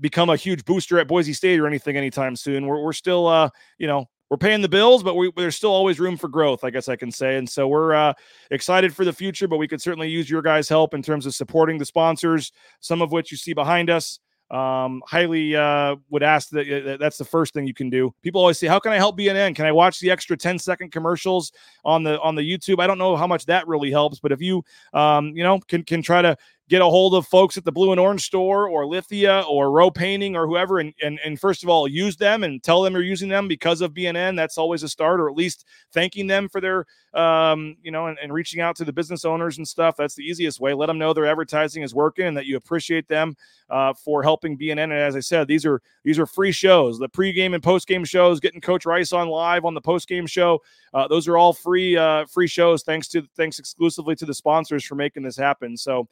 become 0.00 0.30
a 0.30 0.36
huge 0.36 0.64
booster 0.64 0.98
at 0.98 1.08
Boise 1.08 1.32
State 1.32 1.58
or 1.58 1.66
anything 1.66 1.96
anytime 1.96 2.36
soon. 2.36 2.66
We're 2.66 2.82
we're 2.82 2.92
still 2.92 3.26
uh, 3.26 3.50
you 3.78 3.86
know 3.86 4.06
we're 4.30 4.36
paying 4.38 4.62
the 4.62 4.68
bills, 4.68 5.02
but 5.02 5.14
we, 5.14 5.30
there's 5.36 5.56
still 5.56 5.70
always 5.70 6.00
room 6.00 6.16
for 6.16 6.28
growth, 6.28 6.64
I 6.64 6.70
guess 6.70 6.88
I 6.88 6.96
can 6.96 7.12
say. 7.12 7.36
And 7.36 7.48
so 7.48 7.68
we're 7.68 7.94
uh, 7.94 8.12
excited 8.50 8.92
for 8.92 9.04
the 9.04 9.12
future, 9.12 9.46
but 9.46 9.58
we 9.58 9.68
could 9.68 9.80
certainly 9.80 10.08
use 10.08 10.28
your 10.28 10.42
guys' 10.42 10.68
help 10.68 10.94
in 10.94 11.02
terms 11.02 11.26
of 11.26 11.34
supporting 11.34 11.78
the 11.78 11.84
sponsors, 11.84 12.50
some 12.80 13.02
of 13.02 13.12
which 13.12 13.30
you 13.30 13.36
see 13.36 13.52
behind 13.52 13.88
us 13.88 14.18
um, 14.50 15.02
highly 15.06 15.56
uh, 15.56 15.96
would 16.10 16.22
ask 16.22 16.50
that 16.50 16.98
that's 17.00 17.18
the 17.18 17.24
first 17.24 17.52
thing 17.54 17.66
you 17.66 17.74
can 17.74 17.90
do. 17.90 18.14
People 18.22 18.40
always 18.40 18.58
say, 18.58 18.66
"How 18.66 18.78
can 18.78 18.92
I 18.92 18.96
help 18.96 19.18
BNN? 19.18 19.54
Can 19.54 19.66
I 19.66 19.72
watch 19.72 19.98
the 20.00 20.10
extra 20.10 20.36
10 20.36 20.58
second 20.58 20.92
commercials 20.92 21.52
on 21.84 22.02
the 22.02 22.20
on 22.20 22.34
the 22.34 22.42
YouTube?" 22.42 22.80
I 22.80 22.86
don't 22.86 22.98
know 22.98 23.16
how 23.16 23.26
much 23.26 23.46
that 23.46 23.66
really 23.66 23.90
helps, 23.90 24.20
but 24.20 24.32
if 24.32 24.40
you 24.40 24.64
um, 24.92 25.36
you 25.36 25.42
know 25.42 25.58
can 25.60 25.82
can 25.82 26.02
try 26.02 26.22
to 26.22 26.36
get 26.68 26.82
a 26.82 26.84
hold 26.84 27.14
of 27.14 27.26
folks 27.26 27.56
at 27.56 27.64
the 27.64 27.70
Blue 27.70 27.92
and 27.92 28.00
Orange 28.00 28.22
store 28.22 28.68
or 28.68 28.86
Lithia 28.86 29.42
or 29.42 29.70
Row 29.70 29.90
Painting 29.90 30.34
or 30.34 30.46
whoever, 30.46 30.80
and, 30.80 30.92
and, 31.02 31.20
and 31.24 31.38
first 31.38 31.62
of 31.62 31.68
all, 31.68 31.86
use 31.86 32.16
them 32.16 32.42
and 32.42 32.62
tell 32.62 32.82
them 32.82 32.94
you're 32.94 33.02
using 33.02 33.28
them 33.28 33.46
because 33.46 33.80
of 33.80 33.94
BNN. 33.94 34.36
That's 34.36 34.58
always 34.58 34.82
a 34.82 34.88
start, 34.88 35.20
or 35.20 35.28
at 35.28 35.36
least 35.36 35.64
thanking 35.92 36.26
them 36.26 36.48
for 36.48 36.60
their, 36.60 36.86
um, 37.14 37.76
you 37.82 37.90
know, 37.90 38.06
and, 38.06 38.18
and 38.18 38.32
reaching 38.32 38.60
out 38.60 38.74
to 38.76 38.84
the 38.84 38.92
business 38.92 39.24
owners 39.24 39.58
and 39.58 39.66
stuff. 39.66 39.96
That's 39.96 40.14
the 40.14 40.24
easiest 40.24 40.60
way. 40.60 40.74
Let 40.74 40.86
them 40.86 40.98
know 40.98 41.12
their 41.12 41.26
advertising 41.26 41.82
is 41.82 41.94
working 41.94 42.26
and 42.26 42.36
that 42.36 42.46
you 42.46 42.56
appreciate 42.56 43.06
them 43.06 43.36
uh, 43.70 43.92
for 43.94 44.22
helping 44.22 44.58
BNN. 44.58 44.84
And 44.84 44.92
as 44.92 45.16
I 45.16 45.20
said, 45.20 45.48
these 45.48 45.64
are 45.66 45.80
these 46.04 46.18
are 46.18 46.26
free 46.26 46.52
shows. 46.52 46.98
The 46.98 47.08
pregame 47.08 47.54
and 47.54 47.62
postgame 47.62 48.06
shows, 48.06 48.40
getting 48.40 48.60
Coach 48.60 48.86
Rice 48.86 49.12
on 49.12 49.28
live 49.28 49.64
on 49.64 49.74
the 49.74 49.80
postgame 49.80 50.28
show. 50.28 50.62
Uh, 50.94 51.08
those 51.08 51.28
are 51.28 51.36
all 51.36 51.52
free 51.52 51.96
uh, 51.96 52.26
free 52.26 52.46
shows. 52.46 52.82
Thanks 52.82 53.08
to 53.08 53.22
thanks 53.36 53.58
exclusively 53.58 54.14
to 54.16 54.26
the 54.26 54.34
sponsors 54.34 54.84
for 54.84 54.94
making 54.94 55.22
this 55.22 55.36
happen. 55.36 55.76
So, 55.76 56.08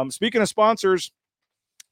um, 0.00 0.10
speaking 0.10 0.40
of 0.40 0.48
sponsors, 0.48 1.12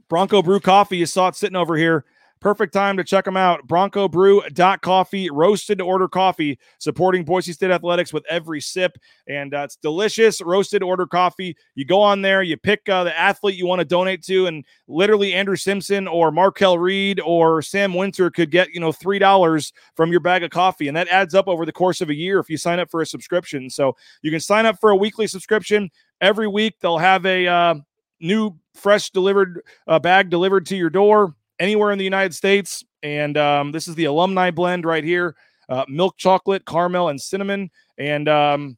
Bronco 0.09 0.43
Brew 0.43 0.61
Coffee. 0.61 0.99
You 0.99 1.07
saw 1.07 1.29
it 1.29 1.37
sitting 1.37 1.57
over 1.57 1.77
here. 1.77 2.05
Perfect 2.41 2.73
time 2.73 2.97
to 2.97 3.05
check 3.05 3.27
them 3.27 3.37
out. 3.37 3.67
Bronco 3.67 4.09
Brew 4.09 4.43
Coffee, 4.81 5.29
roasted 5.31 5.77
to 5.77 5.85
order 5.85 6.09
coffee, 6.09 6.59
supporting 6.79 7.23
Boise 7.23 7.53
State 7.53 7.71
Athletics 7.71 8.15
with 8.15 8.25
every 8.31 8.63
sip. 8.63 8.97
And 9.29 9.53
uh, 9.53 9.65
it's 9.65 9.77
delicious, 9.77 10.41
roasted 10.41 10.83
order 10.83 11.07
coffee. 11.07 11.55
You 11.75 11.85
go 11.85 12.01
on 12.01 12.23
there, 12.23 12.43
you 12.43 12.57
pick 12.57 12.89
uh, 12.89 13.05
the 13.05 13.17
athlete 13.17 13.57
you 13.57 13.67
want 13.67 13.81
to 13.81 13.85
donate 13.85 14.23
to, 14.25 14.47
and 14.47 14.65
literally 14.89 15.35
Andrew 15.35 15.57
Simpson 15.57 16.09
or 16.09 16.33
Markel 16.33 16.79
Reed 16.79 17.21
or 17.21 17.61
Sam 17.61 17.93
Winter 17.93 18.31
could 18.31 18.51
get, 18.51 18.71
you 18.73 18.81
know, 18.81 18.91
$3 18.91 19.73
from 19.95 20.11
your 20.11 20.21
bag 20.21 20.43
of 20.43 20.49
coffee. 20.49 20.89
And 20.89 20.97
that 20.97 21.09
adds 21.09 21.35
up 21.35 21.47
over 21.47 21.67
the 21.67 21.73
course 21.73 22.01
of 22.01 22.09
a 22.09 22.15
year 22.15 22.39
if 22.39 22.49
you 22.49 22.57
sign 22.57 22.81
up 22.81 22.91
for 22.91 23.03
a 23.03 23.07
subscription. 23.07 23.69
So 23.69 23.95
you 24.23 24.31
can 24.31 24.41
sign 24.41 24.65
up 24.65 24.81
for 24.81 24.89
a 24.89 24.97
weekly 24.97 25.27
subscription. 25.27 25.91
Every 26.23 26.49
week, 26.49 26.77
they'll 26.81 26.97
have 26.97 27.27
a 27.27 27.47
uh, 27.47 27.75
new, 28.21 28.57
fresh 28.75 29.11
delivered 29.11 29.63
uh, 29.87 29.99
bag 29.99 30.31
delivered 30.31 30.67
to 30.67 30.77
your 30.77 30.91
door 30.91 31.35
anywhere 31.59 31.93
in 31.93 31.99
the 31.99 32.05
United 32.05 32.35
States. 32.35 32.85
And 33.03 33.37
um, 33.37 33.73
this 33.73 33.89
is 33.89 33.95
the 33.95 34.05
alumni 34.05 34.51
blend 34.51 34.85
right 34.85 35.05
here 35.05 35.37
uh, 35.71 35.85
milk 35.89 36.17
chocolate, 36.19 36.67
caramel, 36.67 37.09
and 37.09 37.21
cinnamon. 37.21 37.71
And 37.97 38.29
um, 38.29 38.77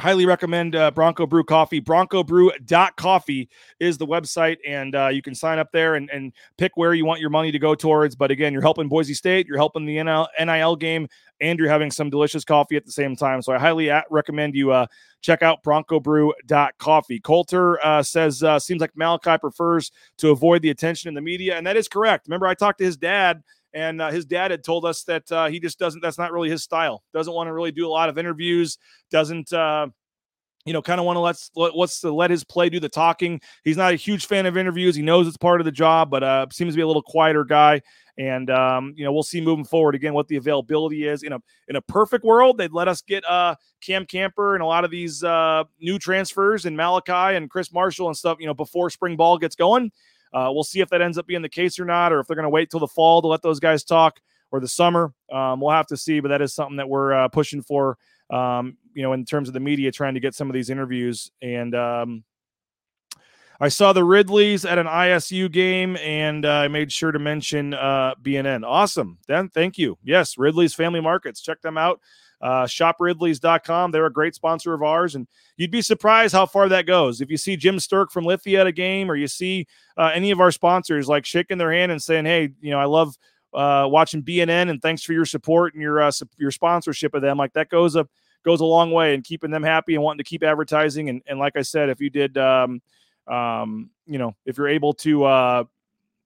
highly 0.00 0.26
recommend 0.26 0.76
uh, 0.76 0.90
Bronco 0.92 1.26
Brew 1.26 1.44
Coffee. 1.44 1.80
BroncoBrew.coffee 1.80 3.48
is 3.80 3.98
the 3.98 4.06
website, 4.06 4.58
and 4.66 4.94
uh, 4.94 5.08
you 5.08 5.22
can 5.22 5.34
sign 5.34 5.58
up 5.58 5.72
there 5.72 5.96
and, 5.96 6.08
and 6.10 6.32
pick 6.56 6.76
where 6.76 6.94
you 6.94 7.04
want 7.04 7.20
your 7.20 7.30
money 7.30 7.50
to 7.50 7.58
go 7.58 7.74
towards. 7.74 8.14
But 8.14 8.30
again, 8.30 8.52
you're 8.52 8.62
helping 8.62 8.88
Boise 8.88 9.14
State, 9.14 9.46
you're 9.46 9.56
helping 9.56 9.84
the 9.84 10.02
NIL, 10.02 10.28
NIL 10.38 10.76
game, 10.76 11.08
and 11.40 11.58
you're 11.58 11.68
having 11.68 11.90
some 11.90 12.10
delicious 12.10 12.44
coffee 12.44 12.76
at 12.76 12.84
the 12.84 12.92
same 12.92 13.16
time. 13.16 13.42
So 13.42 13.52
I 13.52 13.58
highly 13.58 13.90
recommend 14.10 14.54
you 14.54 14.70
uh, 14.70 14.86
check 15.20 15.42
out 15.42 15.62
BroncoBrew.coffee. 15.64 17.20
Coulter 17.20 17.84
uh, 17.84 18.02
says, 18.02 18.42
uh, 18.42 18.58
seems 18.58 18.80
like 18.80 18.96
Malachi 18.96 19.36
prefers 19.38 19.90
to 20.18 20.30
avoid 20.30 20.62
the 20.62 20.70
attention 20.70 21.08
in 21.08 21.14
the 21.14 21.20
media, 21.20 21.56
and 21.56 21.66
that 21.66 21.76
is 21.76 21.88
correct. 21.88 22.28
Remember, 22.28 22.46
I 22.46 22.54
talked 22.54 22.78
to 22.78 22.84
his 22.84 22.96
dad 22.96 23.42
and 23.74 24.00
uh, 24.00 24.10
his 24.10 24.24
dad 24.24 24.50
had 24.50 24.64
told 24.64 24.84
us 24.84 25.02
that 25.04 25.30
uh, 25.30 25.48
he 25.48 25.60
just 25.60 25.78
doesn't 25.78 26.00
that's 26.00 26.18
not 26.18 26.32
really 26.32 26.50
his 26.50 26.62
style. 26.62 27.02
Doesn't 27.12 27.32
want 27.32 27.48
to 27.48 27.52
really 27.52 27.72
do 27.72 27.86
a 27.86 27.90
lot 27.90 28.08
of 28.08 28.18
interviews. 28.18 28.78
Doesn't 29.10 29.52
uh, 29.52 29.88
you 30.64 30.72
know 30.72 30.82
kind 30.82 31.00
of 31.00 31.06
want 31.06 31.16
to 31.16 31.20
let's 31.20 31.50
what's 31.54 32.00
to 32.00 32.12
let 32.12 32.30
his 32.30 32.44
play 32.44 32.68
do 32.68 32.80
the 32.80 32.88
talking. 32.88 33.40
He's 33.64 33.76
not 33.76 33.92
a 33.92 33.96
huge 33.96 34.26
fan 34.26 34.46
of 34.46 34.56
interviews. 34.56 34.94
He 34.94 35.02
knows 35.02 35.26
it's 35.26 35.36
part 35.36 35.60
of 35.60 35.64
the 35.64 35.72
job 35.72 36.10
but 36.10 36.22
uh, 36.22 36.46
seems 36.52 36.74
to 36.74 36.76
be 36.76 36.82
a 36.82 36.86
little 36.86 37.02
quieter 37.02 37.44
guy. 37.44 37.82
And 38.18 38.50
um, 38.50 38.94
you 38.96 39.04
know 39.04 39.12
we'll 39.12 39.22
see 39.22 39.40
moving 39.40 39.64
forward 39.64 39.94
again 39.94 40.12
what 40.12 40.28
the 40.28 40.36
availability 40.36 41.06
is. 41.06 41.22
In 41.22 41.32
a 41.32 41.38
in 41.68 41.76
a 41.76 41.82
perfect 41.82 42.24
world 42.24 42.58
they'd 42.58 42.72
let 42.72 42.88
us 42.88 43.00
get 43.02 43.24
uh 43.24 43.54
cam 43.80 44.04
camper 44.04 44.54
and 44.54 44.62
a 44.62 44.66
lot 44.66 44.84
of 44.84 44.90
these 44.90 45.22
uh 45.22 45.64
new 45.80 45.98
transfers 45.98 46.66
and 46.66 46.76
malachi 46.76 47.36
and 47.36 47.48
chris 47.48 47.72
marshall 47.72 48.08
and 48.08 48.16
stuff 48.16 48.38
you 48.40 48.46
know 48.46 48.54
before 48.54 48.90
spring 48.90 49.16
ball 49.16 49.38
gets 49.38 49.54
going 49.54 49.92
uh, 50.32 50.50
we'll 50.52 50.64
see 50.64 50.80
if 50.80 50.88
that 50.90 51.02
ends 51.02 51.18
up 51.18 51.26
being 51.26 51.42
the 51.42 51.48
case 51.48 51.78
or 51.78 51.84
not, 51.84 52.12
or 52.12 52.20
if 52.20 52.26
they're 52.26 52.36
going 52.36 52.44
to 52.44 52.50
wait 52.50 52.70
till 52.70 52.80
the 52.80 52.88
fall 52.88 53.22
to 53.22 53.28
let 53.28 53.42
those 53.42 53.60
guys 53.60 53.84
talk 53.84 54.20
or 54.50 54.60
the 54.60 54.68
summer. 54.68 55.12
Um, 55.32 55.60
we'll 55.60 55.70
have 55.70 55.86
to 55.88 55.96
see, 55.96 56.20
but 56.20 56.28
that 56.28 56.42
is 56.42 56.54
something 56.54 56.76
that 56.76 56.88
we're 56.88 57.12
uh, 57.12 57.28
pushing 57.28 57.62
for. 57.62 57.98
Um, 58.30 58.76
you 58.92 59.02
know, 59.02 59.14
in 59.14 59.24
terms 59.24 59.48
of 59.48 59.54
the 59.54 59.60
media 59.60 59.90
trying 59.90 60.14
to 60.14 60.20
get 60.20 60.34
some 60.34 60.50
of 60.50 60.54
these 60.54 60.68
interviews. 60.68 61.30
And 61.40 61.74
um, 61.74 62.24
I 63.60 63.68
saw 63.68 63.92
the 63.92 64.04
Ridleys 64.04 64.64
at 64.64 64.76
an 64.78 64.86
ISU 64.86 65.50
game, 65.50 65.96
and 65.96 66.44
uh, 66.44 66.50
I 66.50 66.68
made 66.68 66.92
sure 66.92 67.10
to 67.10 67.18
mention 67.18 67.74
uh, 67.74 68.14
BNN. 68.22 68.66
Awesome, 68.66 69.18
then 69.26 69.48
thank 69.48 69.78
you. 69.78 69.98
Yes, 70.04 70.36
Ridley's 70.36 70.74
Family 70.74 71.00
Markets. 71.00 71.40
Check 71.40 71.62
them 71.62 71.78
out 71.78 72.00
uh, 72.40 72.64
shopridleys.com. 72.64 73.90
They're 73.90 74.06
a 74.06 74.12
great 74.12 74.34
sponsor 74.34 74.74
of 74.74 74.82
ours, 74.82 75.14
and 75.14 75.26
you'd 75.56 75.70
be 75.70 75.82
surprised 75.82 76.32
how 76.32 76.46
far 76.46 76.68
that 76.68 76.86
goes. 76.86 77.20
If 77.20 77.30
you 77.30 77.36
see 77.36 77.56
Jim 77.56 77.78
Sturk 77.78 78.10
from 78.10 78.24
Lithia 78.24 78.60
at 78.60 78.66
a 78.66 78.72
game, 78.72 79.10
or 79.10 79.16
you 79.16 79.28
see 79.28 79.66
uh, 79.96 80.10
any 80.14 80.30
of 80.30 80.40
our 80.40 80.50
sponsors 80.50 81.08
like 81.08 81.26
shaking 81.26 81.58
their 81.58 81.72
hand 81.72 81.92
and 81.92 82.02
saying, 82.02 82.24
"Hey, 82.24 82.50
you 82.60 82.70
know, 82.70 82.78
I 82.78 82.84
love 82.84 83.16
uh, 83.54 83.86
watching 83.88 84.22
BNN, 84.22 84.70
and 84.70 84.80
thanks 84.80 85.02
for 85.02 85.12
your 85.12 85.24
support 85.24 85.74
and 85.74 85.82
your 85.82 86.00
uh, 86.00 86.12
your 86.36 86.50
sponsorship 86.50 87.14
of 87.14 87.22
them," 87.22 87.38
like 87.38 87.52
that 87.54 87.68
goes 87.68 87.96
a 87.96 88.06
goes 88.44 88.60
a 88.60 88.64
long 88.64 88.92
way 88.92 89.14
in 89.14 89.22
keeping 89.22 89.50
them 89.50 89.62
happy 89.62 89.94
and 89.94 90.02
wanting 90.02 90.18
to 90.18 90.24
keep 90.24 90.42
advertising. 90.42 91.08
And, 91.08 91.22
and 91.26 91.38
like 91.38 91.56
I 91.56 91.62
said, 91.62 91.88
if 91.88 92.00
you 92.00 92.08
did, 92.08 92.38
um, 92.38 92.80
um, 93.26 93.90
you 94.06 94.18
know, 94.18 94.34
if 94.46 94.56
you're 94.56 94.68
able 94.68 94.94
to 94.94 95.24
uh, 95.24 95.64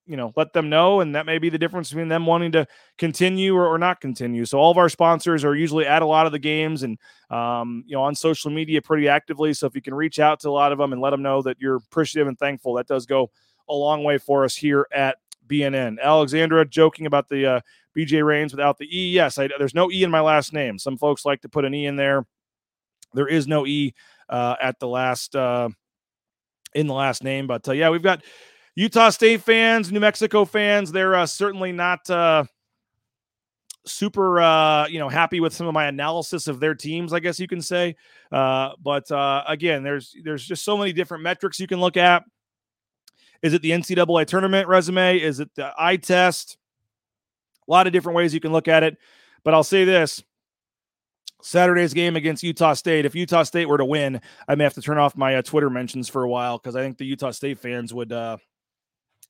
you 0.06 0.16
know 0.16 0.32
let 0.36 0.52
them 0.52 0.68
know 0.68 1.00
and 1.00 1.14
that 1.14 1.26
may 1.26 1.38
be 1.38 1.48
the 1.48 1.58
difference 1.58 1.90
between 1.90 2.08
them 2.08 2.26
wanting 2.26 2.52
to 2.52 2.66
continue 2.98 3.54
or, 3.54 3.66
or 3.66 3.78
not 3.78 4.00
continue. 4.00 4.44
So 4.44 4.58
all 4.58 4.70
of 4.70 4.78
our 4.78 4.88
sponsors 4.88 5.44
are 5.44 5.54
usually 5.54 5.86
at 5.86 6.02
a 6.02 6.06
lot 6.06 6.26
of 6.26 6.32
the 6.32 6.38
games 6.38 6.82
and 6.82 6.98
um, 7.30 7.84
you 7.86 7.96
know 7.96 8.02
on 8.02 8.14
social 8.14 8.50
media 8.50 8.82
pretty 8.82 9.08
actively. 9.08 9.54
So 9.54 9.66
if 9.66 9.74
you 9.74 9.82
can 9.82 9.94
reach 9.94 10.18
out 10.18 10.40
to 10.40 10.48
a 10.48 10.50
lot 10.50 10.72
of 10.72 10.78
them 10.78 10.92
and 10.92 11.00
let 11.00 11.10
them 11.10 11.22
know 11.22 11.42
that 11.42 11.58
you're 11.60 11.76
appreciative 11.76 12.28
and 12.28 12.38
thankful 12.38 12.74
that 12.74 12.88
does 12.88 13.06
go 13.06 13.30
a 13.68 13.74
long 13.74 14.02
way 14.02 14.18
for 14.18 14.44
us 14.44 14.56
here 14.56 14.86
at 14.92 15.18
bnn 15.46 16.00
alexandra 16.00 16.64
joking 16.64 17.06
about 17.06 17.28
the 17.28 17.46
uh, 17.46 17.60
bj 17.96 18.24
rains 18.24 18.52
without 18.52 18.78
the 18.78 18.86
e. 18.86 19.10
Yes 19.12 19.38
I, 19.38 19.48
there's 19.58 19.74
no 19.74 19.90
e 19.90 20.02
in 20.02 20.10
my 20.10 20.20
last 20.20 20.52
name. 20.52 20.78
Some 20.78 20.96
folks 20.96 21.24
like 21.24 21.42
to 21.42 21.48
put 21.48 21.64
an 21.64 21.74
e 21.74 21.86
in 21.86 21.96
there. 21.96 22.26
There 23.14 23.28
is 23.28 23.46
no 23.46 23.66
e 23.66 23.94
uh, 24.28 24.56
at 24.60 24.78
the 24.80 24.88
last 24.88 25.36
uh, 25.36 25.68
in 26.74 26.86
the 26.86 26.94
last 26.94 27.22
name 27.22 27.46
but 27.46 27.68
uh, 27.68 27.72
yeah 27.72 27.90
we've 27.90 28.02
got 28.02 28.22
Utah 28.74 29.10
State 29.10 29.42
fans, 29.42 29.92
New 29.92 30.00
Mexico 30.00 30.44
fans, 30.44 30.92
they're 30.92 31.14
uh, 31.14 31.26
certainly 31.26 31.72
not 31.72 32.08
uh, 32.08 32.44
super, 33.84 34.40
uh, 34.40 34.86
you 34.86 34.98
know, 34.98 35.08
happy 35.08 35.40
with 35.40 35.52
some 35.52 35.66
of 35.66 35.74
my 35.74 35.86
analysis 35.86 36.48
of 36.48 36.60
their 36.60 36.74
teams. 36.74 37.12
I 37.12 37.20
guess 37.20 37.38
you 37.38 37.48
can 37.48 37.60
say. 37.60 37.96
Uh, 38.30 38.70
but 38.82 39.10
uh, 39.10 39.44
again, 39.46 39.82
there's 39.82 40.14
there's 40.24 40.44
just 40.44 40.64
so 40.64 40.76
many 40.76 40.92
different 40.92 41.22
metrics 41.22 41.60
you 41.60 41.66
can 41.66 41.80
look 41.80 41.96
at. 41.96 42.24
Is 43.42 43.54
it 43.54 43.62
the 43.62 43.72
NCAA 43.72 44.26
tournament 44.26 44.68
resume? 44.68 45.18
Is 45.18 45.40
it 45.40 45.54
the 45.54 45.72
eye 45.76 45.96
test? 45.96 46.56
A 47.68 47.70
lot 47.70 47.86
of 47.86 47.92
different 47.92 48.16
ways 48.16 48.32
you 48.32 48.40
can 48.40 48.52
look 48.52 48.68
at 48.68 48.82
it. 48.82 48.96
But 49.44 49.52
I'll 49.52 49.64
say 49.64 49.84
this: 49.84 50.22
Saturday's 51.42 51.92
game 51.92 52.16
against 52.16 52.42
Utah 52.42 52.74
State. 52.74 53.04
If 53.04 53.14
Utah 53.14 53.42
State 53.42 53.68
were 53.68 53.78
to 53.78 53.84
win, 53.84 54.20
I 54.48 54.54
may 54.54 54.64
have 54.64 54.74
to 54.74 54.82
turn 54.82 54.98
off 54.98 55.16
my 55.16 55.36
uh, 55.36 55.42
Twitter 55.42 55.68
mentions 55.68 56.08
for 56.08 56.22
a 56.22 56.28
while 56.28 56.56
because 56.56 56.76
I 56.76 56.82
think 56.82 56.96
the 56.96 57.04
Utah 57.04 57.32
State 57.32 57.58
fans 57.58 57.92
would 57.92 58.12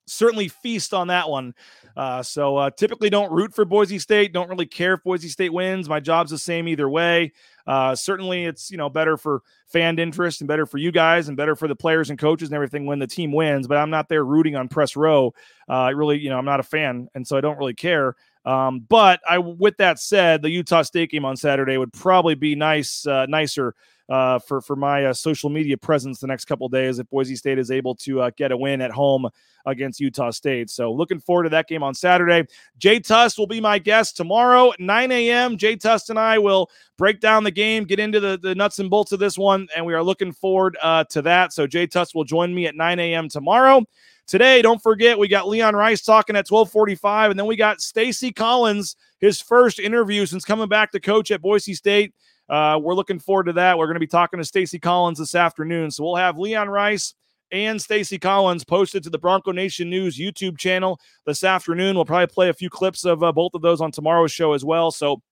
certainly 0.07 0.49
feast 0.49 0.95
on 0.95 1.09
that 1.09 1.29
one. 1.29 1.55
Uh, 1.97 2.23
so 2.23 2.57
uh, 2.57 2.71
typically 2.71 3.11
don't 3.11 3.31
root 3.31 3.55
for 3.55 3.65
Boise 3.65 3.99
State. 3.99 4.33
Don't 4.33 4.49
really 4.49 4.67
care 4.67 4.95
if 4.95 5.05
Boise 5.05 5.29
State 5.29 5.53
wins. 5.53 5.89
My 5.89 6.01
job's 6.01 6.31
the 6.31 6.39
same 6.39 6.69
either 6.69 6.89
way. 6.89 7.33
Uh, 7.67 7.95
certainly, 7.95 8.45
it's 8.45 8.71
you 8.71 8.77
know 8.77 8.89
better 8.89 9.17
for 9.17 9.43
fan 9.67 9.99
interest 9.99 10.41
and 10.41 10.49
better 10.49 10.67
for 10.67 10.79
you 10.79 10.91
guys 10.91 11.29
and 11.29 11.37
better 11.37 11.55
for 11.55 11.69
the 11.69 11.77
players 11.77 12.11
and 12.11 12.19
coaches 12.19 12.49
and 12.49 12.55
everything 12.55 12.87
when 12.87 12.99
the 12.99 13.07
team 13.07 13.33
wins. 13.33 13.69
But 13.69 13.79
I'm 13.79 13.91
not 13.91 14.09
there 14.09 14.25
rooting 14.25 14.57
on 14.57 14.69
press 14.69 14.97
row. 14.97 15.35
Uh, 15.69 15.73
I 15.73 15.91
really, 15.91 16.19
you 16.19 16.31
know, 16.31 16.39
I'm 16.39 16.45
not 16.45 16.61
a 16.61 16.65
fan, 16.65 17.09
and 17.15 17.27
so 17.27 17.37
I 17.37 17.41
don't 17.41 17.59
really 17.59 17.75
care. 17.75 18.17
Um, 18.45 18.81
but 18.81 19.21
I, 19.29 19.39
with 19.39 19.77
that 19.77 20.01
said, 20.01 20.43
the 20.43 20.51
Utah 20.51 20.83
State 20.83 21.11
game 21.11 21.25
on 21.25 21.37
Saturday 21.37 21.79
would 21.79 21.93
probably 21.93 22.35
be 22.35 22.57
nice, 22.57 23.07
uh, 23.07 23.27
nicer 23.27 23.75
uh, 24.09 24.39
for 24.39 24.61
for 24.61 24.77
my 24.77 25.07
uh, 25.07 25.13
social 25.13 25.51
media 25.51 25.77
presence 25.77 26.19
the 26.21 26.27
next 26.27 26.45
couple 26.45 26.69
days 26.69 26.99
if 26.99 27.09
Boise 27.11 27.37
State 27.37 27.59
is 27.59 27.71
able 27.71 27.95
to 27.97 28.21
uh, 28.23 28.31
get 28.37 28.53
a 28.53 28.57
win 28.57 28.81
at 28.81 28.91
home 28.91 29.29
against 29.67 30.01
Utah 30.01 30.31
State. 30.31 30.71
So 30.71 30.93
looking 30.93 31.21
forward 31.21 31.45
to 31.45 31.49
that 31.51 31.69
game 31.69 31.83
on 31.83 31.95
Saturday. 31.95 32.47
Jay 32.79 32.99
Tust 33.01 33.39
will 33.39 33.47
be 33.47 33.61
my 33.61 33.79
guest 33.79 34.17
tomorrow, 34.17 34.73
9 34.79 35.13
a.m. 35.13 35.57
Jay 35.57 35.77
Tust 35.77 36.11
and 36.11 36.19
I 36.19 36.39
will 36.39 36.71
break 36.99 37.21
down 37.21 37.45
the 37.45 37.51
game, 37.51 37.85
get 37.85 38.01
into 38.01 38.21
the, 38.21 38.39
the 38.39 38.55
nuts 38.55 38.79
and 38.79 38.91
bolts 38.91 39.13
of 39.13 39.21
this 39.21 39.39
one, 39.39 39.69
and 39.77 39.85
we 39.87 39.95
are 39.95 40.03
looking 40.03 40.33
forward 40.33 40.77
uh, 40.83 41.05
to 41.05 41.23
that. 41.23 41.53
So 41.53 41.67
Jay 41.67 41.87
Tust 41.87 42.15
will 42.15 42.25
join 42.25 42.55
me 42.55 42.67
at 42.67 42.75
9 42.75 42.99
a.m. 42.99 43.29
tomorrow. 43.29 43.85
Today, 44.27 44.63
don't 44.63 44.81
forget, 44.81 45.19
we 45.19 45.27
got 45.27 45.49
Leon 45.49 45.75
Rice 45.75 46.03
talking 46.03 46.37
at 46.37 46.49
1245, 46.49 47.33
and 47.33 47.39
then 47.39 47.47
we 47.47 47.57
got 47.57 47.81
Stacy 47.81 48.33
Collins, 48.33 48.97
his 49.19 49.41
first 49.41 49.81
interview 49.81 50.27
since 50.27 50.45
coming 50.45 50.69
back 50.69 50.93
to 50.93 51.01
coach 51.01 51.31
at 51.33 51.43
Boise 51.43 51.75
State. 51.75 52.15
Uh, 52.49 52.79
we're 52.83 52.95
looking 52.95 53.19
forward 53.19 53.45
to 53.45 53.53
that. 53.55 53.79
We're 53.79 53.87
going 53.87 53.95
to 53.95 54.01
be 54.01 54.07
talking 54.07 54.39
to 54.39 54.45
Stacy 54.45 54.79
Collins 54.79 55.19
this 55.19 55.35
afternoon. 55.35 55.91
So 55.91 56.05
we'll 56.05 56.17
have 56.17 56.39
Leon 56.39 56.69
Rice 56.69 57.15
and 57.51 57.81
Stacy 57.81 58.19
Collins 58.19 58.65
posted 58.65 59.03
to 59.05 59.11
the 59.11 59.19
Bronco 59.19 59.53
Nation 59.53 59.91
News 59.91 60.19
YouTube 60.19 60.59
channel 60.59 60.99
this 61.27 61.45
afternoon. 61.45 61.95
We'll 61.95 62.05
probably 62.05 62.27
play 62.27 62.49
a 62.49 62.55
few 62.55 62.71
clips 62.71 63.05
of 63.05 63.23
uh, 63.23 63.33
both 63.33 63.55
of 63.55 63.63
those 63.63 63.81
on 63.81 63.93
tomorrow's 63.93 64.33
show 64.33 64.55
as 64.55 64.65
well. 64.65 64.91
So 64.91 65.23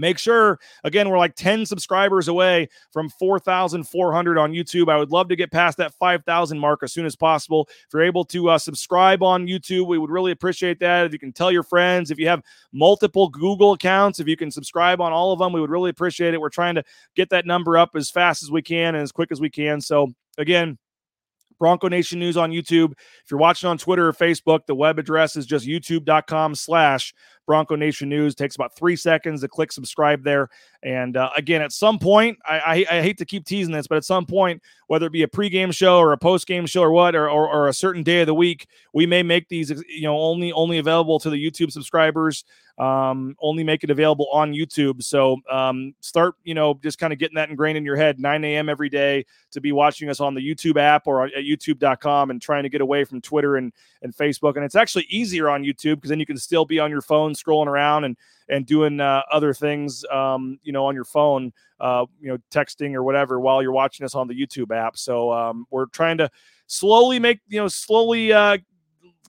Make 0.00 0.18
sure, 0.18 0.58
again, 0.82 1.10
we're 1.10 1.18
like 1.18 1.34
10 1.34 1.66
subscribers 1.66 2.28
away 2.28 2.68
from 2.90 3.10
4,400 3.10 4.38
on 4.38 4.52
YouTube. 4.52 4.90
I 4.90 4.96
would 4.96 5.10
love 5.10 5.28
to 5.28 5.36
get 5.36 5.52
past 5.52 5.76
that 5.76 5.92
5,000 5.94 6.58
mark 6.58 6.82
as 6.82 6.92
soon 6.92 7.04
as 7.04 7.14
possible. 7.14 7.68
If 7.68 7.92
you're 7.92 8.02
able 8.02 8.24
to 8.24 8.48
uh, 8.48 8.58
subscribe 8.58 9.22
on 9.22 9.46
YouTube, 9.46 9.86
we 9.86 9.98
would 9.98 10.10
really 10.10 10.32
appreciate 10.32 10.80
that. 10.80 11.06
If 11.06 11.12
you 11.12 11.18
can 11.18 11.32
tell 11.32 11.52
your 11.52 11.62
friends, 11.62 12.10
if 12.10 12.18
you 12.18 12.28
have 12.28 12.42
multiple 12.72 13.28
Google 13.28 13.72
accounts, 13.72 14.20
if 14.20 14.26
you 14.26 14.36
can 14.36 14.50
subscribe 14.50 15.02
on 15.02 15.12
all 15.12 15.32
of 15.32 15.38
them, 15.38 15.52
we 15.52 15.60
would 15.60 15.70
really 15.70 15.90
appreciate 15.90 16.32
it. 16.32 16.40
We're 16.40 16.48
trying 16.48 16.76
to 16.76 16.84
get 17.14 17.28
that 17.30 17.44
number 17.44 17.76
up 17.76 17.90
as 17.94 18.10
fast 18.10 18.42
as 18.42 18.50
we 18.50 18.62
can 18.62 18.94
and 18.94 19.02
as 19.02 19.12
quick 19.12 19.30
as 19.30 19.40
we 19.40 19.50
can. 19.50 19.82
So, 19.82 20.08
again, 20.38 20.78
Bronco 21.60 21.86
Nation 21.86 22.18
News 22.18 22.36
on 22.36 22.50
YouTube. 22.50 22.92
If 22.92 23.30
you're 23.30 23.38
watching 23.38 23.68
on 23.68 23.78
Twitter 23.78 24.08
or 24.08 24.12
Facebook, 24.12 24.66
the 24.66 24.74
web 24.74 24.98
address 24.98 25.36
is 25.36 25.46
just 25.46 25.66
youtube.com 25.66 26.56
slash 26.56 27.14
Bronco 27.46 27.76
Nation 27.76 28.08
News. 28.08 28.34
Takes 28.34 28.56
about 28.56 28.74
three 28.74 28.96
seconds 28.96 29.42
to 29.42 29.48
click 29.48 29.70
subscribe 29.70 30.24
there. 30.24 30.48
And 30.82 31.16
uh, 31.16 31.30
again, 31.36 31.62
at 31.62 31.72
some 31.72 31.98
point, 31.98 32.38
I, 32.48 32.58
I, 32.58 32.98
I, 32.98 33.02
hate 33.02 33.18
to 33.18 33.24
keep 33.24 33.44
teasing 33.44 33.74
this, 33.74 33.86
but 33.86 33.96
at 33.96 34.04
some 34.04 34.24
point, 34.24 34.62
whether 34.86 35.06
it 35.06 35.12
be 35.12 35.24
a 35.24 35.28
pregame 35.28 35.74
show 35.74 35.98
or 35.98 36.12
a 36.12 36.18
postgame 36.18 36.68
show 36.68 36.82
or 36.82 36.90
what, 36.90 37.14
or, 37.14 37.28
or, 37.28 37.48
or, 37.48 37.68
a 37.68 37.74
certain 37.74 38.02
day 38.02 38.20
of 38.20 38.26
the 38.26 38.34
week, 38.34 38.66
we 38.94 39.04
may 39.04 39.22
make 39.22 39.48
these, 39.48 39.70
you 39.88 40.02
know, 40.02 40.18
only 40.18 40.52
only 40.52 40.78
available 40.78 41.18
to 41.20 41.28
the 41.28 41.36
YouTube 41.36 41.70
subscribers. 41.70 42.44
Um, 42.80 43.36
only 43.42 43.62
make 43.62 43.84
it 43.84 43.90
available 43.90 44.26
on 44.32 44.52
YouTube. 44.52 45.02
So 45.02 45.36
um, 45.50 45.94
start, 46.00 46.36
you 46.44 46.54
know, 46.54 46.80
just 46.82 46.98
kind 46.98 47.12
of 47.12 47.18
getting 47.18 47.34
that 47.34 47.50
ingrained 47.50 47.76
in 47.76 47.84
your 47.84 47.96
head. 47.96 48.18
9 48.18 48.42
a.m. 48.42 48.70
every 48.70 48.88
day 48.88 49.26
to 49.50 49.60
be 49.60 49.70
watching 49.70 50.08
us 50.08 50.18
on 50.18 50.32
the 50.34 50.40
YouTube 50.40 50.78
app 50.78 51.06
or 51.06 51.26
at 51.26 51.44
YouTube.com 51.44 52.30
and 52.30 52.40
trying 52.40 52.62
to 52.62 52.70
get 52.70 52.80
away 52.80 53.04
from 53.04 53.20
Twitter 53.20 53.56
and 53.56 53.70
and 54.00 54.16
Facebook. 54.16 54.56
And 54.56 54.64
it's 54.64 54.76
actually 54.76 55.04
easier 55.10 55.50
on 55.50 55.62
YouTube 55.62 55.96
because 55.96 56.08
then 56.08 56.20
you 56.20 56.24
can 56.24 56.38
still 56.38 56.64
be 56.64 56.78
on 56.78 56.90
your 56.90 57.02
phone 57.02 57.34
scrolling 57.34 57.66
around 57.66 58.04
and 58.04 58.16
and 58.48 58.64
doing 58.64 58.98
uh, 58.98 59.22
other 59.30 59.52
things, 59.52 60.02
um, 60.10 60.58
you 60.62 60.72
know, 60.72 60.86
on 60.86 60.94
your 60.94 61.04
phone, 61.04 61.52
uh, 61.80 62.06
you 62.18 62.28
know, 62.28 62.38
texting 62.50 62.94
or 62.94 63.02
whatever 63.02 63.38
while 63.40 63.62
you're 63.62 63.72
watching 63.72 64.04
us 64.04 64.14
on 64.14 64.26
the 64.26 64.34
YouTube 64.34 64.74
app. 64.74 64.96
So 64.96 65.30
um, 65.30 65.66
we're 65.70 65.86
trying 65.86 66.16
to 66.16 66.30
slowly 66.66 67.18
make, 67.18 67.40
you 67.46 67.60
know, 67.60 67.68
slowly 67.68 68.32
uh, 68.32 68.56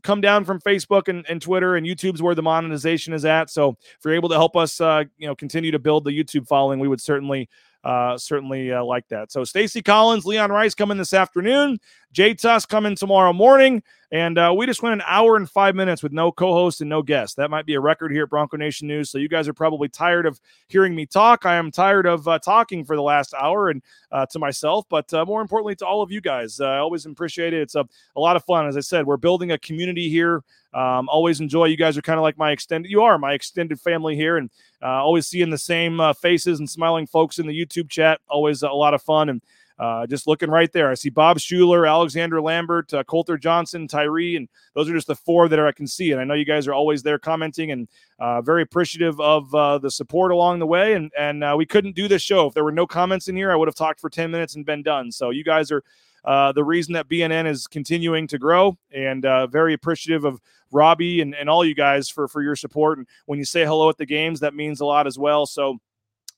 come 0.04 0.22
down 0.22 0.46
from 0.46 0.60
Facebook 0.60 1.08
and, 1.08 1.26
and 1.30 1.42
Twitter 1.42 1.76
and 1.76 1.86
YouTube's 1.86 2.22
where 2.22 2.36
the 2.36 2.42
monetization 2.42 3.14
is 3.14 3.26
at. 3.26 3.50
So 3.50 3.70
if 3.70 4.00
you're 4.04 4.14
able 4.14 4.30
to 4.30 4.36
help 4.36 4.56
us, 4.56 4.82
uh, 4.82 5.04
you 5.18 5.28
know, 5.28 5.36
continue 5.36 5.72
to 5.72 5.80
build 5.80 6.04
the 6.04 6.12
YouTube 6.12 6.48
following, 6.48 6.80
we 6.80 6.88
would 6.88 7.02
certainly 7.02 7.50
uh, 7.84 8.18
certainly 8.18 8.72
uh, 8.72 8.84
like 8.84 9.08
that. 9.08 9.32
So 9.32 9.44
Stacy 9.44 9.82
Collins, 9.82 10.26
Leon 10.26 10.52
Rice 10.52 10.76
coming 10.76 10.98
this 10.98 11.14
afternoon. 11.14 11.80
Jay 12.12 12.34
Tust 12.34 12.68
coming 12.70 12.96
tomorrow 12.96 13.34
morning. 13.34 13.84
And 14.14 14.38
uh, 14.38 14.54
we 14.56 14.66
just 14.66 14.84
went 14.84 14.94
an 14.94 15.04
hour 15.08 15.38
and 15.38 15.50
five 15.50 15.74
minutes 15.74 16.04
with 16.04 16.12
no 16.12 16.34
co 16.34 16.52
host 16.52 16.82
and 16.82 16.90
no 16.90 17.02
guest. 17.02 17.38
That 17.38 17.50
might 17.50 17.66
be 17.66 17.76
a 17.76 17.80
record 17.80 18.12
here 18.12 18.24
at 18.24 18.30
Bronco 18.30 18.58
Nation 18.58 18.90
News. 18.90 19.10
So 19.10 19.18
you 19.18 19.30
guys 19.30 19.48
are 19.48 19.54
probably 19.54 19.88
tired 19.88 20.26
of 20.26 20.38
hearing 20.68 20.94
me 20.94 21.06
talk. 21.06 21.46
I 21.46 21.56
am 21.56 21.72
tired 21.72 22.06
of 22.06 22.28
uh, 22.28 22.38
talking 22.40 22.84
for 22.84 22.98
the 22.98 23.02
last 23.02 23.34
hour 23.34 23.70
and 23.70 23.82
uh, 24.12 24.26
to 24.32 24.40
myself, 24.40 24.86
but 24.90 25.14
uh, 25.14 25.24
more 25.24 25.42
importantly, 25.42 25.76
to 25.76 25.86
all 25.86 26.02
of 26.02 26.12
you 26.12 26.20
guys. 26.20 26.60
Uh, 26.60 26.66
I 26.66 26.78
always 26.80 27.06
appreciate 27.06 27.54
it. 27.54 27.62
It's 27.62 27.76
a, 27.76 27.88
a 28.18 28.20
lot 28.20 28.36
of 28.36 28.44
fun. 28.44 28.68
As 28.68 28.76
I 28.76 28.82
said, 28.82 29.06
we're 29.06 29.16
building 29.16 29.54
a 29.54 29.58
community 29.58 30.10
here. 30.10 30.44
Um, 30.74 31.08
always 31.08 31.40
enjoy. 31.40 31.66
You 31.66 31.78
guys 31.78 31.98
are 31.98 32.02
kind 32.02 32.20
of 32.20 32.24
like 32.24 32.38
my 32.38 32.52
extended, 32.52 32.92
you 32.92 33.04
are 33.04 33.18
my 33.18 33.32
extended 33.32 33.80
family 33.80 34.18
here. 34.18 34.36
And 34.36 34.50
always 34.82 35.28
seeing 35.28 35.52
the 35.52 35.58
same 35.58 36.02
faces 36.22 36.60
and 36.60 36.70
smiling 36.70 37.08
folks 37.08 37.40
in 37.40 37.48
the 37.48 37.58
YouTube 37.58 37.90
chat. 37.90 38.20
Always 38.30 38.64
a 38.64 38.70
lot 38.70 38.94
of 38.94 39.02
fun. 39.02 39.30
And 39.30 39.42
uh, 39.80 40.06
just 40.08 40.28
looking 40.28 40.50
right 40.50 40.72
there, 40.72 40.90
I 40.90 40.94
see 40.94 41.10
Bob 41.10 41.40
Schuler, 41.40 41.86
Alexander 41.86 42.42
Lambert, 42.42 42.94
uh, 42.94 43.04
Coulter 43.04 43.38
Johnson, 43.38 43.88
Tyree, 43.88 44.36
and 44.36 44.48
those 44.76 44.90
are 44.90 44.94
just 44.94 45.08
the 45.08 45.16
four 45.16 45.48
that 45.50 45.60
I 45.60 45.72
can 45.72 45.88
see. 45.88 46.12
And 46.12 46.22
I 46.22 46.24
know 46.24 46.34
you 46.34 46.46
guys 46.46 46.68
are 46.68 46.74
always 46.74 47.04
there 47.04 47.20
commenting 47.20 47.72
and 47.72 47.88
uh, 48.20 48.42
very 48.42 48.62
appreciative 48.62 49.20
of 49.20 49.54
uh, 49.56 49.78
the 49.80 49.92
support 49.92 50.32
along 50.32 50.60
the 50.60 50.68
way. 50.68 50.94
And 50.94 51.12
and 51.18 51.44
uh, 51.44 51.56
we 51.58 51.66
couldn't 51.66 51.96
do 51.96 52.08
this 52.08 52.22
show 52.22 52.48
if 52.48 52.54
there 52.54 52.64
were 52.64 52.72
no 52.72 52.88
comments 52.88 53.28
in 53.28 53.36
here. 53.36 53.52
I 53.52 53.56
would 53.56 53.68
have 53.68 53.76
talked 53.76 54.00
for 54.00 54.10
ten 54.10 54.32
minutes 54.32 54.56
and 54.56 54.66
been 54.66 54.84
done. 54.84 55.12
So 55.12 55.30
you 55.30 55.44
guys 55.44 55.72
are. 55.72 55.84
Uh, 56.24 56.52
the 56.52 56.64
reason 56.64 56.94
that 56.94 57.10
BNN 57.10 57.48
is 57.48 57.66
continuing 57.66 58.28
to 58.28 58.38
grow 58.38 58.78
and 58.94 59.24
very 59.50 59.74
appreciative 59.74 60.24
of 60.24 60.40
Robbie 60.72 61.22
and, 61.22 61.34
and 61.34 61.50
all 61.50 61.66
you 61.66 61.74
guys 61.74 62.10
for, 62.10 62.28
for 62.28 62.44
your 62.44 62.56
support. 62.56 63.00
And 63.00 63.08
when 63.26 63.40
you 63.40 63.46
say 63.46 63.66
hello 63.66 63.90
at 63.90 63.98
the 63.98 64.06
games, 64.06 64.40
that 64.42 64.54
means 64.54 64.82
a 64.82 64.86
lot 64.86 65.08
as 65.08 65.18
well. 65.18 65.48
So 65.48 65.80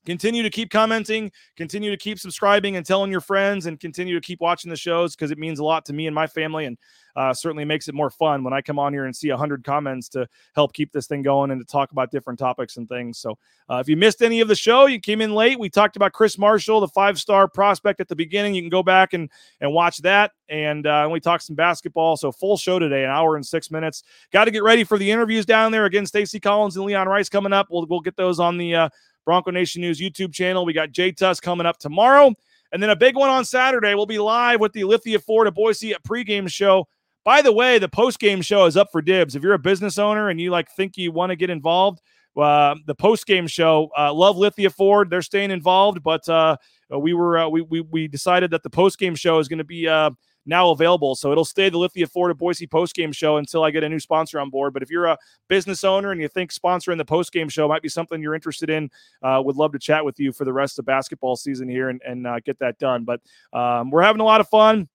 continue 0.06 0.44
to 0.44 0.50
keep 0.50 0.70
commenting, 0.70 1.32
continue 1.56 1.92
to 1.92 1.98
keep 1.98 2.20
subscribing 2.20 2.76
and 2.76 2.86
telling 2.86 3.12
your 3.12 3.22
friends, 3.22 3.66
and 3.66 3.80
continue 3.80 4.14
to 4.14 4.26
keep 4.26 4.42
watching 4.42 4.70
the 4.70 4.78
shows 4.78 5.16
because 5.16 5.32
it 5.32 5.38
means 5.38 5.60
a 5.60 5.64
lot 5.64 5.86
to 5.86 5.94
me 5.94 6.08
and 6.08 6.16
my 6.16 6.28
family, 6.28 6.66
and 6.66 6.78
uh, 7.16 7.34
certainly 7.34 7.66
makes 7.66 7.88
it 7.88 7.94
more 7.94 8.10
fun 8.10 8.44
when 8.44 8.54
I 8.54 8.62
come 8.62 8.80
on 8.80 8.94
here 8.94 9.06
and 9.06 9.16
see 9.16 9.30
hundred 9.30 9.64
comments 9.64 10.10
to 10.10 10.28
help 10.56 10.74
keep 10.74 10.92
this 10.92 11.08
thing 11.08 11.22
going 11.22 11.52
and 11.52 11.62
to 11.62 11.66
talk 11.66 11.92
about 11.92 12.12
different 12.12 12.40
topics 12.40 12.78
and 12.78 12.88
things. 12.90 13.20
So, 13.20 13.38
uh, 13.70 13.78
if 13.78 13.88
you 13.88 13.96
missed 13.96 14.22
any 14.22 14.42
of 14.42 14.48
the 14.48 14.56
show, 14.56 14.86
you 14.88 15.00
came 15.00 15.22
in 15.22 15.34
late. 15.34 15.60
We 15.60 15.70
talked 15.70 15.96
about 15.96 16.14
Chris 16.14 16.38
Marshall, 16.38 16.80
the 16.80 16.88
five-star 16.88 17.48
prospect 17.48 18.00
at 18.00 18.08
the 18.08 18.16
beginning. 18.16 18.56
You 18.56 18.62
can 18.62 18.70
go 18.70 18.84
back 18.84 19.14
and 19.14 19.30
and 19.62 19.72
watch 19.74 20.00
that, 20.00 20.32
and 20.50 20.88
uh, 20.88 21.08
we 21.12 21.20
talked 21.20 21.44
some 21.44 21.56
basketball. 21.56 22.18
So, 22.18 22.32
full 22.32 22.58
show 22.58 22.80
today, 22.80 23.04
an 23.04 23.10
hour 23.10 23.36
and 23.36 23.46
six 23.46 23.70
minutes. 23.70 24.04
Got 24.32 24.46
to 24.46 24.52
get 24.52 24.64
ready 24.64 24.84
for 24.84 24.98
the 24.98 25.10
interviews 25.10 25.46
down 25.46 25.72
there 25.72 25.86
again. 25.86 26.06
Stacy 26.06 26.40
Collins 26.40 26.76
and 26.78 26.86
Leon 26.86 27.08
Rice 27.08 27.30
coming 27.30 27.54
up. 27.54 27.68
We'll 27.70 27.86
we'll 27.86 28.02
get 28.02 28.16
those 28.16 28.40
on 28.40 28.58
the 28.58 28.76
uh, 28.76 28.90
Bronco 29.26 29.52
Nation 29.52 29.82
News 29.82 30.00
YouTube 30.00 30.34
channel. 30.34 30.66
We 30.66 30.74
got 30.74 30.92
Jay 30.92 31.12
Tust 31.12 31.42
coming 31.42 31.66
up 31.66 31.78
tomorrow. 31.78 32.34
And 32.72 32.82
then 32.82 32.90
a 32.90 32.96
big 32.96 33.16
one 33.16 33.30
on 33.30 33.46
Saturday. 33.46 33.94
We'll 33.94 34.06
be 34.06 34.18
live 34.18 34.60
with 34.60 34.74
the 34.74 34.84
Lithia 34.84 35.20
Ford 35.20 35.48
of 35.48 35.54
Boise 35.54 35.94
pregame 36.08 36.50
show. 36.50 36.88
By 37.24 37.42
the 37.42 37.52
way, 37.52 37.78
the 37.78 37.88
postgame 37.88 38.44
show 38.44 38.66
is 38.66 38.76
up 38.76 38.92
for 38.92 39.02
dibs. 39.02 39.36
If 39.36 39.44
you're 39.44 39.54
a 39.54 39.60
business 39.60 39.98
owner 39.98 40.30
and 40.30 40.42
you 40.42 40.50
like 40.50 40.70
think 40.72 40.98
you 40.98 41.12
want 41.12 41.30
to 41.30 41.36
get 41.36 41.50
involved, 41.50 42.02
uh, 42.36 42.76
the 42.88 42.96
postgame 42.96 43.50
show, 43.50 43.90
uh, 43.98 44.12
love 44.12 44.38
Lithia 44.38 44.72
Ford. 44.72 45.10
They're 45.10 45.22
staying 45.22 45.52
involved, 45.52 46.04
but 46.04 46.28
uh, 46.28 46.58
we 46.90 47.14
were 47.14 47.38
uh, 47.38 47.48
we, 47.48 47.62
we 47.62 47.82
we 47.82 48.08
decided 48.08 48.52
that 48.52 48.64
the 48.64 48.70
postgame 48.70 49.18
show 49.18 49.40
is 49.40 49.48
going 49.48 49.60
to 49.60 49.64
be 49.64 49.88
uh, 49.88 50.10
now 50.46 50.72
available. 50.72 51.16
So 51.16 51.32
it'll 51.32 51.46
stay 51.46 51.70
the 51.70 51.78
Lithia 51.78 52.08
Ford 52.08 52.38
Boise 52.38 52.68
postgame 52.68 53.16
show 53.16 53.38
until 53.38 53.64
I 53.64 53.72
get 53.72 53.84
a 53.84 53.90
new 53.90 54.00
sponsor 54.00 54.40
on 54.40 54.50
board. 54.50 54.74
But 54.74 54.84
if 54.84 54.90
you're 54.90 55.06
a 55.06 55.18
business 55.48 55.84
owner 55.84 56.12
and 56.12 56.22
you 56.22 56.28
think 56.28 56.52
sponsoring 56.52 56.98
the 56.98 57.06
postgame 57.06 57.52
show 57.52 57.68
might 57.68 57.82
be 57.82 57.90
something 57.90 58.22
you're 58.22 58.36
interested 58.36 58.70
in, 58.70 58.90
uh, 59.22 59.42
would 59.44 59.56
love 59.56 59.72
to 59.74 59.80
chat 59.80 60.04
with 60.04 60.20
you 60.20 60.32
for 60.32 60.46
the 60.46 60.54
rest 60.54 60.80
of 60.80 60.86
basketball 60.86 61.36
season 61.36 61.70
here 61.70 61.90
and, 61.90 62.02
and 62.06 62.28
uh, 62.28 62.40
get 62.46 62.60
that 62.60 62.78
done. 62.80 63.04
But 63.04 63.22
um, 63.54 63.90
we're 63.92 64.04
having 64.04 64.22
a 64.22 64.26
lot 64.26 64.42
of 64.42 64.50
fun. 64.50 64.90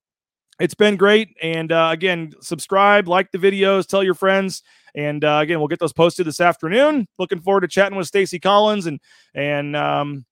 It's 0.60 0.74
been 0.74 0.96
great. 0.96 1.36
And 1.40 1.70
uh, 1.70 1.90
again, 1.92 2.32
subscribe, 2.40 3.06
like 3.06 3.30
the 3.30 3.38
videos, 3.38 3.86
tell 3.86 4.02
your 4.02 4.14
friends. 4.14 4.62
And 4.94 5.22
uh, 5.24 5.38
again, 5.40 5.60
we'll 5.60 5.68
get 5.68 5.78
those 5.78 5.92
posted 5.92 6.26
this 6.26 6.40
afternoon. 6.40 7.06
Looking 7.18 7.40
forward 7.40 7.60
to 7.60 7.68
chatting 7.68 7.96
with 7.96 8.08
Stacy 8.08 8.40
Collins 8.40 8.86
and 8.86 9.00
and 9.34 9.76
um, 9.76 10.24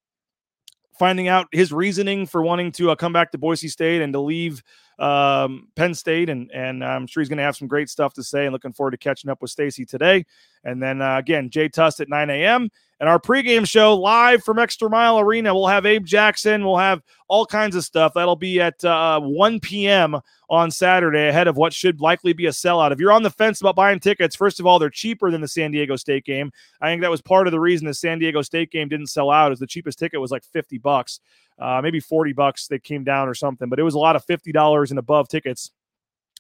finding 0.99 1.29
out 1.29 1.49
his 1.53 1.73
reasoning 1.73 2.27
for 2.27 2.43
wanting 2.43 2.73
to 2.73 2.91
uh, 2.91 2.95
come 2.95 3.13
back 3.13 3.33
to 3.33 3.39
Boise 3.39 3.69
State 3.69 4.03
and 4.03 4.13
to 4.13 4.21
leave 4.21 4.63
um, 4.99 5.69
Penn 5.77 5.95
State, 5.95 6.29
and 6.29 6.51
and 6.53 6.85
I'm 6.85 7.07
sure 7.07 7.21
he's 7.21 7.29
going 7.29 7.39
to 7.39 7.45
have 7.45 7.57
some 7.57 7.69
great 7.69 7.91
stuff 7.91 8.15
to 8.15 8.23
say. 8.23 8.47
And 8.47 8.53
looking 8.53 8.73
forward 8.73 8.93
to 8.93 8.97
catching 8.97 9.31
up 9.31 9.43
with 9.43 9.51
Stacy 9.51 9.85
today. 9.85 10.25
And 10.65 10.83
then 10.83 11.03
uh, 11.03 11.19
again, 11.19 11.51
Jay 11.51 11.69
Tust 11.69 12.01
at 12.01 12.09
9 12.09 12.31
a.m. 12.31 12.71
And 12.99 13.11
our 13.11 13.19
pregame 13.19 13.69
show 13.69 13.95
live 13.95 14.43
from 14.43 14.59
Extra 14.59 14.89
Mile 14.89 15.21
Arena. 15.21 15.55
We'll 15.55 15.67
have 15.67 15.85
Abe 15.85 16.07
Jackson. 16.07 16.65
We'll 16.65 16.79
have 16.79 17.03
all 17.29 17.45
kinds 17.45 17.77
of 17.77 17.85
stuff. 17.85 18.13
That'll 18.15 18.37
be 18.37 18.59
at 18.59 18.83
uh, 18.85 19.21
1 19.21 19.61
p.m. 19.61 20.19
on 20.49 20.71
Saturday, 20.71 21.29
ahead 21.29 21.47
of 21.47 21.59
what 21.59 21.75
should 21.75 22.01
likely 22.01 22.33
be 22.33 22.47
a 22.47 22.51
sellout. 22.51 22.93
If 22.93 22.99
you're 22.99 23.13
on 23.13 23.23
the 23.23 23.31
fence 23.31 23.61
about 23.61 23.77
buying 23.77 24.01
tickets, 24.01 24.35
first 24.35 24.61
of 24.61 24.67
all, 24.67 24.79
they're 24.79 24.89
cheaper 24.89 25.31
than 25.31 25.43
the 25.43 25.49
San 25.49 25.73
Diego 25.73 25.97
State 25.97 26.25
game. 26.25 26.51
I 26.81 26.87
think 26.87 27.03
that 27.03 27.11
was 27.11 27.21
part 27.21 27.47
of 27.47 27.51
the 27.51 27.61
reason 27.61 27.87
the 27.87 27.93
San 27.93 28.19
Diego 28.19 28.41
State 28.41 28.71
game 28.71 28.89
didn't 28.89 29.09
sell 29.09 29.31
out. 29.31 29.53
Is 29.53 29.59
the 29.59 29.67
cheapest 29.67 29.99
ticket 29.99 30.19
was 30.19 30.31
like 30.31 30.45
50 30.45 30.79
bucks, 30.79 31.21
uh, 31.59 31.81
maybe 31.83 32.01
40 32.01 32.33
bucks. 32.33 32.67
They 32.67 32.79
came 32.79 33.05
down 33.05 33.29
or 33.29 33.35
something, 33.35 33.69
but 33.69 33.79
it 33.79 33.83
was 33.83 33.95
a 33.95 33.99
lot 33.99 34.17
of 34.17 34.25
$50 34.25 34.89
and 34.91 34.99
above 34.99 35.29
tickets. 35.29 35.71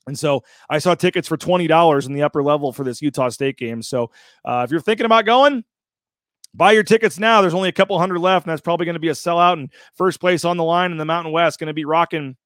And 0.06 0.18
so 0.18 0.44
I 0.70 0.78
saw 0.78 0.94
tickets 0.94 1.28
for 1.28 1.36
$20 1.36 2.06
in 2.06 2.12
the 2.12 2.22
upper 2.22 2.42
level 2.42 2.72
for 2.72 2.84
this 2.84 3.02
Utah 3.02 3.28
State 3.28 3.58
game. 3.58 3.82
So 3.82 4.10
uh, 4.44 4.62
if 4.64 4.70
you're 4.70 4.80
thinking 4.80 5.04
about 5.04 5.26
going, 5.26 5.64
buy 6.56 6.72
your 6.72 6.82
tickets 6.82 7.18
now. 7.18 7.40
There's 7.40 7.54
only 7.54 7.68
a 7.68 7.72
couple 7.72 7.98
hundred 7.98 8.18
left, 8.18 8.46
and 8.46 8.52
that's 8.52 8.62
probably 8.62 8.86
going 8.86 8.94
to 8.94 9.00
be 9.00 9.08
a 9.08 9.12
sellout. 9.12 9.54
And 9.54 9.70
first 9.94 10.20
place 10.20 10.44
on 10.44 10.56
the 10.56 10.64
line 10.64 10.92
in 10.92 10.96
the 10.96 11.04
Mountain 11.04 11.32
West 11.32 11.58
going 11.58 11.68
to 11.68 11.74
be 11.74 11.84
rocking 11.84 12.36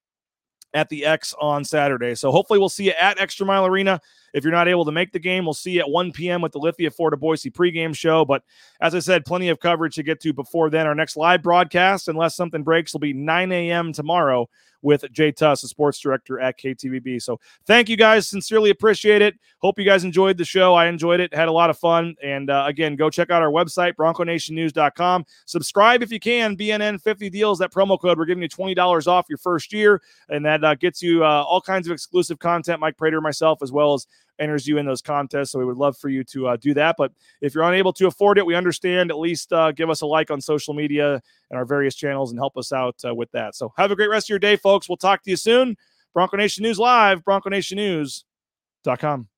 at 0.74 0.88
the 0.88 1.04
X 1.04 1.34
on 1.40 1.64
Saturday. 1.64 2.14
So 2.14 2.30
hopefully 2.30 2.58
we'll 2.58 2.68
see 2.68 2.84
you 2.84 2.92
at 2.92 3.20
Extra 3.20 3.46
Mile 3.46 3.66
Arena. 3.66 4.00
If 4.33 4.45
you're 4.45 4.53
not 4.53 4.68
able 4.68 4.85
to 4.85 4.93
make 4.93 5.12
the 5.12 5.18
game, 5.18 5.45
we'll 5.45 5.55
see 5.55 5.72
you 5.72 5.81
at 5.81 5.91
1 5.91 6.12
p.m. 6.12 6.41
with 6.41 6.53
the 6.53 6.59
Lithia 6.59 6.91
Ford 6.91 7.18
Boise 7.18 7.51
pregame 7.51 7.95
show. 7.95 8.24
But 8.24 8.43
as 8.81 8.95
I 8.95 9.01
said, 9.01 9.24
plenty 9.24 9.49
of 9.49 9.61
coverage 9.61 9.97
to 9.97 10.03
get 10.03 10.20
to 10.20 10.33
before 10.33 10.70
then. 10.70 10.87
Our 10.87 10.95
next 10.95 11.16
live 11.16 11.43
broadcast, 11.43 12.09
unless 12.09 12.37
something 12.37 12.62
breaks, 12.62 12.93
will 12.93 13.01
be 13.01 13.12
9 13.12 13.53
a.m. 13.53 13.93
tomorrow 13.93 14.49
with 14.83 15.11
Jay 15.12 15.33
Tust, 15.33 15.62
the 15.62 15.68
sports 15.68 15.99
director 15.99 16.41
at 16.41 16.59
KTVB. 16.59 17.20
So 17.22 17.41
thank 17.66 17.89
you 17.89 17.97
guys. 17.97 18.28
Sincerely 18.28 18.70
appreciate 18.70 19.22
it. 19.22 19.39
Hope 19.59 19.78
you 19.78 19.85
guys 19.85 20.05
enjoyed 20.05 20.39
the 20.39 20.45
show. 20.45 20.74
I 20.74 20.87
enjoyed 20.87 21.20
it. 21.20 21.35
Had 21.35 21.49
a 21.49 21.53
lot 21.53 21.70
of 21.70 21.78
fun. 21.78 22.14
And 22.22 22.51
uh, 22.51 22.64
again, 22.66 22.97
go 22.97 23.11
check 23.11 23.31
out 23.31 23.43
our 23.43 23.51
website, 23.51 23.95
bronconationnews.com. 23.95 25.26
Subscribe 25.47 26.03
if 26.03 26.11
you 26.11 26.20
can. 26.20 26.57
BNN 26.57 27.01
50 27.01 27.31
deals, 27.31 27.59
that 27.59 27.72
promo 27.72 28.01
code. 28.01 28.18
We're 28.18 28.24
giving 28.24 28.43
you 28.43 28.49
$20 28.49 29.07
off 29.07 29.26
your 29.28 29.39
first 29.39 29.73
year. 29.73 30.01
And 30.28 30.44
that 30.44 30.65
uh, 30.65 30.74
gets 30.74 31.02
you 31.02 31.24
uh, 31.24 31.44
all 31.47 31.61
kinds 31.61 31.86
of 31.86 31.93
exclusive 31.93 32.39
content, 32.39 32.81
Mike 32.81 32.97
Prater, 32.97 33.20
myself, 33.20 33.62
as 33.62 33.73
well 33.73 33.94
as 33.94 34.07
enters 34.40 34.66
you 34.66 34.78
in 34.78 34.86
those 34.86 35.02
contests. 35.02 35.52
So 35.52 35.58
we 35.58 35.64
would 35.64 35.76
love 35.76 35.96
for 35.96 36.08
you 36.08 36.24
to 36.24 36.48
uh, 36.48 36.56
do 36.56 36.74
that. 36.74 36.96
But 36.98 37.12
if 37.40 37.54
you're 37.54 37.64
unable 37.64 37.92
to 37.94 38.06
afford 38.06 38.38
it, 38.38 38.46
we 38.46 38.54
understand. 38.54 39.10
At 39.10 39.18
least 39.18 39.52
uh, 39.52 39.72
give 39.72 39.90
us 39.90 40.00
a 40.00 40.06
like 40.06 40.30
on 40.30 40.40
social 40.40 40.74
media 40.74 41.20
and 41.50 41.58
our 41.58 41.64
various 41.64 41.94
channels 41.94 42.30
and 42.30 42.40
help 42.40 42.56
us 42.56 42.72
out 42.72 42.96
uh, 43.06 43.14
with 43.14 43.30
that. 43.32 43.54
So 43.54 43.72
have 43.76 43.90
a 43.90 43.96
great 43.96 44.10
rest 44.10 44.26
of 44.26 44.30
your 44.30 44.38
day, 44.38 44.56
folks. 44.56 44.88
We'll 44.88 44.96
talk 44.96 45.22
to 45.22 45.30
you 45.30 45.36
soon. 45.36 45.76
Bronco 46.12 46.36
Nation 46.36 46.64
News 46.64 46.78
Live, 46.78 47.24
BroncoNationNews.com. 47.24 49.30